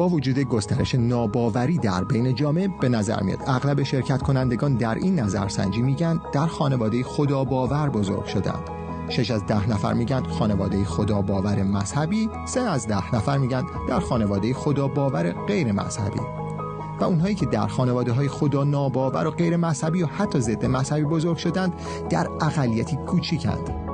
با 0.00 0.08
وجود 0.08 0.38
گسترش 0.38 0.94
ناباوری 0.94 1.78
در 1.78 2.04
بین 2.04 2.34
جامعه 2.34 2.68
به 2.80 2.88
نظر 2.88 3.22
میاد. 3.22 3.38
اغلب 3.46 3.82
شرکت 3.82 4.22
کنندگان 4.22 4.74
در 4.74 4.94
این 4.94 5.20
نظرسنجی 5.20 5.82
میگن 5.82 6.20
در 6.32 6.46
خانواده 6.46 7.02
خدا 7.02 7.44
باور 7.44 7.88
بزرگ 7.88 8.24
شدند. 8.24 8.70
شش 9.08 9.30
از 9.30 9.46
ده 9.46 9.70
نفر 9.70 9.94
میگن 9.94 10.22
خانواده 10.22 10.84
خدا 10.84 11.22
باور 11.22 11.62
مذهبی 11.62 12.30
سه 12.46 12.60
از 12.60 12.86
ده 12.86 13.14
نفر 13.14 13.38
میگن 13.38 13.62
در 13.88 14.00
خانواده 14.00 14.54
خدا 14.54 14.88
باور 14.88 15.32
غیر 15.32 15.72
مذهبی. 15.72 16.20
و 17.00 17.04
اونهایی 17.04 17.34
که 17.34 17.46
در 17.46 17.66
خانواده 17.66 18.12
های 18.12 18.28
خدا 18.28 18.64
ناباور 18.64 19.26
و 19.26 19.30
غیر 19.30 19.56
مذهبی 19.56 20.02
و 20.02 20.06
حتی 20.06 20.40
ضد 20.40 20.64
مذهبی 20.64 21.04
بزرگ 21.04 21.36
شدند 21.36 21.72
در 22.10 22.28
اقلیتی 22.40 22.96
کوچیکند. 22.96 23.89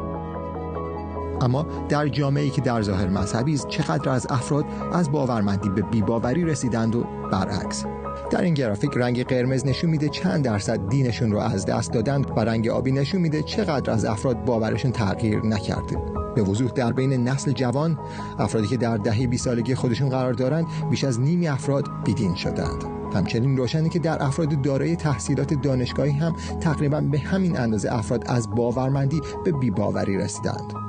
اما 1.40 1.66
در 1.88 2.08
جامعه‌ای 2.08 2.50
که 2.50 2.60
در 2.60 2.82
ظاهر 2.82 3.08
مذهبی 3.08 3.54
است 3.54 3.68
چقدر 3.68 4.10
از 4.10 4.26
افراد 4.30 4.64
از 4.92 5.12
باورمندی 5.12 5.68
به 5.68 5.82
بیباوری 5.82 6.44
رسیدند 6.44 6.96
و 6.96 7.04
برعکس. 7.32 7.84
در 8.30 8.42
این 8.42 8.54
گرافیک 8.54 8.90
رنگ 8.96 9.24
قرمز 9.24 9.66
نشون 9.66 9.90
میده 9.90 10.08
چند 10.08 10.44
درصد 10.44 10.88
دینشون 10.88 11.32
رو 11.32 11.38
از 11.38 11.66
دست 11.66 11.92
دادند 11.92 12.30
و 12.36 12.40
رنگ 12.40 12.68
آبی 12.68 12.92
نشون 12.92 13.20
میده 13.20 13.42
چقدر 13.42 13.92
از 13.92 14.04
افراد 14.04 14.44
باورشون 14.44 14.92
تغییر 14.92 15.46
نکرده. 15.46 15.96
به 16.34 16.42
وضوح 16.42 16.70
در 16.70 16.92
بین 16.92 17.28
نسل 17.28 17.52
جوان 17.52 17.98
افرادی 18.38 18.66
که 18.66 18.76
در 18.76 18.96
دهه 18.96 19.26
20 19.26 19.44
سالگی 19.44 19.74
خودشون 19.74 20.08
قرار 20.08 20.32
دارند 20.32 20.66
بیش 20.90 21.04
از 21.04 21.20
نیمی 21.20 21.48
افراد 21.48 21.84
بیدین 22.04 22.34
شدند. 22.34 22.84
همچنین 23.14 23.56
روشنه 23.56 23.88
که 23.88 23.98
در 23.98 24.22
افراد 24.22 24.62
دارای 24.62 24.96
تحصیلات 24.96 25.54
دانشگاهی 25.54 26.12
هم 26.12 26.36
تقریبا 26.60 27.00
به 27.00 27.18
همین 27.18 27.58
اندازه 27.58 27.92
افراد 27.92 28.24
از 28.26 28.50
باورمندی 28.50 29.20
به 29.44 29.52
بیباوری 29.52 30.16
رسیدند. 30.16 30.85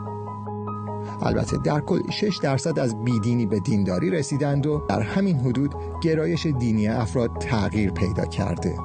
البته 1.22 1.58
در 1.58 1.80
کل 1.82 2.12
6 2.12 2.40
درصد 2.44 2.80
از 2.80 3.04
بیدینی 3.04 3.46
به 3.46 3.60
دینداری 3.60 4.10
رسیدند 4.10 4.68
و 4.68 4.82
در 4.90 5.02
همین 5.02 5.40
حدود 5.40 5.76
گرایش 6.02 6.46
دینی 6.46 6.88
افراد 6.88 7.38
تغییر 7.40 7.92
پیدا 7.92 8.26
کرده. 8.26 8.76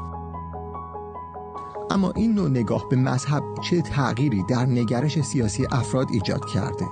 اما 1.91 2.11
این 2.11 2.35
نوع 2.35 2.49
نگاه 2.51 2.89
به 2.89 2.97
مذهب 2.97 3.43
چه 3.63 3.83
تغییری 3.83 4.43
در 4.43 4.67
نگرش 4.67 5.21
سیاسی 5.21 5.67
افراد 5.71 6.07
ایجاد 6.11 6.45
کرده؟ 6.45 6.87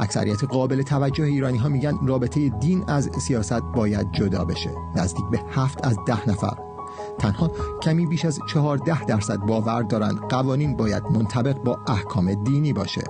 اکثریت 0.00 0.44
قابل 0.44 0.82
توجه 0.82 1.24
ایرانی 1.24 1.58
ها 1.58 1.68
میگن 1.68 1.98
رابطه 2.06 2.48
دین 2.48 2.84
از 2.88 3.10
سیاست 3.18 3.62
باید 3.74 4.12
جدا 4.12 4.44
بشه. 4.44 4.70
نزدیک 4.96 5.24
به 5.30 5.40
هفت 5.50 5.86
از 5.86 5.96
ده 6.06 6.28
نفر. 6.28 6.56
تنها 7.18 7.50
کمی 7.82 8.06
بیش 8.06 8.24
از 8.24 8.40
چهارده 8.48 9.04
درصد 9.04 9.36
باور 9.36 9.82
دارند 9.82 10.18
قوانین 10.18 10.76
باید 10.76 11.02
منطبق 11.04 11.62
با 11.62 11.78
احکام 11.86 12.34
دینی 12.34 12.72
باشه. 12.72 13.02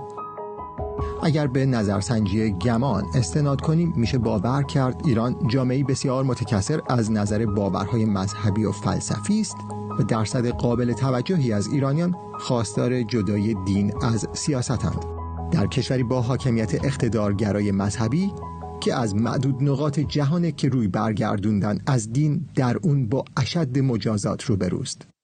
اگر 1.23 1.47
به 1.47 1.67
نظرسنجی 1.67 2.51
گمان 2.51 3.05
استناد 3.15 3.61
کنیم 3.61 3.93
میشه 3.97 4.19
باور 4.19 4.63
کرد 4.63 5.01
ایران 5.05 5.37
جامعه 5.49 5.85
بسیار 5.85 6.25
متکثر 6.25 6.83
از 6.89 7.13
نظر 7.13 7.47
باورهای 7.47 8.05
مذهبی 8.05 8.65
و 8.65 8.73
فلسفی 8.73 9.41
است 9.41 9.57
و 9.99 10.03
درصد 10.03 10.47
قابل 10.47 10.93
توجهی 10.93 11.53
از 11.53 11.69
ایرانیان 11.73 12.15
خواستار 12.39 13.03
جدای 13.03 13.55
دین 13.67 13.93
از 14.03 14.29
سیاستند. 14.33 15.05
در 15.51 15.67
کشوری 15.67 16.03
با 16.03 16.23
حاکمیت 16.23 16.85
اقتدارگرای 16.85 17.73
مذهبی 17.73 18.33
که 18.81 18.95
از 18.95 19.15
معدود 19.15 19.63
نقاط 19.63 20.01
جهان 20.01 20.51
که 20.51 20.69
روی 20.69 20.89
برگردوندن 20.89 21.79
از 21.87 22.13
دین 22.13 22.49
در 22.55 22.77
اون 22.83 23.09
با 23.09 23.25
اشد 23.37 23.79
مجازات 23.79 24.45
روبروست. 24.45 25.18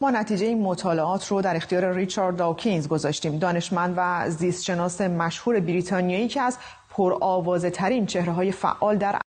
ما 0.00 0.10
نتیجه 0.10 0.46
این 0.46 0.62
مطالعات 0.62 1.26
رو 1.26 1.42
در 1.42 1.56
اختیار 1.56 1.94
ریچارد 1.94 2.36
داوکینز 2.36 2.88
گذاشتیم. 2.88 3.38
دانشمند 3.38 3.94
و 3.96 4.30
زیستشناس 4.30 5.00
مشهور 5.00 5.60
بریتانیایی 5.60 6.28
که 6.28 6.40
از 6.40 6.58
پرآوازه 6.90 7.70
ترین 7.70 8.06
چهره 8.06 8.32
های 8.32 8.52
فعال 8.52 8.98
در 8.98 9.18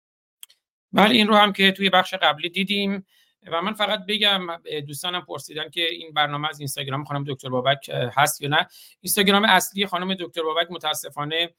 بله 0.93 1.15
این 1.15 1.29
رو 1.29 1.35
هم 1.35 1.53
که 1.53 1.73
توی 1.73 1.91
بخش 1.91 2.15
قبلی 2.15 2.49
دیدیم. 2.49 3.07
و 3.53 3.63
من 3.63 3.73
فقط 3.73 4.01
بگم 4.09 4.41
دوستانم 4.87 5.21
پرسیدن 5.21 5.71
که 5.71 5.81
این 5.91 6.13
برنامه 6.13 6.49
از 6.49 6.61
اینستاگرام 6.61 7.05
خانم 7.05 7.25
دکتر 7.29 7.49
بابک 7.49 7.91
هست 7.93 8.43
یا 8.43 8.49
نه. 8.49 8.67
اینستاگرام 9.01 9.45
اصلی 9.45 9.87
خانم 9.87 10.15
دکتر 10.15 10.43
بابک 10.43 10.67
متاسفانه 10.71 11.51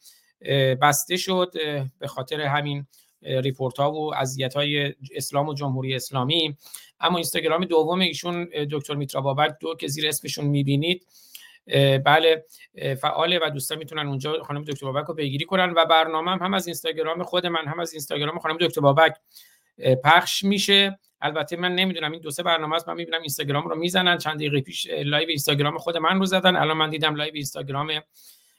بسته 0.81 1.17
شد 1.17 1.51
به 1.99 2.07
خاطر 2.07 2.41
همین 2.41 2.87
ریپورت 3.21 3.77
ها 3.77 3.91
و 3.91 4.15
اذیت 4.15 4.53
های 4.53 4.93
اسلام 5.15 5.47
و 5.47 5.53
جمهوری 5.53 5.95
اسلامی. 5.95 6.57
اما 7.01 7.17
اینستاگرام 7.17 7.65
دوم 7.65 7.99
ایشون 7.99 8.49
دکتر 8.71 8.95
میترا 8.95 9.21
بابک 9.21 9.55
دو 9.59 9.75
که 9.75 9.87
زیر 9.87 10.07
اسمشون 10.07 10.45
می‌بینید. 10.45 11.07
بله 12.05 12.45
فعاله 13.01 13.39
و 13.43 13.49
دوستان 13.49 13.77
می‌تونن 13.77 14.07
اونجا 14.07 14.43
خانم 14.43 14.63
دکتر 14.63 14.91
بابک 14.91 15.07
رو 15.07 15.13
پیگیری 15.13 15.45
کنن 15.45 15.73
و 15.77 15.85
برنامه 15.85 16.31
هم 16.31 16.53
از 16.53 16.67
اینستاگرام 16.67 17.23
خود 17.23 17.45
من 17.45 17.67
هم 17.67 17.79
از 17.79 17.93
اینستاگرام 17.93 18.39
خانم 18.39 18.57
دکتر 18.61 18.81
بابک 18.81 19.13
پخش 20.03 20.43
میشه. 20.43 20.99
البته 21.21 21.57
من 21.57 21.75
نمی‌دونم 21.75 22.11
این 22.11 22.21
دو 22.21 22.31
سه 22.31 22.43
برنامه 22.43 22.75
است 22.75 22.89
من 22.89 22.95
می‌بینم 22.95 23.19
اینستاگرام 23.19 23.67
رو 23.67 23.75
می‌زنن. 23.75 24.17
چند 24.17 24.35
دقیقه 24.35 24.61
پیش 24.61 24.87
live 24.87 25.27
اینستاگرام 25.27 25.77
خود 25.77 25.97
من 25.97 26.19
رو 26.19 26.25
زدن. 26.25 26.55
الان 26.55 26.77
من 26.77 26.89
دیدم 26.89 27.15
live 27.15 27.33
اینستاگرام 27.33 28.01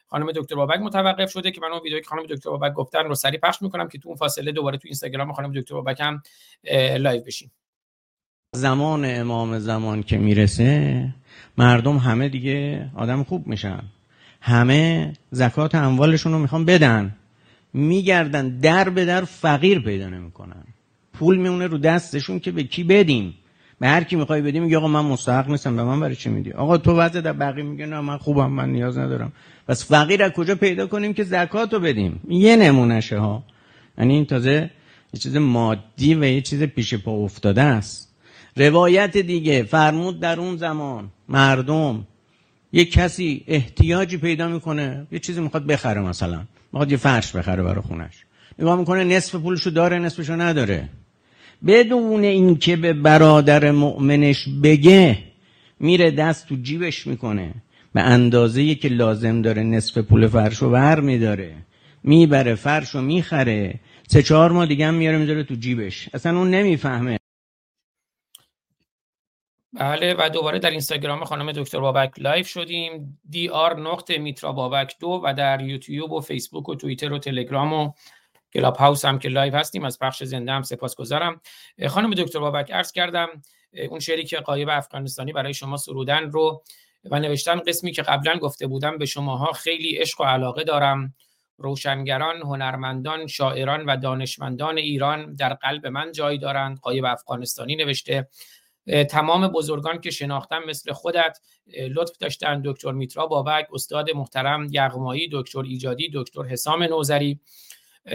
خانم 0.07 0.33
دکتر 0.33 0.55
بابک 0.55 0.81
متوقف 0.81 1.31
شده 1.31 1.51
که 1.51 1.61
من 1.61 1.69
اون 1.69 1.81
ویدیویی 1.81 2.03
که 2.03 2.09
خانم 2.09 2.27
دکتر 2.27 2.51
بابک 2.51 2.73
گفتن 2.73 3.05
رو 3.05 3.15
سری 3.15 3.39
پخش 3.39 3.63
می‌کنم 3.63 3.89
که 3.89 3.99
تو 3.99 4.09
اون 4.09 4.17
فاصله 4.17 4.53
دوباره 4.53 4.79
تو 4.79 4.83
اینستاگرام 4.85 5.33
خانم 5.33 5.53
دکتر 5.53 5.75
بابک 5.75 6.01
هم 6.01 6.23
live 6.99 7.23
بشیم 7.23 7.53
زمان 8.57 9.05
امام 9.05 9.59
زمان 9.59 10.03
که 10.03 10.19
می‌رسه 10.19 11.09
مردم 11.59 11.97
همه 11.97 12.29
دیگه 12.29 12.91
آدم 12.95 13.23
خوب 13.23 13.47
میشن. 13.47 13.83
همه 14.41 15.13
زکات 15.31 15.75
اموالشون 15.75 16.33
رو 16.33 16.39
می‌خوان 16.39 16.65
بدن. 16.65 17.15
میگردن 17.73 18.59
در 18.59 18.89
به 18.89 19.05
در 19.05 19.25
فقیر 19.25 19.81
پیدا 19.81 20.09
نمی‌کنن. 20.09 20.65
پول 21.13 21.37
میمونه 21.37 21.67
رو 21.67 21.79
دستشون 21.79 22.41
که 22.41 22.51
به 22.51 22.63
کی 22.63 22.85
بدیم؟ 22.85 23.35
به 23.81 23.89
هر 23.89 24.05
کی 24.05 24.17
می‌خوای 24.17 24.43
بدی 24.43 24.61
میگه 24.61 24.77
آقا 24.77 24.89
من 24.89 25.05
مستحق 25.05 25.49
نیستم 25.49 25.77
به 25.77 25.85
من 25.85 26.01
برای 26.01 26.17
چی 26.17 26.29
میدی؟ 26.31 26.53
آقا 26.53 26.79
تو 26.79 26.97
وضع 26.97 27.21
در 27.21 27.33
بقیه 27.33 27.65
میگه 27.65 27.87
نه 27.87 28.01
من 28.01 28.19
خوبم 28.19 28.51
من 28.51 28.73
نیاز 28.73 28.99
ندارم. 28.99 29.33
پس 29.69 29.89
فقیر 29.89 30.23
از 30.23 30.31
کجا 30.31 30.55
پیدا 30.55 30.87
کنیم 30.87 31.15
که 31.15 31.25
زکات 31.25 31.73
رو 31.73 31.81
بدیم؟ 31.81 32.21
یه 32.29 32.57
نمونهشه 32.57 33.19
ها. 33.19 33.43
یعنی 33.99 34.15
این 34.15 34.25
تازه 34.25 34.71
یه 35.15 35.21
چیز 35.21 35.37
مادی 35.37 36.15
و 36.15 36.25
یه 36.25 36.41
چیز 36.41 36.63
پیش 36.63 36.95
پا 36.95 37.13
افتاده 37.13 37.63
است. 37.63 38.12
روایت 38.57 39.17
دیگه 39.17 39.63
فرمود 39.63 40.21
در 40.21 40.41
اون 40.41 40.57
زمان 40.57 41.09
مردم 41.29 42.07
یه 42.73 42.85
کسی 42.85 43.45
احتیاجی 43.47 44.17
پیدا 44.17 44.49
می‌کنه 44.49 45.07
یه 45.13 45.19
چیزی 45.19 45.41
می‌خواد 45.41 45.67
بخره 45.67 46.01
مثلا 46.01 46.41
می‌خواد 46.73 46.91
یه 46.91 46.97
فرش 46.97 47.37
بخره 47.37 47.63
برای 47.63 47.83
خونش. 47.83 48.25
نگاه 48.59 48.79
می‌کنه 48.79 49.05
نصف 49.05 49.35
پولشو 49.35 49.71
داره 49.71 49.99
نصفشو 49.99 50.33
نداره. 50.33 50.89
بدون 51.67 52.25
اینکه 52.25 52.77
به 52.77 52.93
برادر 52.93 53.71
مؤمنش 53.71 54.49
بگه 54.63 55.19
میره 55.81 56.11
دست 56.11 56.49
تو 56.49 56.57
جیبش 56.63 57.07
می‌کنه. 57.07 57.55
به 57.95 58.01
اندازه 58.01 58.75
که 58.75 58.89
لازم 58.89 59.43
داره 59.43 59.63
نصف 59.63 59.99
پول 59.99 60.29
فرش 60.29 60.57
رو 60.57 60.71
بر 60.71 61.01
میداره. 61.01 61.55
می‌بره 62.05 62.55
فرش 62.55 62.91
رو 62.91 63.03
می‌خره. 63.03 63.81
سه 64.09 64.23
چهار 64.23 64.53
ماه 64.53 64.67
دیگه 64.67 64.87
هم 64.87 64.95
میاره 64.95 65.19
می‌ذاره 65.19 65.43
تو 65.45 65.55
جیبش. 65.55 66.09
اصلا 66.15 66.39
اون 66.39 66.51
نمی‌فهمه. 66.51 67.19
بله 69.75 70.15
و 70.19 70.29
دوباره 70.29 70.59
در 70.59 70.71
اینستاگرام 70.71 71.25
خانم 71.25 71.53
دکتر 71.53 71.81
بابک 71.81 72.13
live 72.19 72.49
شدیم. 72.49 73.21
DR 73.31 73.81
نقطه 73.81 74.19
میترا 74.19 74.53
بابک 74.53 74.97
دو 75.01 75.21
و 75.25 75.35
در 75.35 75.61
یوتیوب 75.61 76.13
و 76.13 76.21
فیسبوک 76.21 76.69
و 76.69 76.75
توییتر 76.75 77.13
و 77.13 77.19
تلگرام 77.19 77.73
و 77.73 77.93
کلاب 78.55 78.77
هاوس 78.77 79.05
هم 79.05 79.19
که 79.19 79.29
live 79.29 79.57
هستیم. 79.57 79.85
از 79.85 79.99
پخش 79.99 80.23
زنده 80.23 80.53
هم 80.53 80.63
سپاسگزارم. 80.63 81.41
خانم 81.89 82.15
دکتر 82.15 82.39
بابک 82.39 82.71
عرض 82.71 82.93
کردم 82.93 83.29
اون 83.91 84.01
شعری 84.01 84.25
که 84.25 84.37
قایب 84.37 84.69
افغانستانی 84.69 85.33
برای 85.33 85.55
شما 85.55 85.77
سرودن 85.77 86.31
رو 86.31 86.63
و 87.11 87.21
نوشتن 87.21 87.59
قسمی 87.59 87.93
که 87.93 88.03
قبلا 88.03 88.39
گفته 88.39 88.67
بودم 88.67 88.99
به 88.99 89.07
شماها 89.07 89.53
خیلی 89.53 89.97
عشق 89.97 90.21
و 90.21 90.25
علاقه 90.25 90.65
دارم. 90.65 91.15
روشنگران، 91.59 92.37
هنرمندان، 92.37 93.27
شاعران 93.27 93.85
و 93.85 93.97
دانشمندان 93.97 94.79
ایران 94.79 95.35
در 95.35 95.55
قلب 95.55 95.87
من 95.87 96.13
جای 96.13 96.39
دارند. 96.39 96.79
قایب 96.79 97.05
افغانستانی 97.05 97.77
نوشته. 97.77 98.29
تمام 98.87 99.49
بزرگان 99.49 100.01
که 100.01 100.11
شناختم 100.11 100.63
مثل 100.69 100.93
خودت 100.93 101.39
لطف 101.91 102.19
داشتن 102.19 102.63
دکتر 102.65 102.93
میترا 102.93 103.27
بابک 103.27 103.67
استاد 103.73 104.11
محترم 104.11 104.67
یغمایی 104.71 105.29
دکتر 105.33 105.61
ایجادی 105.61 106.11
دکتر 106.15 106.43
حسام 106.43 106.83
نوذری 106.83 107.41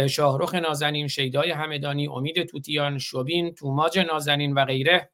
شاهرخ 0.10 0.56
نازنین 0.56 1.08
شیدای 1.08 1.52
همدانی 1.52 2.08
امید 2.08 2.44
توتیان 2.44 2.98
شوبین 2.98 3.54
توماج 3.54 4.00
نازنین 4.00 4.54
و 4.54 4.66
غیره. 4.66 5.10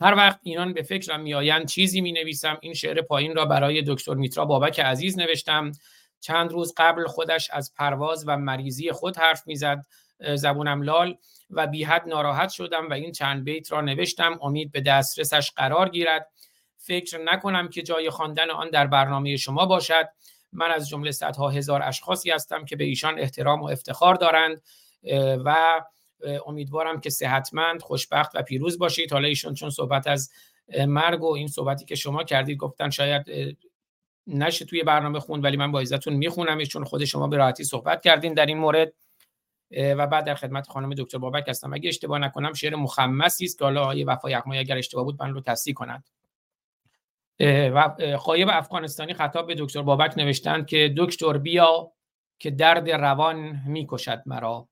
هر 0.00 0.14
وقت 0.14 0.40
اینان 0.42 0.72
به 0.72 0.82
فکرم 0.82 1.20
میآیند 1.20 1.68
چیزی 1.68 2.00
می 2.00 2.12
نویسم 2.12 2.58
این 2.60 2.74
شعر 2.74 3.02
پایین 3.02 3.36
را 3.36 3.44
برای 3.44 3.82
دکتر 3.86 4.14
میترا 4.14 4.44
بابک 4.44 4.80
عزیز 4.80 5.18
نوشتم. 5.18 5.72
چند 6.20 6.52
روز 6.52 6.74
قبل 6.76 7.06
خودش 7.06 7.50
از 7.50 7.74
پرواز 7.74 8.24
و 8.26 8.36
مریضی 8.36 8.92
خود 8.92 9.16
حرف 9.16 9.46
می‌زد. 9.46 9.86
زبونم 10.34 10.82
لال 10.82 11.16
و 11.50 11.66
بی 11.66 11.84
حد 11.84 12.08
ناراحت 12.08 12.50
شدم 12.50 12.90
و 12.90 12.92
این 12.92 13.12
چند 13.12 13.44
بیت 13.44 13.72
را 13.72 13.80
نوشتم. 13.80 14.38
امید 14.42 14.72
به 14.72 14.80
دسترسش 14.80 15.50
قرار 15.56 15.88
گیرد. 15.88 16.28
فکر 16.76 17.18
نکنم 17.18 17.68
که 17.68 17.82
جای 17.82 18.10
خواندن 18.10 18.50
آن 18.50 18.70
در 18.70 18.86
برنامه 18.86 19.36
شما 19.36 19.66
باشد. 19.66 20.08
من 20.52 20.70
از 20.70 20.88
جمله 20.88 21.10
صدها 21.10 21.48
هزار 21.48 21.82
اشخاصی 21.82 22.30
هستم 22.30 22.64
که 22.64 22.76
به 22.76 22.84
ایشان 22.84 23.18
احترام 23.18 23.62
و 23.62 23.64
افتخار 23.64 24.14
دارند 24.14 24.62
و 25.44 25.80
امیدوارم 26.46 27.00
که 27.00 27.10
صحتمند 27.10 27.82
خوشبخت 27.82 28.30
و 28.34 28.42
پیروز 28.42 28.78
باشید. 28.78 29.12
حالا 29.12 29.28
ایشون 29.28 29.54
چون 29.54 29.70
صحبت 29.70 30.06
از 30.06 30.30
مرگ 30.86 31.22
و 31.22 31.32
این 31.32 31.48
صحبتی 31.48 31.84
که 31.84 31.94
شما 31.94 32.24
کردید 32.24 32.58
گفتن 32.58 32.90
شاید 32.90 33.26
نشه 34.26 34.64
توی 34.64 34.82
برنامه 34.82 35.20
خون 35.20 35.40
ولی 35.40 35.56
من 35.56 35.72
با 35.72 35.80
عزتون 35.80 36.14
می‌خونم 36.14 36.64
چون 36.64 36.84
خود 36.84 37.04
شما 37.04 37.26
به 37.28 37.36
راحتی 37.36 37.64
صحبت 37.64 38.02
کردین 38.02 38.34
در 38.34 38.46
این 38.46 38.58
مورد. 38.58 38.92
و 39.76 40.06
بعد 40.06 40.24
در 40.24 40.34
خدمت 40.34 40.68
خانم 40.68 40.94
دکتر 40.94 41.18
بابک 41.18 41.48
هستم. 41.48 41.72
اگه 41.72 41.88
اشتباه 41.88 42.18
نکنم 42.18 42.52
شعر 42.52 42.76
مخمسی 42.76 43.44
است 43.44 43.58
که 43.58 43.64
حالا 43.64 43.84
آیه 43.84 44.06
وفا 44.06 44.30
یغمایی 44.30 44.60
اگر 44.60 44.78
اشتباه 44.78 45.04
بود 45.04 45.22
من 45.22 45.34
رو 45.34 45.40
تصحیح 45.40 45.74
کنند 45.74 46.08
و 47.40 47.96
خایب 48.18 48.48
افغانستانی 48.52 49.14
خطاب 49.14 49.46
به 49.46 49.54
دکتر 49.58 49.82
بابک 49.82 50.18
نوشتند 50.18 50.66
که 50.66 50.94
دکتر 50.98 51.38
بیا 51.38 51.92
که 52.38 52.50
درد 52.50 52.90
روان 52.90 53.60
می‌کشد 53.66 54.22
مرا. 54.26 54.68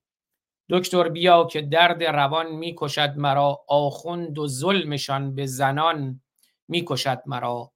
دکتر 0.70 1.09
بیا 1.09 1.44
که 1.44 1.60
درد 1.60 2.05
روان 2.05 2.52
می‌کشد 2.52 3.14
مرا. 3.16 3.59
آخوند 3.68 4.39
و 4.39 4.47
ظلمشان 4.47 5.35
به 5.35 5.47
زنان 5.47 6.20
می‌کشد 6.68 7.22
مرا. 7.27 7.72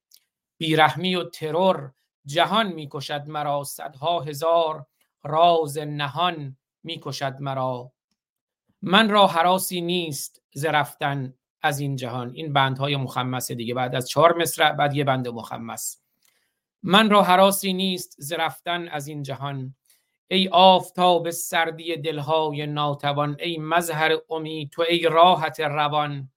بیرحمی 0.58 1.14
و 1.14 1.24
ترور 1.24 1.92
جهان 2.26 2.72
می‌کشد 2.72 3.24
مرا. 3.26 3.64
صدها 3.64 4.20
هزار 4.20 4.86
راز 5.24 5.78
نهان 5.78 6.56
می‌کشد 6.84 7.36
مرا. 7.40 7.92
من 8.82 9.08
را 9.08 9.26
حراسی 9.26 9.80
نیست 9.80 10.42
ز 10.52 10.64
رفتن 10.64 11.34
از 11.62 11.80
این 11.80 11.96
جهان. 11.96 12.32
این 12.34 12.52
بندهای 12.52 12.96
مخمس 12.96 13.52
دیگه 13.52 13.74
بعد 13.74 13.94
از 13.94 14.08
چهار 14.08 14.36
مصرع 14.36 14.72
بعد 14.72 14.94
یه 14.94 15.04
بند 15.04 15.28
مخمس. 15.28 16.00
من 16.82 17.10
را 17.10 17.22
حراسی 17.22 17.72
نیست 17.72 18.16
ز 18.18 18.32
رفتن 18.32 18.88
از 18.88 19.08
این 19.08 19.22
جهان. 19.22 19.74
ای 20.28 20.48
آفتاب 20.48 21.30
سردی 21.30 21.96
دلهای 21.96 22.66
ناتوان 22.66 23.36
ای 23.40 23.58
مظهر 23.58 24.18
امید 24.30 24.70
تو 24.70 24.84
ای 24.88 25.02
راحت 25.02 25.60
روان. 25.60 26.30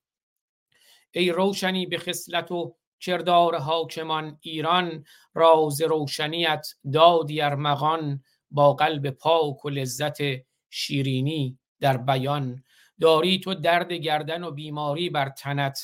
ای 1.11 1.32
روشنی 1.32 1.86
به 1.86 1.98
خصلت 1.98 2.52
و 2.52 2.76
کردار 2.99 3.56
حاکمان 3.56 4.38
ایران 4.41 5.06
راز 5.34 5.82
روشنیت 5.82 6.68
دادی 6.94 7.41
ارمغان. 7.41 8.24
با 8.52 8.74
قلب 8.74 9.10
پاک 9.10 9.65
و 9.65 9.69
لذت 9.69 10.18
شیرینی 10.69 11.60
در 11.80 11.98
بیان. 11.98 12.64
داری 13.02 13.40
تو 13.40 13.53
درد 13.53 13.94
گردن 13.94 14.44
و 14.44 14.52
بیماری 14.52 15.10
بر 15.10 15.30
تنت. 15.30 15.80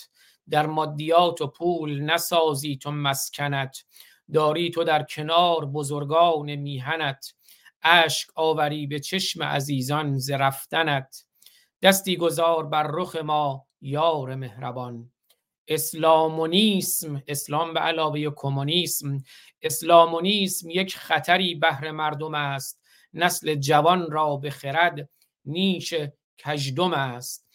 در 0.50 0.66
مادیات 0.66 1.42
و 1.42 1.48
پول 1.48 2.02
نسازی 2.02 2.78
تو 2.78 2.92
مسکنت. 2.92 3.78
داری 4.34 4.70
تو 4.72 4.84
در 4.84 5.04
کنار 5.04 5.66
بزرگان 5.66 6.56
میهنت. 6.56 7.34
اشک 7.84 8.30
آوری 8.36 8.88
به 8.88 9.00
چشم 9.00 9.44
عزیزان 9.44 10.18
ز 10.18 10.32
رفتنت. 10.32 11.26
دستی 11.82 12.18
گذار 12.18 12.66
بر 12.66 12.88
رخ 12.92 13.16
ما 13.16 13.68
یار 13.82 14.36
مهربان. 14.36 15.13
اسلامونیسم 15.68 17.24
اسلام 17.28 17.74
به 17.74 17.80
علاوه 17.80 18.30
کمونیسم. 18.36 19.18
اسلامونیسم 19.62 20.70
یک 20.70 20.98
خطری 20.98 21.56
بهر 21.56 21.92
مردم 21.92 22.34
است. 22.34 22.82
نسل 23.14 23.56
جوان 23.56 24.12
را 24.12 24.36
به 24.36 24.50
خرد 24.50 25.10
نیش 25.46 25.94
کجدم 26.46 26.94
است. 26.94 27.48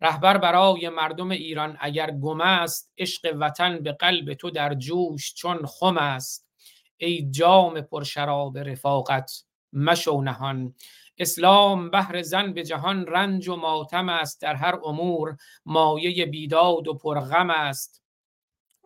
رهبر 0.00 0.38
برای 0.38 0.88
مردم 0.88 1.30
ایران 1.30 1.76
اگر 1.80 2.10
گم 2.10 2.40
است 2.40 2.92
عشق 2.98 3.36
وطن 3.40 3.78
به 3.78 3.92
قلب 3.92 4.34
تو 4.34 4.50
در 4.50 4.74
جوش 4.74 5.34
چون 5.34 5.66
خم 5.66 5.98
است. 5.98 6.48
ای 6.96 7.30
جام 7.30 7.80
پرشراب 7.80 8.58
رفاقت 8.58 9.44
مشو 9.72 10.20
نهان. 10.20 10.74
اسلام 11.18 11.90
بهر 11.90 12.22
زن 12.22 12.52
به 12.52 12.62
جهان 12.62 13.06
رنج 13.06 13.48
و 13.48 13.56
ماتم 13.56 14.08
است 14.08 14.40
در 14.40 14.54
هر 14.54 14.78
امور 14.84 15.36
مایه 15.66 16.26
بیداد 16.26 16.88
و 16.88 16.94
پرغم 16.94 17.50
است. 17.50 18.02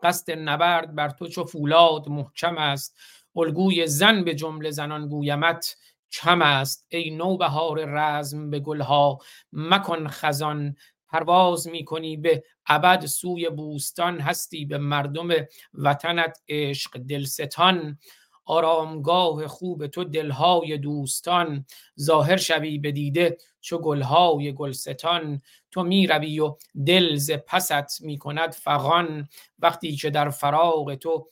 قصد 0.03 0.31
نبرد 0.31 0.95
بر 0.95 1.09
تو 1.09 1.27
چو 1.27 1.43
فولاد 1.43 2.09
محکم 2.09 2.57
است. 2.57 2.97
الگوی 3.35 3.87
زن 3.87 4.23
به 4.23 4.35
جمله 4.35 4.71
زنان 4.71 5.07
گویمت 5.07 5.75
کم 6.11 6.41
است. 6.41 6.85
ای 6.89 7.09
نوبهار 7.09 7.85
رزم 7.85 8.49
به 8.49 8.59
گلها 8.59 9.19
مکن 9.53 10.07
خزان. 10.07 10.75
پرواز 11.09 11.67
می‌کنی 11.67 12.17
به 12.17 12.43
ابد 12.67 13.05
سوی 13.05 13.49
بوستان 13.49 14.19
هستی 14.19 14.65
به 14.65 14.77
مردم 14.77 15.27
وطنت 15.73 16.41
عشق 16.49 16.97
دلستان. 16.97 17.97
آرامگاه 18.45 19.47
خوب 19.47 19.87
تو 19.87 20.03
دلهای 20.03 20.77
دوستان 20.77 21.65
ظاهر 21.99 22.37
شوی 22.37 22.77
به 22.77 22.91
دیده 22.91 23.37
چو 23.61 23.77
گلهای 23.77 24.53
گلستان. 24.53 25.41
تو 25.71 25.83
می‌روی 25.83 26.39
و 26.39 26.55
دل 26.85 27.15
ز 27.15 27.31
پست 27.31 28.01
می‌کند 28.01 28.51
فغان. 28.51 29.29
وقتی 29.59 29.95
که 29.95 30.09
در 30.09 30.29
فراغ 30.29 30.95
تو 30.95 31.29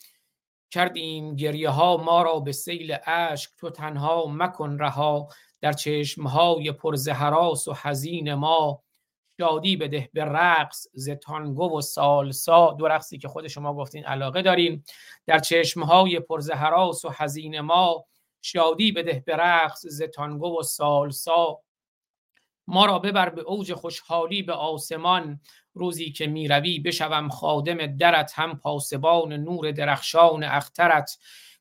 کردیم 0.72 1.36
گریه 1.36 1.70
ها 1.70 1.98
ما 1.98 2.22
را 2.22 2.40
به 2.40 2.52
سیل 2.52 2.98
اشک 3.06 3.50
تو 3.58 3.70
تنها 3.70 4.26
مکن 4.30 4.78
رها. 4.80 5.28
در 5.62 5.74
چشم 5.74 6.28
های 6.28 6.72
پر 6.72 6.98
حراس 7.10 7.68
و 7.68 7.74
حزین 7.82 8.34
ما 8.34 8.84
شادی 9.42 9.76
بده 9.76 10.10
به 10.14 10.26
رقص 10.26 10.88
ز 10.94 11.10
تانگو 11.10 11.78
و 11.78 11.82
سالسا 11.82 12.76
دو 12.80 12.88
رقصی 12.88 13.18
که 13.18 13.28
خود 13.28 13.48
شما 13.48 13.74
گفتین 13.74 14.06
علاقه 14.06 14.42
داریم 14.42 14.84
در 15.26 15.40
چشم 15.40 15.84
های 15.84 16.20
پر 16.20 16.42
حراس 16.54 17.06
و 17.06 17.10
حزین 17.18 17.60
ما 17.60 18.06
شادی 18.42 18.92
بده 18.92 19.24
به 19.26 19.36
رقص 19.36 19.86
ز 19.88 20.02
تانگو 20.02 20.60
و 20.60 20.64
سالسا. 20.64 21.60
ما 22.68 22.86
را 22.86 23.00
ببر 23.00 23.30
به 23.30 23.42
اوج 23.42 23.74
خوشحالی 23.74 24.44
به 24.44 24.54
آسمان. 24.54 25.40
روزی 25.74 26.12
که 26.12 26.28
می‌روی 26.28 26.80
بشوم 26.80 27.30
خادم 27.30 27.98
درت 27.98 28.32
هم 28.36 28.58
پاسبان 28.58 29.34
نور 29.34 29.72
درخشان 29.72 30.44
اخترت. 30.44 31.18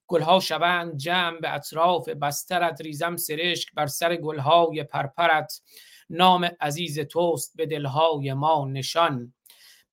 گلها 0.07 0.41
شوند 0.41 0.97
جمع 0.97 1.41
به 1.41 1.55
اطراف 1.55 2.09
بسترت 2.09 2.81
ریزم 2.81 3.17
سرشک 3.17 3.75
بر 3.75 3.87
سر 3.87 4.17
گلهای 4.17 4.85
پرپرت. 4.85 5.61
نام 6.11 6.51
عزیز 6.61 7.01
توست 7.01 7.57
به 7.57 7.67
دلهای 7.67 8.33
ما 8.33 8.65
نشان. 8.65 9.33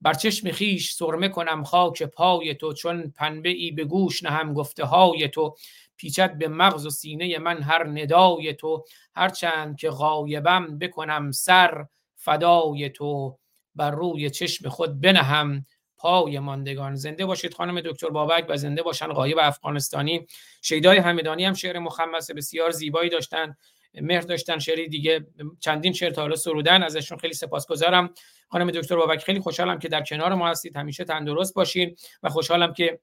بر 0.01 0.13
چشم 0.13 0.51
خیش 0.51 0.93
سرمه 0.93 1.29
کنم 1.29 1.63
خاک 1.63 2.03
پای 2.03 2.55
تو 2.55 2.73
چون 2.73 3.13
پنبه 3.15 3.49
ای 3.49 3.71
به 3.71 3.83
گوش 3.83 4.23
نهم 4.23 4.53
گفته 4.53 4.85
های 4.85 5.27
تو. 5.27 5.55
پیچد 5.97 6.37
به 6.37 6.47
مغز 6.47 6.85
و 6.85 6.89
سینه 6.89 7.37
من 7.37 7.61
هر 7.61 7.87
ندای 7.87 8.53
تو. 8.53 8.85
هرچند 9.15 9.77
که 9.77 9.89
غایبم 9.89 10.79
بکنم 10.79 11.31
سر 11.31 11.85
فدای 12.15 12.89
تو. 12.89 13.37
بر 13.75 13.91
روی 13.91 14.29
چشم 14.29 14.69
خود 14.69 15.01
بنهم 15.01 15.65
پای 15.97 16.39
ماندگان. 16.39 16.95
زنده 16.95 17.25
باشید 17.25 17.53
خانم 17.53 17.81
دکتر 17.81 18.09
بابک 18.09 18.45
و 18.49 18.57
زنده 18.57 18.83
باشن 18.83 19.07
غایب 19.07 19.37
افغانستانی. 19.41 20.27
شیدای 20.61 20.97
همدانی 20.97 21.45
هم 21.45 21.53
شعر 21.53 21.79
مخمس 21.79 22.31
بسیار 22.31 22.71
زیبایی 22.71 23.09
داشتن. 23.09 23.57
مهر 24.01 24.21
داشتن 24.21 24.59
شعری 24.59 24.89
دیگه 24.89 25.27
چندین 25.59 25.93
شعر 25.93 26.11
تا 26.11 26.21
حالا 26.21 26.35
سرودن 26.35 26.83
ازشون. 26.83 27.17
خیلی 27.17 27.33
سپاسگزارم. 27.33 28.09
خانم 28.49 28.71
دکتر 28.71 28.95
بابک 28.95 29.23
خیلی 29.23 29.39
خوشحالم 29.39 29.79
که 29.79 29.87
در 29.87 30.03
کنار 30.03 30.33
ما 30.33 30.47
هستید. 30.47 30.77
همیشه 30.77 31.03
تندرست 31.03 31.53
باشین 31.53 31.95
و 32.23 32.29
خوشحالم 32.29 32.73
که 32.73 32.99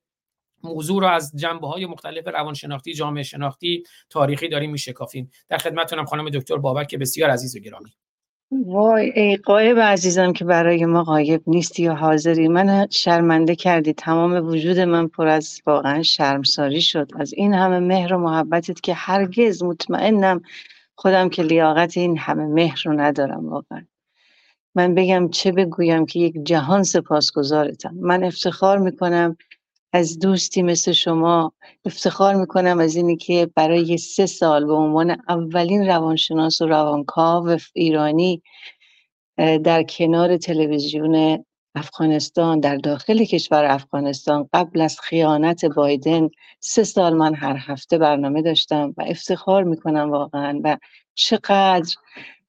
موضوع 0.63 1.01
رو 1.01 1.09
از 1.09 1.33
جنبه 1.37 1.69
های 1.69 1.87
مختلف 1.87 2.29
روانشناختی 2.29 2.95
جامعه 2.95 3.23
شناختی 3.23 3.83
تاریخی 4.11 4.49
داریم 4.49 4.71
میشکافیم. 4.71 5.31
در 5.49 5.59
خدمتتونم 5.59 6.05
خانم 6.05 6.31
دکتر 6.31 6.57
بابک 6.57 6.89
که 6.89 6.99
بسیار 6.99 7.31
عزیز 7.31 7.57
و 7.57 7.59
گرامی. 7.59 7.91
وای 8.67 9.13
ای 9.15 9.37
قایب 9.37 9.79
عزیزم 9.79 10.33
که 10.33 10.45
برای 10.45 10.85
ما 10.85 11.05
قایب 11.05 11.43
نیستی 11.47 11.83
یا 11.83 11.95
حاضری. 11.95 12.49
من 12.49 12.87
شرمنده 12.91 13.57
کردی. 13.57 13.93
تمام 13.93 14.47
وجود 14.47 14.79
من 14.79 15.09
پر 15.09 15.29
از 15.29 15.61
واقعا 15.67 16.03
شرمساری 16.03 16.81
شد. 16.81 17.11
از 17.17 17.35
این 17.35 17.55
همه 17.55 17.79
مهر 17.79 18.15
و 18.15 18.19
محبتت 18.19 18.81
که 18.81 18.95
هرگز 18.95 19.63
مطمئنم 19.63 20.43
خودم 20.97 21.29
که 21.29 21.43
لیاقت 21.43 21.97
این 21.97 22.19
همه 22.19 22.45
مهر 22.47 22.83
رو 22.85 23.01
ندارم 23.01 23.49
واقعا. 23.49 23.87
من 24.75 24.95
بگم 24.95 25.29
چه 25.29 25.53
بگویم 25.53 26.07
که 26.07 26.19
یک 26.21 26.35
جهان 26.45 26.83
سپاسگزارتم. 26.83 27.95
من 27.95 28.25
افتخار 28.25 28.79
می‌کنم 28.79 29.37
از 29.93 30.19
دوستی 30.19 30.63
مثل 30.63 30.93
شما 30.93 31.53
افتخار 31.85 32.35
می‌کنم 32.35 32.79
از 32.79 32.97
اینی 32.97 33.17
که 33.17 33.51
برای 33.55 33.99
سه 33.99 34.27
سال 34.27 34.65
به 34.65 34.73
عنوان 34.73 35.17
اولین 35.29 35.87
روانشناس 35.87 36.61
و 36.61 36.67
روانکاو 36.67 37.57
ایرانی 37.75 38.43
در 39.37 39.83
کنار 39.83 40.37
تلویزیون 40.37 41.45
افغانستان 41.75 42.61
در 42.61 42.77
داخل 42.77 43.25
کشور 43.25 43.65
افغانستان 43.65 44.49
قبل 44.53 44.81
از 44.81 45.01
خیانت 45.01 45.65
بایدن 45.65 46.29
سه 46.61 46.85
سال 46.85 47.15
من 47.15 47.35
هر 47.35 47.57
هفته 47.61 47.99
برنامه 47.99 48.43
داشتم 48.43 48.95
و 48.97 49.03
افتخار 49.07 49.65
می‌کنم 49.65 50.11
واقعا 50.11 50.61
و 50.65 50.79
چقدر 51.15 51.97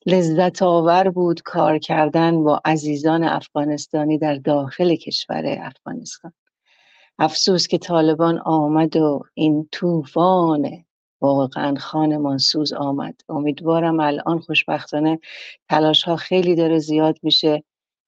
لذت 0.06 0.64
آور 0.64 1.10
بود 1.10 1.42
کار 1.42 1.78
کردن 1.78 2.44
با 2.44 2.62
عزیزان 2.66 3.24
افغانستانی 3.24 4.18
در 4.18 4.36
داخل 4.36 4.96
کشور 4.96 5.44
افغانستان. 5.62 6.34
افسوس 7.20 7.68
که 7.68 7.78
طالبان 7.78 8.40
آمد 8.40 8.96
و 8.96 9.22
این 9.34 9.68
طوفان 9.72 10.86
واقعا 11.22 11.76
خانمان 11.76 12.38
سوز 12.38 12.74
آمد. 12.74 13.22
امیدوارم 13.30 14.00
الان 14.00 14.40
خوشبختانه 14.40 15.20
تلاش 15.70 16.04
ها 16.04 16.16
خیلی 16.16 16.56
داره 16.56 16.80
زیاد 16.80 17.20
میشه. 17.24 17.64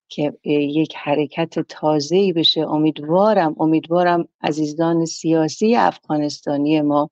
که 0.10 0.34
یک 0.46 0.96
حرکت 0.96 1.60
تازه‌ای 1.60 2.34
بشه. 2.34 2.62
امیدوارم 2.62 3.56
امیدوارم 3.60 4.28
عزیزان 4.42 5.06
سیاسی 5.06 5.76
افغانستانی 5.76 6.82
ما 6.82 7.10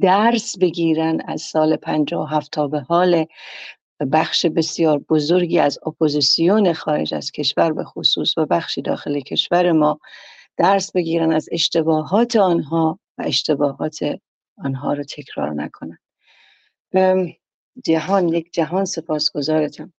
درس 0.00 0.58
بگیرن 0.58 1.20
از 1.26 1.42
سال 1.42 1.76
57 1.76 2.52
تا 2.52 2.68
به 2.68 2.80
حال 2.80 3.24
بخش 4.12 4.46
بسیار 4.46 4.98
بزرگی 4.98 5.58
از 5.58 5.78
اپوزیسیون 5.86 6.72
خارج 6.72 7.14
از 7.14 7.30
کشور 7.30 7.72
به 7.72 7.84
خصوص 7.84 8.38
و 8.38 8.46
بخشی 8.46 8.82
داخل 8.82 9.20
کشور 9.20 9.72
ما 9.72 9.98
درس 10.56 10.92
بگیرن 10.92 11.32
از 11.32 11.48
اشتباهات 11.52 12.36
آنها 12.36 12.98
و 13.18 13.22
اشتباهات 13.22 13.98
آنها 14.58 14.92
رو 14.92 15.04
تکرار 15.04 15.54
نکنن. 15.54 15.98
جهان 17.84 18.28
یک 18.28 18.52
جهان 18.52 18.84
سپاسگزارتم. 18.84 19.92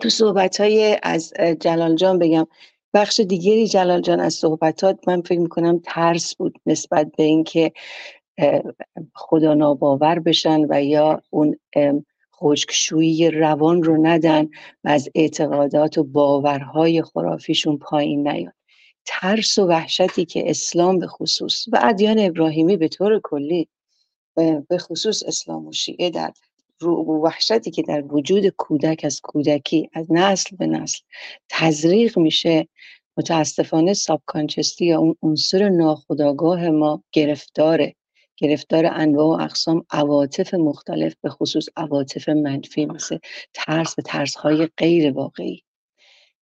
تو 0.00 0.08
صحبت 0.08 0.60
های 0.60 0.98
از 1.02 1.32
جلال 1.60 1.96
جان 1.96 2.18
بگم 2.18 2.46
بخش 2.94 3.20
دیگری 3.20 3.68
جلال 3.68 4.00
جان 4.00 4.20
از 4.20 4.34
صحبتات 4.34 5.08
من 5.08 5.22
فکر 5.22 5.38
می‌کنم 5.38 5.80
ترس 5.84 6.34
بود 6.36 6.60
نسبت 6.66 7.12
به 7.16 7.22
اینکه 7.22 7.72
خدا 9.14 9.54
ناباور 9.54 10.18
بشن 10.18 10.60
و 10.68 10.84
یا 10.84 11.22
اون 11.30 11.56
خشکشویی 12.36 13.30
روان 13.30 13.82
رو 13.82 14.06
ندن 14.06 14.44
و 14.84 14.88
از 14.88 15.08
اعتقادات 15.14 15.98
و 15.98 16.04
باورهای 16.04 17.02
خرافیشون 17.02 17.78
پایین 17.78 18.28
نیاد. 18.28 18.54
ترس 19.06 19.58
و 19.58 19.66
وحشتی 19.66 20.24
که 20.24 20.50
اسلام 20.50 20.98
به 20.98 21.06
خصوص 21.06 21.68
و 21.72 21.80
ادیان 21.82 22.18
ابراهیمی 22.18 22.76
به 22.76 22.88
طور 22.88 23.20
کلی 23.24 23.68
به 24.68 24.78
خصوص 24.78 25.22
اسلام 25.26 25.66
و 25.66 25.72
شیعه 25.72 26.10
در 26.10 26.32
رو 26.80 27.20
وحشتی 27.24 27.70
که 27.70 27.82
در 27.82 28.04
وجود 28.14 28.48
کودک 28.48 29.00
از 29.04 29.20
کودکی 29.20 29.90
از 29.92 30.06
نسل 30.10 30.56
به 30.56 30.66
نسل 30.66 30.98
تزریق 31.48 32.18
میشه 32.18 32.68
متاسفانه 33.16 33.94
سابکانچستی 33.94 34.86
یا 34.86 34.98
اون 34.98 35.16
عنصر 35.22 35.68
ناخودآگاه 35.68 36.70
ما 36.70 37.02
گرفتاره. 37.12 37.94
گرفتار 38.36 38.86
انواع 38.86 39.38
و 39.38 39.42
اقسام 39.42 39.84
عواطف 39.90 40.54
مختلف 40.54 41.14
به 41.22 41.28
خصوص 41.28 41.68
عواطف 41.76 42.28
منفی 42.28 42.86
مثل 42.86 43.18
ترس 43.54 43.98
و 43.98 44.02
ترس 44.02 44.36
های 44.36 44.68
غیر 44.76 45.12
واقعی. 45.12 45.62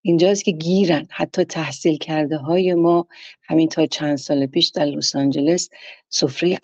اینجاست 0.07 0.43
که 0.45 0.51
گیرن. 0.51 1.07
حتی 1.09 1.43
تحصیل 1.43 1.97
کرده 1.97 2.37
های 2.37 2.73
ما 2.73 3.07
همین 3.43 3.67
تا 3.67 3.85
چند 3.85 4.15
سال 4.15 4.45
پیش 4.45 4.67
در 4.67 4.85
لس 4.85 5.15
آنجلس 5.15 5.69
سفره 6.09 6.57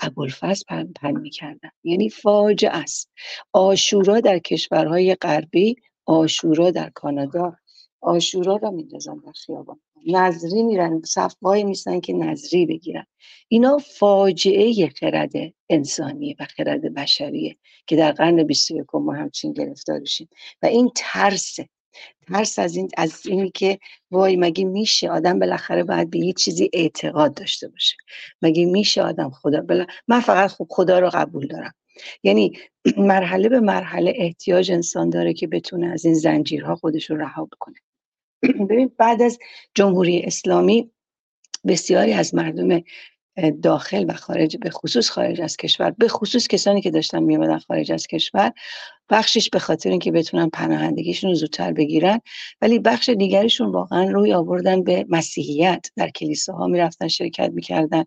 پن, 0.68 0.94
پن 1.02 1.12
می‌کردن. 1.12 1.70
یعنی 1.84 2.10
فاجعه 2.10 2.72
است. 2.72 3.10
آشورا 3.54 4.20
در 4.20 4.40
کشورهای 4.40 5.16
غربی 5.16 5.76
آشورا 6.06 6.72
در 6.72 6.90
کانادا 6.90 7.56
آشورا 8.02 8.56
را 8.56 8.72
میندازن 8.72 9.18
در 9.26 9.32
خیابان. 9.32 9.80
نظری 10.08 10.64
میرن 10.64 11.02
صف 11.06 11.36
وای 11.42 11.64
میسن 11.64 12.00
که 12.00 12.14
نظری 12.14 12.66
بگیرن. 12.66 13.06
اینا 13.48 13.78
فاجعه 13.78 14.90
خرد 15.00 15.34
انسانی 15.70 16.36
و 16.40 16.46
خرد 16.46 16.94
بشریه 16.94 17.58
که 17.88 17.96
در 17.96 18.12
قرن 18.12 18.44
21 18.44 18.96
ما 18.96 19.14
همچین 19.14 19.54
گرفتارشیم. 19.54 20.30
و 20.62 20.66
این 20.66 20.92
ترسه 20.96 21.70
ترس 22.28 22.60
از 22.60 22.76
این 22.76 22.90
از 22.98 23.26
اینی 23.26 23.52
که 23.52 23.80
وای 24.12 24.36
مگه 24.36 24.66
میشه 24.66 25.10
آدم 25.10 25.40
بالاخره 25.40 25.84
باید 25.84 26.10
به 26.10 26.20
یه 26.20 26.34
چیزی 26.34 26.70
اعتقاد 26.74 27.34
داشته 27.34 27.68
باشه. 27.68 27.96
مگه 28.42 28.66
میشه 28.66 29.04
آدم 29.04 29.30
خدا 29.30 29.62
بلا 29.62 29.86
من 30.08 30.20
فقط 30.20 30.50
خوب 30.50 30.68
خدا 30.72 31.00
رو 31.00 31.10
قبول 31.14 31.48
دارم. 31.48 31.74
یعنی 32.24 32.60
مرحله 32.98 33.50
به 33.50 33.60
مرحله 33.60 34.14
احتیاج 34.16 34.72
انسان 34.72 35.10
داره 35.10 35.34
که 35.34 35.48
بتونه 35.48 35.88
از 35.88 36.06
این 36.06 36.14
زنجیرها 36.14 36.76
خودش 36.76 37.10
رو 37.10 37.18
رها 37.18 37.46
بکنه. 37.46 37.76
ببین 38.70 38.92
بعد 38.98 39.22
از 39.22 39.40
جمهوری 39.76 40.22
اسلامی 40.22 40.92
بسیاری 41.68 42.14
از 42.14 42.36
مردم 42.36 42.84
داخل 43.62 44.06
و 44.08 44.14
خارج 44.14 44.58
به 44.58 44.70
خصوص 44.70 45.10
خارج 45.10 45.42
از 45.42 45.58
کشور 45.58 45.92
به 45.92 46.08
خصوص 46.08 46.48
کسانی 46.48 46.82
که 46.82 46.92
داشتن 46.92 47.24
میومدن 47.24 47.58
خارج 47.58 47.92
از 47.92 48.08
کشور 48.08 48.52
بخشش 49.10 49.50
به 49.50 49.60
خاطر 49.60 49.90
اینکه 49.90 50.12
بتونن 50.12 50.50
پناهندگیشون 50.50 51.30
رو 51.30 51.36
زودتر 51.36 51.74
بگیرن 51.74 52.22
ولی 52.62 52.80
بخش 52.80 53.10
دیگرشون 53.10 53.72
واقعا 53.72 54.10
روی 54.10 54.34
آوردن 54.34 54.84
به 54.84 55.06
مسیحیت. 55.10 55.88
در 55.96 56.10
کلیساها 56.10 56.68
می‌رفتن 56.68 57.08
شرکت 57.08 57.50
می‌کردن 57.54 58.04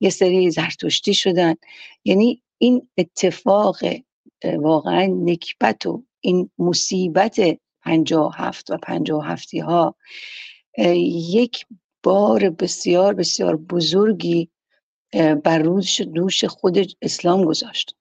یه 0.00 0.10
سری 0.10 0.50
زرتشتی 0.50 1.14
شدن. 1.14 1.54
یعنی 2.04 2.42
این 2.58 2.88
اتفاق 2.98 3.76
واقعا 4.44 5.06
نکبت 5.06 5.86
و 5.86 6.04
این 6.20 6.50
مصیبت 6.58 7.40
پنجاه 7.82 8.34
هفت 8.36 8.70
و 8.70 8.76
پنجاه 8.76 9.26
هفتی 9.26 9.58
ها 9.58 9.94
یک 10.78 11.66
بار 12.02 12.50
بسیار 12.50 13.14
بسیار 13.14 13.56
بزرگی 13.56 14.50
بر 15.16 15.58
روش 15.58 16.00
دوش 16.00 16.44
خود 16.44 16.78
اسلام 17.02 17.44
گذاشت 17.44 17.96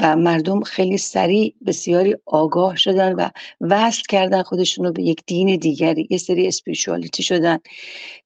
و 0.00 0.16
مردم 0.16 0.60
خیلی 0.60 0.98
سریع 0.98 1.54
بسیاری 1.66 2.16
آگاه 2.26 2.76
شدن 2.76 3.12
و 3.12 3.30
وصل 3.60 4.02
کردن 4.08 4.42
خودشون 4.42 4.84
رو 4.84 4.92
به 4.92 5.02
یک 5.02 5.22
دین 5.26 5.56
دیگری 5.56 6.08
یه 6.10 6.18
سری 6.18 6.48
اسپریچوالیتی 6.48 7.22
شدن. 7.22 7.58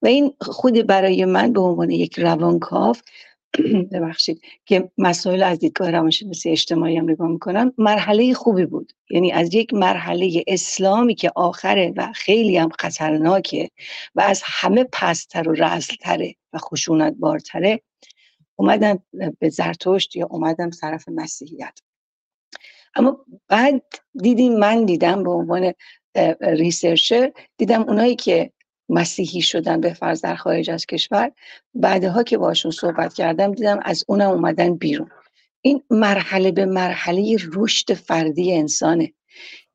و 0.02 0.06
این 0.06 0.34
خود 0.40 0.86
برای 0.86 1.24
من 1.24 1.52
به 1.52 1.60
عنوان 1.60 1.90
یک 1.90 2.18
روانکاو 2.18 2.94
ببخشید 3.92 4.40
که 4.64 4.90
مسائل 4.98 5.42
از 5.42 5.58
دیدگاه 5.58 5.90
روانشناسی 5.90 6.50
اجتماعی 6.50 6.96
هم 6.96 7.10
نگاه 7.10 7.28
می‌کنم 7.28 7.72
مرحله 7.78 8.34
خوبی 8.34 8.66
بود. 8.66 8.92
یعنی 9.10 9.32
از 9.32 9.54
یک 9.54 9.74
مرحله 9.74 10.44
اسلامی 10.46 11.14
که 11.14 11.32
آخره 11.36 11.92
و 11.96 12.12
خیلی 12.14 12.56
هم 12.56 12.68
خطرناکه 12.78 13.70
و 14.14 14.20
از 14.20 14.42
همه 14.44 14.84
پستر 14.92 15.48
و 15.48 15.52
رزلتره 15.52 16.34
و 16.52 16.58
خشونت 16.58 17.14
بارتره 17.18 17.80
اومدم 18.56 19.02
به 19.38 19.48
زرتشت 19.48 20.16
یا 20.16 20.26
اومدم 20.30 20.70
طرف 20.70 21.08
مسیحیت. 21.08 21.78
اما 22.94 23.24
بعد 23.48 23.82
دیدیم 24.14 24.58
من 24.58 24.84
دیدم 24.84 25.22
به 25.22 25.30
عنوان 25.30 25.72
ریسرچر 26.40 27.32
دیدم 27.56 27.82
اونایی 27.82 28.16
که 28.16 28.52
مسیحی 28.88 29.40
شدن 29.42 29.80
به 29.80 29.94
فرض 29.94 30.20
در 30.20 30.34
خارج 30.34 30.70
از 30.70 30.86
کشور. 30.86 31.32
بعدها 31.74 32.22
که 32.22 32.38
باشون 32.38 32.70
صحبت 32.70 33.14
کردم 33.14 33.52
دیدم 33.52 33.80
از 33.82 34.04
اونم 34.08 34.30
اومدن 34.30 34.74
بیرون. 34.74 35.10
این 35.60 35.82
مرحله 35.90 36.52
به 36.52 36.64
مرحله 36.64 37.36
رشد 37.52 37.94
فردی 37.94 38.54
انسانه. 38.54 39.12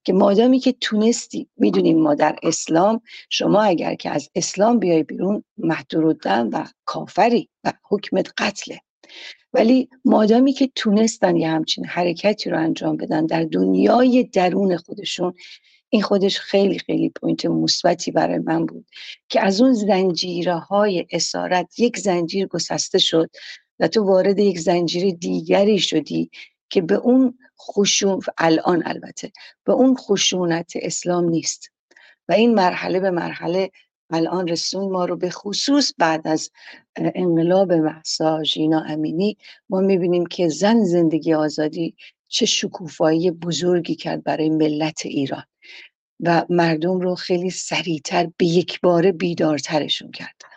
که 0.04 0.14
مادامی 0.14 0.60
که 0.60 0.76
تونستی 0.82 1.48
می‌دونیم 1.58 2.00
ما 2.00 2.16
در 2.16 2.36
اسلام 2.44 3.02
شما 3.30 3.62
اگر 3.62 3.96
که 3.96 4.10
از 4.10 4.30
اسلام 4.36 4.80
بیای 4.80 5.04
بیرون 5.04 5.44
محدودن 5.58 6.48
و 6.48 6.66
کافری 6.86 7.50
و 7.64 7.74
حکمت 7.90 8.28
قتله. 8.38 8.80
ولی 9.54 9.90
مادامی 10.06 10.54
که 10.54 10.72
تونستن 10.76 11.36
یه 11.36 11.50
همچین 11.50 11.86
حرکتی 11.86 12.50
رو 12.50 12.60
انجام 12.60 12.98
بدن 12.98 13.26
در 13.26 13.44
دنیای 13.44 14.24
درون 14.24 14.78
خودشون 14.78 15.34
این 15.90 16.02
خودش 16.02 16.40
خیلی 16.40 16.80
خیلی 16.80 17.10
point 17.10 17.46
مثبتی 17.46 18.12
برای 18.12 18.40
من 18.40 18.66
بود 18.66 18.86
که 19.30 19.42
از 19.42 19.62
اون 19.62 19.74
زنجیره 19.74 20.56
های 20.56 21.06
اسارت 21.12 21.80
یک 21.80 21.98
زنجیر 21.98 22.48
گسسته 22.48 23.00
شد 23.00 23.30
و 23.80 23.88
تو 23.88 24.04
وارد 24.04 24.40
یک 24.40 24.60
زنجیر 24.60 25.16
دیگری 25.16 25.80
شدی 25.80 26.30
که 26.72 26.82
به 26.82 26.96
اون 26.96 27.38
خشون 27.62 28.22
الان 28.38 28.84
البته 28.86 29.32
به 29.64 29.74
اون 29.74 29.96
خشونت 29.96 30.72
اسلام 30.76 31.30
نیست. 31.30 31.72
و 32.30 32.34
این 32.34 32.54
مرحله 32.54 33.00
به 33.00 33.12
مرحله 33.12 33.72
الان 34.10 34.48
رسون 34.48 34.92
ما 34.92 35.06
رو 35.06 35.18
به 35.18 35.30
خصوص 35.30 35.94
بعد 35.98 36.28
از 36.28 36.52
انقلاب 36.96 37.74
محسا 37.74 38.44
ژینا 38.44 38.80
امینی 38.82 39.38
ما 39.70 39.80
می‌بینیم 39.80 40.26
که 40.26 40.50
زن 40.50 40.84
زندگی 40.84 41.34
آزادی 41.34 41.96
چه 42.28 42.46
شکوفایی 42.46 43.32
بزرگی 43.32 43.96
کرد 43.96 44.24
برای 44.24 44.50
ملت 44.50 45.06
ایران. 45.06 45.44
و 46.20 46.46
مردم 46.50 47.00
رو 47.00 47.16
خیلی 47.16 47.50
سریعتر 47.50 48.32
به 48.38 48.46
یک 48.46 48.82
بار 48.82 49.12
بیدارترشون 49.12 50.12
کرد. 50.12 50.51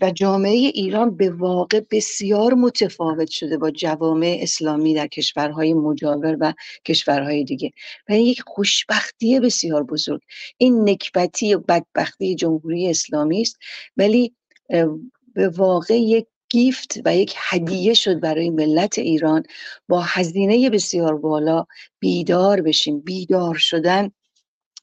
و 0.00 0.10
جامعه 0.10 0.52
ایران 0.52 1.16
به 1.16 1.30
واقع 1.30 1.80
بسیار 1.90 2.54
متفاوت 2.54 3.30
شده 3.30 3.58
با 3.58 3.70
جوامع 3.70 4.38
اسلامی 4.40 4.94
در 4.94 5.06
کشورهای 5.06 5.74
مجاور 5.74 6.36
و 6.40 6.54
کشورهای 6.84 7.44
دیگه. 7.44 7.70
و 8.08 8.12
این 8.12 8.26
یک 8.26 8.42
خوشبختی 8.46 9.40
بسیار 9.40 9.82
بزرگ. 9.82 10.20
این 10.58 10.88
نکبتی 10.88 11.54
و 11.54 11.58
بدبختی 11.58 12.34
جمهوری 12.34 12.90
اسلامی 12.90 13.40
است 13.40 13.58
ولی 13.96 14.34
به 15.34 15.48
واقع 15.48 16.00
یک 16.00 16.26
گیفت 16.48 17.00
و 17.04 17.16
یک 17.16 17.34
هدیه 17.36 17.94
شد 17.94 18.20
برای 18.20 18.50
ملت 18.50 18.98
ایران 18.98 19.42
با 19.88 20.00
هزینه 20.00 20.70
بسیار 20.70 21.16
بالا 21.18 21.66
بیدار 22.00 22.60
بشیم. 22.60 23.00
بیدار 23.00 23.54
شدن 23.54 24.10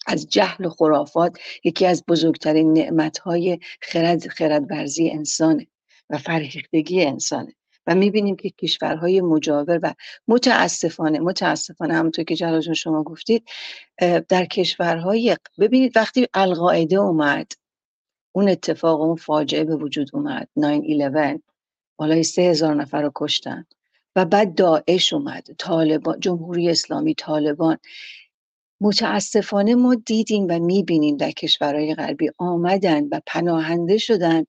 از 0.10 0.28
جهل 0.28 0.66
و 0.66 0.70
خرافات 0.70 1.38
یکی 1.64 1.86
از 1.86 2.04
بزرگترین 2.08 2.74
نعمتهای 2.74 3.60
خرد 3.82 4.28
خردورزی 4.28 5.10
انسانه 5.10 5.68
و 6.10 6.18
فرهیختگی 6.18 7.06
انسانه. 7.06 7.56
و 7.88 7.96
می‌بینیم 7.96 8.36
که 8.36 8.50
کشورهای 8.50 9.22
مجاور 9.22 9.80
و 9.84 9.94
متاسفانه 10.28 11.20
متاسفانه 11.20 11.94
همونطور 11.94 12.26
که 12.26 12.36
جلال 12.36 12.74
شما 12.74 13.04
گفتید 13.04 13.48
در 14.30 14.46
کشورهای 14.46 15.38
ببینید 15.60 15.98
وقتی 15.98 16.28
القاعده 16.34 16.96
اومد 16.96 17.52
اون 18.32 18.50
اتفاق 18.50 19.02
اون 19.02 19.16
فاجعه 19.16 19.64
به 19.64 19.76
وجود 19.76 20.10
اومد 20.14 20.48
9-11 21.36 21.40
بالای 21.98 22.24
سه 22.24 22.42
هزار 22.42 22.76
نفر 22.76 23.02
رو 23.02 23.12
کشتن 23.16 23.66
و 24.16 24.26
بعد 24.26 24.56
داعش 24.56 25.14
اومد 25.14 25.48
طالبان 25.58 26.20
جمهوری 26.20 26.70
اسلامی 26.70 27.16
طالبان. 27.16 27.78
متاسفانه 28.82 29.76
ما 29.76 29.96
دیدیم 29.96 30.48
و 30.50 30.60
می‌بینیم 30.60 31.18
در 31.18 31.32
کشورهای 31.32 31.96
غربی 31.96 32.30
آمدن 32.38 33.04
و 33.12 33.22
پناهنده 33.26 33.98
شدن 33.98 34.46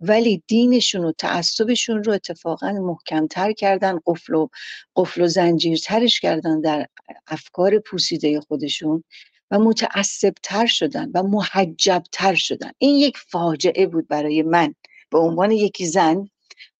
ولی 0.00 0.42
دینشون 0.46 1.04
و 1.04 1.12
تعصبشون 1.12 2.04
رو 2.04 2.12
اتفاقا 2.12 2.72
محکمتر 2.72 3.52
کردن 3.52 3.98
قفل 4.06 4.34
و, 4.34 4.48
قفل 4.96 5.22
و 5.22 5.26
زنجیرترش 5.26 6.20
کردن 6.20 6.60
در 6.60 6.86
افکار 7.26 7.78
پوسیده 7.78 8.40
خودشون 8.40 9.04
و 9.50 9.58
متعصبتر 9.58 10.66
شدن 10.66 11.10
و 11.14 11.22
محجبتر 11.22 12.34
شدن. 12.34 12.70
این 12.78 12.96
یک 12.96 13.18
فاجعه 13.18 13.86
بود 13.86 14.08
برای 14.08 14.42
من. 14.42 14.74
به 15.10 15.18
عنوان 15.18 15.50
یک 15.50 15.82
زن 15.84 16.28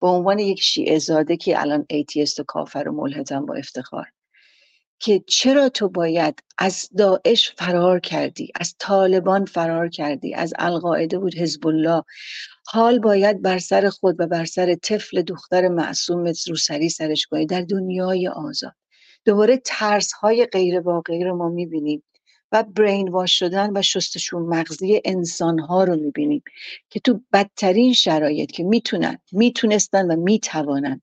به 0.00 0.08
عنوان 0.08 0.38
یک 0.38 0.60
شیعه 0.60 0.98
زاده 0.98 1.36
که 1.36 1.60
الان 1.60 1.86
ایتیست 1.90 2.40
و 2.40 2.44
کافر 2.44 2.88
و 2.88 2.92
ملحدم 2.92 3.46
با 3.46 3.54
افتخار. 3.54 4.06
که 5.00 5.24
چرا 5.26 5.68
تو 5.68 5.88
باید 5.88 6.42
از 6.58 6.88
داعش 6.98 7.52
فرار 7.56 8.00
کردی 8.00 8.52
از 8.54 8.74
طالبان 8.78 9.44
فرار 9.44 9.88
کردی 9.88 10.34
از 10.34 10.54
القاعده 10.58 11.18
بود 11.18 11.34
حزب 11.34 11.66
الله 11.66 12.02
حال 12.66 12.98
باید 12.98 13.42
بر 13.42 13.58
سر 13.58 13.88
خود 13.88 14.20
و 14.20 14.26
بر 14.26 14.44
سر 14.44 14.74
طفل 14.74 15.22
دختر 15.22 15.68
معصوم 15.68 16.32
روسری 16.48 16.88
سرش 16.88 17.26
کنی 17.26 17.46
در 17.46 17.60
دنیای 17.60 18.28
آزاد. 18.28 18.74
دوباره 19.24 19.60
ترس 19.64 20.12
های 20.12 20.46
غیر 20.46 20.80
واقعی 20.80 21.24
رو 21.24 21.36
ما 21.36 21.48
می‌بینیم. 21.48 22.02
و 22.52 22.62
برین 22.62 23.08
واش 23.08 23.38
شدن 23.38 23.76
و 23.76 23.82
شستشون 23.82 24.42
مغزی 24.42 25.00
انسان 25.04 25.58
ها 25.58 25.84
رو 25.84 25.96
می‌بینیم 25.96 26.42
که 26.90 27.00
تو 27.00 27.20
بدترین 27.32 27.92
شرایط 27.92 28.50
که 28.50 28.64
می‌تونن 28.64 29.18
می‌تونستن 29.32 30.10
و 30.10 30.16
می‌توانند 30.16 31.02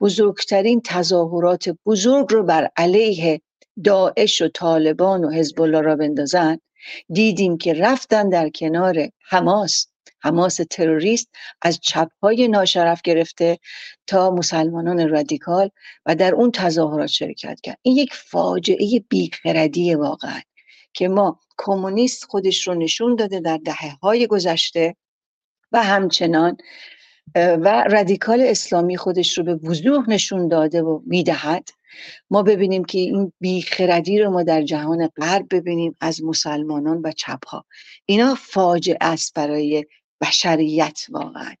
بزرگترین 0.00 0.80
تظاهرات 0.84 1.76
بزرگ 1.86 2.26
رو 2.30 2.42
بر 2.42 2.70
علیه 2.76 3.40
داعش 3.84 4.42
و 4.42 4.48
طالبان 4.48 5.24
و 5.24 5.30
حزب 5.30 5.60
الله 5.60 5.80
را 5.80 5.96
بندازن 5.96 6.58
دیدیم 7.12 7.58
که 7.58 7.74
رفتن 7.74 8.28
در 8.28 8.48
کنار 8.48 9.08
حماس 9.28 9.86
حماس 10.20 10.60
تروریست 10.70 11.28
از 11.62 11.80
چپهای 11.80 12.48
ناشرف 12.48 13.02
گرفته 13.02 13.58
تا 14.06 14.30
مسلمانان 14.30 15.08
رادیکال 15.08 15.70
و 16.06 16.14
در 16.14 16.34
اون 16.34 16.50
تظاهرات 16.50 17.06
شرکت 17.06 17.60
کرد. 17.60 17.78
این 17.82 17.96
یک 17.96 18.14
فاجعه 18.14 19.04
بیخردی 19.08 19.94
واقعا. 19.94 20.40
که 20.94 21.08
ما 21.08 21.40
کمونیست 21.58 22.24
خودش 22.24 22.68
رو 22.68 22.74
نشون 22.74 23.16
داده 23.16 23.40
در 23.40 23.56
دهه 23.56 23.98
های 24.02 24.26
گذشته 24.26 24.96
و 25.72 25.82
همچنان 25.82 26.56
و 27.34 27.84
رادیکال 27.90 28.40
اسلامی 28.40 28.96
خودش 28.96 29.38
رو 29.38 29.44
به 29.44 29.54
وضوح 29.54 30.10
نشون 30.10 30.48
داده 30.48 30.82
و 30.82 31.00
می‌دهد. 31.06 31.68
ما 32.30 32.42
ببینیم 32.42 32.84
که 32.84 32.98
این 32.98 33.32
بیخردی 33.40 34.18
رو 34.18 34.30
ما 34.30 34.42
در 34.42 34.62
جهان 34.62 35.08
غرب 35.16 35.46
ببینیم 35.50 35.96
از 36.00 36.24
مسلمانان 36.24 37.00
و 37.04 37.12
چپ 37.12 37.46
ها 37.46 37.64
اینا 38.06 38.34
فاجعه 38.34 38.98
است 39.00 39.34
برای 39.34 39.84
بشریت 40.20 41.00
واقعا. 41.10 41.54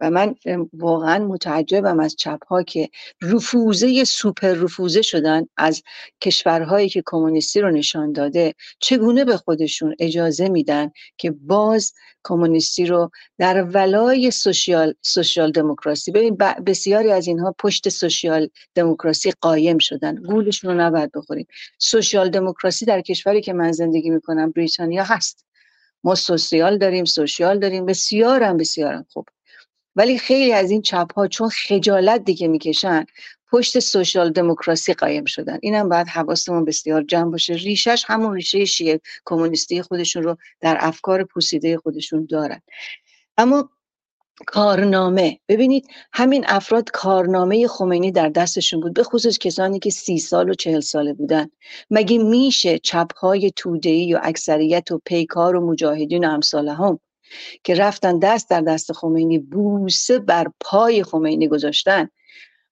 و 0.00 0.10
من 0.10 0.34
واقعا 0.72 1.26
متعجبم 1.26 2.00
از 2.00 2.16
چپ 2.16 2.46
ها 2.48 2.62
که 2.62 2.88
رفوزه 3.22 4.04
سوپر 4.04 4.52
رفوزه 4.52 5.02
شدن 5.02 5.46
از 5.56 5.82
کشورهایی 6.20 6.88
که 6.88 7.02
کمونیستی 7.06 7.60
رو 7.60 7.70
نشان 7.70 8.12
داده 8.12 8.54
چگونه 8.80 9.24
به 9.24 9.36
خودشون 9.36 9.94
اجازه 9.98 10.48
میدن 10.48 10.90
که 11.18 11.30
باز 11.30 11.92
کمونیستی 12.24 12.86
رو 12.86 13.10
در 13.38 13.62
ولای 13.62 14.30
سوشیال 14.30 14.94
سوشیال 15.02 15.52
دموکراسی 15.52 16.12
ببین 16.12 16.36
بسیاری 16.66 17.10
از 17.10 17.26
اینها 17.26 17.54
پشت 17.58 17.88
سوشیال 17.88 18.48
دموکراسی 18.74 19.32
قایم 19.40 19.78
شدن. 19.78 20.14
گولشون 20.14 20.70
رو 20.70 20.80
نباید 20.80 21.12
بخوریم. 21.12 21.46
سوشیال 21.78 22.30
دموکراسی 22.30 22.84
در 22.84 23.00
کشوری 23.00 23.40
که 23.40 23.52
من 23.52 23.72
زندگی 23.72 24.10
می‌کنم 24.10 24.50
بریتانیا 24.50 25.04
هست. 25.04 25.49
ما 26.04 26.14
سوسیال 26.14 26.78
داریم 26.78 27.04
سوشیال 27.04 27.58
داریم 27.58 27.86
بسیارم 27.86 28.56
بسیارم 28.56 29.06
خوب 29.12 29.28
ولی 29.96 30.18
خیلی 30.18 30.52
از 30.52 30.70
این 30.70 30.82
چپ 30.82 31.14
ها 31.16 31.26
چون 31.28 31.48
خجالت 31.48 32.24
دیگه 32.24 32.48
می‌کشن 32.48 33.04
پشت 33.52 33.78
سوشال 33.78 34.32
دموکراسی 34.32 34.94
قایم 34.94 35.24
شدن. 35.24 35.58
اینم 35.62 35.88
باید 35.88 36.08
حواستمون 36.08 36.64
بسیار 36.64 37.02
جمع 37.02 37.30
باشه. 37.30 37.54
ریشش 37.54 38.04
همون 38.06 38.34
ریشه 38.34 38.64
شیعه 38.64 39.00
کمونیستی 39.24 39.82
خودشون 39.82 40.22
رو 40.22 40.36
در 40.60 40.76
افکار 40.80 41.24
پوسیده 41.24 41.78
خودشون 41.78 42.26
دارن. 42.30 42.62
اما 43.36 43.70
کارنامه. 44.46 45.38
ببینید 45.48 45.86
همین 46.12 46.44
افراد 46.48 46.90
کارنامه 46.90 47.68
خمینی 47.68 48.12
در 48.12 48.28
دستشون 48.28 48.80
بود 48.80 48.94
به 48.94 49.02
خصوص 49.02 49.38
کسانی 49.38 49.78
که 49.78 49.90
سی 49.90 50.18
سال 50.18 50.50
و 50.50 50.54
چهل 50.54 50.80
ساله 50.80 51.12
بودن. 51.12 51.50
مگه 51.90 52.18
میشه 52.18 52.78
چپهای 52.78 53.52
تودهی 53.56 54.14
و 54.14 54.20
اکثریت 54.22 54.90
و 54.90 55.00
پیکار 55.04 55.56
و 55.56 55.70
مجاهدین 55.70 56.24
و 56.24 56.40
هم 56.54 57.00
که 57.64 57.74
رفتن 57.74 58.18
دست 58.18 58.50
در 58.50 58.60
دست 58.60 58.92
خمینی 58.92 59.38
بوسه 59.38 60.18
بر 60.18 60.46
پای 60.60 61.02
خمینی 61.02 61.48
گذاشتن 61.48 62.08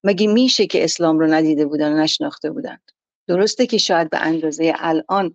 مگه 0.04 0.26
میشه 0.26 0.66
که 0.66 0.84
اسلام 0.84 1.18
رو 1.18 1.26
ندیده 1.26 1.66
بودن 1.66 1.92
و 1.92 1.96
نشناخته 1.96 2.50
بودن؟ 2.50 2.78
درسته 3.26 3.66
که 3.66 3.78
شاید 3.78 4.10
به 4.10 4.18
اندازه 4.18 4.72
الان 4.76 5.34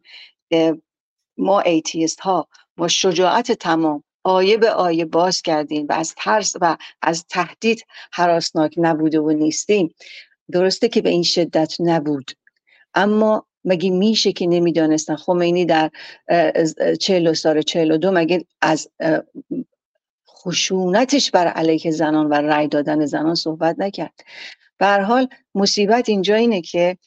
ما 1.37 1.59
ایتیست 1.59 2.19
ها 2.19 2.47
با 2.77 2.87
شجاعت 2.87 3.51
تمام 3.51 4.03
آیه 4.23 4.57
به 4.57 4.71
آیه 4.71 5.05
باز 5.05 5.41
کردیم 5.41 5.85
و 5.89 5.93
از 5.93 6.15
ترس 6.17 6.55
و 6.61 6.77
از 7.01 7.25
تهدید 7.29 7.85
حراسناک 8.11 8.73
نبوده 8.77 9.19
و 9.19 9.31
نیستیم. 9.31 9.95
درسته 10.51 10.89
که 10.89 11.01
به 11.01 11.09
این 11.09 11.23
شدت 11.23 11.75
نبود. 11.79 12.31
اما 12.93 13.45
مگه 13.65 13.89
میشه 13.89 14.31
که 14.31 14.47
نمی‌دانستن؟ 14.47 15.15
خمینی 15.15 15.65
در 15.65 15.91
چهل 16.99 17.33
سال 17.33 17.61
چهل 17.61 17.91
و 17.91 17.97
دو 17.97 18.11
مگه 18.11 18.45
از 18.61 18.89
خشونتش 20.29 21.31
بر 21.31 21.47
علیه 21.47 21.91
زنان 21.91 22.27
و 22.27 22.33
رأی 22.33 22.67
دادن 22.67 23.05
زنان 23.05 23.35
صحبت 23.35 23.75
نکرد. 23.79 24.13
به 24.77 24.87
حال 24.87 25.27
مصیبت 25.55 26.09
اینجا 26.09 26.35
اینه 26.35 26.61
که 26.61 26.97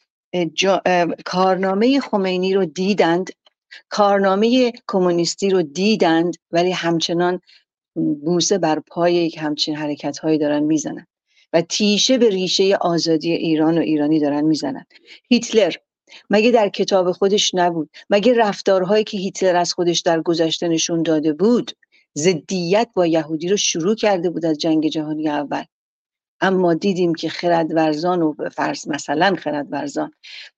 کارنامه 1.24 2.00
خمینی 2.00 2.54
رو 2.54 2.64
دیدند 2.64 3.30
کارنامه 3.88 4.72
کمونیستی 4.88 5.50
رو 5.50 5.62
دیدند 5.62 6.36
ولی 6.50 6.70
همچنان 6.70 7.40
بوسه 7.94 8.58
بر 8.58 8.78
پای 8.78 9.14
یک 9.14 9.38
همچین 9.38 9.76
حرکت 9.76 10.18
هایی 10.18 10.38
دارن 10.38 10.62
می‌زنن 10.62 11.06
و 11.52 11.60
تیشه 11.60 12.18
به 12.18 12.28
ریشه 12.28 12.76
آزادی 12.76 13.32
ایران 13.32 13.78
و 13.78 13.80
ایرانی 13.80 14.20
دارن 14.20 14.44
می‌زنن. 14.44 14.86
هیتلر 15.28 15.74
مگه 16.30 16.50
در 16.50 16.68
کتاب 16.68 17.12
خودش 17.12 17.54
نبود؟ 17.54 17.90
مگه 18.10 18.34
رفتارهایی 18.34 19.04
که 19.04 19.18
هیتلر 19.18 19.56
از 19.56 19.72
خودش 19.72 20.00
در 20.00 20.22
گذشته 20.22 20.68
نشون 20.68 21.02
داده 21.02 21.32
بود 21.32 21.72
ضدیت 22.18 22.88
با 22.94 23.06
یهودی 23.06 23.48
رو 23.48 23.56
شروع 23.56 23.94
کرده 23.94 24.30
بود 24.30 24.44
از 24.44 24.58
جنگ 24.58 24.88
جهانی 24.88 25.28
اول؟ 25.28 25.64
اما 26.40 26.74
دیدیم 26.74 27.14
که 27.14 27.28
خردورزان 27.28 28.22
و 28.22 28.34
فرض 28.52 28.88
مثلا 28.88 29.36
خردورزان 29.38 30.12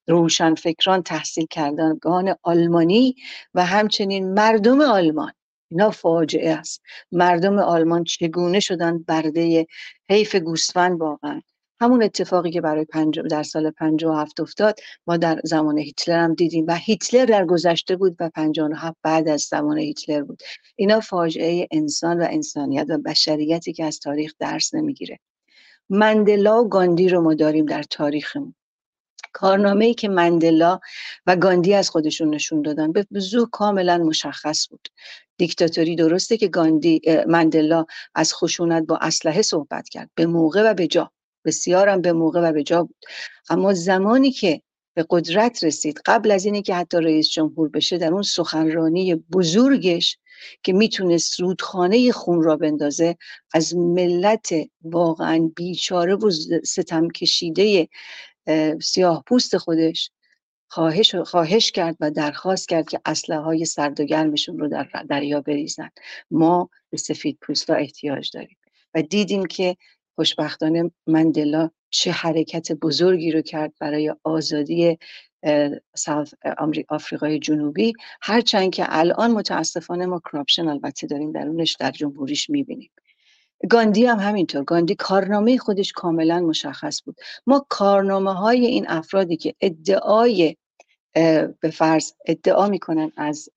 روشن 0.08 0.54
فکران 0.54 1.02
تحصیل 1.02 1.46
کردگان 1.50 2.34
آلمانی 2.42 3.14
و 3.54 3.64
همچنین 3.64 4.34
مردم 4.34 4.80
آلمان. 4.80 5.32
اینا 5.70 5.90
فاجعه 5.90 6.54
است. 6.54 6.82
مردم 7.12 7.58
آلمان 7.58 8.04
چگونه 8.04 8.60
شدن 8.60 8.98
برده 8.98 9.66
حیف 10.10 10.34
گوسفند 10.34 11.00
واقعا؟ 11.00 11.42
همون 11.80 12.02
اتفاقی 12.02 12.50
که 12.50 12.60
برای 12.60 12.84
پنج 12.84 13.20
در 13.20 13.42
سال 13.42 13.70
57 13.70 14.40
افتاد 14.40 14.80
ما 15.06 15.16
در 15.16 15.40
زمان 15.44 15.78
هیتلر 15.78 16.18
هم 16.18 16.34
دیدیم 16.34 16.64
و 16.68 16.74
هیتلر 16.74 17.24
در 17.24 17.44
گذشته 17.44 17.96
بود 17.96 18.16
و 18.20 18.30
57 18.30 18.96
بعد 19.02 19.28
از 19.28 19.40
زمان 19.40 19.78
هیتلر 19.78 20.22
بود. 20.22 20.42
اینا 20.76 21.00
فاجعه 21.00 21.68
انسان 21.70 22.20
و 22.22 22.26
انسانیت 22.30 22.86
و 22.88 22.98
بشریتی 22.98 23.72
که 23.72 23.84
از 23.84 23.98
تاریخ 23.98 24.32
درس 24.38 24.74
نمی‌گیره. 24.74 25.18
مندلا 25.90 26.62
و 26.62 26.68
گاندی 26.68 27.08
رو 27.08 27.20
ما 27.20 27.34
داریم 27.34 27.66
در 27.66 27.82
تاریخمون. 27.82 28.54
کارنامه 29.32 29.84
ای 29.84 29.94
که 29.94 30.08
مندلا 30.08 30.80
و 31.26 31.36
گاندی 31.36 31.74
از 31.74 31.90
خودشون 31.90 32.34
نشون 32.34 32.62
دادن 32.62 32.92
به 32.92 33.06
وضوح 33.12 33.48
کاملا 33.52 33.98
مشخص 33.98 34.68
بود. 34.70 34.88
دیکتاتوری 35.36 35.96
درسته 35.96 36.36
که 36.36 36.48
گاندی 36.48 37.00
مندلا 37.26 37.84
از 38.14 38.34
خشونت 38.34 38.86
با 38.86 38.98
اسلحه 39.00 39.42
صحبت 39.42 39.88
کرد. 39.88 40.10
به 40.14 40.26
موقع 40.26 40.70
و 40.70 40.74
به 40.74 40.86
جا. 40.86 41.10
بسیارم 41.44 42.00
به 42.00 42.12
موقع 42.12 42.48
و 42.48 42.52
به 42.52 42.62
جا 42.62 42.82
بود. 42.82 43.04
اما 43.50 43.74
زمانی 43.74 44.30
که 44.30 44.62
به 44.94 45.06
قدرت 45.10 45.64
رسید 45.64 46.00
قبل 46.06 46.30
از 46.30 46.44
اینی 46.44 46.62
که 46.62 46.74
حتی 46.74 46.98
رئیس 46.98 47.30
جمهور 47.30 47.68
بشه 47.68 47.98
در 47.98 48.12
اون 48.12 48.22
سخنرانی 48.22 49.14
بزرگش 49.14 50.18
که 50.62 50.72
می‌تونست 50.72 51.40
رودخانه 51.40 52.12
خون 52.12 52.42
را 52.42 52.56
بندازه 52.56 53.16
از 53.54 53.76
ملت 53.76 54.54
واقعا 54.82 55.50
بیچاره 55.56 56.14
و 56.14 56.30
ستم 56.64 57.08
کشیده 57.08 57.88
سیاه 58.80 59.22
پوست 59.26 59.56
خودش 59.56 60.10
خواهش, 60.70 61.14
خواهش 61.14 61.72
کرد 61.72 61.96
و 62.00 62.10
درخواست 62.10 62.68
کرد 62.68 62.88
که 62.88 63.00
اسلحه 63.04 63.40
های 63.40 63.64
سرد 63.64 64.00
و 64.00 64.04
گرمشون 64.04 64.58
رو 64.58 64.68
در 64.68 64.88
دریا 65.08 65.40
بریزن. 65.40 65.90
ما 66.30 66.70
به 66.90 66.96
سفید 66.96 67.38
پوستا 67.40 67.74
احتیاج 67.74 68.30
داریم. 68.34 68.56
و 68.94 69.02
دیدیم 69.02 69.46
که 69.46 69.76
خوشبختانه 70.14 70.90
مندلا 71.06 71.70
چه 71.90 72.10
حرکت 72.10 72.72
بزرگی 72.72 73.32
رو 73.32 73.42
کرد 73.42 73.72
برای 73.80 74.14
آزادی 74.24 74.98
آفریقای 76.88 77.38
جنوبی. 77.38 77.92
هرچند 78.22 78.70
که 78.70 78.84
الان 78.88 79.30
متاسفانه 79.30 80.06
ما 80.06 80.20
کراپشن 80.32 80.68
البته 80.68 81.06
داریم 81.06 81.32
درونش 81.32 81.76
در 81.80 81.90
جمهوریش 81.90 82.50
می‌بینیم. 82.50 82.90
گاندی 83.70 84.06
هم 84.06 84.18
همینطور. 84.18 84.64
گاندی 84.64 84.94
کارنامه 84.94 85.58
خودش 85.58 85.92
کاملا 85.92 86.40
مشخص 86.40 87.02
بود. 87.04 87.16
ما 87.46 87.66
کارنامه 87.68 88.34
های 88.34 88.66
این 88.66 88.84
افرادی 88.88 89.36
که 89.36 89.54
ادعای 89.60 90.56
به 91.60 91.70
فرض 91.72 92.12
ادعا 92.26 92.68
می‌کنن 92.68 93.12
از 93.16 93.48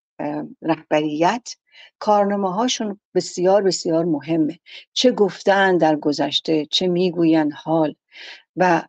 رهبریت 0.61 1.55
کارنامه 1.99 2.53
هاشون 2.53 2.99
بسیار 3.15 3.63
بسیار 3.63 4.05
مهمه. 4.05 4.59
چه 4.93 5.11
گفتن 5.11 5.77
در 5.77 5.95
گذشته 5.95 6.65
چه 6.65 6.87
می‌گوین 6.87 7.51
حال. 7.51 7.95
و 8.57 8.81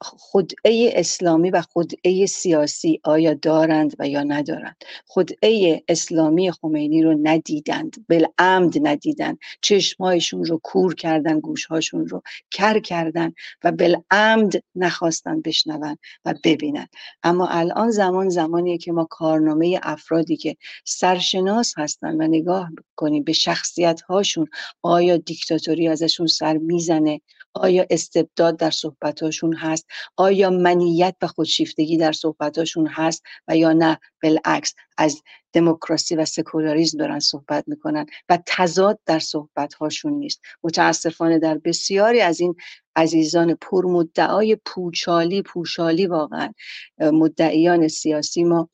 خدعه 0.00 0.92
اسلامی 0.94 1.50
و 1.50 1.62
خدعه 1.62 2.26
سیاسی 2.26 3.00
آیا 3.04 3.34
دارند 3.34 3.96
و 3.98 4.08
یا 4.08 4.22
ندارند؟ 4.22 4.76
خدعه 5.06 5.82
اسلامی 5.88 6.52
خمینی 6.52 7.02
رو 7.02 7.18
ندیدند 7.22 8.06
بالعمد 8.08 8.74
ندیدند. 8.82 9.38
چشمهایشون 9.60 10.44
رو 10.44 10.60
کور 10.62 10.94
کردن 10.94 11.40
گوشهاشون 11.40 12.06
رو 12.06 12.22
کر 12.50 12.80
کردن 12.80 13.32
و 13.64 13.72
بالعمد 13.72 14.52
نخواستن 14.74 15.40
بشنون 15.40 15.96
و 16.24 16.34
ببینن. 16.44 16.88
اما 17.22 17.46
الان 17.46 17.90
زمان 17.90 18.28
زمانیه 18.28 18.78
که 18.78 18.92
ما 18.92 19.04
کارنامه 19.10 19.80
افرادی 19.82 20.36
که 20.36 20.56
سرشناس 20.84 21.74
هستن 21.76 22.22
و 22.22 22.28
نگاه 22.28 22.70
کنیم 22.96 23.22
به 23.22 23.32
شخصیت 23.32 24.00
هاشون 24.00 24.46
آیا 24.82 25.16
دیکتاتوری 25.16 25.88
ازشون 25.88 26.26
سر 26.26 26.56
می‌زنه؟ 26.56 27.20
آیا 27.54 27.86
استبداد 27.90 28.56
در 28.56 28.70
صحبتاشون 28.70 29.54
هست؟ 29.54 29.86
آیا 30.16 30.50
منیت 30.50 31.16
و 31.22 31.26
خودشیفتگی 31.26 31.96
در 31.96 32.12
صحبتاشون 32.12 32.86
هست 32.86 33.22
و 33.48 33.56
یا 33.56 33.72
نه؟ 33.72 33.98
بالعکس 34.22 34.74
از 34.98 35.22
دموکراسی 35.52 36.16
و 36.16 36.24
سکولاریزم 36.24 36.98
دارن 36.98 37.18
صحبت 37.18 37.64
می‌کنن 37.66 38.06
و 38.28 38.38
تضاد 38.46 38.98
در 39.06 39.18
صحبت 39.18 39.74
هاشون 39.74 40.12
نیست. 40.12 40.40
متاسفانه 40.62 41.38
در 41.38 41.58
بسیاری 41.58 42.20
از 42.20 42.40
این 42.40 42.54
عزیزان 42.96 43.54
پرمدعای 43.54 44.56
پوچالی 44.64 45.42
پوشالی 45.42 46.06
واقعا 46.06 46.52
مدعیان 46.98 47.88
سیاسی 47.88 48.44
ما 48.44 48.70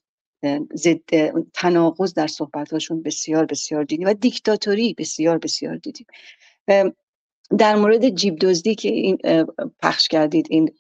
ضد 0.74 1.00
تناقض 1.54 2.14
در 2.14 2.26
صحبتهاشون 2.26 3.02
بسیار 3.02 3.46
بسیار 3.46 3.84
دیدیم 3.84 4.08
و 4.08 4.14
دیکتاتوری 4.14 4.94
بسیار 4.98 5.38
بسیار 5.38 5.76
دیدیم. 5.76 6.06
در 7.58 7.76
مورد 7.76 8.08
جیب 8.08 8.38
دزدی 8.38 8.74
که 8.74 8.88
این 8.88 9.18
پخش 9.82 10.08
کردید 10.08 10.46
این 10.50 10.70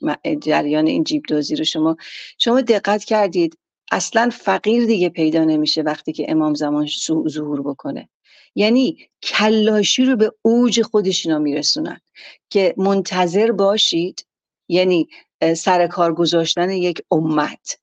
جریان 0.40 0.86
این 0.86 1.04
جیب 1.04 1.22
دزدی 1.28 1.56
رو 1.56 1.64
شما 1.64 1.96
شما 2.38 2.60
دقت 2.60 3.04
کردید 3.04 3.58
اصلا 3.92 4.30
فقیر 4.32 4.86
دیگه 4.86 5.08
پیدا 5.08 5.44
نمیشه 5.44 5.82
وقتی 5.82 6.12
که 6.12 6.26
امام 6.28 6.54
زمان 6.54 6.88
ظهور 7.28 7.62
بکنه. 7.62 8.08
یعنی 8.54 9.08
کلاشی 9.22 10.04
رو 10.04 10.16
به 10.16 10.32
اوج 10.42 10.82
خودش 10.82 11.26
اینا 11.26 11.38
میرسونن 11.38 12.00
که 12.50 12.74
منتظر 12.76 13.52
باشید 13.52 14.26
یعنی 14.68 15.08
سر 15.56 15.86
کار 15.86 16.14
گذاشتن 16.14 16.70
یک 16.70 17.02
امت. 17.10 17.78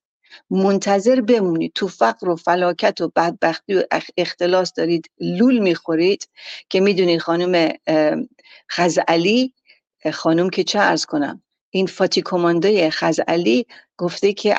منتظر 0.50 1.22
بمونید 1.22 1.72
تو 1.76 1.88
فقر 1.88 2.30
و 2.30 2.36
فلاکت 2.36 3.02
و 3.02 3.12
بدبختی 3.16 3.74
و 3.74 3.84
اختلاس 4.18 4.74
دارید 4.74 5.10
لول 5.20 5.60
می‌خورید 5.60 6.30
که 6.70 6.80
می‌دونید 6.80 7.20
خانم 7.20 7.74
خزعلی 8.72 9.54
خانم 10.14 10.50
که 10.50 10.64
چه 10.64 10.80
ارز 10.80 11.06
کنم 11.06 11.44
این 11.70 11.88
فاتی 11.88 12.22
کماندوی 12.22 12.90
خزعلی 12.90 13.66
گفته 13.98 14.34
که 14.34 14.54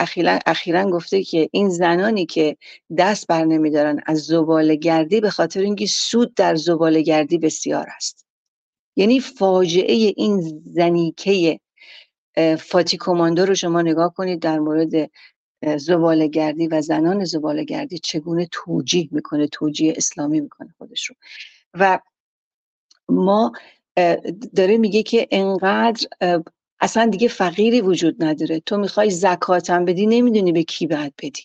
اخیرا 0.47 0.91
گفته 0.91 1.25
که 1.25 1.49
این 1.53 1.69
زنانی 1.69 2.27
که 2.27 2.57
دست 2.99 3.27
بر 3.27 3.45
نمیدارن 3.45 4.01
از 4.07 4.19
زباله 4.19 4.77
گردی 4.77 5.21
به 5.21 5.31
خاطر 5.31 5.61
اینکه 5.61 5.87
سود 5.87 6.35
در 6.35 6.55
زباله 6.55 7.03
گردی 7.03 7.39
بسیار 7.39 7.87
است. 7.97 8.27
یعنی 8.97 9.21
فاجعه 9.21 10.13
این 10.17 10.63
زنیکه 10.67 11.61
فاتی 12.59 12.97
کماندو 12.97 13.47
رو 13.47 13.55
شما 13.55 13.83
نگاه 13.83 14.15
کنید 14.15 14.41
در 14.41 14.59
مورد 14.59 15.11
زبالگردی 15.79 16.69
و 16.69 16.81
زنان 16.81 17.25
زبالگردی 17.25 17.99
چگونه 17.99 18.49
توجیه 18.53 19.09
می‌کنه 19.11 19.49
توجیه 19.49 19.95
اسلامی 19.97 20.41
می‌کنه 20.41 20.75
خودش 20.79 21.07
رو. 21.07 21.17
و 21.75 21.99
ما 23.09 23.53
داره 24.57 24.77
میگه 24.77 25.03
که 25.03 25.29
انقدر 25.31 26.07
اصلا 26.81 27.07
دیگه 27.07 27.29
فقیری 27.29 27.81
وجود 27.81 28.25
نداره. 28.25 28.61
تو 28.61 28.77
می‌خوای 28.77 29.11
زکاتم 29.11 29.85
بدی 29.85 30.07
نمی‌دونی 30.07 30.53
به 30.53 30.63
کی 30.63 30.87
باید 30.87 31.15
بدی. 31.23 31.43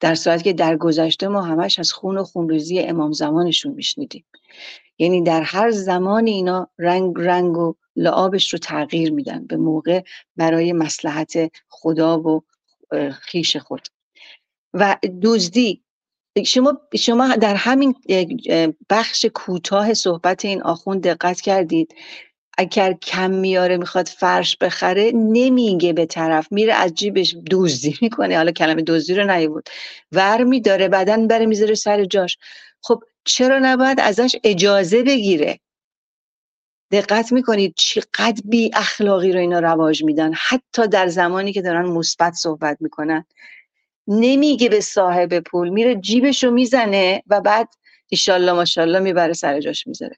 در 0.00 0.14
صورتی 0.14 0.44
که 0.44 0.52
در 0.52 0.76
گذشته 0.76 1.28
ما 1.28 1.42
همش 1.42 1.78
از 1.78 1.92
خون 1.92 2.18
و 2.18 2.24
خونریزی 2.24 2.80
امام 2.80 3.12
زمانشون 3.12 3.72
میشنیدیم. 3.72 4.24
یعنی 4.98 5.22
در 5.22 5.42
هر 5.42 5.70
زمان 5.70 6.26
اینا 6.26 6.68
رنگ 6.78 7.14
رنگ 7.16 7.58
و 7.58 7.74
لعابش 7.96 8.52
رو 8.52 8.58
تغییر 8.58 9.12
میدن. 9.12 9.46
به 9.46 9.56
موقع 9.56 10.02
برای 10.36 10.72
مسلحت 10.72 11.52
خدا 11.68 12.20
و 12.20 12.42
خیش 13.20 13.56
خود. 13.56 13.88
و 14.74 14.96
دزدی. 15.22 15.82
شما 16.46 16.80
شما 16.98 17.36
در 17.36 17.54
همین 17.54 17.94
بخش 18.90 19.26
کوتاه 19.34 19.94
صحبت 19.94 20.44
این 20.44 20.62
آخوند 20.62 21.02
دقت 21.02 21.40
کردید. 21.40 21.94
اگر 22.58 22.92
کم 22.92 23.30
میاره 23.30 23.76
می‌خواد 23.76 24.06
فرش 24.06 24.56
بخره 24.56 25.12
نمیگه 25.14 25.92
به 25.92 26.06
طرف. 26.06 26.48
میره 26.50 26.74
از 26.74 26.94
جیبش 26.94 27.36
دزدی 27.50 27.98
می‌کنه. 28.02 28.36
حالا 28.36 28.52
کلمه 28.52 28.82
دزدی 28.82 29.14
رو 29.14 29.30
نیورد 29.30 29.68
ور 30.12 30.44
میداره 30.44 30.88
بعدا 30.88 31.26
بره 31.26 31.46
می‌ذاره 31.46 31.74
سر 31.74 32.04
جاش. 32.04 32.38
خب 32.82 33.02
چرا 33.24 33.58
نباید 33.58 34.00
ازش 34.00 34.36
اجازه 34.44 35.02
بگیره؟ 35.02 35.60
دقت 37.00 37.32
می‌کنید 37.32 37.74
چقدر 37.76 38.42
بی 38.44 38.70
اخلاقی 38.74 39.32
رو 39.32 39.40
اینا 39.40 39.58
رواج 39.58 40.04
میدن. 40.04 40.32
حتی 40.34 40.86
در 40.88 41.06
زمانی 41.06 41.52
که 41.52 41.62
دارن 41.62 41.86
مثبت 41.86 42.32
صحبت 42.32 42.76
می‌کنن. 42.80 43.24
نمیگه 44.08 44.68
به 44.68 44.80
صاحب 44.80 45.40
پول 45.40 45.68
میره 45.68 45.94
جیبش 45.94 46.44
رو 46.44 46.50
می‌زنه 46.50 47.22
و 47.26 47.40
بعد 47.40 47.68
ایشالله 48.08 48.52
ماشالله 48.52 48.98
می‌بره 48.98 49.32
سر 49.32 49.60
جاش 49.60 49.86
می‌ذاره. 49.86 50.16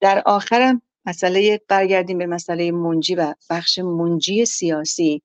در 0.00 0.22
آخرم 0.26 0.82
مسئله 1.06 1.60
برگردیم 1.68 2.18
به 2.18 2.26
مسئله 2.26 2.72
منجی 2.72 3.14
و 3.14 3.34
بخش 3.50 3.78
منجی 3.78 4.44
سیاسی. 4.44 5.22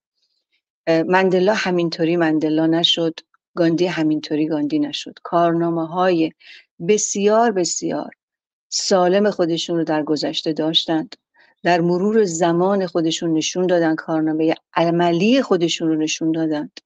مندلا 0.87 1.53
همینطوری 1.53 2.15
مندلا 2.17 2.67
نشد 2.67 3.19
گاندی 3.55 3.85
همینطوری 3.85 4.47
گاندی 4.47 4.79
نشد. 4.79 5.19
کارنامه 5.23 5.87
های 5.87 6.31
بسیار 6.87 7.51
بسیار 7.51 8.09
سالم 8.69 9.31
خودشون 9.31 9.77
رو 9.77 9.83
در 9.83 10.03
گذشته 10.03 10.53
داشتند. 10.53 11.15
در 11.63 11.81
مرور 11.81 12.23
زمان 12.23 12.87
خودشون 12.87 13.33
نشون 13.33 13.67
دادن 13.67 13.95
کارنامه 13.95 14.55
عملی 14.73 15.41
خودشون 15.41 15.87
رو 15.87 15.95
نشون 15.95 16.31
دادند. 16.31 16.79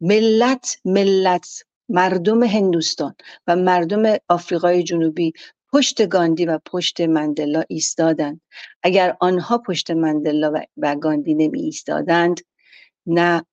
ملت 0.00 0.76
ملت 0.84 1.62
مردم 1.88 2.42
هندوستان 2.42 3.14
و 3.46 3.56
مردم 3.56 4.16
آفریقای 4.28 4.82
جنوبی 4.82 5.32
پشت 5.72 6.08
گاندی 6.08 6.44
و 6.44 6.58
پشت 6.66 7.00
مندلا 7.00 7.62
ایستادند. 7.68 8.40
اگر 8.82 9.16
آنها 9.20 9.58
پشت 9.58 9.90
مندلا 9.90 10.52
و 10.76 10.96
گاندی 10.96 11.34
نمی 11.34 11.60
ایستادند 11.60 12.40
نه 13.06 13.44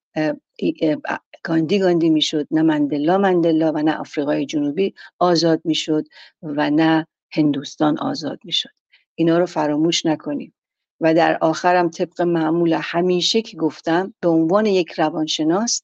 گاندی 1.43 1.79
گاندی 1.79 2.09
می‌شد 2.09 2.47
نه 2.51 2.61
مندلا 2.61 3.17
مندلا 3.17 3.71
و 3.71 3.77
نه 3.77 3.97
آفریقای 3.97 4.45
جنوبی 4.45 4.93
آزاد 5.19 5.61
می‌شد 5.63 6.05
و 6.41 6.69
نه 6.69 7.07
هندوستان 7.31 7.97
آزاد 7.97 8.39
می‌شد. 8.43 8.69
اینا 9.15 9.37
رو 9.37 9.45
فراموش 9.45 10.05
نکنیم. 10.05 10.53
و 11.01 11.13
در 11.13 11.37
آخرم 11.41 11.89
طبق 11.89 12.21
معمول 12.21 12.73
همیشه 12.81 13.41
که 13.41 13.57
گفتم 13.57 14.13
به 14.19 14.29
عنوان 14.29 14.65
یک 14.65 14.91
روانشناس 14.91 15.81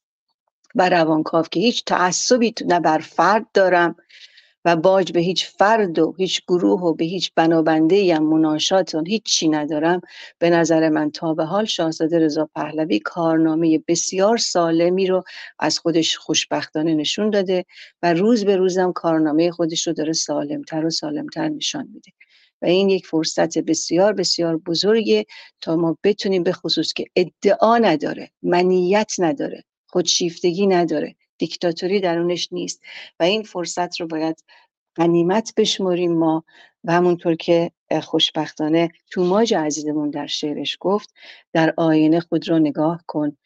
و 0.75 0.89
روانکاو 0.89 1.45
که 1.45 1.59
هیچ 1.59 1.85
تعصبی 1.85 2.53
نه 2.65 2.79
بر 2.79 2.97
فرد 2.97 3.45
دارم. 3.53 3.95
و 4.65 4.75
باج 4.75 5.11
به 5.11 5.19
هیچ 5.19 5.47
فرد 5.47 5.99
و 5.99 6.15
هیچ 6.17 6.41
گروه 6.47 6.81
و 6.81 6.93
به 6.93 7.05
هیچ 7.05 7.31
بنابنده 7.35 7.95
یا 7.95 8.19
مناشات 8.19 8.95
هیچ 9.07 9.23
چی 9.23 9.47
ندارم. 9.49 10.01
به 10.39 10.49
نظر 10.49 10.89
من 10.89 11.11
تا 11.11 11.33
به 11.33 11.45
حال 11.45 11.65
شاهزاده 11.65 12.19
رضا 12.19 12.49
پهلوی 12.55 12.99
کارنامه 12.99 13.83
بسیار 13.87 14.37
سالمی 14.37 15.07
رو 15.07 15.23
از 15.59 15.79
خودش 15.79 16.17
خوشبختانه 16.17 16.93
نشون 16.95 17.29
داده 17.29 17.65
و 18.03 18.13
روز 18.13 18.45
به 18.45 18.55
روزم 18.55 18.91
کارنامه 18.91 19.51
خودش 19.51 19.87
رو 19.87 19.93
داره 19.93 20.13
سالمتر 20.13 20.85
و 20.85 20.89
سالمتر 20.89 21.49
نشان 21.49 21.87
میده. 21.93 22.11
و 22.61 22.65
این 22.65 22.89
یک 22.89 23.05
فرصت 23.07 23.57
بسیار 23.57 24.13
بسیار 24.13 24.57
بزرگه 24.57 25.25
تا 25.61 25.75
ما 25.75 25.97
بتونیم 26.03 26.43
به 26.43 26.51
خصوص 26.51 26.93
که 26.93 27.05
ادعا 27.15 27.77
نداره 27.77 28.31
منیت 28.43 29.13
نداره 29.19 29.63
خودشیفتگی 29.87 30.67
نداره 30.67 31.15
دیکتاتوری 31.37 31.99
درونش 31.99 32.49
نیست 32.51 32.81
و 33.19 33.23
این 33.23 33.43
فرصت 33.43 34.01
رو 34.01 34.07
باید 34.07 34.43
غنیمت 34.95 35.53
بشمریم 35.57 36.13
ما. 36.13 36.43
و 36.83 36.91
همونطور 36.91 37.35
که 37.35 37.71
خوشبختانه 38.01 38.89
توماج 39.11 39.53
عزیزمون 39.53 40.09
در 40.09 40.27
شعرش 40.27 40.77
گفت 40.79 41.13
در 41.53 41.73
آینه 41.77 42.19
خود 42.19 42.49
را 42.49 42.59
نگاه 42.59 43.03
کن 43.07 43.37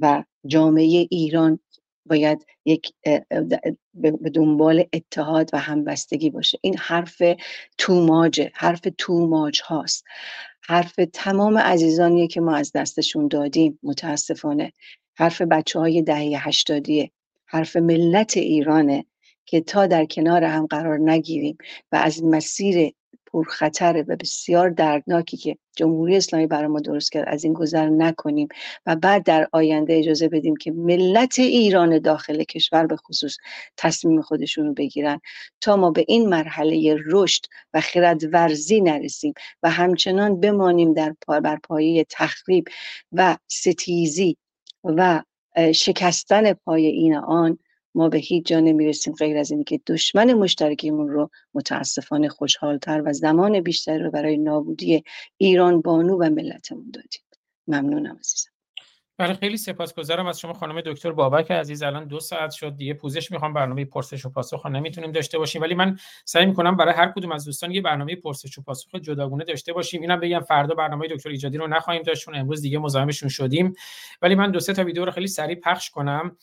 و 0.00 0.24
جامعه 0.46 1.06
ایران 1.10 1.58
باید 2.06 2.46
یک 2.64 2.92
به 3.94 4.30
دنبال 4.34 4.84
اتحاد 4.92 5.50
و 5.52 5.58
همبستگی 5.58 6.30
باشه. 6.30 6.58
این 6.62 6.78
حرف 6.78 7.22
توماجه 7.78 8.50
حرف 8.54 8.80
توماج 8.98 9.60
هاست. 9.64 10.04
حرف 10.62 10.94
تمام 11.12 11.58
عزیزانیه 11.58 12.26
که 12.26 12.40
ما 12.40 12.56
از 12.56 12.72
دستشون 12.74 13.28
دادیم 13.28 13.78
متاسفانه. 13.82 14.72
حرف 15.14 15.42
بچه 15.42 15.78
های 15.78 16.02
دهه 16.02 16.48
هشتادیه. 16.48 17.10
حرف 17.52 17.76
ملت 17.76 18.36
ایرانه 18.36 19.04
که 19.44 19.60
تا 19.60 19.86
در 19.86 20.04
کنار 20.04 20.44
هم 20.44 20.66
قرار 20.66 20.98
نگیریم 20.98 21.58
و 21.92 21.96
از 21.96 22.24
مسیر 22.24 22.92
پرخطر 23.26 24.04
و 24.08 24.16
بسیار 24.16 24.70
دردناکی 24.70 25.36
که 25.36 25.56
جمهوری 25.76 26.16
اسلامی 26.16 26.46
برای 26.46 26.66
ما 26.66 26.80
درست 26.80 27.12
کرد 27.12 27.28
از 27.28 27.44
این 27.44 27.52
گذر 27.52 27.88
نکنیم 27.88 28.48
و 28.86 28.96
بعد 28.96 29.24
در 29.24 29.48
آینده 29.52 29.98
اجازه 29.98 30.28
بدیم 30.28 30.56
که 30.56 30.72
ملت 30.72 31.38
ایران 31.38 31.98
داخل 31.98 32.44
کشور 32.44 32.86
به 32.86 32.96
خصوص 32.96 33.36
تصمیم 33.76 34.22
خودشون 34.22 34.66
رو 34.66 34.74
بگیرن. 34.74 35.20
تا 35.60 35.76
ما 35.76 35.90
به 35.90 36.04
این 36.08 36.28
مرحله 36.28 36.96
رشد 37.06 37.42
و 37.74 37.80
خردورزی 37.80 38.80
نرسیم 38.80 39.32
و 39.62 39.70
همچنان 39.70 40.40
بمانیم 40.40 40.92
در 40.92 41.16
پا 41.26 41.40
بر 41.40 41.58
پایه 41.62 42.06
تخریب 42.10 42.64
و 43.12 43.36
ستیزی 43.48 44.36
و 44.84 45.22
شکستن 45.74 46.52
پای 46.52 46.86
این 46.86 47.16
آن 47.16 47.58
ما 47.94 48.08
به 48.08 48.18
هیچ 48.18 48.46
جا 48.46 48.60
نمی‌رسیم 48.60 49.14
غیر 49.14 49.38
از 49.38 49.50
اینکه 49.50 49.80
دشمن 49.86 50.32
مشترکیمون 50.34 51.08
رو 51.08 51.30
متاسفانه 51.54 52.28
خوشحالتر 52.28 53.02
و 53.06 53.12
زمان 53.12 53.60
بیشتری 53.60 53.98
رو 54.02 54.10
برای 54.10 54.38
نابودی 54.38 55.04
ایران 55.36 55.80
بانو 55.80 56.16
و 56.16 56.30
ملتمون 56.30 56.90
دادیم. 56.92 57.22
ممنونم 57.68 58.18
عزیزم. 58.20 58.51
بله 59.18 59.34
خیلی 59.34 59.56
سپاسگزارم 59.56 60.26
از 60.26 60.40
شما 60.40 60.52
خانم 60.52 60.80
دکتر 60.80 61.12
بابک 61.12 61.50
عزیز. 61.50 61.82
الان 61.82 62.04
دو 62.04 62.20
ساعت 62.20 62.50
شد 62.50 62.76
دیگه 62.76 62.94
پوزش 62.94 63.30
می‌خوام 63.30 63.52
برنامه 63.52 63.84
پرسش 63.84 64.26
و 64.26 64.30
پاسخ 64.30 64.66
نمی‌تونیم 64.66 65.12
داشته 65.12 65.38
باشیم. 65.38 65.62
ولی 65.62 65.74
من 65.74 65.98
سعی 66.24 66.46
می‌کنم 66.46 66.76
برای 66.76 66.94
هر 66.94 67.12
کدوم 67.12 67.32
از 67.32 67.44
دوستان 67.44 67.70
یه 67.70 67.80
برنامه 67.80 68.16
پرسش 68.16 68.58
و 68.58 68.62
پاسخ 68.62 68.94
جداگونه 68.94 69.44
داشته 69.44 69.72
باشیم. 69.72 70.00
اینم 70.02 70.20
بگم 70.20 70.40
فردا 70.40 70.74
برنامه 70.74 71.08
دکتر 71.08 71.30
ایجادی 71.30 71.58
رو 71.58 71.66
نخواهیم 71.66 72.02
داشت 72.02 72.24
چون 72.24 72.34
امروز 72.34 72.62
دیگه 72.62 72.78
مزاحمشون 72.78 73.28
شدیم. 73.28 73.74
ولی 74.22 74.34
من 74.34 74.50
دو 74.50 74.60
سه 74.60 74.72
تا 74.72 74.84
ویدیو 74.84 75.04
رو 75.04 75.10
خیلی 75.10 75.26
سریع 75.26 75.56
پخش 75.56 75.90
کنم 75.90 76.36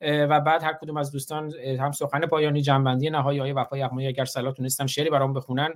و 0.00 0.40
بعد 0.40 0.62
هر 0.62 0.72
کدوم 0.72 0.96
از 0.96 1.12
دوستان 1.12 1.52
هم 1.80 1.92
سخن 1.92 2.20
پایانی 2.20 2.62
جنبندی 2.62 3.10
نهایی 3.10 3.38
های 3.38 3.52
وفای 3.52 3.80
یغمایی 3.80 4.08
اگر 4.08 4.24
صلاح 4.24 4.52
تونستن 4.52 4.86
شعری 4.86 5.10
برام 5.10 5.32
بخونن. 5.32 5.70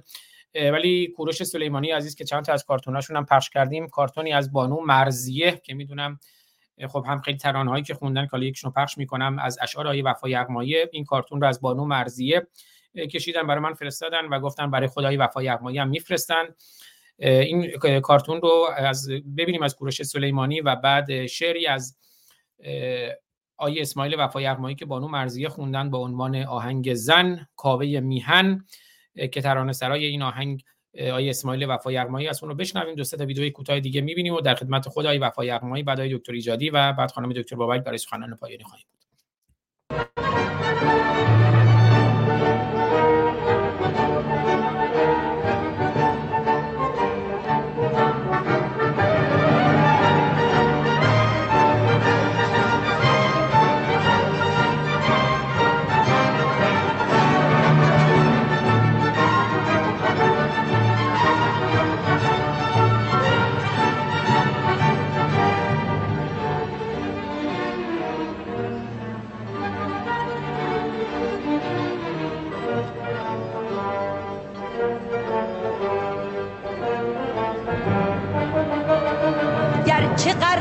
ولی 0.55 1.07
کوروش 1.17 1.43
سلیمانی 1.43 1.91
عزیز 1.91 2.15
که 2.15 2.25
چند 2.25 2.45
تا 2.45 2.53
از 2.53 2.65
کارتوناشون 2.65 3.17
هم 3.17 3.27
پخش 3.27 3.51
کردیم. 3.51 3.89
کارتونی 3.89 4.33
از 4.33 4.53
بانو 4.53 4.81
مرزیه 4.81 5.61
که 5.65 5.75
می‌دونم 5.75 6.19
خب 6.89 7.05
هم 7.09 7.20
خیلی 7.20 7.39
ترانه 7.39 7.70
هایی 7.70 7.85
که 7.85 7.94
خوندن 7.94 8.27
که 8.27 8.39
یکشون 8.39 8.73
پخش 8.73 8.98
می‌کنم 8.98 9.39
از 9.39 9.59
اشعار 9.62 9.86
های 9.86 10.02
وفای 10.02 10.31
یغمایی 10.31 10.77
این 10.93 11.05
کارتون 11.05 11.40
رو 11.40 11.47
از 11.47 11.61
بانو 11.61 11.85
مرزیه 11.85 12.47
کشیدن 12.94 13.47
برای 13.47 13.61
من 13.61 13.74
فرستادن 13.74 14.27
و 14.31 14.40
گفتن 14.40 14.70
برای 14.70 14.89
خدای 14.89 15.16
وفای 15.16 15.44
یغمایی 15.44 15.78
هم 15.78 15.89
میفرستن. 15.89 16.44
این 17.19 17.78
کارتون 18.01 18.40
رو 18.40 18.69
از 18.77 19.09
ببینیم 19.36 19.62
از 19.62 19.77
کوروش 19.77 20.02
سلیمانی 20.02 20.61
و 20.61 20.77
بعد 20.77 21.27
شعری 21.27 21.66
از 21.66 21.97
آیه 23.57 23.82
اسماعیل 23.82 24.15
وفای 24.19 24.44
یغمایی 24.44 24.77
که 24.77 24.86
بانو 24.86 25.09
مرزیه 25.09 25.48
خوندن 25.48 25.90
با 25.90 25.98
عنوان 25.98 26.36
آهنگ 26.36 26.94
زن 26.94 27.47
کاوه 27.57 27.86
میهن 27.86 28.65
که 29.32 29.40
ترانه 29.40 29.73
سرای 29.73 30.05
این 30.05 30.23
آهنگ 30.23 30.65
آیه 30.99 31.31
اسماعیل 31.31 31.67
وفای 31.69 31.95
یغمایی 31.95 32.29
از 32.29 32.43
اون 32.43 32.51
رو 32.51 32.57
بشنویم 32.57 32.95
دو 32.95 33.05
تا 33.05 33.25
ویدیو 33.25 33.51
کوتاه 33.51 33.81
دیگه 33.81 34.01
می‌بینیم 34.01 34.35
و 34.35 34.41
در 34.41 34.55
خدمت 34.55 34.89
خود 34.89 35.07
آیه 35.07 35.21
وفای 35.21 35.47
یغمایی 35.47 35.83
بعد 35.83 36.01
آیه 36.01 36.19
دکتر 36.19 36.33
ایجادی 36.33 36.71
و 36.71 36.93
بعد 36.93 37.11
خانم 37.11 37.33
دکتر 37.33 37.57
بابک 37.57 37.85
برای 37.85 37.99
سخنان 37.99 38.37
پایانی 38.37 38.65
خواهیم 38.65 38.87
بود. 38.91 39.01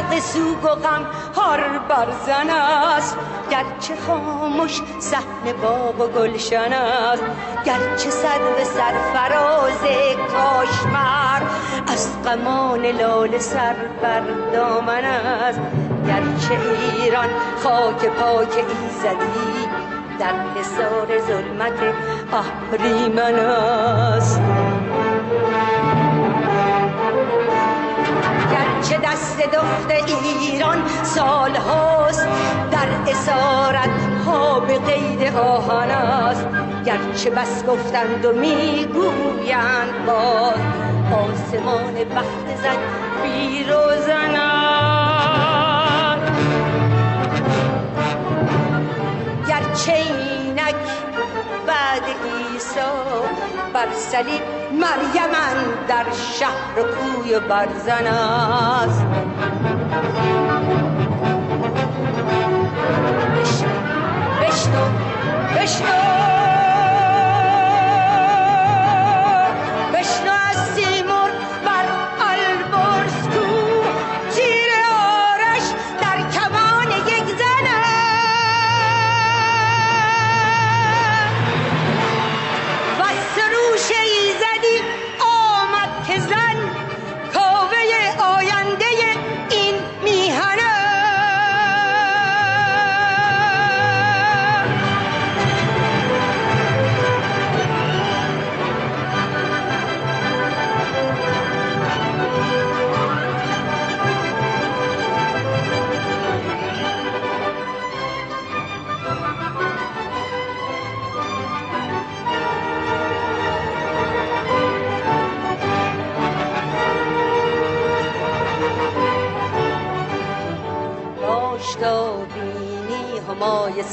غرق 0.09 0.19
سوگ 0.19 0.63
و 0.63 0.67
غم 0.67 1.05
هر 1.37 1.79
برزن 1.89 2.49
است. 2.49 3.17
گرچه 3.51 3.95
خاموش 4.07 4.81
صحن 4.99 5.53
باغ 5.61 6.01
و 6.01 6.07
گلشن 6.07 6.73
است. 6.73 7.23
گرچه 7.65 8.09
سر 8.09 8.39
به 8.57 8.63
سرفراز 8.63 9.81
کاشمر 10.31 11.41
از 11.87 12.23
غمان 12.25 12.85
لاله 12.85 13.39
سر 13.39 13.75
بر 14.01 14.21
دامن 14.53 15.05
است. 15.05 15.59
گرچه 16.07 16.59
ایران 17.01 17.29
خاک 17.63 18.05
پاک 18.05 18.53
ایزدی 18.53 19.67
در 20.19 20.33
حصار 20.55 21.19
ظلمت 21.27 21.93
اهریمن 22.33 23.35
است. 23.35 24.41
دست 29.19 29.41
دخت 29.41 29.91
ایران 29.91 30.77
سال 31.03 31.55
هاست. 31.55 32.27
در 32.71 33.11
اسارت 33.11 33.89
ها 34.25 34.59
به 34.59 34.79
قید 34.79 35.35
آهن 35.35 35.91
است. 35.91 36.47
گرچه 36.85 37.29
بس 37.29 37.65
گفتند 37.65 38.25
و 38.25 38.33
می‌گویند 38.33 40.05
باز. 40.07 40.53
آسمان 41.11 41.93
بخت 41.93 42.57
زن 42.63 42.77
بیروزن 43.23 44.35
است 44.35 44.69
گرچه 49.47 49.93
اینک 49.93 50.75
بعد 51.89 52.03
عیسی 52.03 52.79
بر 53.73 53.87
صلیب 53.93 54.41
مریم 54.71 55.33
در 55.87 56.05
شهر 56.39 56.79
و 56.79 56.83
کوی 56.83 57.39
برزن 57.39 58.07
است. 58.07 59.05
بشنو 63.35 63.79
بشنو 64.41 64.85
بشنو. 65.55 66.68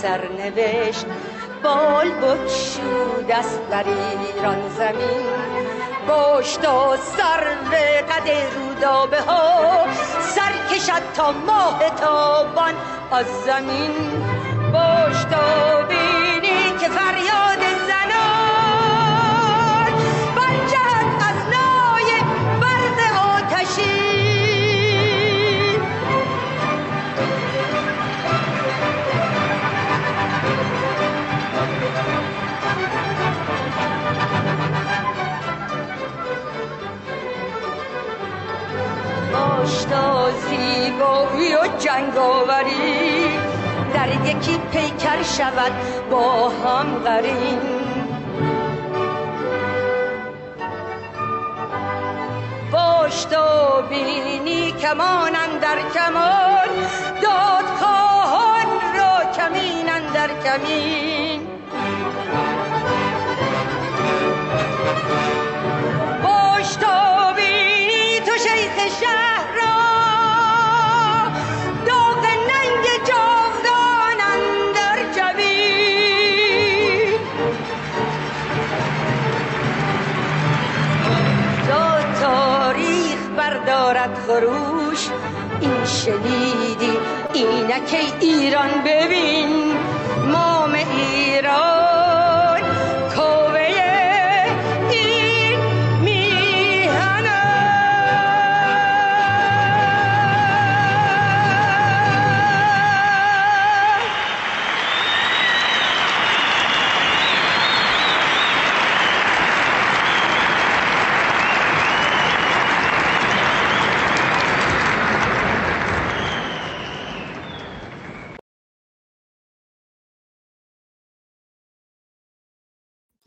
سرنوشت 0.02 1.06
بال 1.62 2.10
بکشود 2.10 3.30
است 3.30 3.60
در 3.70 3.84
ایران 3.84 4.68
زمین. 4.78 5.26
باش 6.08 6.56
تا 6.56 6.96
سرو 6.96 7.70
قد 8.08 8.28
رودابه 8.56 9.20
ها 9.20 9.86
سر 10.20 10.52
کشد 10.74 11.02
تا 11.14 11.32
ماه 11.32 11.90
تابان 12.00 12.74
از 13.12 13.26
زمین. 13.46 13.90
باش 14.72 15.24
تا 15.24 15.82
بینی 15.88 16.05
باش 39.90 39.90
تا 39.90 40.30
زیبایی 40.30 41.54
و 41.54 41.66
جنگاوری. 41.78 43.28
در 43.94 44.08
یکی 44.08 44.58
پیکر 44.72 45.22
شود 45.22 45.72
با 46.10 46.48
هم 46.48 46.98
قرین. 47.04 47.60
باش 52.72 53.26
بینی 53.88 54.72
کمان 54.72 55.32
در 55.60 55.78
کمان 55.94 56.68
دادخواهان 57.22 58.66
را 58.96 59.32
کمین 59.32 59.86
در 60.14 60.28
کمین. 60.44 61.46
خروش 84.36 85.08
این 85.60 85.84
شنیدی 85.84 86.98
اینک 87.34 87.94
ایران 88.20 88.70
ببین. 88.86 89.65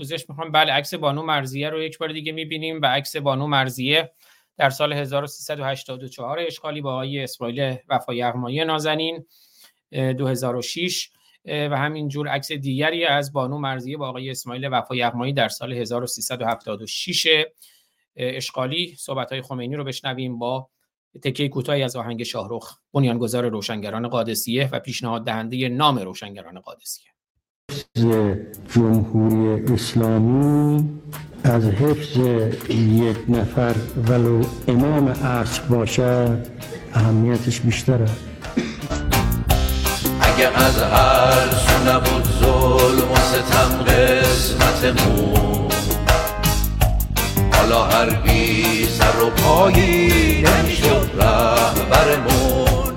پوزش 0.09 0.29
می‌خوام. 0.29 0.51
بله 0.51 0.71
عکس 0.71 0.93
بانو 0.93 1.21
مرزیه 1.21 1.69
رو 1.69 1.83
یک 1.83 1.97
بار 1.97 2.11
دیگه 2.11 2.31
می‌بینیم 2.31 2.81
و 2.81 2.85
عکس 2.85 3.15
بانو 3.15 3.47
مرزیه 3.47 4.11
در 4.57 4.69
سال 4.69 4.93
1384 4.93 6.39
اشغالی 6.39 6.81
با 6.81 6.93
آقای 6.93 7.23
اسماعیل 7.23 7.75
وفا 7.89 8.13
یغمایی 8.13 8.65
نازنین 8.65 9.25
2006 9.91 11.09
و 11.45 11.77
همینجور 11.77 12.27
عکس 12.27 12.51
دیگری 12.51 13.05
از 13.05 13.33
بانو 13.33 13.57
مرزیه 13.57 13.97
با 13.97 14.09
آقای 14.09 14.29
اسماعیل 14.29 14.67
وفا 14.71 14.95
یغمایی 14.95 15.33
در 15.33 15.49
سال 15.49 15.73
1376 15.73 17.45
اشغالی. 18.15 18.95
صحبت 18.95 19.31
های 19.31 19.41
خمینی 19.41 19.75
رو 19.75 19.83
بشنویم 19.83 20.39
با 20.39 20.69
تکه 21.23 21.49
کوتاهی 21.49 21.83
از 21.83 21.95
آهنگ 21.95 22.23
شاهرخ 22.23 22.77
بنیانگذار 22.93 23.49
روشنگران 23.49 24.07
قادسیه 24.07 24.69
و 24.71 24.79
پیشنهاد 24.79 25.25
دهنده 25.25 25.69
نام 25.69 25.99
روشنگران 25.99 26.59
قادسیه. 26.59 27.08
جمهوری 28.75 29.73
اسلامی 29.73 30.89
از 31.43 31.65
حفظ 31.65 32.17
یک 32.69 33.17
نفر 33.29 33.75
ولو 34.07 34.43
امام 34.67 35.09
عصر 35.09 35.61
باشد 35.61 36.47
اهمیتش 36.93 37.59
بیشتره. 37.59 38.09
اگه 40.21 40.47
از 40.47 40.81
هر 40.81 41.49
سو 41.49 41.89
نبود 41.89 42.23
ظلم 42.23 43.11
و 43.11 43.15
ستم 43.15 43.83
قسمتمون 43.83 45.67
حالا 47.53 47.83
هر 47.83 48.09
بی 48.09 48.85
سر 48.85 49.23
و 49.23 49.29
پایی 49.29 50.41
نمی‌شد 50.41 51.09
رهبرمون. 51.17 52.93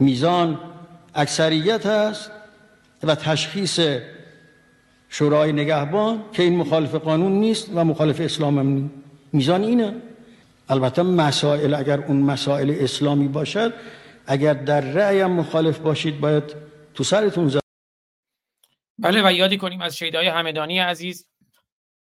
میزان 0.00 0.58
اکثریت 1.14 1.86
است. 1.86 2.30
و 3.02 3.14
تشخیص 3.14 3.80
شورای 5.08 5.52
نگهبان 5.52 6.24
که 6.32 6.42
این 6.42 6.56
مخالف 6.56 6.94
قانون 6.94 7.32
نیست 7.32 7.70
و 7.74 7.84
مخالف 7.84 8.20
اسلام 8.20 8.58
هم 8.58 8.66
نیست 8.66 8.94
میزان 9.32 9.62
اینه. 9.62 9.94
البته 10.68 11.02
مسائل 11.02 11.74
اگر 11.74 12.00
اون 12.00 12.16
مسائل 12.16 12.76
اسلامی 12.78 13.28
باشد 13.28 13.74
اگر 14.26 14.54
در 14.54 14.80
رأی 14.80 15.24
مخالف 15.24 15.78
باشید 15.78 16.20
باید 16.20 16.44
تو 16.94 17.04
سرتون 17.04 17.48
زد. 17.48 17.60
بله 18.98 19.28
و 19.28 19.32
یادی 19.32 19.56
کنیم 19.56 19.80
از 19.80 19.96
شیدای 19.96 20.26
همدانی 20.26 20.78
عزیز 20.78 21.26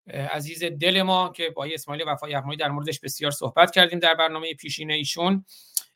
عزیز 0.07 0.65
دل 0.65 1.03
ما 1.03 1.33
که 1.37 1.51
با 1.51 1.65
اسماعیل 1.65 2.05
وفای 2.09 2.33
یغمایی 2.33 2.59
در 2.59 2.69
موردش 2.69 3.01
بسیار 3.01 3.31
صحبت 3.31 3.71
کردیم 3.71 3.99
در 3.99 4.15
برنامه 4.15 4.55
پیشین 4.55 4.91
ایشون. 4.91 5.45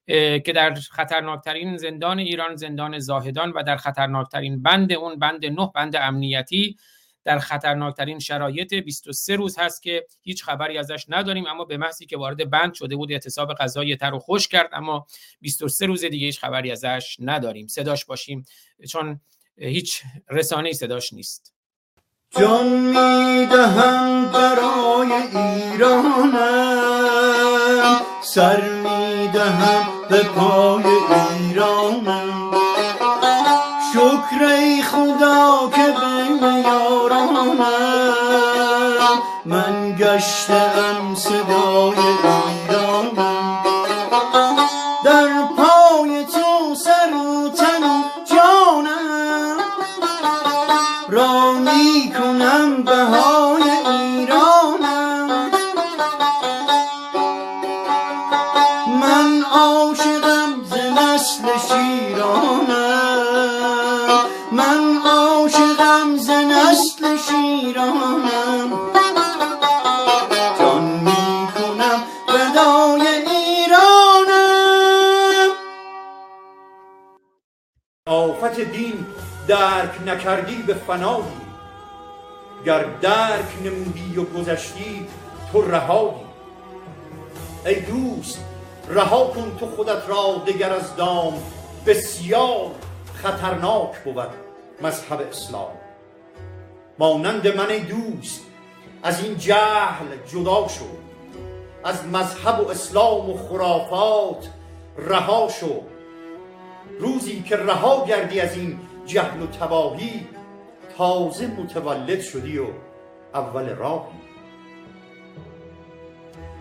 که 0.06 0.52
در 0.54 0.74
خطرناکترین 0.74 1.76
زندان 1.76 2.18
ایران 2.18 2.56
زندان 2.56 2.98
زاهدان 2.98 3.50
و 3.50 3.62
در 3.62 3.76
خطرناکترین 3.76 4.62
بند 4.62 4.92
اون 4.92 5.18
بند 5.18 5.46
نه 5.46 5.70
بند 5.74 5.96
امنیتی 5.96 6.76
در 7.24 7.38
خطرناکترین 7.38 8.18
شرایط 8.18 8.74
23 8.74 9.36
روز 9.36 9.58
هست 9.58 9.82
که 9.82 10.06
هیچ 10.22 10.44
خبری 10.44 10.78
ازش 10.78 11.04
نداریم 11.08 11.46
اما 11.46 11.64
به 11.64 11.76
محضی 11.76 12.06
که 12.06 12.16
وارد 12.16 12.50
بند 12.50 12.74
شده 12.74 12.96
بود 12.96 13.12
اعتصاب 13.12 13.54
غذای 13.54 13.96
تر 13.96 14.14
و 14.14 14.18
خوش 14.18 14.48
کرد 14.48 14.70
اما 14.72 15.06
23 15.40 15.86
روز 15.86 16.04
دیگه 16.04 16.26
هیچ 16.26 16.40
خبری 16.40 16.70
ازش 16.70 17.16
نداریم. 17.18 17.66
صداش 17.66 18.04
باشیم 18.04 18.44
چون 18.88 19.20
هیچ 19.58 20.02
رسانه 20.30 20.72
صداش 20.72 21.12
نیست. 21.12 21.54
جان 22.40 22.68
می‌دهم 22.68 24.32
برای 24.32 25.12
ایرانم 25.12 26.60
سر 28.22 28.82
می‌دهم 29.32 29.86
به 30.08 30.22
پای 30.22 30.84
ایرانم. 31.38 32.50
شکر 33.92 34.44
ای 34.44 34.82
خدا 34.82 35.70
که 35.74 35.94
بین 36.00 36.64
یارانم 36.64 37.58
من 39.44 39.96
گشتم 39.98 41.14
صدای 41.14 41.98
ایرانم. 41.98 43.62
در 45.04 45.28
پای 45.56 46.24
تو 46.24 46.74
سر 46.74 47.14
و 47.14 47.48
تن 47.48 47.84
و 47.84 48.02
جانم. 48.24 49.56
را 51.08 51.52
می 51.52 52.12
کنم 52.18 52.82
بهای 52.82 53.39
دین 78.64 79.06
درک 79.48 79.90
نکردی 80.06 80.62
به 80.62 80.74
فنایی. 80.74 81.24
گر 82.66 82.84
درک 82.84 83.48
نمودی 83.64 84.16
و 84.16 84.24
گذشتی 84.24 85.06
تو 85.52 85.62
رهایی. 85.62 86.30
ای 87.66 87.80
دوست 87.80 88.44
رها 88.88 89.26
کن 89.26 89.56
تو 89.60 89.66
خودت 89.66 90.08
را 90.08 90.42
دگر 90.46 90.72
از 90.72 90.96
دام. 90.96 91.42
بسیار 91.86 92.70
خطرناک 93.14 93.98
بود 94.04 94.30
مذهب 94.82 95.20
اسلام. 95.30 95.70
مانند 96.98 97.56
من 97.56 97.70
ای 97.70 97.80
دوست 97.80 98.40
از 99.02 99.24
این 99.24 99.38
جهل 99.38 100.06
جدا 100.32 100.68
شو. 100.68 100.84
از 101.84 102.06
مذهب 102.06 102.60
و 102.60 102.70
اسلام 102.70 103.30
و 103.30 103.36
خرافات 103.48 104.48
رها 104.98 105.48
شو. 105.60 105.82
روزی 107.00 107.42
که 107.42 107.56
رها 107.56 108.04
گردی 108.06 108.40
از 108.40 108.56
این 108.56 108.80
جهل 109.06 109.42
و 109.42 109.46
تباهی 109.46 110.26
تازه 110.96 111.46
متولد 111.46 112.20
شدی 112.20 112.58
و 112.58 112.66
اول 113.34 113.68
راهی. 113.68 114.20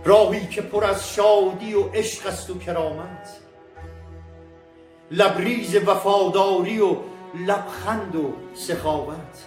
راهی 0.06 0.48
که 0.48 0.61
پر 0.61 0.84
از 0.84 1.14
شادی 1.14 1.74
و 1.74 1.84
عشق 1.84 2.28
است 2.28 2.49
و 2.49 2.57
کرامت. 2.57 3.40
لبریز 5.11 5.76
وفاداری 5.76 6.80
و 6.80 6.95
لبخند 7.48 8.16
و 8.16 8.34
سخاوت. 8.53 9.45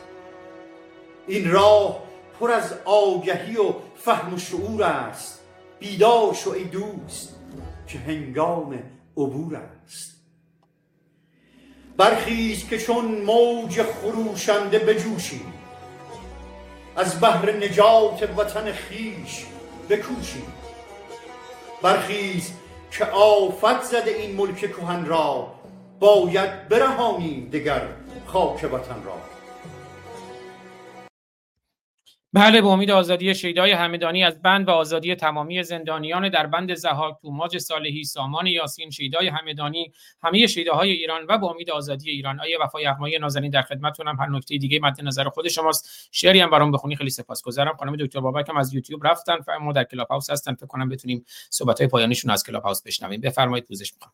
این 1.27 1.51
راه 1.51 2.03
پر 2.41 2.51
از 2.51 2.75
آگهی 2.85 3.57
و 3.57 3.75
فهم 3.97 4.35
و 4.35 4.39
شعور 4.39 4.83
است. 4.83 5.41
بیدار 5.79 6.35
شو 6.35 6.51
ای 6.51 6.65
دوست 6.65 7.37
که 7.87 7.99
هنگام 7.99 8.83
عبور 9.17 9.57
است. 9.57 9.72
برخیز 12.03 12.69
که 12.69 12.79
چون 12.79 13.05
موج 13.05 13.83
خروشنده 13.83 14.79
بجوشیم. 14.79 15.53
از 16.97 17.21
بهر 17.21 17.53
نجات 17.53 18.29
وطن 18.39 18.73
خیش 18.73 19.47
بکوشیم. 19.91 20.53
برخیز 21.83 22.53
که 22.91 23.05
آفت 23.05 23.83
زده 23.83 24.11
این 24.11 24.37
ملک 24.37 24.57
کهن 24.57 25.07
را 25.07 25.55
باید 26.01 26.69
برهانیم 26.69 27.51
دگر 27.53 27.83
خاک 28.27 28.65
وطن 28.73 29.03
را. 29.05 29.32
بله 32.35 32.61
به 32.61 32.67
امید 32.67 32.91
آزادی 32.91 33.35
شیدای 33.35 33.73
همدانی 33.73 34.25
از 34.25 34.43
بند 34.43 34.69
و 34.69 34.71
آزادی 34.71 35.15
تمامی 35.15 35.63
زندانیان 35.63 36.29
در 36.29 36.47
بند 36.47 36.75
ضحاک 36.75 37.17
توماج 37.23 37.59
صالحی 37.59 38.05
سامان 38.05 38.47
یاسین 38.47 38.91
شیدای 38.91 39.29
همدانی 39.29 39.93
همه 40.23 40.47
شیداهای 40.47 40.91
ایران 40.91 41.27
و 41.29 41.39
به 41.39 41.47
امید 41.47 41.71
آزادی 41.71 42.11
ایران. 42.11 42.41
آقای 42.41 42.59
وفایغمایی 42.61 43.19
نازنین 43.19 43.51
در 43.51 43.63
خدمتتونم؟ 43.63 44.17
هر 44.17 44.29
نکته 44.29 44.57
دیگه 44.57 44.81
مد 44.83 45.01
نظر 45.03 45.25
خود 45.29 45.49
شماست. 45.49 46.09
شعری 46.13 46.41
هم 46.41 46.51
برام 46.51 46.73
بخونی 46.73 46.97
خیلی 46.97 47.11
سپاسگزارم. 47.11 47.77
خانم 47.77 47.97
دکتر 47.97 48.21
بابک 48.21 48.49
هم 48.49 48.57
از 48.57 48.75
یوتیوب 48.75 49.07
رفتن 49.07 49.37
و 49.49 49.59
ما 49.59 49.73
در 49.73 49.85
کلاب 49.85 50.09
هاوس 50.09 50.31
هستن. 50.31 50.55
فکر 50.55 50.67
کنم 50.67 50.89
بتونیم 50.89 51.25
صحبت 51.51 51.79
های 51.79 51.89
پایانیشون 51.89 52.31
از 52.31 52.45
کلاب 52.45 52.63
هاوس 52.63 52.83
بشنویم. 52.83 53.21
بفرمایید 53.21 53.65
پوزش 53.65 53.93
می‌خوام. 53.95 54.13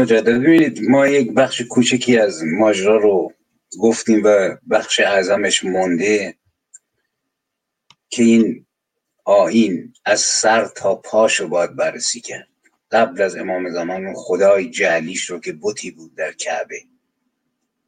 مجدد 0.00 0.40
ببینید 0.40 0.80
ما 0.90 1.06
یک 1.06 1.34
بخش 1.34 1.60
کوچکی 1.60 2.18
از 2.18 2.42
ماجرا 2.58 2.96
رو 2.96 3.32
گفتیم 3.78 4.22
و 4.24 4.56
بخش 4.70 5.00
اعظمش 5.00 5.64
مونده 5.64 6.34
که 8.08 8.22
این 8.22 8.66
آین 9.24 9.94
از 10.04 10.20
سر 10.20 10.68
تا 10.68 10.94
پاش 10.94 11.40
رو 11.40 11.48
باید 11.48 11.76
بررسی 11.76 12.20
کرد. 12.20 12.48
قبل 12.90 13.22
از 13.22 13.36
امام 13.36 13.70
زمان 13.70 14.14
خدای 14.16 14.70
جعلیش 14.70 15.30
رو 15.30 15.40
که 15.40 15.52
بوتی 15.52 15.90
بود 15.90 16.14
در 16.14 16.32
کعبه. 16.32 16.82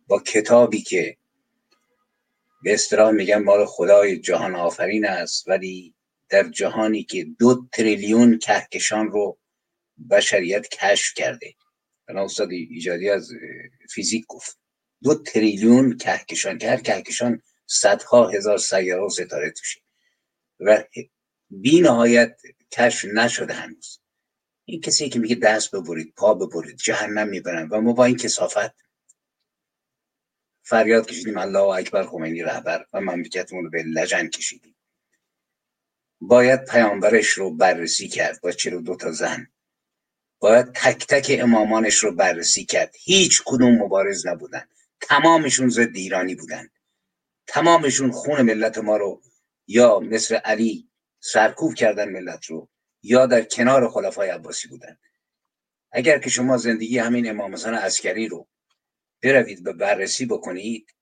با 0.07 0.21
کتابی 0.21 0.83
که 0.83 1.17
به 2.63 2.75
اصطلاح 2.75 3.11
میگن 3.11 3.43
مال 3.43 3.67
خدای 3.67 4.19
جهان 4.19 4.57
آفرین 4.57 5.07
است 5.07 5.49
ولی 5.49 5.95
در 6.29 6.49
جهانی 6.49 7.05
که 7.05 7.25
دو 7.39 7.67
تریلیون 7.73 8.39
کهکشان 8.39 9.11
رو 9.11 9.39
بشریت 10.11 10.69
کشف 10.69 11.15
کرده. 11.15 11.55
بنا 12.09 12.25
استاد 12.25 12.51
ایجادی 12.51 13.11
از 13.11 13.31
فیزیک 13.91 14.25
گفت. 14.27 14.62
دو 15.03 15.15
تریلیون 15.15 15.99
کهکشان 15.99 16.59
که 16.59 16.71
هر 16.71 16.81
کهکشان 16.81 17.43
صدها 17.67 18.29
هزار 18.29 18.59
سیاره 18.59 19.03
و 19.03 19.11
ستاره 19.11 19.51
توشه. 19.51 19.81
و 20.61 20.85
بی 21.51 21.81
نهایت 21.81 22.41
کشف 22.73 23.05
نشده 23.05 23.55
هنوز. 23.55 24.01
این 24.65 24.81
کسی 24.81 25.09
که 25.09 25.19
میگه 25.19 25.35
دست 25.35 25.75
ببرید 25.75 26.15
پا 26.17 26.35
ببرید 26.35 26.77
جهنم 26.77 27.29
می‌برن 27.29 27.69
و 27.69 27.81
ما 27.81 27.93
با 27.93 28.05
این 28.05 28.17
کسافت 28.17 28.75
فریاد 30.63 31.07
کشیدیم. 31.07 31.39
الله 31.39 31.61
اکبر 31.61 32.07
خمینی 32.07 32.43
رهبر 32.43 32.87
و 32.93 33.01
مملکتمون 33.01 33.65
رو 33.65 33.71
به 33.71 33.83
لجن 33.83 34.29
کشیدیم. 34.29 34.77
باید 36.21 36.65
پیامبرش 36.65 37.29
رو 37.29 37.57
بررسی 37.57 38.09
کرد 38.09 38.41
با 38.41 38.53
چلو 38.53 38.81
دو 38.81 38.97
تا 38.97 39.13
زن. 39.13 39.47
باید 40.39 40.73
تک 40.73 41.07
تک 41.07 41.37
امامانش 41.41 41.97
رو 41.97 42.13
بررسی 42.13 42.65
کرد. 42.65 42.95
هیچ 42.99 43.43
کدوم 43.45 43.75
مبارز 43.75 44.27
نبودن. 44.27 44.69
تمامشون 45.03 45.69
ضد 45.69 45.97
ایرانی 45.97 46.35
بودن. 46.35 46.69
تمامشون 47.47 48.11
خون 48.11 48.43
ملت 48.43 48.79
ما 48.79 48.97
رو 48.97 49.23
یا 49.67 50.01
مثل 50.01 50.35
علی 50.35 50.91
سرکوب 51.21 51.75
کردن 51.75 52.09
ملت 52.09 52.45
رو 52.47 52.69
یا 53.03 53.27
در 53.27 53.43
کنار 53.43 53.91
خلفای 53.91 54.31
عباسی 54.31 54.69
بودن. 54.69 54.99
اگر 55.93 56.19
که 56.19 56.31
شما 56.31 56.57
زندگی 56.57 56.99
همین 56.99 57.31
امام 57.31 57.53
حسن 57.53 57.75
عسکری 57.75 58.29
رو 58.29 58.49
بروید 59.23 59.65
به 59.65 59.73
بررسی 59.73 60.27
بکنید 60.27 60.95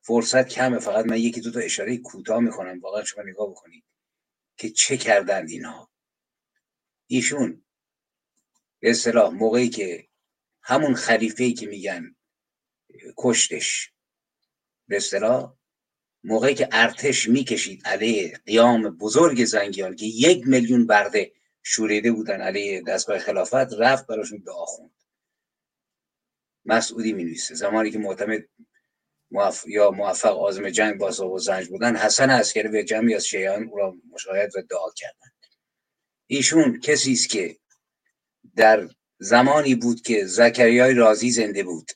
فرصت 0.00 0.48
کمه. 0.48 0.78
فقط 0.78 1.06
من 1.06 1.16
یکی 1.16 1.40
دو 1.40 1.50
تا 1.50 1.60
اشاره 1.60 1.96
کوتاه 1.96 2.40
می‌کنم. 2.40 2.80
واقعا 2.80 3.04
شما 3.04 3.22
نگاه 3.22 3.50
بکنید 3.50 3.84
که 4.56 4.70
چه 4.70 4.96
کردند 4.96 5.50
اینها. 5.50 5.90
ایشون 7.06 7.64
به 8.80 8.90
اصطلاح 8.90 9.32
موقعی 9.32 9.68
که 9.68 10.08
همون 10.62 10.94
خلیفه 10.94 11.52
که 11.52 11.66
میگن 11.66 12.16
کشتش. 13.16 13.92
به 14.88 14.96
اصطلاح 14.96 15.56
موقعی 16.24 16.54
که 16.54 16.68
ارتش 16.72 17.28
می‌کشید 17.28 17.86
علیه 17.86 18.40
قیام 18.46 18.96
بزرگ 18.96 19.44
زنگیان 19.44 19.96
که 19.96 20.06
یک 20.06 20.46
میلیون 20.46 20.86
برده 20.86 21.32
شوریده 21.62 22.12
بودن 22.12 22.40
علیه 22.40 22.82
دستگاه 22.82 23.18
خلافت 23.18 23.54
رفت 23.54 24.06
براشون 24.06 24.42
دعا 24.46 24.64
خوند 24.64 24.92
مسعودی 26.64 27.12
می 27.12 27.34
زمانی 27.34 27.90
که 27.90 27.98
معتمد 27.98 28.42
موف... 29.30 29.64
یا 29.68 29.90
موفق 29.90 30.38
آزم 30.38 30.70
جنگ 30.70 30.98
با 30.98 31.30
و 31.34 31.38
زنج 31.38 31.68
بودن 31.68 31.96
حسن 31.96 32.30
عسکری 32.30 32.68
به 32.68 32.84
جمعی 32.84 33.14
از 33.14 33.26
شیعان 33.26 33.68
او 33.68 33.76
را 33.76 33.94
مشاهد 34.12 34.56
و 34.56 34.62
دعا 34.62 34.90
کردند. 34.96 35.32
ایشون 36.26 36.80
کسی 36.80 37.12
است 37.12 37.28
که 37.30 37.56
در 38.56 38.88
زمانی 39.18 39.74
بود 39.74 40.02
که 40.02 40.26
زکریای 40.26 40.94
رازی 40.94 41.30
زنده 41.30 41.62
بود. 41.62 41.90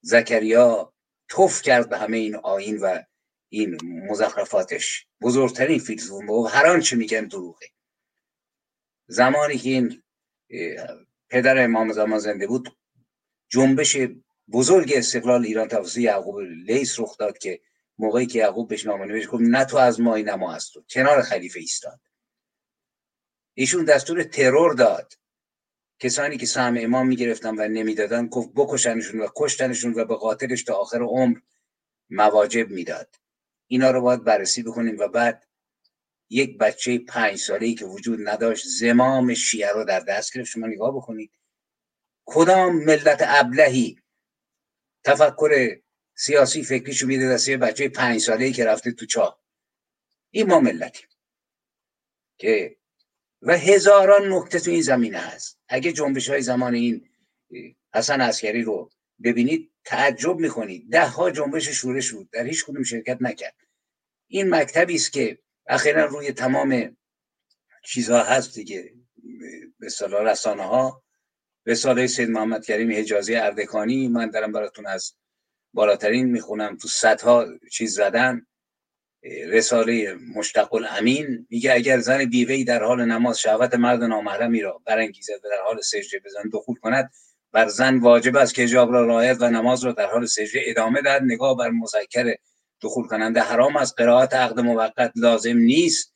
زکریا 0.00 0.92
توف 1.28 1.62
کرد 1.62 1.88
به 1.88 1.98
همه 1.98 2.16
این 2.16 2.36
آین 2.36 2.78
و 2.78 3.02
این 3.48 3.78
مزخرفاتش. 3.84 5.06
بزرگترین 5.20 5.78
فیلسوف 5.78 6.30
و 6.30 6.46
هر 6.46 6.66
آنچه 6.66 6.96
میگن 6.96 7.26
دروغه. 7.26 7.66
زمانی 9.06 9.58
که 9.58 9.68
این 9.68 10.02
پدر 11.28 11.64
امام 11.64 11.92
زمان 11.92 12.18
زنده 12.18 12.46
بود 12.46 12.78
جنبش 13.48 13.96
بزرگ 14.52 14.92
استقلال 14.96 15.44
ایران 15.44 15.68
توسط 15.68 15.98
یعقوب 15.98 16.40
لیس 16.40 17.00
رخ 17.00 17.16
داد 17.16 17.38
که 17.38 17.60
موقعی 17.98 18.26
که 18.26 18.38
یعقوب 18.38 18.68
بهش 18.68 18.86
نامه 18.86 19.06
نوشت 19.06 19.28
گفت 19.28 19.42
نه 19.42 19.64
تو 19.64 19.76
از 19.76 20.00
مایی 20.00 20.24
نه 20.24 20.34
ما 20.34 20.54
از 20.54 20.70
تو. 20.70 20.84
کنار 20.90 21.22
خلیفه 21.22 21.60
ایستاد. 21.60 22.00
ایشون 23.54 23.84
دستور 23.84 24.22
ترور 24.22 24.74
داد. 24.74 25.12
کسانی 26.00 26.36
که 26.36 26.46
سهم 26.46 26.76
امام 26.80 27.06
می‌گرفتن 27.06 27.54
و 27.58 27.68
نمی‌دادن 27.68 28.26
گفت 28.26 28.50
بکشنشون 28.56 29.20
و 29.20 29.28
کشتنشون 29.36 29.94
و 29.94 30.04
به 30.04 30.14
قاتلش 30.14 30.62
تا 30.62 30.74
آخر 30.74 31.02
عمر 31.02 31.38
مواجب 32.10 32.70
می‌داد. 32.70 33.14
اینا 33.66 33.90
رو 33.90 34.00
باید 34.00 34.24
بررسی 34.24 34.62
بکنیم 34.62 34.98
و 34.98 35.08
بعد 35.08 35.48
یک 36.30 36.58
بچه 36.58 36.98
پنج 36.98 37.36
ساله 37.36 37.66
ای 37.66 37.74
که 37.74 37.84
وجود 37.84 38.28
نداشت 38.28 38.66
زمام 38.66 39.34
شیعه 39.34 39.72
رو 39.72 39.84
در 39.84 40.00
دست 40.00 40.34
گرفت. 40.34 40.50
شما 40.50 40.66
نگاه 40.66 40.96
بکنید. 40.96 41.32
کدام 42.24 42.84
ملت 42.84 43.22
ابلهی 43.26 44.02
تفکر 45.04 45.80
سیاسی 46.14 46.62
فکریشو 46.62 47.06
میده 47.06 47.28
دسته 47.28 47.56
بچه 47.56 47.88
پنج 47.88 48.20
ساله 48.20 48.44
ای 48.44 48.52
که 48.52 48.64
رفته 48.64 48.92
تو 48.92 49.06
چاه؟ 49.06 49.42
این 50.30 50.46
ما 50.46 50.60
ملتیم 50.60 51.08
که 52.38 52.77
و 53.42 53.58
هزاران 53.58 54.32
نکته 54.32 54.60
تو 54.60 54.70
این 54.70 54.82
زمینه 54.82 55.18
هست. 55.18 55.58
اگه 55.68 55.92
جنبش 55.92 56.30
های 56.30 56.42
زمان 56.42 56.74
این 56.74 57.08
حسن 57.94 58.20
عسکری 58.20 58.62
رو 58.62 58.90
ببینید 59.24 59.70
تعجب 59.84 60.36
می‌کنید. 60.36 60.90
ده 60.90 61.06
ها 61.06 61.30
جنبش 61.30 61.68
شورش 61.68 62.12
بود. 62.12 62.30
در 62.30 62.44
هیچ 62.44 62.64
کدوم 62.64 62.82
شرکت 62.82 63.18
نکرد. 63.20 63.54
این 64.26 64.54
مکتبی 64.54 64.94
است 64.94 65.12
که 65.12 65.38
اخیرا 65.66 66.04
روی 66.04 66.32
تمام 66.32 66.96
چیزها 67.84 68.22
هست 68.22 68.54
دیگه. 68.54 68.94
به 69.78 69.88
صلاح 69.88 70.22
رسانه 70.22 70.62
ها 70.62 71.02
رساله 71.66 72.06
سید 72.06 72.30
محمد 72.30 72.64
کریم 72.64 72.92
حجازی 72.92 73.34
اردکانی. 73.34 74.08
من 74.08 74.30
دارم 74.30 74.52
براتون 74.52 74.86
از 74.86 75.14
بالاترین 75.74 76.26
می‌خونم. 76.26 76.76
تو 76.76 76.88
صدها 76.88 77.46
چیز 77.72 77.94
زدن. 77.94 78.46
رساله 79.24 80.14
مشتق 80.14 80.74
الامین 80.74 81.46
میگه 81.50 81.72
اگر 81.72 81.98
زن 81.98 82.24
بیوهی 82.24 82.64
در 82.64 82.82
حال 82.82 83.04
نماز 83.04 83.38
شهوت 83.38 83.74
مرد 83.74 84.02
نامحرمی 84.02 84.60
را 84.60 84.82
برانگیزد 84.84 85.44
و 85.44 85.48
در 85.48 85.62
حال 85.66 85.80
سجده 85.80 86.20
بزن 86.24 86.48
دخول 86.52 86.76
کند 86.76 87.10
بر 87.52 87.68
زن 87.68 87.98
واجب 87.98 88.36
است 88.36 88.54
که 88.54 88.62
حجاب 88.62 88.92
را 88.92 89.06
رعایت 89.06 89.36
و 89.40 89.50
نماز 89.50 89.84
را 89.84 89.92
در 89.92 90.06
حال 90.06 90.26
سجده 90.26 90.60
ادامه 90.64 91.02
دهد. 91.02 91.22
نگاه 91.22 91.56
بر 91.56 91.70
مذکر 91.70 92.34
دخول 92.82 93.06
کننده 93.06 93.40
حرام 93.40 93.76
از 93.76 93.94
قرائت 93.94 94.34
عقد 94.34 94.60
موقت 94.60 95.12
لازم 95.16 95.56
نیست 95.56 96.14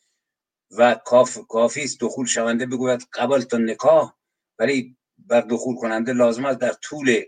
و 0.78 0.94
کاف 0.94 1.38
کافی 1.48 1.82
است 1.82 2.00
دخول 2.00 2.26
شونده 2.26 2.66
بگوید 2.66 3.06
قبل 3.12 3.40
تا 3.40 3.58
نکاح 3.58 4.12
ولی 4.58 4.96
بر 5.18 5.40
دخول 5.40 5.76
کننده 5.76 6.12
لازم 6.12 6.44
است 6.44 6.58
در 6.58 6.72
طول 6.72 7.22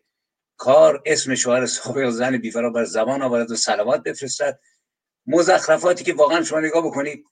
کار 0.57 1.03
اسم 1.07 1.35
شوهر 1.35 1.67
سابق 1.67 2.11
زن 2.11 2.37
بیوه 2.37 2.61
را 2.61 2.71
بر 2.71 2.85
زبان 2.85 3.23
آورد 3.23 3.51
و 3.51 3.57
صلوات 3.57 4.03
بفرستد. 4.03 4.59
مزخرفاتی 5.27 6.05
که 6.05 6.15
واقعا 6.15 6.43
شما 6.43 6.61
نگاه 6.61 6.87
بکنید 6.87 7.25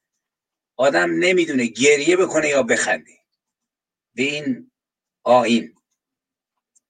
آدم 0.77 1.10
نمی‌دونه 1.10 1.66
گریه 1.66 2.16
بکنه 2.16 2.48
یا 2.48 2.62
بخنده. 2.62 3.12
به 4.14 4.23
این 4.23 4.70
آین 5.23 5.74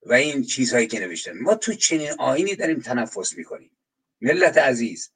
و 0.07 0.13
این 0.13 0.43
چیزهایی 0.43 0.87
که 0.87 1.01
نوشتن. 1.01 1.39
ما 1.39 1.55
تو 1.55 1.75
چنین 1.75 2.11
آینی 2.19 2.55
داریم 2.55 2.81
تنفس 2.81 3.37
می‌کنیم. 3.37 3.77
ملت 4.21 4.59
عزیز 4.59 5.13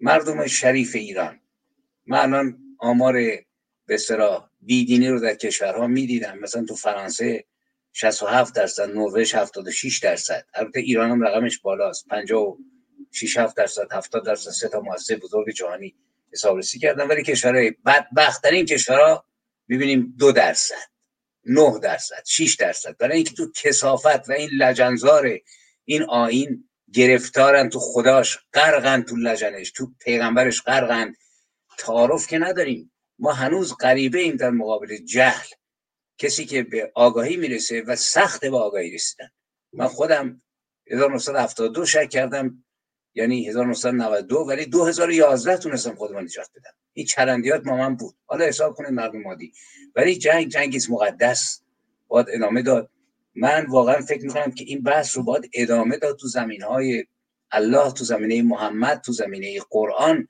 مردم 0.00 0.46
شریف 0.46 0.94
ایران. 0.94 1.40
من 2.06 2.18
الان 2.18 2.76
آمار 2.78 3.14
به 3.86 3.96
سرا 3.96 4.50
بیدینی 4.60 5.08
رو 5.08 5.20
در 5.20 5.34
کشورها 5.34 5.86
می‌دیدم. 5.86 6.38
مثلا 6.38 6.64
تو 6.64 6.76
فرانسه 6.76 7.44
67 7.92 8.54
درصد 8.54 8.90
نروژ 8.90 9.34
76 9.34 9.98
درصد. 9.98 10.46
البته 10.54 10.80
ایران 10.80 11.10
هم 11.10 11.22
رقمش 11.22 11.58
بالاست 11.58 12.06
56 13.12 13.36
7 13.36 13.56
درصد 13.56 13.92
70 13.92 14.26
درصد 14.26 14.50
سه 14.50 14.68
تا 14.68 14.80
مؤسسه 14.80 15.16
بزرگ 15.16 15.50
جهانی 15.50 15.94
حسابرسی 16.32 16.78
کردن. 16.78 17.06
ولی 17.06 17.22
کشورهای 17.22 17.70
بدبختترین 17.70 18.66
کشورها 18.66 19.24
می‌بینیم 19.68 20.14
دو 20.18 20.32
درصد 20.32 20.90
9 21.44 21.78
درصد 21.82 22.22
6 22.26 22.54
درصد. 22.54 22.96
برای 22.96 23.16
اینکه 23.16 23.34
تو 23.34 23.52
کسافت 23.52 24.28
و 24.28 24.32
این 24.32 24.50
لجنزار 24.50 25.38
این 25.84 26.02
آین 26.02 26.68
گرفتارن 26.92 27.68
تو 27.68 27.78
خداش 27.80 28.38
غرقن 28.54 29.02
تو 29.02 29.16
لجنش 29.16 29.70
تو 29.70 29.92
پیغمبرش 30.00 30.62
غرقن. 30.62 31.14
تعارف 31.78 32.26
که 32.26 32.38
نداریم. 32.38 32.92
ما 33.18 33.32
هنوز 33.32 33.74
غریبه 33.80 34.18
ایم 34.18 34.36
در 34.36 34.50
مقابل 34.50 34.96
جهل. 34.96 35.46
کسی 36.18 36.44
که 36.46 36.62
به 36.62 36.92
آگاهی 36.94 37.36
می‌رسه 37.36 37.82
و 37.82 37.96
سخت 37.96 38.40
به 38.40 38.56
آگاهی 38.56 38.94
رسیدن. 38.94 39.30
من 39.72 39.86
خودم 39.86 40.42
1972 40.90 41.86
شک 41.86 42.10
کردم. 42.10 42.64
یعنی 43.14 43.48
1992 43.48 44.36
ولی 44.36 44.66
2011 44.66 45.56
تونستم 45.56 45.94
خودم 45.94 46.18
نجات 46.18 46.48
بدم. 46.56 46.70
این 46.92 47.06
چرندیات 47.06 47.66
ما 47.66 47.76
من 47.76 47.96
بود. 47.96 48.14
حالا 48.26 48.44
حساب 48.44 48.74
کنید 48.74 48.90
مردم 48.90 49.20
مادی 49.20 49.52
ولی 49.96 50.18
جنگ 50.18 50.48
جنگیز 50.48 50.90
مقدس. 50.90 51.62
باید 52.08 52.26
ادامه 52.30 52.62
داد. 52.62 52.90
من 53.34 53.66
واقعا 53.66 54.00
فکر 54.00 54.22
می‌کنم 54.22 54.50
که 54.50 54.64
این 54.64 54.82
بحث 54.82 55.16
رو 55.16 55.22
باید 55.22 55.50
ادامه 55.54 55.96
داد 55.96 56.16
تو 56.16 56.26
زمین 56.26 56.62
های 56.62 57.04
الله 57.50 57.92
تو 57.92 58.04
زمینه 58.04 58.42
محمد 58.42 59.00
تو 59.00 59.12
زمینه 59.12 59.60
قرآن 59.70 60.28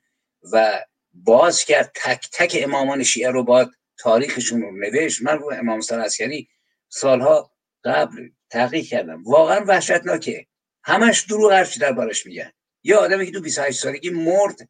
و 0.53 0.85
باز 1.13 1.65
کرد 1.65 1.91
تک 1.95 2.29
تک 2.33 2.57
امامان 2.61 3.03
شیعه 3.03 3.31
رو 3.31 3.43
باید 3.43 3.69
تاریخشون 3.97 4.61
رو 4.61 4.71
نوشت. 4.71 5.21
من 5.21 5.39
رو 5.39 5.51
امام 5.53 5.77
حسین 5.77 5.99
عسکری 5.99 6.47
سالها 6.89 7.51
قبل 7.83 8.29
تحقیق 8.49 8.85
کردم. 8.85 9.23
واقعا 9.23 9.65
وحشتناکه. 9.67 10.47
همش 10.83 11.21
دروغ 11.21 11.51
هرچی 11.51 11.79
در 11.79 11.91
بارش 11.91 12.25
میگن. 12.25 12.51
یه 12.83 12.95
آدمی 12.95 13.25
که 13.25 13.31
تو 13.31 13.41
28 13.41 13.79
سالگی 13.79 14.09
مرد 14.09 14.69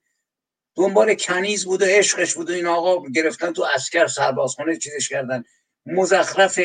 دنبال 0.75 1.13
کنیز 1.13 1.65
بود 1.65 1.81
و 1.81 1.85
عشقش 1.85 2.35
بود 2.35 2.49
و 2.49 2.53
این 2.53 2.67
آقا 2.67 3.09
گرفتن 3.09 3.53
تو 3.53 3.63
اسکر 3.75 4.07
سربازخونه 4.07 4.77
چیزش 4.77 5.09
کردن. 5.09 5.43
مزخرف 5.85 6.59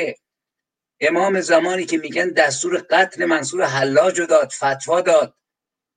امام 1.01 1.41
زمانی 1.41 1.85
که 1.85 1.99
میگن 1.99 2.29
دستور 2.29 2.87
قتل 2.91 3.25
منصور 3.25 3.65
حلاج 3.65 4.21
رو 4.21 4.27
داد 4.27 4.51
فتوا 4.51 5.01
داد 5.01 5.35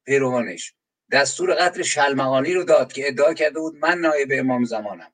پیروانش. 0.06 0.74
دستور 1.12 1.54
قتل 1.54 1.82
شلمغانی 1.82 2.54
رو 2.54 2.64
داد 2.64 2.94
که 2.94 3.08
ادعا 3.08 3.34
کرده 3.34 3.60
بود 3.60 3.76
من 3.76 3.98
نایب 3.98 4.30
امام 4.32 4.66
زمانم. 4.66 5.14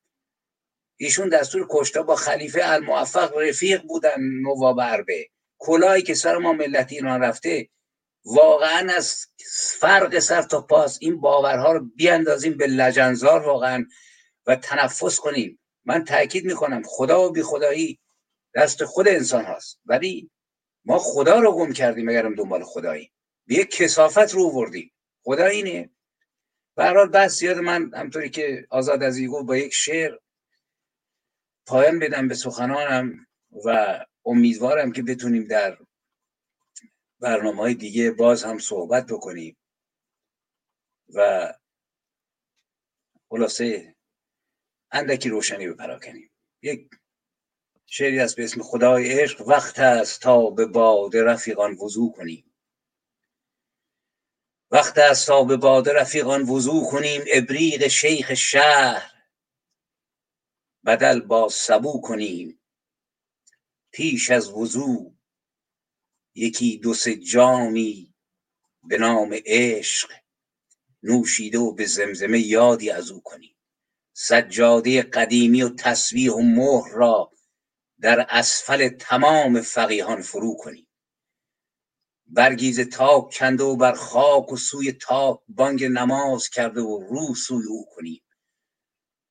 ایشون 0.97 1.29
دستور 1.29 1.67
کشتا 1.69 2.03
با 2.03 2.15
خلیفه 2.15 2.61
الموفق 2.63 3.37
رفیق 3.37 3.81
بودن 3.81 4.21
نواب 4.21 4.81
عربه. 4.81 5.29
کلاهی 5.57 6.01
که 6.01 6.13
سر 6.13 6.37
ما 6.37 6.53
ملت 6.53 6.91
ایران 6.91 7.21
رفته 7.21 7.69
واقعا 8.25 8.93
از 8.93 9.27
فرق 9.79 10.19
سر 10.19 10.41
تا 10.41 10.61
پاس 10.61 10.97
این 11.01 11.19
باورها 11.21 11.71
رو 11.71 11.85
بیاندازیم 11.95 12.57
به 12.57 12.67
لجنزار 12.67 13.41
واقعا 13.41 13.85
و 14.47 14.55
تنفس 14.55 15.19
کنیم. 15.19 15.59
من 15.85 16.03
تاکید 16.03 16.45
می‌کنم 16.45 16.81
خدا 16.85 17.29
و 17.29 17.31
بی 17.31 17.43
خدایی 17.43 17.99
دست 18.55 18.85
خود 18.85 19.07
انسان 19.07 19.45
هاست. 19.45 19.79
ولی 19.85 20.31
ما 20.85 20.99
خدا 20.99 21.39
رو 21.39 21.51
گم 21.51 21.73
کردیم 21.73 22.09
اگرم 22.09 22.35
دنبال 22.35 22.63
خدایی. 22.63 23.11
به 23.47 23.55
یک 23.55 23.71
کسافت 23.71 24.33
رو 24.33 24.49
وردیم 24.49 24.91
خدا 25.23 25.45
اینه. 25.45 25.89
برحال 26.75 27.09
بس 27.09 27.41
یاد 27.41 27.57
من 27.57 27.93
همطوری 27.93 28.29
که 28.29 28.67
آزاد 28.69 29.03
از 29.03 29.21
گفت 29.21 29.45
با 29.45 29.57
یک 29.57 29.73
شعر 29.73 30.17
پایان 31.65 31.99
بدم 31.99 32.27
به 32.27 32.35
سخنانم 32.35 33.27
و 33.65 33.99
امیدوارم 34.25 34.91
که 34.91 35.03
بتونیم 35.03 35.43
در 35.43 35.77
برنامه 37.25 37.61
های 37.61 37.73
دیگه 37.73 38.11
باز 38.11 38.43
هم 38.43 38.59
صحبت 38.59 39.05
بکنیم. 39.05 39.57
و 41.13 41.53
خلاصه 43.29 43.95
اندکی 44.91 45.29
روشنی 45.29 45.67
بپراکنیم 45.67 46.31
یک 46.61 46.89
شعری 47.85 48.19
است 48.19 48.35
به 48.35 48.43
اسم 48.43 48.63
خدای 48.63 49.19
عشق 49.21 49.47
وقت 49.47 49.79
است 49.79 50.21
تا 50.21 50.49
به 50.49 50.65
باد 50.65 51.17
رفیقان 51.17 51.73
وضوع 51.73 52.13
کنیم. 52.13 52.55
وقت 54.71 54.97
است 54.97 55.27
تا 55.27 55.43
به 55.43 55.57
باد 55.57 55.89
رفیقان 55.89 56.41
وضوع 56.41 56.91
کنیم 56.91 57.21
ابریق 57.33 57.87
شیخ 57.87 58.33
شهر 58.33 59.11
بدل 60.85 61.21
با 61.21 61.49
سبو 61.49 62.01
کنیم. 62.01 62.61
پیش 63.91 64.31
از 64.31 64.49
وضوع 64.49 65.14
یکی 66.35 66.77
دو 66.77 66.93
سه 66.93 67.15
جامی 67.15 68.13
به 68.83 68.97
نام 68.97 69.35
عشق 69.45 70.11
نوشیده 71.03 71.59
و 71.59 71.71
به 71.71 71.85
زمزمه 71.85 72.39
یادی 72.39 72.89
از 72.89 73.11
او 73.11 73.21
کنیم 73.21 73.55
سجاده 74.13 75.01
قدیمی 75.01 75.63
و 75.63 75.69
تسبیح 75.69 76.31
و 76.31 76.41
مهر 76.41 76.93
را 76.93 77.31
در 78.01 78.25
اسفل 78.29 78.89
تمام 78.89 79.61
فقیهان 79.61 80.21
فرو 80.21 80.55
کنیم 80.59 80.87
برگیز 82.27 82.79
تاک 82.79 83.33
کنده 83.33 83.63
و 83.63 83.75
بر 83.75 83.93
خاک 83.93 84.51
و 84.51 84.57
سوی 84.57 84.91
تاک 84.91 85.39
بانگ 85.47 85.83
نماز 85.83 86.49
کرده 86.49 86.81
و 86.81 86.99
رو 87.09 87.35
سوی 87.35 87.65
او 87.67 87.85
کنیم 87.95 88.21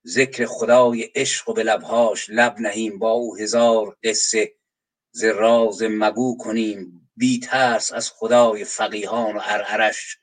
ذکر 0.07 0.47
خدای 0.47 1.03
عشق 1.03 1.49
و 1.49 1.53
به 1.53 1.63
لبهاش 1.63 2.31
لب 2.31 2.61
نهیم 2.61 2.99
با 2.99 3.11
او 3.11 3.37
هزار 3.37 3.97
قصه 4.03 4.55
ز 5.17 5.25
راز 5.25 5.83
مگو 5.83 6.37
کنیم 6.37 7.11
بی 7.17 7.41
ترس 7.41 7.93
از 7.93 8.11
خدای 8.11 8.65
فقیهان 8.65 9.37
و 9.37 9.41
ارعرش 9.43 10.19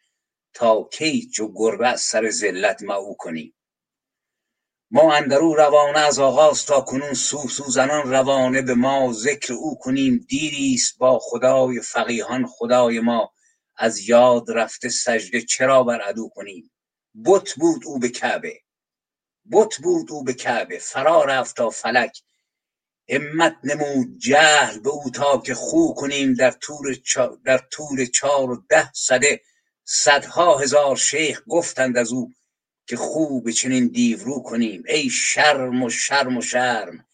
تا 0.53 0.89
کی 0.93 1.29
چو 1.29 1.51
گربه 1.55 1.87
از 1.87 2.01
سر 2.01 2.29
ذلت 2.29 2.81
معو 2.81 3.15
کنیم. 3.17 3.55
ما 4.91 5.13
اندرو 5.13 5.55
روانه 5.55 5.99
از 5.99 6.19
آغاز 6.19 6.65
تا 6.65 6.81
کنون 6.81 7.13
سو 7.13 7.47
سوزنان 7.49 8.09
روانه 8.09 8.61
به 8.61 8.73
ما 8.73 9.13
ذکر 9.13 9.53
او 9.53 9.77
کنیم. 9.79 10.25
دیریست 10.29 10.97
با 10.97 11.19
خدای 11.19 11.81
فقیهان 11.81 12.45
خدای 12.47 12.99
ما 12.99 13.33
از 13.75 14.09
یاد 14.09 14.51
رفته 14.51 14.89
سجده 14.89 15.41
چرا 15.41 15.83
بر 15.83 16.01
عدو 16.01 16.29
کنیم؟ 16.29 16.71
بت 17.25 17.53
بود 17.53 17.81
او 17.85 17.99
به 17.99 18.09
کعبه 18.09 18.59
بت 19.51 19.77
بود 19.77 20.11
او 20.11 20.23
به 20.23 20.33
کعبه 20.33 20.79
فرا 20.79 21.23
رفت 21.23 21.55
تا 21.55 21.69
فلک. 21.69 22.21
همت 23.11 23.57
نمود 23.63 24.17
جهل 24.17 24.79
به 24.79 24.89
او 24.89 25.09
تا 25.09 25.37
که 25.37 25.53
خو 25.53 25.93
کنیم 25.93 26.33
در 26.33 26.51
طور 26.51 26.93
چا 26.93 27.39
در 27.45 27.57
طول 27.57 28.05
چار 28.05 28.51
و 28.51 28.63
ده 28.69 28.93
سده 28.93 29.41
صدها 29.85 30.57
هزار 30.57 30.95
شیخ 30.95 31.41
گفتند 31.47 31.97
از 31.97 32.11
او 32.11 32.33
که 32.87 32.97
خو 32.97 33.41
به 33.41 33.53
چنین 33.53 33.87
دیورو 33.87 34.43
کنیم. 34.43 34.83
ای 34.87 35.09
شرم 35.09 35.83
و 35.83 35.89
شرم 35.89 36.37
و 36.37 36.41
شرم 36.41 37.05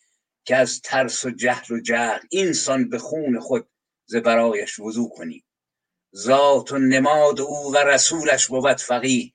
که 0.45 0.55
از 0.55 0.81
ترس 0.81 1.25
و 1.25 1.29
جهل 1.29 1.75
و 1.75 1.79
جهل 1.79 2.19
اینسان 2.29 2.89
به 2.89 2.97
خون 2.97 3.39
خود 3.39 3.69
ز 4.05 4.15
برایش 4.15 4.79
وضو 4.79 5.09
کنیم. 5.09 5.43
ذات 6.15 6.71
و 6.71 6.77
نماد 6.77 7.41
او 7.41 7.73
و 7.73 7.77
رسولش 7.77 8.47
بود 8.47 8.77
فقیه. 8.77 9.33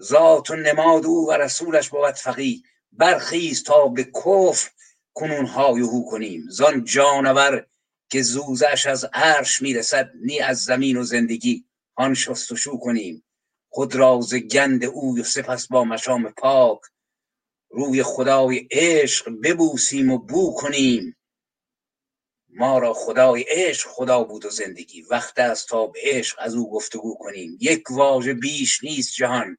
ذات 0.00 0.50
و 0.50 0.56
نماد 0.56 1.06
او 1.06 1.28
و 1.28 1.32
رسولش 1.32 1.88
بود 1.88 2.14
فقیه. 2.14 2.62
برخیز 2.92 3.62
تا 3.64 3.88
به 3.88 4.04
کفر 4.04 4.70
کنون 5.14 5.46
های 5.46 5.82
و 5.82 5.86
هو 5.86 6.10
کنیم. 6.10 6.44
زان 6.48 6.84
جانور 6.84 7.66
که 8.10 8.22
زوزش 8.22 8.86
از 8.86 9.06
عرش 9.12 9.62
می‌رسد 9.62 10.10
نی 10.14 10.40
از 10.40 10.64
زمین 10.64 10.96
و 10.96 11.02
زندگی. 11.02 11.64
آن 11.94 12.14
شستشو 12.14 12.78
کنیم. 12.78 13.24
خود 13.68 13.94
را 13.94 14.20
ز 14.20 14.34
گند 14.34 14.84
اوی 14.84 15.20
و 15.20 15.24
سپس 15.24 15.66
با 15.66 15.84
مشام 15.84 16.30
پاک. 16.30 16.80
روی 17.70 18.02
خدای 18.02 18.68
عشق 18.70 19.30
ببوسیم 19.42 20.10
و 20.10 20.18
بو 20.18 20.54
کنیم. 20.54 21.16
ما 22.48 22.78
را 22.78 22.92
خدای 22.92 23.44
عشق 23.48 23.88
خدا 23.88 24.24
بود 24.24 24.44
و 24.44 24.50
زندگی. 24.50 25.02
وقت 25.02 25.38
است 25.38 25.68
تا 25.68 25.86
به 25.86 25.98
عشق 26.02 26.36
از 26.40 26.54
او 26.54 26.70
گفتگو 26.70 27.14
کنیم. 27.14 27.58
یک 27.60 27.90
واژه 27.90 28.34
بیش 28.34 28.84
نیست 28.84 29.14
جهان. 29.14 29.58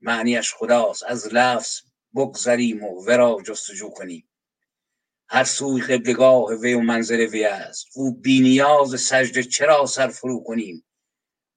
معنیش 0.00 0.54
خداست. 0.54 1.02
از 1.02 1.34
لفظ 1.34 1.80
بگذریم 2.14 2.84
و 2.84 3.04
ورا 3.04 3.42
جستجو 3.46 3.88
کنیم. 3.88 4.28
هر 5.34 5.44
سوی 5.44 5.82
قبلگاه 5.82 6.54
وی 6.54 6.74
و 6.74 6.80
منزل 6.80 7.20
وی 7.20 7.44
است. 7.44 7.86
او 7.94 8.14
بینیاز 8.14 9.00
سجده 9.00 9.42
چرا 9.42 9.86
سر 9.86 10.08
فرو 10.08 10.44
کنیم؟ 10.46 10.84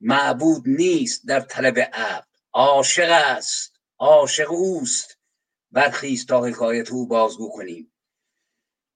معبود 0.01 0.63
نیست 0.65 1.27
در 1.27 1.39
طلب 1.39 1.79
عبد 1.93 2.27
عاشق 2.53 3.09
است. 3.11 3.79
عاشق 3.97 4.51
اوست. 4.51 5.17
برخیز 5.71 6.25
تا 6.25 6.45
حکایت 6.45 6.91
او 6.91 7.07
بازگو 7.07 7.49
کنیم. 7.49 7.93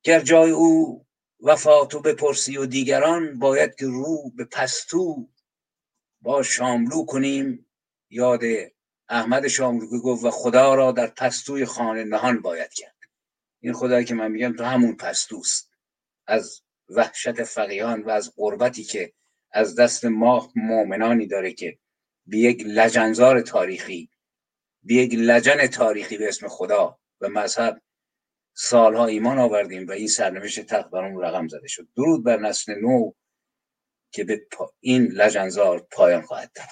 گر 0.03 0.19
جای 0.19 0.51
او 0.51 1.05
وفاتو 1.39 1.99
بپرسی 1.99 2.57
و 2.57 2.65
دیگران 2.65 3.39
باید 3.39 3.75
که 3.75 3.85
رو 3.85 4.31
به 4.35 4.45
پستو 4.45 5.29
با 6.21 6.43
شاملو 6.43 7.05
کنیم. 7.05 7.65
یاد 8.09 8.41
احمد 9.09 9.47
شاملو 9.47 10.01
گفت 10.01 10.23
و 10.23 10.31
خدا 10.31 10.75
را 10.75 10.91
در 10.91 11.07
پستوی 11.07 11.65
خانه 11.65 12.03
نهان 12.03 12.41
باید 12.41 12.73
کرد. 12.73 13.00
این 13.61 13.73
خدایی 13.73 14.05
که 14.05 14.15
من 14.15 14.31
میگم 14.31 14.55
تو 14.55 14.63
همون 14.63 14.95
پستوست 14.95 15.71
از 16.27 16.61
وحشت 16.89 17.43
فقیهان 17.43 18.03
و 18.03 18.09
از 18.09 18.35
قربتی 18.35 18.83
که 18.83 19.13
از 19.51 19.75
دست 19.75 20.05
ما 20.05 20.51
مؤمنانی 20.55 21.27
داره 21.27 21.53
که 21.53 21.79
به 22.25 22.37
یک 22.37 22.63
لجنزار 22.65 23.41
تاریخی 23.41 24.09
به 24.83 24.93
یک 24.93 25.13
لجن 25.13 25.67
تاریخی 25.67 26.17
به 26.17 26.27
اسم 26.27 26.47
خدا 26.47 26.99
و 27.21 27.29
مذهب 27.29 27.81
سالها 28.53 29.05
ایمان 29.05 29.39
آوردیم 29.39 29.87
و 29.87 29.91
این 29.91 30.07
سرنوشت 30.07 30.59
تخت 30.59 30.89
برامون 30.89 31.23
رقم 31.23 31.47
زده 31.47 31.67
شد. 31.67 31.87
درود 31.95 32.23
بر 32.23 32.39
نسل 32.39 32.75
نو 32.75 33.11
که 34.11 34.23
به 34.23 34.47
این 34.79 35.03
لجنزار 35.07 35.87
پایان 35.91 36.21
خواهد 36.21 36.51
داد. 36.55 36.67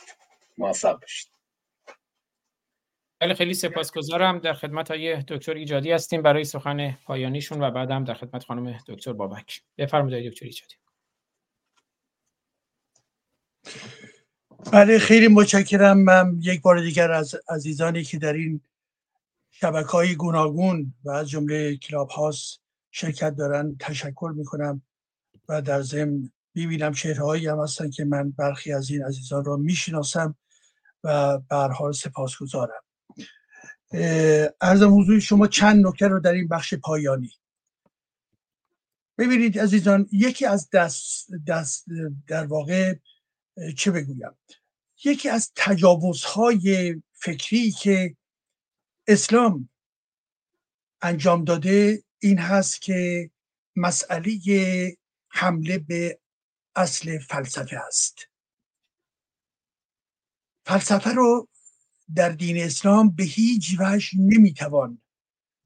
موفق 0.57 1.01
باشید. 1.01 1.38
خیلی 3.21 3.33
خیلی 3.33 3.53
سپاسگزارم. 3.53 4.39
در 4.39 4.53
خدمت 4.53 4.91
های 4.91 5.21
دکتر 5.21 5.53
ایجادی 5.53 5.91
هستیم 5.91 6.21
برای 6.21 6.43
سخن 6.43 6.91
پایانیشون 6.91 7.63
و 7.63 7.71
بعدم 7.71 8.03
در 8.03 8.13
خدمت 8.13 8.43
خانم 8.43 8.79
دکتر 8.87 9.13
بابک. 9.13 9.61
بفرمایید 9.77 10.31
دکتر 10.31 10.45
ایجادی. 10.45 10.75
بله 14.71 14.99
خیلی 14.99 15.27
متشکرم. 15.27 15.97
من 16.03 16.39
یک 16.41 16.61
بار 16.61 16.81
دیگر 16.81 17.11
از 17.11 17.35
عزیزانی 17.49 18.03
که 18.03 18.17
در 18.17 18.33
این 18.33 18.61
شبکه 19.51 19.87
های 19.87 20.15
گوناگون 20.15 20.93
و 21.03 21.11
از 21.11 21.29
جمله 21.29 21.77
کلاب 21.77 22.09
هاست 22.09 22.61
شرکت 22.91 23.35
دارن 23.35 23.75
تشکر 23.79 24.33
می‌کنم 24.35 24.81
و 25.49 25.61
در 25.61 25.81
ضمن 25.81 26.31
می‌بینم 26.55 26.93
چهرههایی 26.93 27.47
هم 27.47 27.59
هستن 27.59 27.89
که 27.89 28.05
من 28.05 28.31
برخی 28.31 28.73
از 28.73 28.89
این 28.91 29.03
عزیزان 29.03 29.45
را 29.45 29.57
می‌شناسم 29.57 30.35
و 31.03 31.37
به 31.37 31.55
حال 31.55 31.91
سپاسگزارم. 31.91 32.83
ارزم 34.61 34.99
حضور 34.99 35.19
شما 35.19 35.47
چند 35.47 35.87
نکته 35.87 36.07
رو 36.07 36.19
در 36.19 36.31
این 36.31 36.47
بخش 36.47 36.73
پایانی. 36.73 37.31
ببینید 39.17 39.59
عزیزان 39.59 40.09
یکی 40.11 40.45
از 40.45 40.69
دست, 40.69 41.27
دست 41.47 41.85
در 42.27 42.45
واقع 42.45 42.93
چه 43.77 43.91
بگویم؟ 43.91 44.37
یکی 45.03 45.29
از 45.29 45.51
تجاوزهای 45.55 46.95
فکری 47.13 47.71
که 47.71 48.15
اسلام 49.07 49.69
انجام 51.01 51.43
داده 51.43 52.03
این 52.19 52.37
هست 52.37 52.81
که 52.81 53.31
مسئله 53.75 54.31
حمله 55.29 55.77
به 55.77 56.19
اصل 56.75 57.19
فلسفه 57.19 57.77
است. 57.87 58.17
فلسفه 60.65 61.09
رو 61.09 61.47
در 62.15 62.29
دین 62.29 62.63
اسلام 62.63 63.09
به 63.15 63.23
هیچ 63.23 63.75
وجه 63.79 64.09
نمی‌توان 64.19 65.01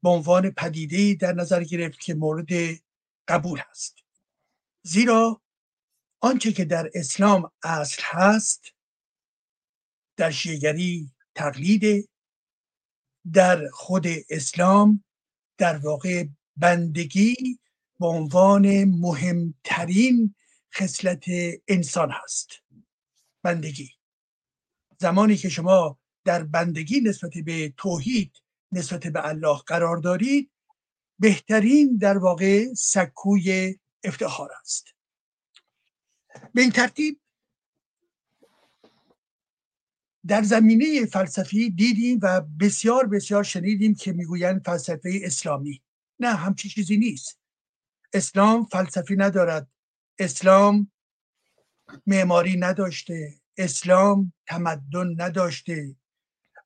به 0.02 0.08
عنوان 0.08 0.50
پدیده 0.50 1.14
در 1.14 1.32
نظر 1.32 1.64
گرفت 1.64 2.00
که 2.00 2.14
مورد 2.14 2.48
قبول 3.28 3.60
هست. 3.70 3.96
زیرا 4.82 5.42
آنچه 6.20 6.52
که 6.52 6.64
در 6.64 6.90
اسلام 6.94 7.50
اصل 7.62 8.02
هست 8.04 8.64
در 10.16 10.30
شیگری 10.30 11.12
تقلید 11.34 12.10
در 13.32 13.68
خود 13.68 14.06
اسلام 14.30 15.04
در 15.58 15.76
واقع 15.76 16.24
بندگی 16.56 17.58
به 18.00 18.06
عنوان 18.06 18.84
مهمترین 18.84 20.34
خصلت 20.74 21.24
انسان 21.68 22.10
هست. 22.10 22.48
بندگی. 23.42 23.90
زمانی 24.98 25.36
که 25.36 25.48
شما 25.48 25.98
در 26.24 26.42
بندگی 26.42 27.00
نسبت 27.00 27.30
به 27.30 27.74
توحید 27.76 28.32
نسبت 28.72 29.06
به 29.06 29.28
الله 29.28 29.58
قرار 29.66 29.96
دارید 29.96 30.50
بهترین 31.18 31.96
در 31.96 32.18
واقع 32.18 32.74
سکوی 32.74 33.78
افتخار 34.04 34.50
است. 34.60 34.86
به 36.54 36.62
این 36.62 36.70
ترتیب 36.70 37.20
در 40.26 40.42
زمینه 40.42 41.06
فلسفی 41.06 41.70
دیدیم 41.70 42.18
و 42.22 42.40
بسیار 42.40 43.06
بسیار 43.06 43.44
شنیدیم 43.44 43.94
که 43.94 44.12
می‌گویند 44.12 44.64
فلسفه 44.64 45.20
اسلامی. 45.22 45.82
نه 46.20 46.34
همچی 46.34 46.68
چیزی 46.68 46.96
نیست. 46.96 47.38
اسلام 48.12 48.64
فلسفی 48.64 49.16
ندارد. 49.16 49.68
اسلام 50.18 50.92
معماری 52.06 52.56
نداشته. 52.56 53.34
اسلام 53.56 54.32
تمدن 54.46 55.20
نداشته. 55.20 55.96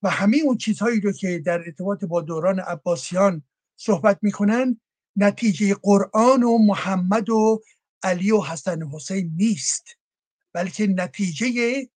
و 0.02 0.10
همه 0.10 0.39
اون 0.44 0.57
چیزهایی 0.57 1.01
رو 1.01 1.12
که 1.12 1.39
در 1.39 1.59
ارتباط 1.59 2.05
با 2.05 2.20
دوران 2.20 2.60
عباسیان 2.60 3.43
صحبت 3.77 4.18
می‌کنن 4.23 4.81
نتیجه 5.17 5.75
قرآن 5.75 6.43
و 6.43 6.59
محمد 6.59 7.31
و 7.31 7.62
علی 8.02 8.31
و 8.31 8.41
حسن 8.41 8.83
حسین 8.83 9.33
نیست. 9.36 9.85
بلکه 10.52 10.86
نتیجه 10.86 11.89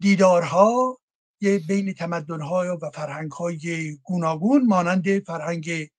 دیدارها 0.00 0.98
بین 1.68 1.94
تمدنها 1.94 2.78
و 2.82 2.90
فرهنگهای 2.90 3.96
گوناگون 4.02 4.66
مانند 4.66 5.18
فرهنگ 5.18 5.90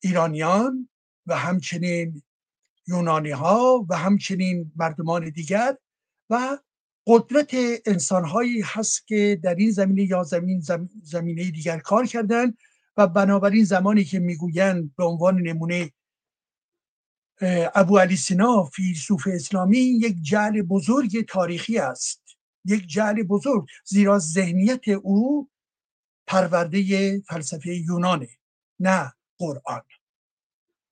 ایرانیان 0.00 0.88
و 1.26 1.36
همچنین 1.36 2.22
یونانی 2.86 3.30
ها 3.30 3.86
و 3.88 3.96
همچنین 3.96 4.72
مردمان 4.76 5.30
دیگر 5.30 5.76
و 6.30 6.58
قدرت 7.08 7.50
انسانهایی 7.86 8.60
هست 8.64 9.06
که 9.06 9.40
در 9.42 9.54
این 9.54 9.70
زمینه 9.70 10.02
یا 10.02 10.22
زمین 10.22 10.62
زمینه 11.02 11.50
دیگر 11.50 11.78
کار 11.78 12.06
کردن 12.06 12.54
و 12.96 13.06
بنابراین 13.06 13.64
زمانی 13.64 14.04
که 14.04 14.18
می‌گویند 14.18 14.96
به 14.96 15.04
عنوان 15.04 15.40
نمونه 15.42 15.92
ابو 17.74 17.98
علی 17.98 18.16
سینا 18.16 18.64
فیلسوف 18.64 19.28
اسلامی 19.32 19.78
یک 19.78 20.16
جعل 20.22 20.62
بزرگ 20.62 21.26
تاریخی 21.26 21.78
است. 21.78 22.22
یک 22.64 22.86
جعل 22.86 23.22
بزرگ 23.22 23.66
زیرا 23.84 24.18
ذهنیت 24.18 24.88
او 24.88 25.48
پرورده 26.26 27.20
فلسفه 27.20 27.76
یونانه 27.76 28.28
نه 28.80 29.12
قرآن. 29.38 29.82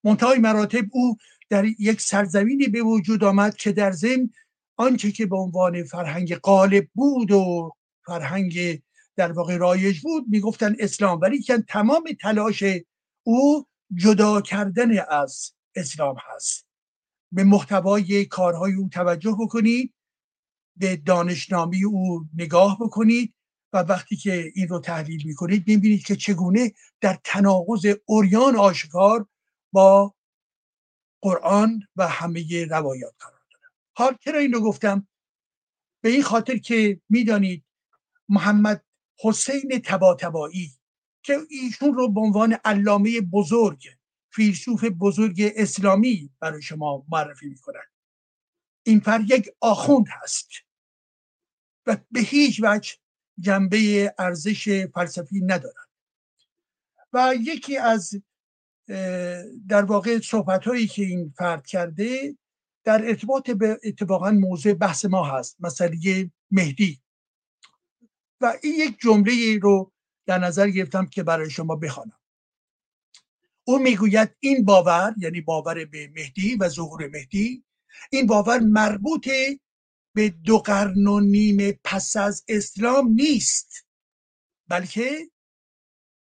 منتهای 0.05 0.39
مراتب 0.39 0.85
او 0.93 1.17
در 1.49 1.65
یک 1.65 2.01
سرزمینی 2.01 2.69
به 2.69 2.83
وجود 2.83 3.25
آمد 3.25 3.57
که 3.57 3.73
در 3.73 3.93
ضمن 3.93 4.31
آنچه 4.77 5.13
که 5.13 5.27
به 5.27 5.37
عنوان 5.37 5.85
فرهنگ 5.85 6.37
غالب 6.37 6.89
بود 6.95 7.33
و 7.33 7.73
فرهنگ 8.07 8.83
در 9.17 9.33
واقع 9.33 9.57
رایج 9.57 10.01
بود 10.01 10.25
می‌گفتن 10.29 10.77
اسلام 10.79 11.21
ولی 11.21 11.43
که 11.43 11.65
تمام 11.69 12.05
تلاش 12.21 12.65
او 13.23 13.67
جدا 13.95 14.41
کردن 14.41 14.99
از 15.09 15.53
اسلام 15.75 16.17
هست. 16.35 16.67
به 17.33 17.45
محتوای 17.45 18.25
کارهای 18.25 18.75
او 18.75 18.89
توجه 18.89 19.37
بکنید 19.41 19.95
به 20.77 20.97
دانشنامی 20.97 21.85
او 21.85 22.27
نگاه 22.35 22.79
بکنید 22.81 23.35
و 23.73 23.79
وقتی 23.79 24.17
که 24.17 24.53
این 24.55 24.69
رو 24.69 24.81
تحلیل 24.81 25.27
می‌کنید 25.27 25.69
می‌بینید 25.69 26.07
که 26.07 26.17
چگونه 26.17 26.73
در 27.01 27.19
تناقض 27.25 27.87
اوریان 28.05 28.57
آشکار 28.57 29.27
با 29.73 30.15
قرآن 31.23 31.83
و 31.97 32.09
همه 32.09 32.65
روایات 32.65 33.15
قرار 33.19 33.36
حال 33.97 34.17
چرا 34.21 34.39
این 34.39 34.53
رو 34.53 34.61
گفتم؟ 34.61 35.09
به 36.01 36.09
این 36.09 36.23
خاطر 36.23 36.57
که 36.57 37.01
می‌دانید 37.09 37.65
محمد 38.29 38.85
حسین 39.21 39.83
تباتبایی 39.85 40.73
که 41.23 41.39
ایشون 41.51 41.95
رو 41.95 42.13
به 42.13 42.21
عنوان 42.21 42.53
علامه 42.53 43.21
بزرگ 43.21 43.83
فیلسوف 44.31 44.85
بزرگ 44.85 45.53
اسلامی 45.57 46.31
برای 46.41 46.63
شما 46.63 47.07
معرفی 47.09 47.49
می‌کنن. 47.49 47.85
این 48.83 49.01
پر 49.01 49.21
یک 49.29 49.51
آخوند 49.61 50.07
هست. 50.23 50.49
و 51.87 51.97
به 52.11 52.21
هیچ 52.21 52.61
وجه 52.65 52.95
جنبه 53.39 54.15
ارزش 54.19 54.87
فلسفی 54.95 55.41
ندارد. 55.41 55.89
و 57.13 57.35
یکی 57.41 57.77
از 57.77 58.23
در 59.69 59.85
واقع 59.85 60.21
صحبت 60.21 60.65
هایی 60.65 60.87
که 60.87 61.03
این 61.03 61.35
فرد 61.39 61.67
کرده 61.67 62.37
در 62.87 63.09
ارتباط 63.09 63.51
به 63.51 63.81
اتفاقا 63.85 64.31
موضوع 64.31 64.73
بحث 64.73 65.05
ما 65.05 65.25
هست 65.25 65.57
مسئله 65.61 66.31
مهدی. 66.51 67.03
و 68.41 68.55
این 68.63 68.75
یک 68.75 68.97
جمله 69.01 69.59
رو 69.63 69.93
در 70.27 70.39
نظر 70.39 70.71
گرفتم 70.71 71.07
که 71.07 71.23
برای 71.23 71.51
شما 71.51 71.77
بخوانم. 71.77 72.19
او 73.65 73.79
می‌گوید 73.79 74.37
این 74.41 74.65
باور 74.65 75.15
یعنی 75.19 75.41
باور 75.41 75.85
به 75.85 76.11
مهدی 76.15 76.57
و 76.57 76.69
ظهور 76.69 77.09
مهدی 77.09 77.65
این 78.11 78.27
باور 78.27 78.59
مربوط 78.59 79.29
به 80.15 80.29
دو 80.29 80.59
قرن 80.59 81.07
و 81.07 81.21
نیم 81.21 81.81
پس 81.85 82.17
از 82.17 82.45
اسلام 82.49 83.09
نیست 83.09 83.87
بلکه 84.69 85.31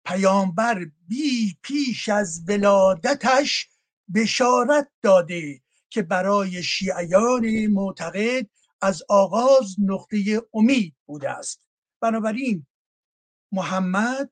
پیامبر 0.05 0.91
بی 1.09 1.59
پیش 1.63 2.09
از 2.09 2.45
ولادتش 2.49 3.69
بشارت 4.15 4.91
داده 5.03 5.61
که 5.91 6.03
برای 6.03 6.63
شیعیان 6.63 7.67
معتقد 7.67 8.47
از 8.81 9.03
آغاز 9.09 9.77
نقطه 9.79 10.43
امید 10.55 10.97
بوده 11.07 11.31
است. 11.31 11.63
بنابراین 12.01 12.67
محمد 13.53 14.31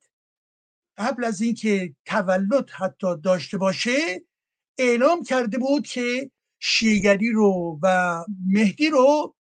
قبل 0.97 1.23
از 1.23 1.41
اینکه 1.41 1.95
تولد 2.05 2.69
حتی 2.69 3.07
داشته 3.23 3.57
باشه 3.57 4.21
اعلام 4.77 5.23
کرده 5.23 5.57
بود 5.57 5.87
که 5.87 6.31
شیعگری 6.59 7.31
رو 7.31 7.79
و 7.83 8.23
مهدی 8.47 8.89
رو 8.89 9.35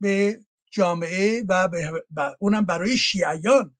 به 0.00 0.40
جامعه 0.70 1.44
و 1.48 2.34
اونم 2.38 2.64
برای 2.64 2.96
شیعیان 2.96 3.76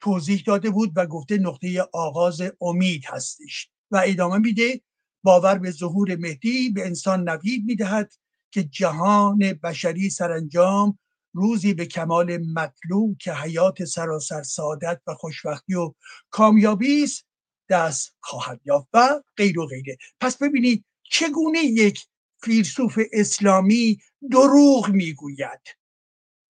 توضیح 0.00 0.42
داده 0.46 0.70
بود 0.70 0.92
و 0.96 1.06
گفته 1.06 1.38
نقطه 1.38 1.88
آغاز 1.92 2.42
امید 2.60 3.04
هستش 3.06 3.70
و 3.90 4.02
ادامه 4.06 4.38
میده 4.38 4.80
باور 5.28 5.58
به 5.58 5.70
ظهور 5.70 6.16
مهدی 6.16 6.70
به 6.70 6.86
انسان 6.86 7.28
نوید 7.28 7.64
می‌دهد 7.66 8.14
که 8.50 8.64
جهان 8.64 9.38
بشری 9.38 10.10
سرانجام 10.10 10.98
روزی 11.32 11.74
به 11.74 11.86
کمال 11.86 12.38
مطلوب 12.38 13.16
که 13.18 13.32
حیات 13.32 13.84
سراسر 13.84 14.42
سعادت 14.42 15.00
و 15.06 15.14
خوشبختی 15.14 15.74
و 15.74 15.94
کامیابی 16.30 17.04
است 17.04 17.26
دست 17.68 18.16
خواهد 18.20 18.60
یافت 18.64 18.88
و 18.92 19.22
غیر 19.36 19.58
و 19.58 19.66
غیره. 19.66 19.96
پس 20.20 20.36
ببینید 20.36 20.84
چگونه 21.10 21.58
یک 21.58 22.06
فیلسوف 22.42 22.98
اسلامی 23.12 24.00
دروغ 24.30 24.88
می‌گوید 24.88 25.60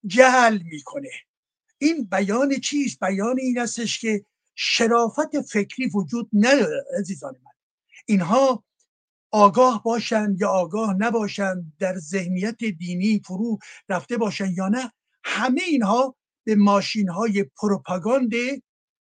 جهل 0.06 0.60
می‌کنه. 0.64 1.12
این 1.78 2.04
بیان 2.04 2.60
چیست؟ 2.60 3.00
بیان 3.00 3.40
این 3.40 3.60
استش 3.60 4.00
که 4.00 4.26
شرافت 4.56 5.42
فکری 5.42 5.90
وجود 5.94 6.30
نداره 6.34 6.86
عزیزان 7.00 7.34
من. 7.44 7.52
اینها 8.06 8.64
آگاه 9.32 9.84
باشند 9.84 10.42
یا 10.42 10.50
آگاه 10.50 10.94
نباشند 10.94 11.74
در 11.80 11.98
ذهنیت 11.98 12.58
دینی 12.58 13.22
فرو 13.26 13.60
رفته 13.90 14.18
باشند 14.18 14.58
یا 14.58 14.68
نه 14.68 14.92
همه 15.24 15.62
اینها 15.62 16.16
به 16.44 16.56
ماشین 16.56 17.10
های 17.10 17.44
پروپاگاند 17.44 18.32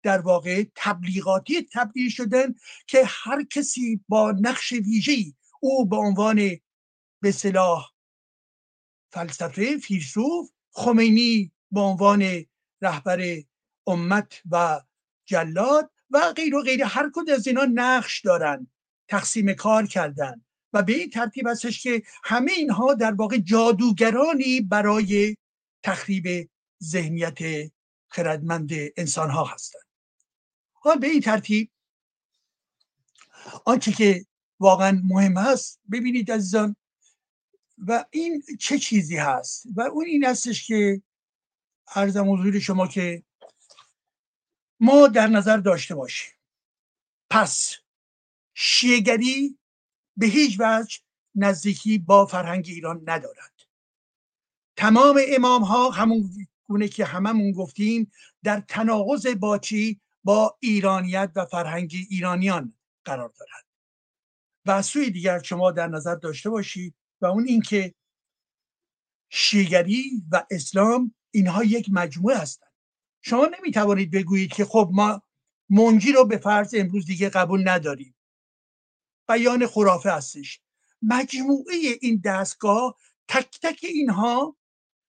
در 0.02 0.20
واقع 0.20 0.64
تبلیغاتی 0.76 1.68
تبدیل 1.72 2.10
شدن 2.10 2.54
که 2.86 3.02
هر 3.06 3.44
کسی 3.44 4.04
با 4.08 4.32
نقش 4.40 4.72
ویژه‌ای 4.72 5.34
او 5.60 5.86
به 5.86 5.96
عنوان 5.96 6.50
به 7.22 7.32
صلاح 7.32 7.90
فلسفه 9.12 9.78
فیلسوف 9.78 10.50
خمینی 10.72 11.52
به 11.70 11.80
عنوان 11.80 12.44
رهبر 12.82 13.42
امت 13.86 14.42
و 14.50 14.80
جلاد 15.24 15.90
و 16.10 16.32
غیر 16.36 16.54
و 16.54 16.62
غیر 16.62 16.84
هر 16.84 17.10
کد 17.14 17.30
از 17.30 17.46
اینا 17.46 17.64
نقش 17.74 18.20
دارن. 18.20 18.70
تقسیم 19.10 19.52
کار 19.52 19.86
کردن. 19.86 20.44
و 20.72 20.82
به 20.82 20.92
این 20.92 21.10
ترتیب 21.10 21.46
هستش 21.48 21.82
که 21.82 22.02
همه 22.24 22.52
اینها 22.52 22.94
در 22.94 23.12
واقع 23.12 23.38
جادوگرانی 23.38 24.60
برای 24.60 25.36
تخریب 25.82 26.50
ذهنیت 26.82 27.38
خردمند 28.08 28.70
انسان 28.96 29.30
ها 29.30 29.44
هستند. 29.44 29.82
حال 30.72 30.98
به 30.98 31.06
این 31.06 31.20
ترتیب 31.20 31.70
آنچه 33.64 33.92
که 33.92 34.26
واقعا 34.60 35.00
مهم 35.04 35.36
هست 35.36 35.80
ببینید 35.92 36.32
عزیزان 36.32 36.76
و 37.78 38.04
این 38.10 38.42
چه 38.60 38.78
چیزی 38.78 39.16
هست؟ 39.16 39.66
و 39.76 39.80
اون 39.80 40.06
این 40.06 40.24
هستش 40.24 40.66
که 40.66 41.02
عرضم 41.94 42.32
حضور 42.32 42.58
شما 42.58 42.86
که 42.86 43.22
ما 44.80 45.08
در 45.08 45.26
نظر 45.26 45.56
داشته 45.56 45.94
باشیم. 45.94 46.32
پس 47.30 47.76
شیگری 48.54 49.58
به 50.16 50.26
هیچ 50.26 50.56
وجه 50.60 50.98
نزدیکی 51.34 51.98
با 51.98 52.26
فرهنگ 52.26 52.64
ایران 52.68 53.02
ندارد. 53.06 53.60
تمام 54.76 55.20
امام 55.28 55.62
ها 55.62 55.90
همون 55.90 56.30
گونه 56.68 56.88
که 56.88 57.04
هممون 57.04 57.52
گفتیم 57.52 58.12
در 58.44 58.60
تناقض 58.60 59.26
با 59.26 59.58
چی 59.58 60.00
با 60.24 60.56
ایرانیت 60.60 61.32
و 61.36 61.46
فرهنگ 61.46 61.94
ایرانیان 62.10 62.74
قرار 63.04 63.32
دارد. 63.38 63.66
و 64.66 64.70
از 64.70 64.86
سوی 64.86 65.10
دیگر 65.10 65.42
شما 65.42 65.70
در 65.70 65.86
نظر 65.86 66.14
داشته 66.14 66.50
باشید 66.50 66.94
و 67.20 67.26
اون 67.26 67.46
اینکه 67.48 67.94
شیگری 69.28 70.22
و 70.30 70.46
اسلام 70.50 71.14
اینها 71.30 71.64
یک 71.64 71.88
مجموعه 71.92 72.38
هستند. 72.38 72.72
شما 73.22 73.50
نمی‌توانید 73.58 74.10
بگویید 74.10 74.52
که 74.52 74.64
خب 74.64 74.90
ما 74.92 75.22
منجی 75.70 76.12
رو 76.12 76.24
به 76.24 76.36
فرض 76.36 76.74
امروز 76.78 77.06
دیگه 77.06 77.28
قبول 77.28 77.68
نداریم. 77.68 78.14
بیان 79.30 79.66
خرافه 79.66 80.10
هستش. 80.10 80.60
مجموعه 81.02 81.74
این 82.00 82.22
دستگاه 82.24 82.96
تک 83.28 83.58
تک 83.62 83.78
اینها 83.82 84.56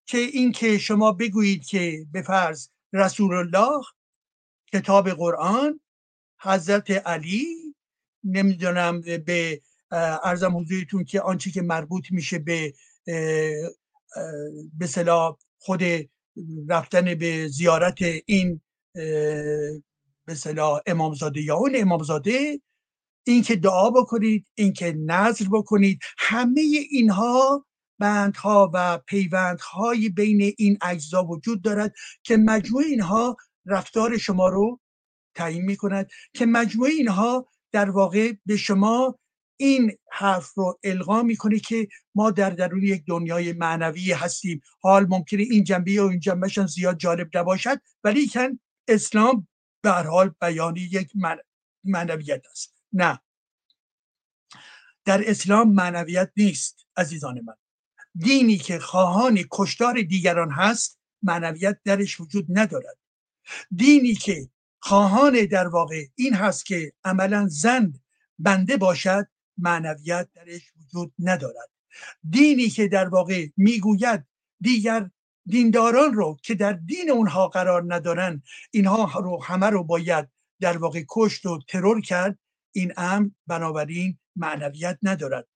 که 0.05 0.17
این 0.17 0.51
که 0.51 0.77
شما 0.77 1.11
بگویید 1.11 1.65
که 1.65 2.05
به 2.11 2.21
فرض 2.21 2.67
رسول 2.93 3.35
الله 3.35 3.81
کتاب 4.73 5.09
قرآن 5.09 5.79
حضرت 6.41 6.91
علی 6.91 7.75
نمی‌دونم 8.23 9.01
به 9.01 9.61
ارزم 10.23 10.57
حضورتون 10.57 11.03
که 11.03 11.21
آنچه 11.21 11.51
که 11.51 11.61
مربوط 11.61 12.11
میشه 12.11 12.39
به 12.39 12.73
به 14.77 14.87
صلاح 14.87 15.37
خود 15.57 15.81
رفتن 16.69 17.15
به 17.15 17.47
زیارت 17.47 17.97
این 18.25 18.61
به 20.25 20.35
صلاح 20.35 20.81
امامزاده 20.85 21.41
یا 21.41 21.55
اون 21.55 21.71
امامزاده 21.75 22.61
اینکه 23.23 23.55
دعا 23.55 23.89
بکنید 23.89 24.45
اینکه 24.55 24.93
نظر 24.97 25.45
بکنید. 25.51 25.99
همه 26.17 26.61
اینها 26.91 27.65
بندها 27.99 28.71
و 28.73 28.97
پیوندهای 28.97 30.09
بین 30.09 30.53
این 30.57 30.77
اجزا 30.81 31.23
وجود 31.23 31.61
دارد 31.61 31.93
که 32.23 32.37
مجموع 32.37 32.83
اینها 32.83 33.37
رفتار 33.65 34.17
شما 34.17 34.47
رو 34.47 34.79
تعیین 35.35 35.65
می 35.65 35.75
کند 35.75 36.09
که 36.33 36.45
مجموع 36.45 36.87
اینها 36.87 37.47
در 37.71 37.89
واقع 37.89 38.33
به 38.45 38.57
شما 38.57 39.19
این 39.57 39.91
حرف 40.11 40.53
رو 40.53 40.79
القا 40.83 41.23
می‌کنه 41.23 41.59
که 41.59 41.87
ما 42.15 42.31
در 42.31 42.49
درون 42.49 42.83
یک 42.83 43.03
دنیای 43.07 43.53
معنوی 43.53 44.11
هستیم. 44.11 44.61
حال 44.81 45.05
ممکنه 45.09 45.41
این 45.41 45.63
جنبه 45.63 46.01
و 46.01 46.05
این 46.05 46.19
جنبهشان 46.19 46.67
زیاد 46.67 46.97
جالب 46.97 47.37
نباشد 47.37 47.81
ولی 48.03 48.27
کن 48.27 48.59
اسلام 48.87 49.47
به 49.83 49.91
حال 49.91 50.33
بیانی 50.41 50.81
یک 50.81 51.11
معنویت 51.83 52.41
است. 52.51 52.80
نه. 52.93 53.19
در 55.05 55.29
اسلام 55.29 55.73
معنویت 55.73 56.31
نیست 56.37 56.85
عزیزان 56.97 57.41
من. 57.41 57.55
دینی 58.15 58.57
که 58.57 58.79
خواهان 58.79 59.43
کشتار 59.51 60.01
دیگران 60.01 60.51
هست 60.51 60.99
معنویت 61.23 61.79
درش 61.83 62.19
وجود 62.19 62.45
ندارد. 62.49 62.97
دینی 63.75 64.15
که 64.15 64.49
خواهان 64.79 65.45
در 65.45 65.67
واقع 65.67 66.05
این 66.15 66.33
هست 66.33 66.65
که 66.65 66.93
عملا 67.03 67.47
زن 67.47 67.93
بنده 68.39 68.77
باشد 68.77 69.27
معنویت 69.57 70.29
درش 70.35 70.61
وجود 70.81 71.13
ندارد. 71.19 71.69
دینی 72.29 72.69
که 72.69 72.87
در 72.87 73.09
واقع 73.09 73.47
می‌گوید 73.57 74.27
دیگر 74.61 75.09
دینداران 75.45 76.13
رو 76.13 76.37
که 76.43 76.55
در 76.55 76.73
دین 76.73 77.11
اونها 77.11 77.47
قرار 77.47 77.93
ندارن 77.93 78.43
اینها 78.71 79.19
رو 79.19 79.43
همه 79.43 79.69
رو 79.69 79.83
باید 79.83 80.29
در 80.59 80.77
واقع 80.77 81.03
کشت 81.09 81.45
و 81.45 81.59
ترور 81.67 82.01
کرد 82.01 82.39
این 82.71 82.93
امر 82.97 83.29
بنابراین 83.47 84.17
معنویت 84.35 84.97
ندارد. 85.03 85.47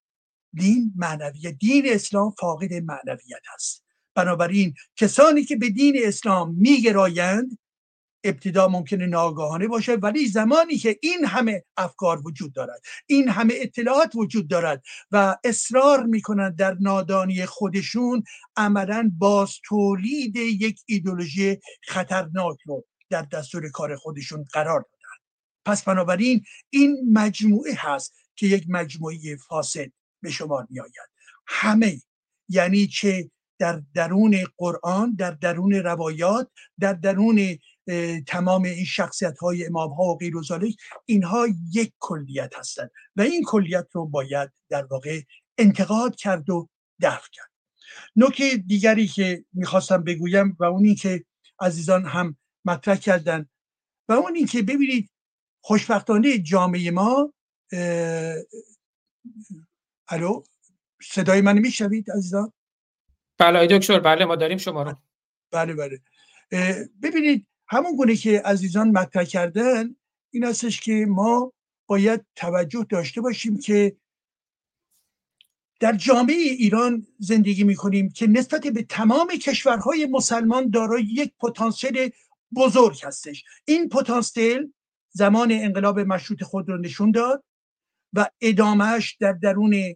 دین 0.53 0.93
معنویت 0.95 1.57
دین 1.57 1.83
اسلام 1.87 2.31
فاقد 2.31 2.73
معنویت 2.73 3.41
هست 3.53 3.83
بنابراین 4.15 4.73
کسانی 4.95 5.43
که 5.43 5.55
به 5.55 5.69
دین 5.69 5.95
اسلام 6.03 6.55
میگرایند 6.55 7.57
ابتدا 8.23 8.67
ممکنه 8.67 9.05
ناگاهانه 9.05 9.67
باشه 9.67 9.93
ولی 9.95 10.27
زمانی 10.27 10.77
که 10.77 10.99
این 11.01 11.25
همه 11.25 11.63
افکار 11.77 12.27
وجود 12.27 12.53
دارد 12.53 12.81
این 13.05 13.29
همه 13.29 13.53
اطلاعات 13.57 14.15
وجود 14.15 14.47
دارد 14.47 14.83
و 15.11 15.37
اصرار 15.43 16.03
می‌کنند 16.03 16.55
در 16.55 16.77
نادانی 16.79 17.45
خودشون 17.45 18.23
عملا 18.57 19.11
باز 19.17 19.59
تولید 19.63 20.35
یک 20.35 20.81
ایدولوژی 20.85 21.59
خطرناک 21.83 22.57
رو 22.65 22.85
در 23.09 23.21
دستور 23.21 23.69
کار 23.69 23.95
خودشون 23.95 24.45
قرار 24.53 24.81
دادن. 24.81 24.94
پس 25.65 25.83
بنابراین 25.83 26.43
این 26.69 26.97
مجموعه 27.13 27.73
هست 27.77 28.15
که 28.35 28.47
یک 28.47 28.65
مجموعه 28.69 29.35
فاسد 29.47 29.91
به 30.21 30.31
شمار 30.31 30.67
می 30.69 30.79
آید 30.79 31.09
همه 31.47 32.01
یعنی 32.49 32.87
چه 32.87 33.31
در 33.59 33.81
درون 33.93 34.37
قرآن 34.57 35.15
در 35.15 35.31
درون 35.31 35.73
روایات 35.73 36.51
در 36.79 36.93
درون 36.93 37.57
تمام 38.27 38.63
این 38.63 38.85
شخصیت 38.85 39.37
های 39.37 39.65
امام 39.65 39.93
ها 39.93 40.03
و 40.03 40.17
غیر 40.17 40.37
و 40.37 40.43
اینها 41.05 41.47
یک 41.73 41.93
کلیت 41.99 42.55
هستند 42.55 42.91
و 43.15 43.21
این 43.21 43.43
کلیت 43.43 43.87
رو 43.91 44.05
باید 44.05 44.51
در 44.69 44.85
واقع 44.85 45.21
انتقاد 45.57 46.15
کرد 46.15 46.49
و 46.49 46.69
دفع 47.01 47.27
کرد. 47.31 47.51
نکته 48.15 48.57
دیگری 48.57 49.07
که 49.07 49.45
می‌خواستم 49.53 50.03
بگویم 50.03 50.57
و 50.59 50.63
اونی 50.63 50.95
که 50.95 51.25
عزیزان 51.59 52.05
هم 52.05 52.37
مطرح 52.65 52.95
کردن 52.95 53.49
و 54.09 54.13
اون 54.13 54.45
که 54.45 54.61
ببینید 54.61 55.09
خوشبختانه 55.65 56.37
جامعه 56.37 56.91
ما 56.91 57.33
الو 60.07 60.43
صدای 61.03 61.41
من 61.41 61.59
میشنوید 61.59 62.11
عزیزان؟ 62.11 62.53
بله 63.37 63.67
دکتر 63.67 63.99
بله 63.99 64.25
ما 64.25 64.35
داریم 64.35 64.57
شما 64.57 64.83
رو. 64.83 64.95
بله 65.51 65.73
بله. 65.73 65.99
ببینید 67.01 67.47
همون 67.67 67.95
گونه 67.95 68.15
که 68.15 68.41
عزیزان 68.41 68.91
مطرح 68.91 69.23
کردن 69.23 69.95
این 70.33 70.43
هستش 70.43 70.81
که 70.81 71.05
ما 71.09 71.53
باید 71.87 72.25
توجه 72.35 72.85
داشته 72.89 73.21
باشیم 73.21 73.59
که 73.59 73.97
در 75.79 75.93
جامعه 75.93 76.35
ایران 76.35 77.07
زندگی 77.19 77.63
می‌کنیم 77.63 78.09
که 78.09 78.27
نسبت 78.27 78.67
به 78.67 78.83
تمام 78.83 79.27
کشورهای 79.27 80.05
مسلمان 80.05 80.69
دارای 80.69 81.03
یک 81.03 81.33
پتانسیل 81.39 82.09
بزرگ 82.55 82.99
هستش. 83.03 83.43
این 83.65 83.89
پتانسیل 83.89 84.73
زمان 85.15 85.51
انقلاب 85.51 85.99
مشروط 85.99 86.43
خود 86.43 86.69
رو 86.69 86.77
نشون 86.77 87.11
داد 87.11 87.43
و 88.13 88.29
ادامهش 88.41 89.17
در 89.19 89.31
درون 89.31 89.95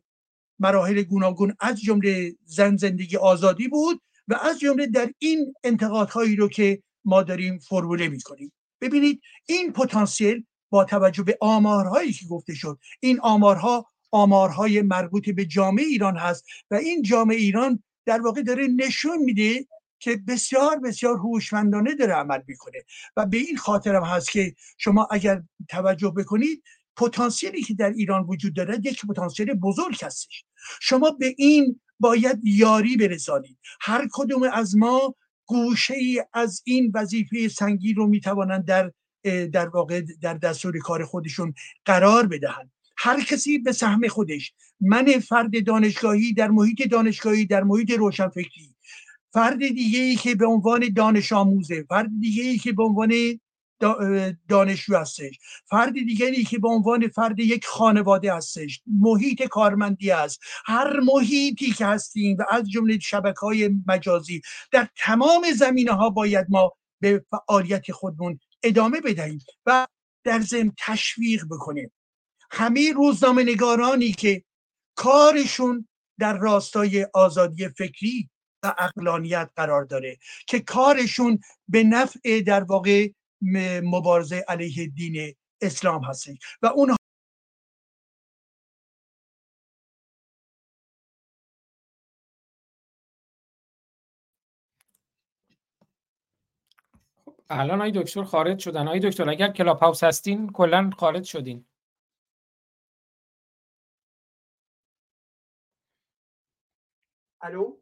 مراحل 0.60 1.02
گوناگون 1.02 1.56
از 1.60 1.82
جمله 1.82 2.36
زن 2.46 2.76
زندگی 2.76 3.18
آزادی 3.18 3.68
بود 3.68 4.02
و 4.28 4.34
از 4.34 4.60
جمله 4.60 4.88
در 4.88 5.12
این 5.20 5.54
انتقادهایی 5.64 6.36
رو 6.36 6.48
که 6.48 6.84
ما 7.06 7.24
داریم 7.24 7.60
فرموله 7.60 8.08
می‌کنیم. 8.08 8.52
ببینید 8.82 9.22
این 9.46 9.74
پتانسیل 9.74 10.46
با 10.70 10.84
توجه 10.84 11.24
به 11.24 11.38
آمارهایی 11.42 12.14
که 12.14 12.26
گفته 12.26 12.56
شد 12.56 12.80
این 13.00 13.20
آمارها 13.20 13.86
آمارهای 14.12 14.82
مربوط 14.82 15.30
به 15.30 15.46
جامعه 15.46 15.86
ایران 15.86 16.18
هست 16.18 16.46
و 16.72 16.76
این 16.76 17.02
جامعه 17.02 17.38
ایران 17.38 17.84
در 18.06 18.22
واقع 18.22 18.42
داره 18.42 18.68
نشون 18.68 19.18
میده 19.18 19.68
که 20.00 20.18
بسیار 20.28 20.80
بسیار 20.80 21.18
هوشمندانه 21.18 21.96
داره 21.96 22.14
عمل 22.14 22.40
می‌کنه. 22.48 22.78
و 23.18 23.26
به 23.26 23.38
این 23.38 23.58
خاطرم 23.58 24.04
هست 24.04 24.32
که 24.32 24.56
شما 24.78 25.08
اگر 25.12 25.44
توجه 25.70 26.14
بکنید 26.18 26.64
پتانسیلی 26.98 27.64
که 27.64 27.74
در 27.74 27.90
ایران 27.90 28.24
وجود 28.24 28.54
داره 28.56 28.80
یک 28.84 29.06
پتانسیل 29.06 29.54
بزرگ 29.54 30.04
هستش. 30.04 30.46
شما 30.82 31.12
به 31.12 31.36
این 31.38 31.80
باید 32.00 32.40
یاری 32.44 32.98
برسانید. 32.98 33.58
هر 33.82 34.08
کدوم 34.12 34.44
از 34.44 34.78
ما 34.78 35.16
گوشه 35.46 35.94
ای 35.94 36.24
از 36.34 36.62
این 36.66 36.92
وظیفه 36.96 37.48
سنگین 37.48 37.96
رو 37.96 38.08
می‌توانند 38.08 38.66
در 38.66 38.92
در 39.52 39.68
واقع 39.68 40.02
در 40.22 40.34
دستور 40.34 40.80
کار 40.80 41.06
خودشون 41.06 41.54
قرار 41.86 42.28
بدهند. 42.28 42.72
هر 42.98 43.24
کسی 43.24 43.58
به 43.58 43.72
سهم 43.72 44.08
خودش 44.08 44.54
من 44.82 45.20
فرد 45.20 45.66
دانشگاهی 45.66 46.34
در 46.34 46.48
محیط 46.48 46.88
دانشگاهی 46.88 47.46
در 47.46 47.64
محیط 47.64 47.92
روشنفکری 47.92 48.69
فرد 49.34 49.58
دیگه 49.58 50.00
ای 50.00 50.16
که 50.16 50.36
به 50.36 50.46
عنوان 50.46 50.94
دانش 50.96 51.34
آموزه 51.34 51.86
فرد 51.90 52.10
دیگه 52.20 52.44
ای 52.44 52.58
که 52.58 52.72
به 52.72 52.84
عنوان 52.84 53.40
دانشجو 54.48 54.98
هستش 54.98 55.40
فرد 55.66 55.94
دیگری 55.94 56.44
که 56.44 56.60
به 56.60 56.68
عنوان 56.68 57.08
فرد 57.08 57.40
یک 57.40 57.66
خانواده 57.66 58.34
هستش 58.34 58.82
محیط 58.88 59.44
کارمندی 59.44 60.12
است. 60.12 60.40
هر 60.66 61.00
محیطی 61.00 61.72
که 61.72 61.86
هستیم 61.86 62.38
و 62.40 62.44
از 62.50 62.70
جمله 62.70 63.00
شبکه 63.00 63.40
های 63.40 63.70
مجازی 63.88 64.42
در 64.72 64.88
تمام 64.98 65.52
زمینه 65.56 65.92
ها 65.92 66.10
باید 66.10 66.46
ما 66.50 66.72
به 67.00 67.26
فعالیت 67.30 67.92
خودمون 67.92 68.40
ادامه 68.64 69.02
بدهیم 69.02 69.40
و 69.66 69.88
در 70.24 70.40
ضمن 70.40 70.72
تشویق 70.78 71.46
بکنیم. 71.52 71.92
همه 72.52 72.94
روزنامه 72.94 73.44
نگارانی 73.44 74.12
که 74.12 74.44
کارشون 74.96 75.88
در 76.20 76.38
راستای 76.38 77.08
آزادی 77.14 77.68
فکری 77.68 78.30
و 78.64 78.76
اقلانیت 78.78 79.50
قرار 79.56 79.84
داره 79.86 80.18
که 80.48 80.60
کارشون 80.60 81.40
به 81.68 81.84
نفع 81.84 82.42
در 82.48 82.64
واقع 82.64 83.10
مبارزه 83.84 84.46
علیه 84.48 84.88
دین 84.88 85.36
اسلام 85.62 86.04
هستش. 86.04 86.38
و 86.62 86.68
اون 86.68 86.96
الان 97.50 97.80
های 97.82 97.92
دکتر 97.92 98.24
خارج 98.24 98.60
شدن. 98.60 98.88
های 98.88 99.00
دکتر 99.00 99.30
اگر 99.30 99.52
کلاب 99.52 99.80
هاوس 99.80 100.04
هستین 100.04 100.50
کلا 100.52 100.90
خارج 100.98 101.24
شدین. 101.26 101.66
الو؟ 107.42 107.79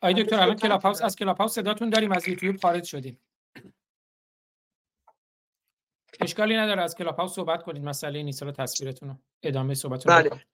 آی 0.00 0.14
دکتر 0.14 0.40
الان 0.40 0.56
کلاب 0.56 0.82
هاوس 0.82 1.02
از 1.02 1.16
کلاب 1.16 1.38
هاوس 1.38 1.52
صداتون 1.52 1.90
داریم 1.90 2.12
از 2.12 2.28
یوتیوب 2.28 2.56
خارج 2.56 2.84
شدیم. 2.84 3.20
اشکالی 6.20 6.56
نداره 6.56 6.82
از 6.82 6.94
کلاب 6.94 7.16
هاوس 7.16 7.34
صحبت 7.34 7.62
کنید 7.62 7.84
مسئله 7.84 8.22
نیست 8.22 8.42
رو 8.42 8.52
تصویرتون 8.52 9.08
رو 9.08 9.16
ادامه 9.42 9.74
صحبتتون 9.74 10.14
بله. 10.14 10.44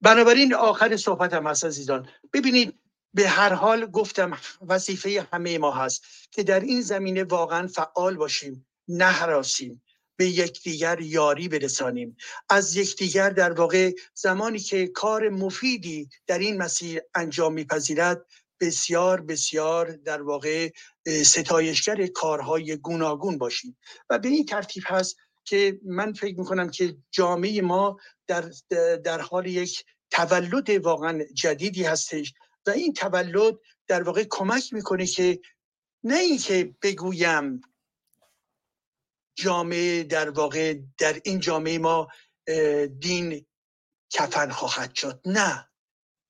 بنابراین 0.00 0.54
آخر 0.54 0.96
صحبت 0.96 1.34
هم 1.34 1.46
هست 1.46 1.64
عزیزان. 1.64 2.08
ببینید 2.32 2.78
به 3.14 3.28
هر 3.28 3.52
حال 3.52 3.86
گفتم 3.86 4.38
وظیفه 4.68 5.26
همه 5.32 5.58
ما 5.58 5.70
هست 5.70 6.04
که 6.30 6.42
در 6.42 6.60
این 6.60 6.80
زمینه 6.80 7.24
واقعا 7.24 7.66
فعال 7.66 8.16
باشیم 8.16 8.66
نه 8.88 9.04
هراسیم 9.04 9.82
به 10.16 10.26
یکدیگر 10.26 11.00
یاری 11.00 11.48
برسانیم. 11.48 12.16
از 12.50 12.76
یکدیگر 12.76 13.30
در 13.30 13.52
واقع 13.52 13.92
زمانی 14.14 14.58
که 14.58 14.86
کار 14.86 15.28
مفیدی 15.28 16.08
در 16.26 16.38
این 16.38 16.62
مسیر 16.62 17.00
انجام 17.14 17.52
میپذیرد 17.52 18.26
بسیار 18.60 19.20
بسیار 19.20 19.92
در 19.92 20.22
واقع 20.22 20.70
ستایشگر 21.24 22.06
کارهای 22.06 22.76
گوناگون 22.76 23.38
باشیم. 23.38 23.78
و 24.10 24.18
به 24.18 24.28
این 24.28 24.46
ترتیب 24.46 24.82
هست 24.86 25.16
که 25.44 25.80
من 25.84 26.12
فکر 26.12 26.38
می‌کنم 26.38 26.70
که 26.70 26.96
جامعه 27.10 27.62
ما 27.62 27.98
در, 28.26 28.50
در 29.04 29.20
حال 29.20 29.46
یک 29.46 29.84
تولد 30.10 30.70
واقعا 30.70 31.24
جدیدی 31.34 31.84
هستش 31.84 32.34
و 32.66 32.70
این 32.70 32.92
تولد 32.92 33.54
در 33.86 34.02
واقع 34.02 34.24
کمک 34.30 34.72
می‌کنه 34.72 35.06
که 35.06 35.40
نه 36.04 36.18
اینکه 36.18 36.74
بگویم 36.82 37.60
جامعه 39.36 40.02
در 40.02 40.30
واقع 40.30 40.78
در 40.98 41.20
این 41.24 41.40
جامعه 41.40 41.78
ما 41.78 42.08
دین 42.98 43.46
کفن 44.10 44.50
خواهد 44.50 44.94
شد. 44.94 45.20
نه. 45.24 45.68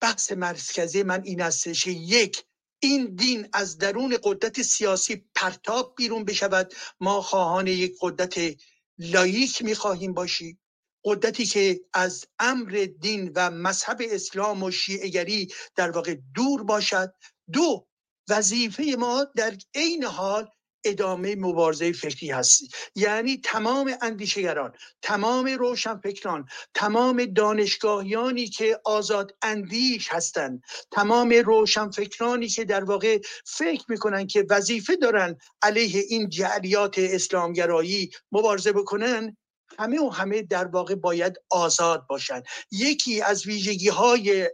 بحث 0.00 0.32
مرکزی 0.32 1.02
من 1.02 1.22
این 1.24 1.42
استش 1.42 1.86
یک 1.86 2.44
این 2.80 3.14
دین 3.14 3.48
از 3.52 3.78
درون 3.78 4.18
قدرت 4.22 4.62
سیاسی 4.62 5.24
پرتاب 5.34 5.94
بیرون 5.96 6.24
بشود. 6.24 6.74
ما 7.00 7.22
خواهان 7.22 7.66
یک 7.66 7.96
قدرت 8.00 8.56
لایک 8.98 9.62
می‌خواهیم 9.62 10.14
باشیم 10.14 10.60
قدرتی 11.04 11.46
که 11.46 11.80
از 11.92 12.26
امر 12.38 12.88
دین 13.00 13.32
و 13.34 13.50
مذهب 13.50 13.98
اسلام 14.00 14.62
و 14.62 14.70
شیعگری 14.70 15.48
در 15.74 15.90
واقع 15.90 16.16
دور 16.34 16.62
باشد. 16.64 17.14
دو 17.52 17.88
وظیفه 18.28 18.96
ما 18.98 19.26
در 19.36 19.56
عین 19.74 20.04
حال 20.04 20.48
ادامه 20.84 21.36
مبارزه 21.36 21.92
فکری 21.92 22.30
هستی. 22.30 22.68
یعنی 22.94 23.40
تمام 23.44 23.94
اندیشگران 24.02 24.72
تمام 25.02 25.46
روشنفکران 25.48 26.48
تمام 26.74 27.24
دانشگاهیانی 27.24 28.46
که 28.46 28.80
آزاد 28.84 29.36
اندیش 29.42 30.08
هستند 30.12 30.62
تمام 30.90 31.34
روشنفکرانی 31.46 32.48
که 32.48 32.64
در 32.64 32.84
واقع 32.84 33.18
فکر 33.46 33.84
می‌کنن 33.88 34.26
که 34.26 34.46
وظیفه 34.50 34.96
دارن 34.96 35.36
علیه 35.62 36.04
این 36.08 36.28
جعلیات 36.28 36.94
اسلامگرایی 36.98 38.10
مبارزه 38.32 38.72
بکنن 38.72 39.36
همه 39.78 40.00
و 40.00 40.08
همه 40.08 40.42
در 40.42 40.66
واقع 40.66 40.94
باید 40.94 41.36
آزاد 41.50 42.06
باشند 42.06 42.44
یکی 42.70 43.22
از 43.22 43.46
ویژگی 43.46 43.88
های 43.88 44.50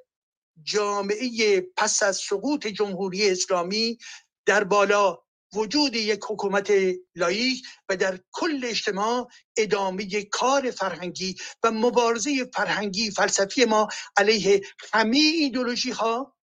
جامعه 0.63 1.61
پس 1.77 2.03
از 2.03 2.17
سقوط 2.17 2.67
جمهوری 2.67 3.31
اسلامی 3.31 3.99
در 4.47 4.65
بالا 4.65 5.19
وجود 5.55 5.95
یک 5.95 6.21
حکومت 6.29 6.73
لایک 7.15 7.67
و 7.89 7.97
در 7.97 8.21
کل 8.33 8.61
اجتماع 8.65 9.29
ادامه 9.57 10.25
کار 10.25 10.71
فرهنگی 10.71 11.37
و 11.63 11.71
مبارزه 11.71 12.51
فرهنگی 12.55 13.11
فلسفی 13.11 13.65
ما 13.65 13.89
علیه 14.17 14.61
همه 14.93 15.17
ایدولوژی 15.17 15.91
ها 15.91 16.37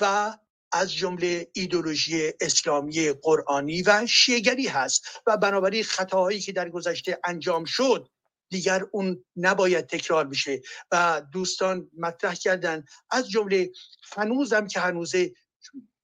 و 0.00 0.36
از 0.72 0.92
جمله 0.92 1.50
ایدولوژی 1.52 2.32
اسلامی 2.40 3.12
قرآنی 3.12 3.82
و 3.82 4.06
شیگری 4.06 4.66
هست. 4.66 5.06
و 5.26 5.36
بنابراین 5.36 5.84
خطاهایی 5.84 6.40
که 6.40 6.52
در 6.52 6.68
گذشته 6.68 7.18
انجام 7.24 7.64
شد 7.64 8.08
دیگر 8.50 8.86
اون 8.92 9.24
نباید 9.36 9.86
تکرار 9.86 10.24
بشه. 10.24 10.62
و 10.92 11.22
دوستان 11.32 11.90
مطرح 11.98 12.34
کردن 12.34 12.84
از 13.10 13.30
جمله 13.30 13.70
هنوزم 14.16 14.66
که 14.66 14.80
هنوزه 14.80 15.32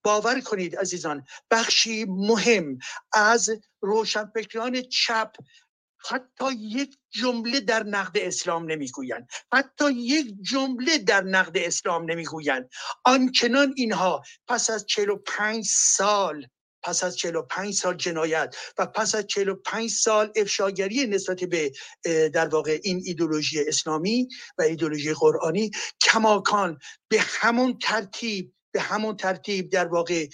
باور 0.03 0.39
کنید 0.41 0.75
عزیزان 0.75 1.25
بخشی 1.51 2.05
مهم 2.05 2.77
از 3.13 3.49
روشنفکران 3.81 4.81
چپ 4.81 5.31
حتی 6.09 6.53
یک 6.53 6.97
جمله 7.09 7.59
در 7.59 7.83
نقد 7.83 8.17
اسلام 8.17 8.71
نمی‌گویند. 8.71 9.27
حتی 9.53 9.91
یک 9.91 10.35
جمله 10.41 10.97
در 10.97 11.23
نقد 11.23 11.57
اسلام 11.57 12.11
نمی‌گویند. 12.11 12.69
آنچنان 13.03 13.73
اینها 13.77 14.23
پس 14.47 14.69
از 14.69 14.85
45 14.85 15.65
سال 15.65 16.47
پس 16.83 17.03
از 17.03 17.17
45 17.17 17.73
سال 17.73 17.95
جنایت 17.97 18.55
و 18.77 18.85
پس 18.85 19.15
از 19.15 19.27
45 19.27 19.89
سال 19.89 20.31
افشاگری 20.35 21.07
نسبت 21.07 21.43
به 21.43 21.71
در 22.29 22.47
واقع 22.47 22.79
این 22.83 23.01
ایدولوژی 23.05 23.59
اسلامی 23.67 24.27
و 24.57 24.61
ایدولوژی 24.61 25.13
قرآنی 25.13 25.71
کماکان 26.01 26.79
به 27.09 27.17
همون 27.21 27.77
ترتیب 27.77 28.53
به 28.71 28.81
همون 28.81 29.15
ترتیب 29.17 29.69
در 29.69 29.87
واقع 29.87 30.27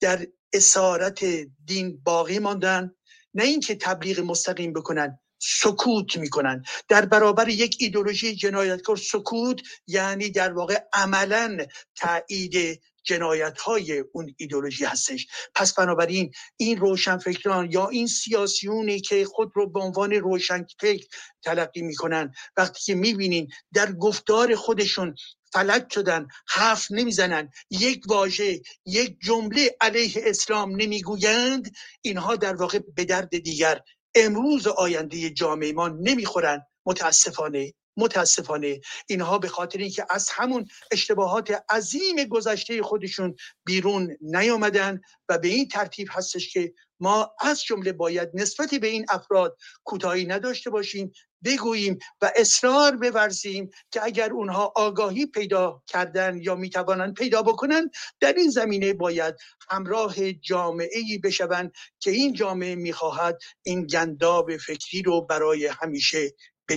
در 0.00 0.26
اسارت 0.52 1.24
دین 1.66 2.00
باقی 2.04 2.38
ماندن 2.38 2.94
نه 3.34 3.44
اینکه 3.44 3.74
تبلیغ 3.74 4.20
مستقیم 4.20 4.72
بکنن 4.72 5.18
سکوت 5.42 6.16
می‌کنن. 6.16 6.64
در 6.88 7.04
برابر 7.04 7.48
یک 7.48 7.76
ایدولوژی 7.80 8.34
جنایتکار 8.34 8.96
سکوت 8.96 9.60
یعنی 9.86 10.30
در 10.30 10.52
واقع 10.52 10.78
عملا 10.92 11.58
تایید 11.96 12.80
جنایت 13.02 13.58
های 13.58 14.04
اون 14.12 14.34
ایدولوژی 14.36 14.84
هستش. 14.84 15.26
پس 15.54 15.74
بنابراین 15.74 16.32
این 16.56 16.78
روشنفکران 16.78 17.72
یا 17.72 17.88
این 17.88 18.06
سیاسیونی 18.06 19.00
که 19.00 19.24
خود 19.24 19.52
رو 19.54 19.70
به 19.70 19.80
عنوان 19.80 20.12
روشنفکر 20.12 21.06
تلقی 21.42 21.82
می‌کنن 21.82 22.34
وقتی 22.56 22.80
که 22.84 22.94
می‌بینین 22.94 23.48
در 23.74 23.92
گفتار 23.92 24.54
خودشون 24.54 25.14
فلج 25.52 25.90
شدن 25.90 26.28
حرف 26.48 26.86
نمی‌زنن 26.90 27.50
یک 27.70 28.02
واژه 28.08 28.60
یک 28.86 29.18
جمله 29.22 29.76
علیه 29.80 30.22
اسلام 30.24 30.76
نمی‌گویند 30.76 31.72
اینها 32.02 32.36
در 32.36 32.54
واقع 32.54 32.78
به 32.96 33.04
درد 33.04 33.38
دیگر. 33.38 33.80
امروز 34.14 34.66
آینده 34.66 35.30
جامعه 35.30 35.72
ما 35.72 35.88
نمی‌خورن. 35.88 36.66
متاسفانه. 36.86 37.72
متاسفانه 37.96 38.80
اینها 39.06 39.38
به 39.38 39.48
خاطر 39.48 39.78
اینکه 39.78 40.06
از 40.10 40.28
همون 40.30 40.66
اشتباهات 40.90 41.64
عظیم 41.70 42.24
گذشته 42.24 42.82
خودشون 42.82 43.36
بیرون 43.64 44.16
نیامدن 44.20 45.00
و 45.28 45.38
به 45.38 45.48
این 45.48 45.68
ترتیب 45.68 46.08
هستش 46.10 46.52
که 46.52 46.74
ما 47.00 47.34
از 47.40 47.62
جمله 47.62 47.92
باید 47.92 48.28
نسبت 48.34 48.74
به 48.74 48.86
این 48.86 49.06
افراد 49.08 49.56
کوتاهی 49.84 50.26
نداشته 50.26 50.70
باشیم 50.70 51.12
بگوییم 51.44 51.98
و 52.22 52.32
اصرار 52.36 52.96
بورزیم 52.96 53.70
که 53.90 54.04
اگر 54.04 54.32
اونها 54.32 54.72
آگاهی 54.76 55.26
پیدا 55.26 55.82
کردن 55.86 56.38
یا 56.42 56.54
می‌توانند 56.54 57.14
پیدا 57.14 57.42
بکنن 57.42 57.90
در 58.20 58.32
این 58.32 58.50
زمینه 58.50 58.92
باید 58.92 59.34
همراه 59.70 60.32
جامعه 60.32 60.98
ای 60.98 61.18
بشوند 61.18 61.72
که 62.00 62.10
این 62.10 62.32
جامعه 62.32 62.74
می‌خواهد 62.74 63.38
این 63.62 63.86
گنداب 63.86 64.56
فکری 64.56 65.02
رو 65.02 65.26
برای 65.26 65.66
همیشه 65.66 66.34
به 66.66 66.76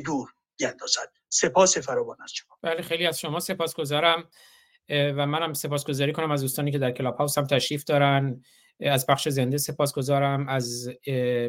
دور 0.64 0.72
بیندازد 0.72 1.10
سپاس 1.30 1.78
فراوان 1.78 2.18
از 2.24 2.34
شما. 2.34 2.58
بله 2.62 2.82
خیلی 2.82 3.08
از 3.08 3.20
شما 3.20 3.40
سپاسگزارم 3.40 4.24
و 4.90 5.26
منم 5.26 5.54
سپاسگزاری 5.54 6.14
کنم 6.14 6.32
از 6.32 6.42
دوستانی 6.42 6.72
که 6.72 6.78
در 6.78 6.92
کلاب 6.92 7.16
هاوس 7.16 7.38
هم 7.38 7.48
تشریف 7.48 7.84
دارن. 7.84 8.42
از 8.82 9.06
بخش 9.06 9.30
زنده 9.30 9.58
سپاسگزارم. 9.58 10.50
از 10.50 10.90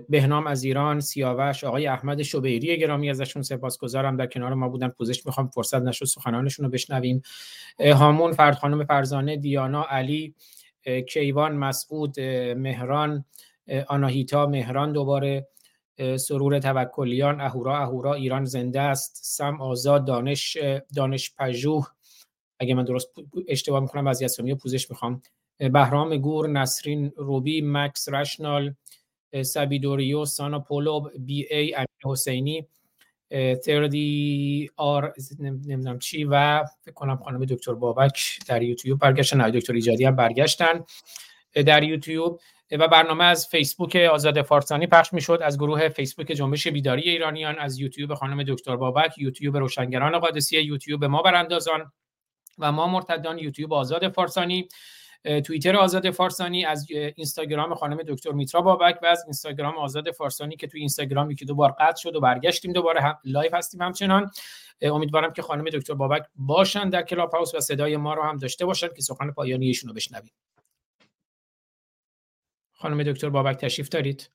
بهنام 0.08 0.46
از 0.46 0.64
ایران 0.64 1.00
سیاوش 1.00 1.64
آقای 1.64 1.86
احمد 1.86 2.22
شبیری 2.22 2.78
گرامی 2.78 3.10
ازشون 3.10 3.42
سپاسگزارم. 3.42 4.16
در 4.16 4.26
کنار 4.26 4.54
ما 4.54 4.68
بودن 4.68 4.88
پوزش 4.88 5.26
می‌خوام 5.26 5.48
فرصت 5.48 5.82
نشد 5.82 6.04
سخنانشون 6.04 6.64
رو 6.64 6.70
بشنویم. 6.70 7.22
هامون 7.80 8.32
فرد 8.32 8.54
خانم 8.54 8.84
فرزانه 8.84 9.36
دیانا 9.36 9.86
علی 9.90 10.34
کیوان 11.08 11.56
مسعود 11.56 12.20
مهران 12.56 13.24
آناهیتا 13.88 14.46
مهران 14.46 14.92
دوباره. 14.92 15.48
سرور 16.16 16.58
توکلیان 16.58 17.40
اهورا 17.40 17.78
اهورا 17.78 18.14
ایران 18.14 18.44
زنده 18.44 18.80
است. 18.80 19.20
سم 19.22 19.60
آزاد 19.60 20.06
دانش 20.06 20.56
دانش 20.96 21.34
پژوه. 21.38 21.86
اگه 22.58 22.74
من 22.74 22.84
درست 22.84 23.08
اشتباه 23.48 23.80
می‌کنم 23.80 24.06
از 24.06 24.22
اسامی 24.22 24.54
پوزش 24.54 24.90
می‌خوام. 24.90 25.22
بهرام 25.58 26.16
گور 26.16 26.48
نسرین 26.48 27.12
روبی 27.16 27.62
مکس 27.64 28.08
رشنال 28.08 28.74
سبیدوریو 29.42 30.24
سانا 30.24 30.60
پولو 30.60 31.10
بی 31.18 31.54
ای 31.54 31.74
امیر 31.74 31.88
حسینی 32.04 32.66
تردی 33.64 34.70
آر 34.76 35.12
نمی‌دونم 35.38 35.98
چی 35.98 36.24
و 36.24 36.64
فکر 36.82 36.94
کنم 36.94 37.16
خانم 37.16 37.44
دکتر 37.44 37.74
بابک 37.74 38.38
در 38.46 38.62
یوتیوب 38.62 38.98
برگشتن. 38.98 39.50
دکتر 39.50 39.72
ایجادی 39.72 40.04
هم 40.04 40.16
برگشتن. 40.16 40.84
در 41.54 41.82
یوتیوب 41.82 42.40
و 42.78 42.88
برنامه 42.88 43.24
از 43.24 43.48
فیسبوک 43.48 43.96
آزاد 43.96 44.42
فارسانی 44.42 44.86
پخش 44.86 45.12
می‌شد. 45.12 45.38
از 45.42 45.58
گروه 45.58 45.88
فیسبوک 45.88 46.26
جنبش 46.26 46.68
بیداری 46.68 47.10
ایرانیان 47.10 47.58
از 47.58 47.78
یوتیوب 47.78 48.14
خانم 48.14 48.42
دکتر 48.42 48.76
بابک 48.76 49.18
یوتیوب 49.18 49.56
روشنگران 49.56 50.18
قادسیه 50.18 50.62
یوتیوب 50.62 51.04
ما 51.04 51.22
براندازان 51.22 51.92
و 52.58 52.72
ما 52.72 52.86
مرتدان 52.86 53.38
یوتیوب 53.38 53.72
آزاد 53.72 54.12
فارسانی 54.12 54.68
توییتر 55.44 55.76
آزاد 55.76 56.10
فارسانی 56.10 56.64
از 56.64 56.86
اینستاگرام 56.90 57.74
خانم 57.74 57.96
دکتر 58.08 58.30
میترا 58.30 58.60
بابک 58.60 58.98
و 59.02 59.06
از 59.06 59.22
اینستاگرام 59.24 59.78
آزاد 59.78 60.10
فارسانی 60.10 60.56
که 60.56 60.66
توی 60.66 60.80
اینستاگرام 60.80 61.30
یکی 61.30 61.44
دو 61.44 61.54
بار 61.54 61.74
قطع 61.80 62.00
شد 62.00 62.16
و 62.16 62.20
برگشتیم 62.20 62.72
دوباره 62.72 63.00
هم 63.00 63.18
live 63.24 63.56
هستیم 63.56 63.82
همچنان. 63.82 64.30
امیدوارم 64.82 65.32
که 65.32 65.42
خانم 65.42 65.64
دکتر 65.64 65.94
بابک 65.94 66.22
باشن 66.36 66.90
در 66.90 67.02
کلاب 67.02 67.32
هاوس 67.32 67.54
و 67.54 67.60
صدای 67.60 67.96
ما 67.96 68.14
رو 68.14 68.22
هم 68.22 68.36
داشته 68.36 68.66
باشن 68.66 68.88
که 68.88 69.02
سخن 69.02 69.30
پایانی 69.30 69.66
ایشون 69.66 69.88
رو 69.88 69.94
بشنویم. 69.94 70.32
خانم 72.84 73.02
دکتر 73.02 73.28
بابک 73.28 73.56
تشریف 73.56 73.88
دارید؟ 73.88 74.30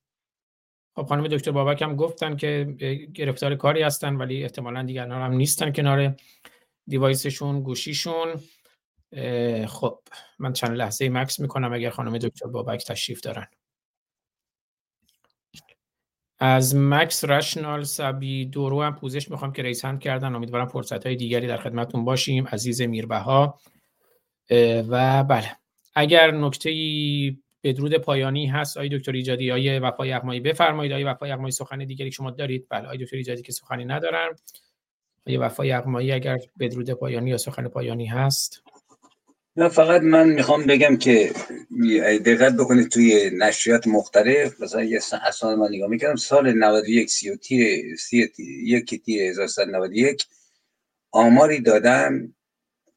خب 0.95 1.03
خانم 1.03 1.27
دکتر 1.27 1.51
بابک 1.51 1.81
هم 1.81 1.95
گفتن 1.95 2.35
که 2.35 2.75
گرفتار 3.13 3.55
کاری 3.55 3.81
هستن 3.81 4.15
ولی 4.15 4.43
احتمالا 4.43 4.83
دیگر 4.83 5.07
هم 5.07 5.33
نیستن 5.33 5.71
کنار 5.71 6.15
دیوایسشون 6.87 7.61
گوشیشون. 7.63 8.41
خب 9.67 9.99
من 10.39 10.53
چند 10.53 10.71
لحظه 10.71 11.09
مکس 11.09 11.39
می‌کنم 11.39 11.73
اگر 11.73 11.89
خانم 11.89 12.17
دکتر 12.17 12.47
بابک 12.47 12.85
تشریف 12.85 13.21
دارن. 13.21 13.47
از 16.39 16.75
مکس 16.75 17.25
رشنال 17.25 17.83
سبی 17.83 18.45
دورو 18.45 18.83
هم 18.83 18.95
پوزش 18.95 19.31
می‌خوام 19.31 19.53
که 19.53 19.63
رئیس 19.63 19.85
هند 19.85 19.99
کردن. 19.99 20.35
امیدوارم 20.35 20.67
فرصت 20.67 21.05
های 21.05 21.15
دیگری 21.15 21.47
در 21.47 21.57
خدمتون 21.57 22.05
باشیم. 22.05 22.47
عزیز 22.47 22.81
میربها. 22.81 23.59
و 24.89 25.23
بله. 25.23 25.55
اگر 25.95 26.31
نکته 26.31 26.69
بدرود 27.63 27.97
پایانی 27.97 28.47
هست 28.47 28.77
آقای 28.77 28.97
دکتر 28.97 29.11
ایجادی 29.11 29.51
آقای 29.51 29.79
وفای 29.79 30.13
اقمایی. 30.13 30.39
بفرمایید 30.39 30.91
آقای 30.91 31.03
وفای 31.03 31.31
اقمایی 31.31 31.51
سخن 31.51 31.77
دیگری 31.77 32.11
شما 32.11 32.31
دارید. 32.31 32.67
بله 32.69 32.85
آقای 32.85 32.97
دکتر 32.97 33.17
ایجادی 33.17 33.41
که 33.41 33.51
سخنی 33.51 33.85
ندارن 33.85 34.35
آقای 35.21 35.37
وفای 35.37 35.71
اقمایی 35.71 36.11
اگر 36.11 36.37
بدرود 36.59 36.89
پایانی 36.89 37.29
یا 37.29 37.37
سخن 37.37 37.67
پایانی 37.67 38.05
هست. 38.05 38.63
نه 39.55 39.69
فقط 39.69 40.01
من 40.01 40.29
می‌خوام 40.29 40.65
بگم 40.65 40.97
که 40.97 41.31
دقت 42.25 42.53
بکنید 42.53 42.89
توی 42.89 43.31
نشریات 43.33 43.87
مختلف 43.87 44.61
مثلا 44.61 44.83
یه 44.83 44.99
اسناد 45.27 45.57
من 45.57 45.67
نگاه 45.69 45.89
می‌کردم 45.89 46.15
سال 46.15 46.53
91 46.53 47.09
سی 47.09 47.29
و 47.29 47.35
تیر 47.35 47.95
سی 47.95 48.31
یک 48.63 49.03
تیر 49.03 49.21
1391 49.21 50.25
آماری 51.11 51.61
دادن 51.61 52.33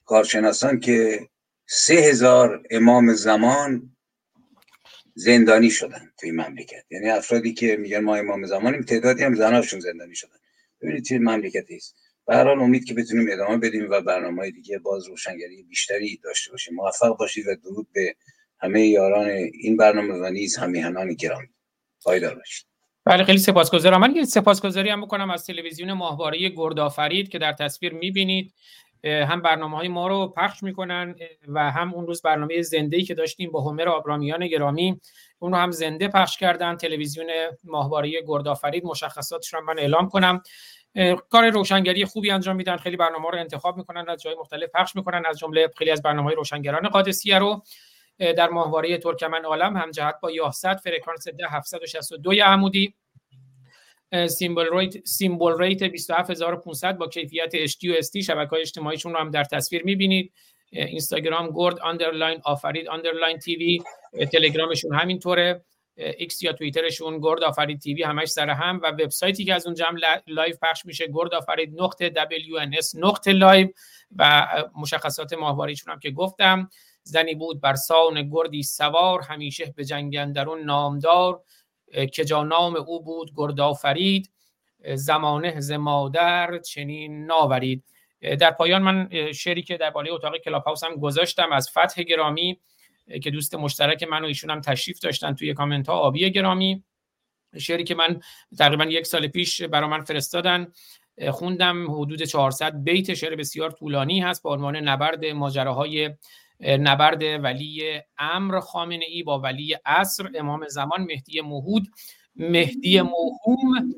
کارشناسان 0.05 0.81
که 0.81 1.29
سه 1.67 1.95
هزار 1.95 2.63
امام 2.71 3.13
زمان 3.13 3.92
زندانی 5.15 5.71
شدن 5.71 6.11
توی 6.21 6.31
مملکت. 6.31 6.85
یعنی 6.91 7.09
افرادی 7.09 7.55
که 7.55 7.77
میگن 7.77 8.01
ما 8.01 8.17
امام 8.17 8.47
زمانیم 8.47 8.83
تعدادی 8.83 9.23
هم 9.23 9.35
زناشون 9.35 9.81
زندانی 9.81 10.15
شدن. 10.15 10.37
ببینید 10.83 11.05
توی 11.05 11.19
مملکتی 11.19 11.77
است 11.77 11.97
به 12.27 12.37
هر 12.37 12.45
حال 12.45 12.61
امید 12.61 12.85
که 12.85 12.95
بتونیم 12.95 13.27
ادامه 13.33 13.57
بدیم 13.57 13.91
و 13.91 14.01
برنامه 14.01 14.51
دیگه 14.51 14.79
باز 14.79 15.09
روشنگری 15.09 15.63
بیشتری 15.63 16.21
داشته 16.25 16.51
باشیم. 16.51 16.75
موفق 16.75 17.17
باشید 17.17 17.47
و 17.47 17.55
درود 17.55 17.87
به 17.93 18.15
همه 18.61 18.87
یاران 18.87 19.29
این 19.61 19.77
برنامه 19.77 20.15
و 20.15 20.31
نیز 20.31 20.57
همیهنان 20.57 21.15
گرامی. 21.15 21.49
پایدار 22.05 22.35
باشید. 22.35 22.67
بله 23.05 23.25
خیلی 23.25 23.39
سپاسگزارم. 23.39 24.01
من 24.01 24.17
یه 24.17 24.25
سپاسگزاری 24.25 24.91
هم 24.91 25.01
بکنم 25.01 25.31
از 25.31 25.47
تلویزیون 25.47 25.93
ماهواره 25.93 26.49
گردآفرید 26.49 27.29
که 27.29 27.39
در 27.39 27.53
تصویر 27.53 27.93
می‌بینید. 27.95 28.53
هم 29.05 29.43
برنامه 29.43 29.77
های 29.77 29.89
ما 29.89 30.09
رو 30.09 30.29
پخش 30.37 30.63
می‌کنن 30.63 31.15
و 31.49 31.71
هم 31.71 31.95
اون 31.95 32.07
روز 32.07 32.23
برنامه 32.23 32.63
زنده 32.63 33.03
که 33.03 33.15
داشتیم 33.15 33.51
با 33.51 33.71
همر 33.71 33.89
آبرامیان 33.89 34.47
گرامی 34.47 35.01
اون 35.39 35.53
رو 35.53 35.59
هم 35.59 35.71
زنده 35.71 36.09
پخش 36.09 36.37
کردن. 36.37 36.77
تلویزیون 36.77 37.27
ماهواره 37.65 38.23
گردآفرید 38.27 38.85
مشخصاتش 38.85 39.55
رو 39.55 39.61
من 39.61 39.79
اعلام 39.79 40.09
کنم. 40.09 40.43
کار 41.31 41.51
روشنگری 41.51 42.05
خوبی 42.05 42.31
انجام 42.31 42.57
میدن. 42.57 42.77
خیلی 42.77 42.97
برنامه 42.97 43.31
رو 43.31 43.39
انتخاب 43.39 43.77
می‌کنن 43.77 44.09
از 44.09 44.23
جای 44.23 44.35
مختلف 44.41 44.71
پخش 44.75 44.97
می‌کنن. 44.97 45.23
از 45.27 45.39
جمله 45.39 45.71
خیلی 45.79 45.91
از 45.91 46.03
برنامه 46.03 46.27
های 46.27 46.37
روشنگران 46.37 46.89
قادسیه 46.89 47.39
رو. 47.39 47.63
در 48.19 48.49
ماهواره 48.49 48.99
ترکمن 48.99 49.45
عالم 49.45 49.77
هم 49.77 49.91
جهت 49.91 50.15
با 50.23 50.31
یاهست 50.31 50.75
فرکانس 50.75 51.29
10762 51.29 52.33
عمودی. 52.33 52.95
symbol 54.29 54.79
rate 54.79 55.07
symbol 55.07 55.59
rate 55.59 55.83
27500 55.83 56.99
با 56.99 57.09
کیفیت 57.09 57.67
HD 57.67 57.85
و 57.85 58.03
SD 58.03 58.25
شبکه‌های 58.25 58.61
اجتماعیشون 58.61 59.13
رو 59.13 59.19
هم 59.19 59.31
در 59.31 59.45
تصویر 59.45 59.85
می‌بینید. 59.85 60.33
اینستاگرام 60.71 61.51
گرد 61.55 61.81
underline 61.81 62.41
آفرید 62.45 62.89
underline 62.89 63.39
TV 63.39 63.79
تلگرامشون 64.33 64.95
همینطوره. 64.95 65.65
ایکس 65.97 66.43
یا 66.43 66.53
توییترشون 66.53 67.21
گرد 67.21 67.43
آفرید 67.45 67.81
TV 67.81 68.03
همش 68.03 68.29
سر 68.29 68.51
هم. 68.51 68.81
و 68.83 68.87
وبسایتی 68.87 69.45
که 69.45 69.55
از 69.55 69.67
اون 69.67 69.75
جمع 69.75 69.99
live 70.27 70.55
پخش 70.63 70.87
میشه 70.87 71.07
گرد 71.13 71.35
آفرید 71.35 71.83
نقطه 71.83 72.11
WNS 72.11 72.95
نقطه 72.95 73.33
live. 73.33 73.69
و 74.17 74.49
مشخصات 74.77 75.33
ماهواره‌ایشون 75.33 75.93
هم 75.93 76.01
که 76.01 76.11
گفتم. 76.11 76.69
زنی 77.05 77.35
بود 77.35 77.61
بر 77.61 77.75
سان 77.75 78.31
گردی 78.31 78.63
سوار 78.63 79.21
همیشه 79.21 79.75
به 79.77 79.85
جنگ 79.85 80.17
اندرون 80.17 80.63
نامدار. 80.63 81.43
که 82.13 82.25
جا 82.25 82.43
نام 82.43 82.77
او 82.77 83.03
بود 83.03 83.33
گردآفرید 83.37 84.31
زمانه 84.95 85.61
ز 85.61 85.73
مادر 85.73 86.59
چنین 86.59 87.27
ناورید. 87.27 87.85
در 88.41 88.51
پایان 88.51 88.83
من 88.83 89.09
شعری 89.33 89.63
که 89.63 89.77
در 89.77 89.91
بالای 89.91 90.11
اتاق 90.11 90.37
کلاب 90.37 90.63
هاوس 90.63 90.85
هم 90.85 90.97
گذاشتم 90.97 91.53
از 91.53 91.71
فتح 91.71 92.03
گرامی 92.03 92.61
که 93.23 93.31
دوست 93.31 93.55
مشترک 93.55 94.03
من 94.03 94.23
و 94.23 94.27
ایشون 94.27 94.51
هم 94.51 94.61
تشریف 94.61 94.99
داشتن 94.99 95.35
توی 95.35 95.55
کامنت 95.55 95.89
ها 95.89 95.95
آبی 95.95 96.31
گرامی. 96.31 96.85
شعری 97.59 97.85
که 97.85 97.95
من 97.95 98.21
تقریبا 98.59 98.85
یک 98.85 99.07
سال 99.07 99.29
پیش 99.29 99.63
برا 99.63 99.89
من 99.89 100.01
فرستادن 100.01 100.73
خوندم 101.31 101.91
حدود 101.91 102.23
400 102.23 102.85
بیت 102.85 103.15
شعر 103.15 103.37
بسیار 103.37 103.71
طولانی 103.71 104.21
هست 104.21 104.43
با 104.43 104.55
عنوان 104.55 104.77
نبرد 104.77 105.25
ماجراهای 105.25 106.11
نبرد 106.61 107.23
ولی 107.23 108.01
امر 108.19 108.61
خامنه 108.61 109.05
ای 109.09 109.23
با 109.23 109.39
ولی 109.39 109.77
عصر 109.87 110.31
امام 110.35 110.69
زمان 110.69 111.01
مهدی 111.01 111.41
موهود. 111.41 111.89
مهدی 112.37 113.01
موهوم 113.01 113.95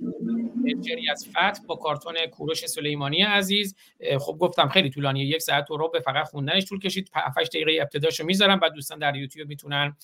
شعری 0.87 1.11
از 1.11 1.27
فتح 1.31 1.63
با 1.67 1.77
کارتون 1.77 2.15
کوروش 2.31 2.67
سلیمانی 2.67 3.23
عزیز. 3.23 3.77
خب 4.21 4.37
گفتم 4.41 4.69
خیلی 4.69 4.91
طولانیه 4.91 5.27
یک 5.27 5.43
ساعت 5.43 5.71
و 5.71 5.89
به 5.89 6.01
فقط 6.01 6.27
خوندنش 6.27 6.65
طول 6.65 6.79
کشید. 6.79 7.11
7 7.15 7.39
دقیقه 7.39 7.83
ابتداشو 7.83 8.25
می‌ذارم 8.25 8.61
و 8.63 8.69
دوستان 8.69 8.99
در 8.99 9.17
یوتیوب 9.17 9.49
می‌تونن 9.49 9.97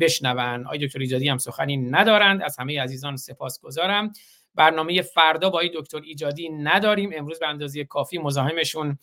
بشنون. 0.00 0.66
آقای 0.66 0.78
دکتر 0.78 0.98
ایجادی 0.98 1.28
هم 1.28 1.38
سخنی 1.38 1.76
ندارند. 1.76 2.42
از 2.42 2.56
همه 2.58 2.80
عزیزان 2.80 3.16
سپاسگزارم. 3.16 4.12
برنامه 4.54 5.02
فردا 5.02 5.50
با 5.50 5.62
دکتر 5.74 6.00
ایجادی 6.04 6.48
نداریم. 6.48 7.10
امروز 7.14 7.38
به 7.38 7.48
اندازه 7.48 7.84
کافی 7.84 8.18
مزاحمشون 8.18 8.98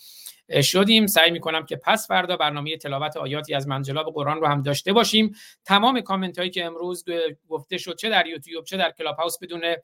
شدیم. 0.61 1.07
سعی 1.07 1.31
می‌کنم 1.31 1.65
که 1.65 1.75
پس 1.75 2.07
فردا 2.07 2.37
برنامه 2.37 2.77
تلاوت 2.77 3.17
آیاتی 3.17 3.53
از 3.53 3.67
منجلاب 3.67 4.13
قرآن 4.13 4.41
رو 4.41 4.47
هم 4.47 4.61
داشته 4.61 4.93
باشیم. 4.93 5.35
تمام 5.65 6.01
کامنت 6.01 6.37
هایی 6.37 6.49
که 6.49 6.65
امروز 6.65 7.05
گفته 7.49 7.77
شد 7.77 7.95
چه 7.95 8.09
در 8.09 8.27
یوتیوب 8.27 8.65
چه 8.65 8.77
در 8.77 8.91
کلاب 8.91 9.15
هاوس 9.15 9.39
بدون 9.39 9.75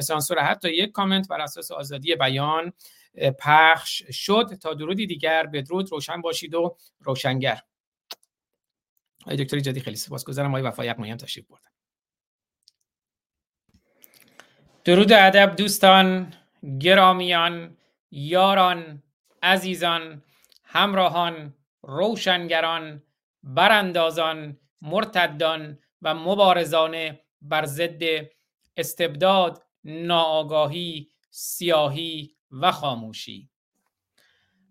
سانسور 0.00 0.38
حتی 0.38 0.70
یک 0.70 0.92
کامنت 0.92 1.28
بر 1.28 1.40
اساس 1.40 1.70
آزادی 1.70 2.14
بیان 2.14 2.72
پخش 3.38 4.02
شد. 4.10 4.50
تا 4.62 4.74
درودی 4.74 5.06
دیگر 5.06 5.46
بدرود 5.46 5.92
روشن 5.92 6.20
باشید 6.20 6.54
و 6.54 6.76
روشنگر. 7.00 7.60
آقای 9.22 9.44
دکتر 9.44 9.58
جدی 9.58 9.80
خیلی 9.80 9.96
سپاسگزارم. 9.96 10.48
آقای 10.48 10.62
وفای 10.62 10.88
هم 10.88 11.16
تشریف 11.16 11.46
بردن. 11.46 11.73
درود 14.84 15.12
ادب 15.12 15.56
دوستان 15.56 16.32
گرامیان 16.80 17.76
یاران 18.10 19.02
عزیزان 19.42 20.22
همراهان 20.64 21.54
روشنگران 21.82 23.02
براندازان 23.42 24.56
مرتدان 24.82 25.78
و 26.02 26.14
مبارزان 26.14 27.18
بر 27.42 27.64
ضد 27.64 28.02
استبداد 28.76 29.62
ناآگاهی 29.84 31.08
سیاهی 31.30 32.34
و 32.50 32.72
خاموشی. 32.72 33.48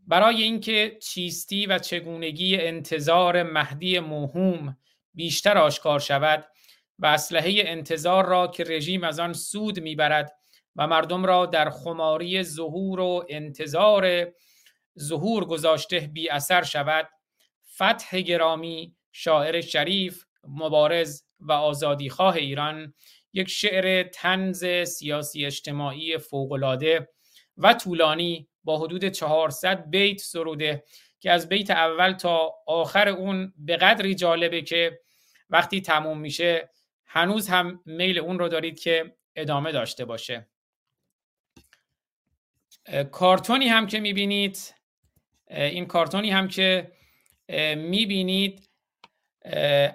برای 0.08 0.44
اینکه 0.44 0.98
چیستی 1.02 1.66
و 1.66 1.80
چگونگی 1.80 2.58
انتظار 2.58 3.44
مهدی 3.44 4.00
موهوم 4.00 4.78
بیشتر 5.14 5.58
آشکار 5.58 6.00
شود 6.00 6.46
و 7.04 7.06
اسلحه 7.06 7.54
انتظار 7.58 8.26
را 8.26 8.48
که 8.48 8.64
رژیم 8.64 9.04
از 9.04 9.20
آن 9.20 9.34
سود 9.34 9.80
می‌برد 9.80 10.32
و 10.76 10.88
مردم 10.88 11.26
را 11.26 11.46
در 11.46 11.70
خماری 11.70 12.44
ظهور 12.44 13.00
و 13.00 13.26
انتظار 13.30 14.34
ظهور 15.00 15.46
گذاشته 15.46 16.00
بی 16.00 16.30
اثر 16.30 16.64
شود 16.64 17.10
فتح 17.76 18.22
گرامی 18.22 18.96
شاعر 19.12 19.62
شریف 19.62 20.26
مبارز 20.48 21.24
و 21.40 21.52
آزادیخواه 21.52 22.36
ایران 22.36 22.94
یک 23.34 23.50
شعر 23.50 24.04
تنز 24.04 24.66
سیاسی 24.66 25.46
اجتماعی 25.46 26.18
فوقالعاده 26.18 27.10
و 27.58 27.74
طولانی 27.74 28.48
با 28.64 28.78
حدود 28.78 29.06
400 29.06 29.90
بیت 29.90 30.20
سروده 30.20 30.84
که 31.20 31.32
از 31.32 31.50
بیت 31.50 31.72
اول 31.72 32.12
تا 32.12 32.54
آخر 32.68 33.10
اون 33.10 33.54
به 33.58 33.78
قدری 33.78 34.16
جالبه 34.16 34.62
که 34.62 35.00
وقتی 35.50 35.82
تموم 35.82 36.20
میشه 36.20 36.70
هنوز 37.16 37.50
هم 37.50 37.82
میل 37.86 38.20
اون 38.20 38.40
رو 38.40 38.48
دارید 38.50 38.80
که 38.80 39.16
ادامه 39.36 39.72
داشته 39.72 40.06
باشه. 40.06 40.48
کارتونی 43.12 43.68
هم 43.68 43.88
که 43.88 44.00
می‌بینید 44.00 44.76
این 45.48 45.86
کارتونی 45.86 46.30
هم 46.30 46.48
که 46.48 46.92
می‌بینید 47.78 48.70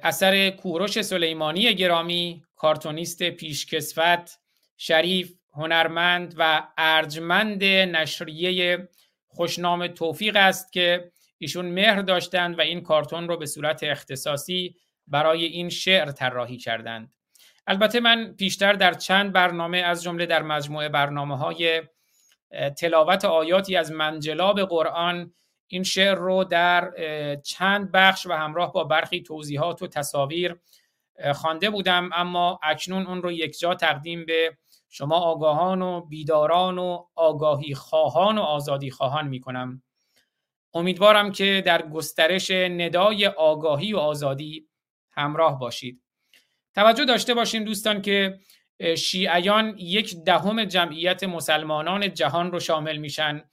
اثر 0.02 0.50
کوروش 0.50 1.02
سلیمانی 1.02 1.74
گرامی 1.74 2.44
کارتونیست 2.56 3.22
پیشکسوت 3.22 4.38
شریف 4.76 5.34
هنرمند 5.52 6.34
و 6.38 6.68
ارجمند 6.78 7.64
نشریه 7.64 8.88
خوشنام 9.26 9.86
توفیق 9.86 10.36
است 10.36 10.72
که 10.72 11.12
ایشون 11.38 11.66
مهر 11.66 12.02
داشتند 12.02 12.58
و 12.58 12.60
این 12.60 12.80
کارتون 12.80 13.28
رو 13.28 13.36
به 13.36 13.47
صورت 13.47 13.82
اختصاصی 13.82 14.76
برای 15.10 15.44
این 15.44 15.68
شعر 15.68 16.10
طراحی 16.10 16.56
کردند. 16.56 17.12
البته 17.66 18.00
من 18.00 18.34
پیشتر 18.38 18.72
در 18.72 18.94
چند 18.94 19.32
برنامه 19.32 19.78
از 19.78 20.02
جمله 20.02 20.26
در 20.26 20.42
مجموعه 20.42 20.88
برنامه 20.88 21.36
های 21.38 21.82
تلاوت 22.78 23.24
آیاتی 23.24 23.76
از 23.76 23.92
منجلاب 23.92 24.60
قرآن 24.60 25.34
این 25.66 25.82
شعر 25.82 26.14
رو 26.14 26.44
در 26.44 26.92
چند 27.44 27.92
بخش 27.92 28.26
و 28.26 28.32
همراه 28.32 28.72
با 28.72 28.84
برخی 28.84 29.22
توضیحات 29.22 29.82
و 29.82 29.86
تصاویر 29.86 30.56
خوانده 31.34 31.70
بودم. 31.70 32.10
اما 32.12 32.60
اکنون 32.62 33.06
اون 33.06 33.22
رو 33.22 33.32
یک 33.32 33.58
جا 33.58 33.74
تقدیم 33.74 34.26
به 34.26 34.56
شما 34.88 35.16
آگاهان 35.16 35.82
و 35.82 36.00
بیداران 36.00 36.78
و 36.78 37.04
آگاهی 37.14 37.74
خواهان 37.74 38.38
و 38.38 38.42
آزادی 38.42 38.90
خواهان 38.90 39.28
می 39.28 39.40
کنم 39.40 39.82
امیدوارم 40.74 41.32
که 41.32 41.62
در 41.66 41.88
گسترش 41.88 42.50
ندای 42.50 43.26
آگاهی 43.26 43.92
و 43.92 43.98
آزادی 43.98 44.68
همراه 45.18 45.58
باشید. 45.58 46.02
توجه 46.74 47.05
داشته 47.05 47.34
باشیم 47.34 47.64
دوستان 47.64 48.02
که 48.02 48.38
شیعیان 48.97 49.74
یک 49.78 50.16
دهم 50.24 50.64
جمعیت 50.64 51.24
مسلمانان 51.24 52.14
جهان 52.14 52.52
رو 52.52 52.60
شامل 52.60 52.97
میشن. 52.97 53.44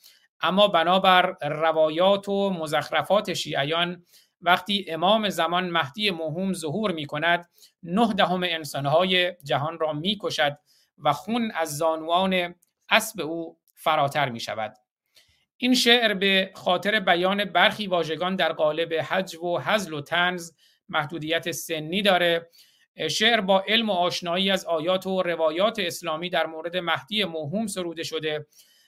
اما 0.42 0.68
بنابر 0.68 1.36
روایات 1.42 2.30
و 2.30 2.50
مزخرفات 2.50 3.34
شیعیان 3.34 4.06
وقتی 4.42 4.86
امام 4.88 5.30
زمان 5.30 5.70
مهدی 5.70 6.12
مهم 6.12 6.54
ظهور 6.54 6.92
می 6.92 7.06
کند 7.06 7.50
نه 7.84 8.14
دهم 8.14 8.44
انسانهای 8.44 9.34
جهان 9.44 9.80
را 9.80 9.94
می 9.94 10.18
کشد 10.22 10.58
و 10.98 11.14
خون 11.14 11.52
از 11.52 11.78
زانوان 11.78 12.56
اسب 12.90 13.22
او 13.22 13.58
فراتر 13.74 14.30
می 14.30 14.40
شود 14.40 14.74
این 15.58 15.74
شعر 15.74 16.14
به 16.14 16.52
خاطر 16.56 17.00
بیان 17.00 17.46
برخی 17.46 17.88
واژگان 17.88 18.36
در 18.36 18.54
قالب 18.54 18.94
حج 18.94 19.36
و 19.36 19.60
حزل 19.60 19.94
و 19.94 20.02
تنز 20.02 20.52
محدودیت 20.90 21.52
سنی 21.52 22.02
داره. 22.02 22.50
شعر 23.10 23.42
با 23.42 23.64
علم 23.68 23.90
و 23.90 23.94
آشنایی 23.94 24.52
از 24.52 24.66
آیات 24.66 25.08
و 25.08 25.22
روایات 25.24 25.80
اسلامی 25.80 26.30
در 26.30 26.46
مورد 26.46 26.78
مهدی 26.78 27.24
موهوم 27.24 27.68
سروده 27.68 28.04
شده 28.04 28.48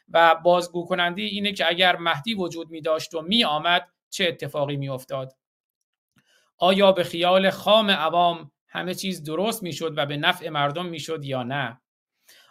و 0.10 0.36
بازگو 0.36 0.86
کننده 0.86 1.22
اینه 1.22 1.52
که 1.52 1.70
اگر 1.70 1.96
مهدی 1.96 2.34
وجود 2.34 2.70
می 2.70 2.82
داشت 2.82 3.14
و 3.14 3.22
می 3.22 3.44
آمد 3.44 3.88
چه 4.10 4.26
اتفاقی 4.28 4.78
می 4.78 4.90
افتاد؟ 4.90 5.34
آیا 6.58 6.92
به 6.92 7.04
خیال 7.04 7.50
خام 7.50 7.92
عوام 7.92 8.52
همه 8.68 8.96
چیز 8.96 9.24
درست 9.24 9.64
می 9.64 9.74
شد 9.74 9.98
و 9.98 10.06
به 10.06 10.18
نفع 10.18 10.50
مردم 10.50 10.86
می 10.86 11.00
شد 11.00 11.26
یا 11.26 11.44
نه؟ 11.44 11.82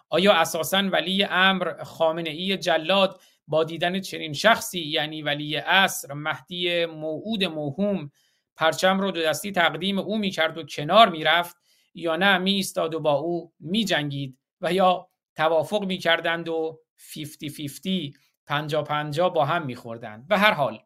آیا 0.08 0.32
اساسا 0.32 0.78
ولی 0.78 1.24
امر 1.24 1.84
خامنه 1.84 2.30
ای 2.30 2.56
جلاد 2.56 3.20
با 3.48 3.64
دیدن 3.64 4.00
چنین 4.00 4.32
شخصی 4.32 4.80
یعنی 4.80 5.22
ولی 5.22 5.56
اصر 5.56 6.12
مهدی 6.12 6.86
موعود 6.86 7.44
موهوم 7.44 8.10
پرچم 8.56 9.00
رو 9.00 9.10
دو 9.10 9.22
دستی 9.22 9.52
تقدیم 9.52 9.98
او 9.98 10.18
می 10.18 10.30
کرد 10.30 10.58
و 10.58 10.62
کنار 10.62 11.08
می 11.08 11.24
رفت 11.24 11.56
یا 11.94 12.16
نه 12.16 12.38
می 12.38 12.52
ایستاد 12.52 12.94
و 12.94 13.00
با 13.00 13.12
او 13.12 13.52
می 13.60 13.84
جنگید 13.84 14.38
و 14.60 14.72
یا 14.72 15.08
توافق 15.34 15.84
می 15.84 15.98
کردند 15.98 16.48
و 16.48 16.80
50 17.14 18.10
50 18.46 18.84
50 18.84 19.32
با 19.32 19.44
هم 19.44 19.66
می 19.66 19.74
خوردند 19.74 20.28
به 20.28 20.38
هر 20.38 20.52
حال 20.52 20.82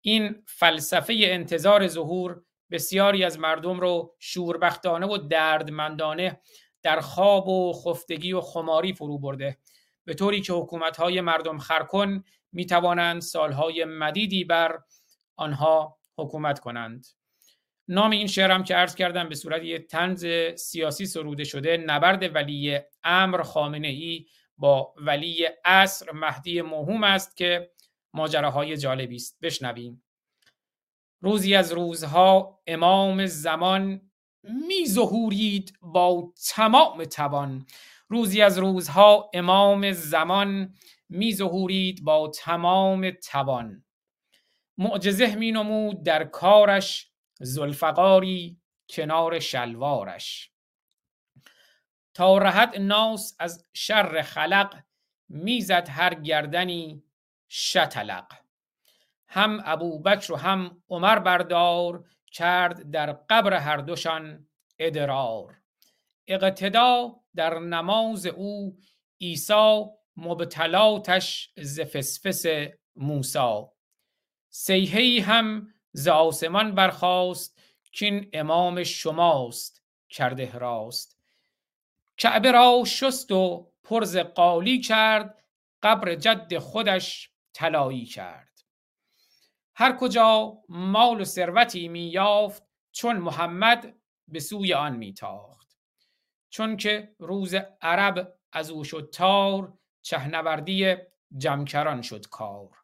این 0.00 0.42
فلسفه 0.46 1.14
انتظار 1.18 1.86
ظهور 1.86 2.42
بسیاری 2.70 3.24
از 3.24 3.38
مردم 3.38 3.80
رو 3.80 4.16
شوربختانه 4.18 5.06
و 5.06 5.16
دردمندانه 5.16 6.40
در 6.82 7.00
خواب 7.00 7.48
و 7.48 7.72
خفتگی 7.72 8.32
و 8.32 8.40
خماری 8.40 8.92
فرو 8.92 9.18
برده. 9.18 9.58
به 10.04 10.14
طوری 10.14 10.40
که 10.40 10.52
حکومت‌های 10.52 11.20
مردم 11.20 11.58
خرکن 11.58 12.24
می 12.52 12.66
توانند 12.66 13.20
سالهای 13.20 13.84
مدیدی 13.84 14.44
بر 14.44 14.78
آنها 15.36 15.98
حکومت 16.18 16.60
کنند. 16.60 17.06
نام 17.88 18.10
این 18.10 18.26
شعرم 18.26 18.64
که 18.64 18.74
عرض 18.74 18.94
کردم 18.94 19.28
به 19.28 19.34
صورت 19.34 19.62
یک 19.62 19.86
تنز 19.86 20.26
سیاسی 20.56 21.06
سروده 21.06 21.44
شده 21.44 21.76
نبرد 21.76 22.34
ولی 22.34 22.80
امر 23.04 23.42
خامنه 23.42 23.88
ای 23.88 24.26
با 24.56 24.94
ولی 24.96 25.48
اصر 25.64 26.12
مهدی 26.12 26.62
موهوم 26.62 27.04
است 27.04 27.36
که 27.36 27.70
ماجراهای 28.14 28.76
جالبی 28.76 29.16
است. 29.16 29.38
بشنویم. 29.42 30.02
روزی 31.20 31.54
از 31.54 31.72
روزها 31.72 32.62
امام 32.66 33.26
زمان 33.26 34.10
می 34.42 34.86
ظهورید 34.86 35.78
با 35.82 36.32
تمام 36.54 37.04
توان. 37.04 37.66
روزی 38.08 38.42
از 38.42 38.58
روزها 38.58 39.30
امام 39.34 39.92
زمان 39.92 40.74
می 41.08 41.34
ظهورید 41.34 42.04
با 42.04 42.28
تمام 42.28 43.10
توان. 43.10 43.84
معجزه 44.78 45.34
می 45.34 45.52
نمود 45.52 46.02
در 46.02 46.24
کارش 46.24 47.10
زلفقاری 47.40 48.60
کنار 48.88 49.38
شلوارش. 49.38 50.52
تا 52.14 52.38
رهد 52.38 52.76
ناس 52.78 53.36
از 53.38 53.66
شر 53.72 54.22
خلق 54.22 54.82
می‌زد 55.28 55.88
هر 55.88 56.14
گردنی 56.14 57.02
شتلق 57.50 58.32
هم 59.28 59.62
ابوبکر 59.64 60.32
و 60.32 60.36
هم 60.36 60.82
عمر 60.88 61.18
بردار 61.18 62.04
کرد 62.32 62.90
در 62.90 63.12
قبر 63.12 63.54
هر 63.54 63.76
دوشان 63.76 64.48
ادرار. 64.78 65.60
اقتدا 66.26 67.20
در 67.34 67.58
نماز 67.58 68.26
او 68.26 68.78
عیسی 69.20 69.84
مبتلاتش 70.16 71.52
ز 71.56 71.80
فسفس 71.80 72.44
موسی. 72.96 73.62
سیهی 74.54 75.20
هم 75.20 75.74
ز 75.92 76.08
آسمان 76.08 76.74
برخاست 76.74 77.60
کین 77.92 78.30
امام 78.32 78.84
شماست 78.84 79.82
کرده 80.08 80.58
راست. 80.58 81.18
کعبه 82.16 82.52
را 82.52 82.84
شست 82.86 83.32
و 83.32 83.72
پرز 83.82 84.16
قالی 84.16 84.80
کرد 84.80 85.44
قبر 85.82 86.14
جد 86.14 86.58
خودش 86.58 87.30
طلایی 87.52 88.04
کرد. 88.04 88.60
هر 89.74 89.96
کجا 89.96 90.58
مال 90.68 91.20
و 91.20 91.24
ثروتی 91.24 91.88
می 91.88 92.18
چون 92.92 93.16
محمد 93.16 93.96
به 94.28 94.40
سوی 94.40 94.74
آن 94.74 94.96
می 94.96 95.14
تاخت 95.14 95.76
چون 96.50 96.76
که 96.76 97.14
روز 97.18 97.54
عرب 97.80 98.34
از 98.52 98.70
او 98.70 98.84
شد 98.84 99.10
تار 99.12 99.78
چهنوردی 100.02 100.96
جمکران 101.38 102.02
شد 102.02 102.28
کار. 102.28 102.81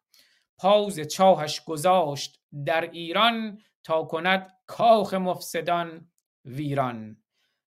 پاوز 0.59 0.99
چاهش 0.99 1.63
گذاشت 1.63 2.41
در 2.65 2.81
ایران 2.81 3.61
تا 3.83 4.03
کند 4.03 4.53
کاخ 4.67 5.13
مفسدان 5.13 6.11
ویران. 6.45 7.17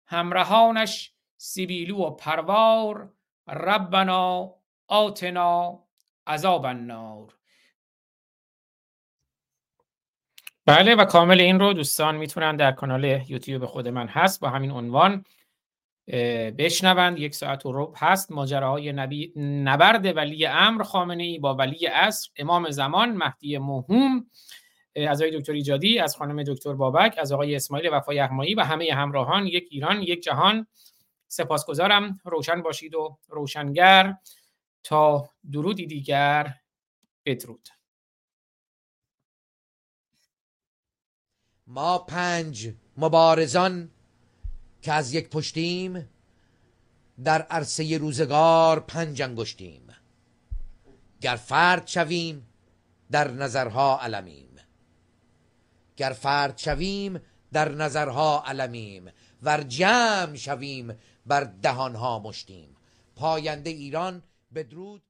همراهانش 0.06 1.14
سیبیلو 1.36 1.96
و 1.96 2.10
پروار 2.10 3.12
ربنا 3.48 4.54
آتنا 4.88 5.84
عذاب 6.26 6.64
النار. 6.64 7.36
بله 10.66 10.94
و 10.94 11.04
کامل 11.04 11.40
این 11.40 11.60
رو 11.60 11.72
دوستان 11.72 12.16
می‌تونن 12.16 12.56
در 12.56 12.72
کانال 12.72 13.04
یوتیوب 13.04 13.66
خود 13.66 13.88
من 13.88 14.08
هست 14.08 14.40
با 14.40 14.48
همین 14.48 14.70
عنوان. 14.70 15.24
بشنوند 16.58 17.18
یک 17.18 17.34
ساعت 17.34 17.66
و 17.66 17.72
ربع 17.72 17.94
هست. 17.97 18.32
ماجراهای 18.32 18.92
نبی 18.92 19.32
نبرد 19.64 20.16
ولی 20.16 20.47
امر 20.47 20.82
خامنه 20.82 21.22
ای 21.22 21.39
با 21.39 21.55
ولی 21.55 21.86
اصر 21.86 22.31
امام 22.36 22.70
زمان 22.70 23.12
مهدی 23.12 23.58
موهوم 23.58 24.26
از 24.97 25.22
آقای 25.22 25.40
دکتر 25.40 25.52
ایجادی 25.52 25.98
از 25.98 26.16
خانم 26.16 26.42
دکتر 26.42 26.72
بابک 26.72 27.14
از 27.18 27.32
آقای 27.32 27.56
اسماعیل 27.56 27.90
وفای 27.92 28.16
یغمایی 28.16 28.55
و 28.55 28.60
همه 28.60 28.92
همراهان 28.92 29.47
یک 29.47 29.68
ایران 29.70 30.02
یک 30.02 30.22
جهان. 30.22 30.66
سپاسگزارم. 31.28 32.20
روشن 32.24 32.62
باشید 32.62 32.94
و 32.94 33.18
روشنگر. 33.28 34.14
تا 34.82 35.31
درودی 35.52 35.86
دیگر 35.86 36.55
بدرود. 37.24 37.68
ما 41.66 41.98
پنج 41.98 42.74
مبارزان 42.97 43.90
که 44.83 44.93
از 44.93 45.15
یک 45.15 45.28
پشتیم 45.28 46.09
در 47.25 47.43
عرصه 47.43 47.99
روزگار 47.99 48.81
پنج 48.81 49.23
انگشتیم. 49.23 49.89
گر 51.20 51.36
فرد 51.36 51.86
شویم 51.86 52.47
در 53.11 53.31
نظرها 53.31 54.01
علمیم. 54.01 54.57
گر 55.97 56.11
فرد 56.11 56.59
شویم 56.59 57.20
در 57.52 57.69
نظرها 57.73 58.43
علمیم. 58.47 59.11
ور 59.43 59.62
جمع 59.62 60.36
شویم 60.36 60.99
بر 61.27 61.44
دهانها 61.44 62.19
مشتیم. 62.19 62.77
پاینده 63.17 63.70
ایران 63.70 64.23
بدرود. 64.55 65.02